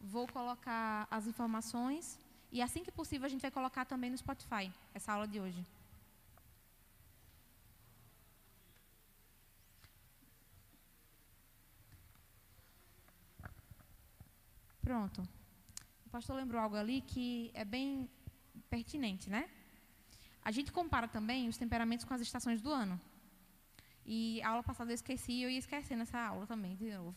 Vou 0.00 0.28
colocar 0.28 1.08
as 1.10 1.26
informações. 1.26 2.16
E 2.52 2.62
assim 2.62 2.84
que 2.84 2.92
possível, 2.92 3.26
a 3.26 3.28
gente 3.28 3.42
vai 3.42 3.50
colocar 3.50 3.84
também 3.86 4.08
no 4.08 4.16
Spotify 4.16 4.72
essa 4.94 5.12
aula 5.12 5.26
de 5.26 5.40
hoje. 5.40 5.66
Pronto. 14.88 15.20
O 16.06 16.08
pastor 16.08 16.34
lembrou 16.34 16.58
algo 16.58 16.74
ali 16.74 17.02
que 17.02 17.50
é 17.52 17.62
bem 17.62 18.08
pertinente, 18.70 19.28
né? 19.28 19.46
A 20.42 20.50
gente 20.50 20.72
compara 20.72 21.06
também 21.06 21.46
os 21.46 21.58
temperamentos 21.58 22.06
com 22.06 22.14
as 22.14 22.22
estações 22.22 22.62
do 22.62 22.72
ano. 22.72 22.98
E 24.06 24.40
a 24.40 24.48
aula 24.48 24.62
passada 24.62 24.90
eu 24.90 24.94
esqueci 24.94 25.32
e 25.32 25.42
eu 25.42 25.50
ia 25.50 25.58
esquecer 25.58 25.94
nessa 25.94 26.18
aula 26.18 26.46
também, 26.46 26.74
de 26.74 26.90
novo. 26.90 27.14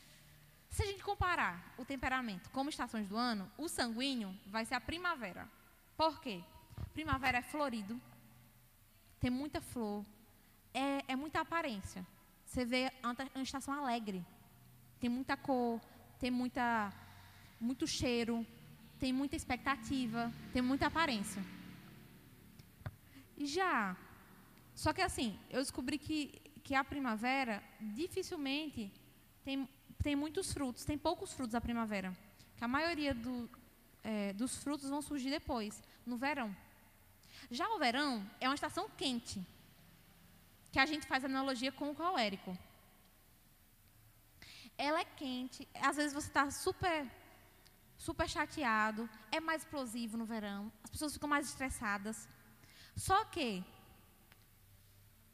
Se 0.68 0.82
a 0.82 0.86
gente 0.88 1.02
comparar 1.02 1.74
o 1.78 1.86
temperamento 1.86 2.50
como 2.50 2.68
estações 2.68 3.08
do 3.08 3.16
ano, 3.16 3.50
o 3.56 3.66
sanguíneo 3.66 4.38
vai 4.48 4.66
ser 4.66 4.74
a 4.74 4.80
primavera. 4.80 5.48
Por 5.96 6.20
quê? 6.20 6.44
Primavera 6.92 7.38
é 7.38 7.42
florido, 7.42 7.98
tem 9.18 9.30
muita 9.30 9.62
flor, 9.62 10.04
é, 10.74 11.02
é 11.08 11.16
muita 11.16 11.40
aparência. 11.40 12.06
Você 12.44 12.66
vê 12.66 12.92
uma 13.02 13.42
estação 13.42 13.72
alegre, 13.72 14.22
tem 15.00 15.08
muita 15.08 15.34
cor, 15.34 15.80
tem 16.20 16.30
muita, 16.30 16.92
muito 17.58 17.86
cheiro, 17.86 18.46
tem 18.98 19.12
muita 19.12 19.34
expectativa, 19.34 20.30
tem 20.52 20.60
muita 20.60 20.86
aparência. 20.86 21.42
Já, 23.38 23.96
só 24.74 24.92
que 24.92 25.00
assim, 25.00 25.38
eu 25.48 25.60
descobri 25.60 25.96
que, 25.96 26.40
que 26.62 26.74
a 26.74 26.84
primavera 26.84 27.62
dificilmente 27.80 28.92
tem, 29.42 29.66
tem 30.02 30.14
muitos 30.14 30.52
frutos, 30.52 30.84
tem 30.84 30.98
poucos 30.98 31.32
frutos 31.32 31.54
a 31.54 31.60
primavera. 31.60 32.14
Que 32.56 32.64
a 32.64 32.68
maioria 32.68 33.14
do, 33.14 33.48
é, 34.04 34.34
dos 34.34 34.58
frutos 34.62 34.90
vão 34.90 35.00
surgir 35.00 35.30
depois, 35.30 35.82
no 36.04 36.18
verão. 36.18 36.54
Já 37.50 37.66
o 37.70 37.78
verão 37.78 38.24
é 38.38 38.46
uma 38.46 38.54
estação 38.54 38.90
quente, 38.96 39.44
que 40.70 40.78
a 40.78 40.84
gente 40.84 41.06
faz 41.06 41.24
analogia 41.24 41.72
com 41.72 41.90
o 41.90 41.94
colérico. 41.94 42.56
Ela 44.88 45.00
é 45.00 45.04
quente, 45.04 45.68
às 45.88 45.96
vezes 45.98 46.14
você 46.18 46.28
está 46.28 46.50
super, 46.50 46.98
super 47.98 48.26
chateado, 48.26 49.02
é 49.30 49.38
mais 49.38 49.60
explosivo 49.60 50.16
no 50.16 50.24
verão, 50.24 50.72
as 50.82 50.88
pessoas 50.88 51.12
ficam 51.12 51.28
mais 51.28 51.46
estressadas. 51.50 52.26
Só 52.96 53.18
que, 53.26 53.62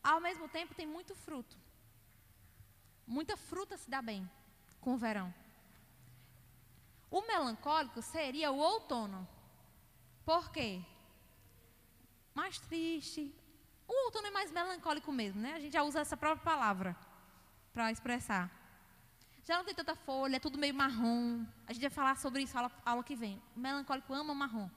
ao 0.03 0.19
mesmo 0.21 0.49
tempo, 0.49 0.75
tem 0.75 0.89
muito 0.97 1.15
fruto. 1.15 1.57
Muita 3.07 3.37
fruta 3.37 3.77
se 3.77 3.89
dá 3.89 4.03
bem 4.03 4.29
com 4.81 4.95
o 4.95 4.99
verão. 4.99 5.33
O 7.09 7.21
melancólico 7.21 8.03
seria 8.03 8.51
o 8.51 8.59
outono. 8.59 9.29
Por 10.25 10.51
quê? 10.51 10.83
Mais 12.35 12.59
triste. 12.59 13.33
O 13.87 14.07
outono 14.07 14.27
é 14.27 14.31
mais 14.33 14.51
melancólico 14.51 15.13
mesmo, 15.13 15.41
né? 15.41 15.53
A 15.55 15.61
gente 15.61 15.73
já 15.73 15.85
usa 15.85 16.01
essa 16.01 16.17
própria 16.17 16.45
palavra 16.45 16.97
para 17.73 17.93
expressar. 17.93 18.66
Já 19.47 19.59
não 19.59 19.65
tem 19.65 19.75
tanta 19.75 19.95
folha, 19.95 20.37
é 20.37 20.41
tudo 20.41 20.59
meio 20.59 20.75
marrom. 20.75 21.47
A 21.69 21.73
gente 21.73 21.83
vai 21.83 21.91
falar 21.91 22.17
sobre 22.17 22.43
isso 22.43 22.57
na 22.57 22.69
aula, 22.85 23.05
que 23.05 23.15
vem. 23.15 23.41
O 23.55 23.61
melancólico 23.61 24.13
ama 24.13 24.35
marrom. 24.35 24.69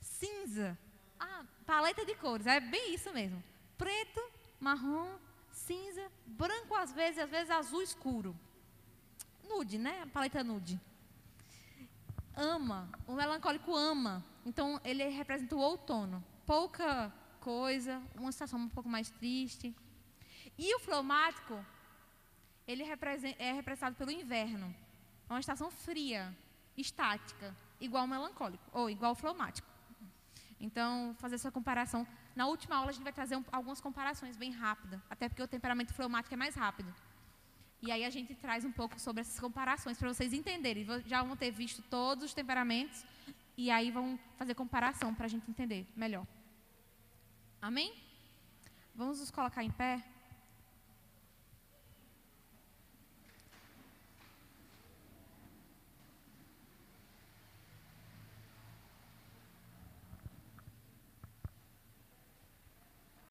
Cinza. 0.00 0.78
Ah, 1.18 1.44
paleta 1.66 2.06
de 2.06 2.14
cores. 2.14 2.46
É 2.46 2.60
bem 2.60 2.94
isso 2.94 3.12
mesmo. 3.12 3.42
Preto, 3.76 4.22
marrom, 4.60 5.18
cinza, 5.50 6.08
branco 6.24 6.76
às 6.76 6.92
vezes, 6.92 7.18
às 7.18 7.28
vezes 7.28 7.50
azul 7.50 7.82
escuro. 7.82 8.38
Nude, 9.48 9.78
né? 9.78 10.02
A 10.02 10.06
paleta 10.06 10.44
nude. 10.44 10.80
Ama. 12.36 12.88
O 13.04 13.14
melancólico 13.14 13.74
ama. 13.74 14.24
Então, 14.46 14.80
ele 14.84 15.08
representa 15.08 15.56
o 15.56 15.58
outono. 15.58 16.24
Pouca 16.46 17.12
coisa, 17.40 18.00
uma 18.14 18.30
situação 18.30 18.60
um 18.60 18.68
pouco 18.68 18.88
mais 18.88 19.10
triste. 19.10 19.74
E 20.56 20.72
o 20.76 20.78
fleumático, 20.78 21.58
ele 22.68 22.82
é 22.82 23.52
representado 23.52 23.96
pelo 23.96 24.10
inverno. 24.10 24.72
É 25.28 25.32
uma 25.32 25.40
estação 25.40 25.70
fria, 25.70 26.36
estática, 26.76 27.56
igual 27.80 28.04
o 28.04 28.08
melancólico, 28.08 28.64
ou 28.72 28.90
igual 28.90 29.12
o 29.12 29.14
fleumático. 29.14 29.66
Então, 30.60 31.14
fazer 31.18 31.36
essa 31.36 31.50
comparação. 31.50 32.06
Na 32.36 32.46
última 32.46 32.76
aula, 32.76 32.90
a 32.90 32.92
gente 32.92 33.02
vai 33.02 33.12
trazer 33.12 33.36
um, 33.36 33.44
algumas 33.50 33.80
comparações 33.80 34.36
bem 34.36 34.50
rápidas, 34.50 35.00
até 35.08 35.28
porque 35.28 35.42
o 35.42 35.48
temperamento 35.48 35.94
fleumático 35.94 36.34
é 36.34 36.36
mais 36.36 36.54
rápido. 36.54 36.94
E 37.80 37.90
aí 37.90 38.04
a 38.04 38.10
gente 38.10 38.34
traz 38.34 38.64
um 38.64 38.72
pouco 38.72 39.00
sobre 39.00 39.22
essas 39.22 39.40
comparações 39.40 39.96
para 39.96 40.12
vocês 40.12 40.32
entenderem. 40.32 40.86
Já 41.06 41.22
vão 41.22 41.36
ter 41.36 41.50
visto 41.50 41.80
todos 41.82 42.24
os 42.24 42.34
temperamentos 42.34 43.04
e 43.56 43.70
aí 43.70 43.90
vão 43.90 44.18
fazer 44.36 44.54
comparação 44.54 45.14
para 45.14 45.26
a 45.26 45.28
gente 45.28 45.48
entender 45.48 45.86
melhor. 45.96 46.26
Amém? 47.62 47.94
Vamos 48.94 49.20
nos 49.20 49.30
colocar 49.30 49.62
em 49.62 49.70
pé. 49.70 50.04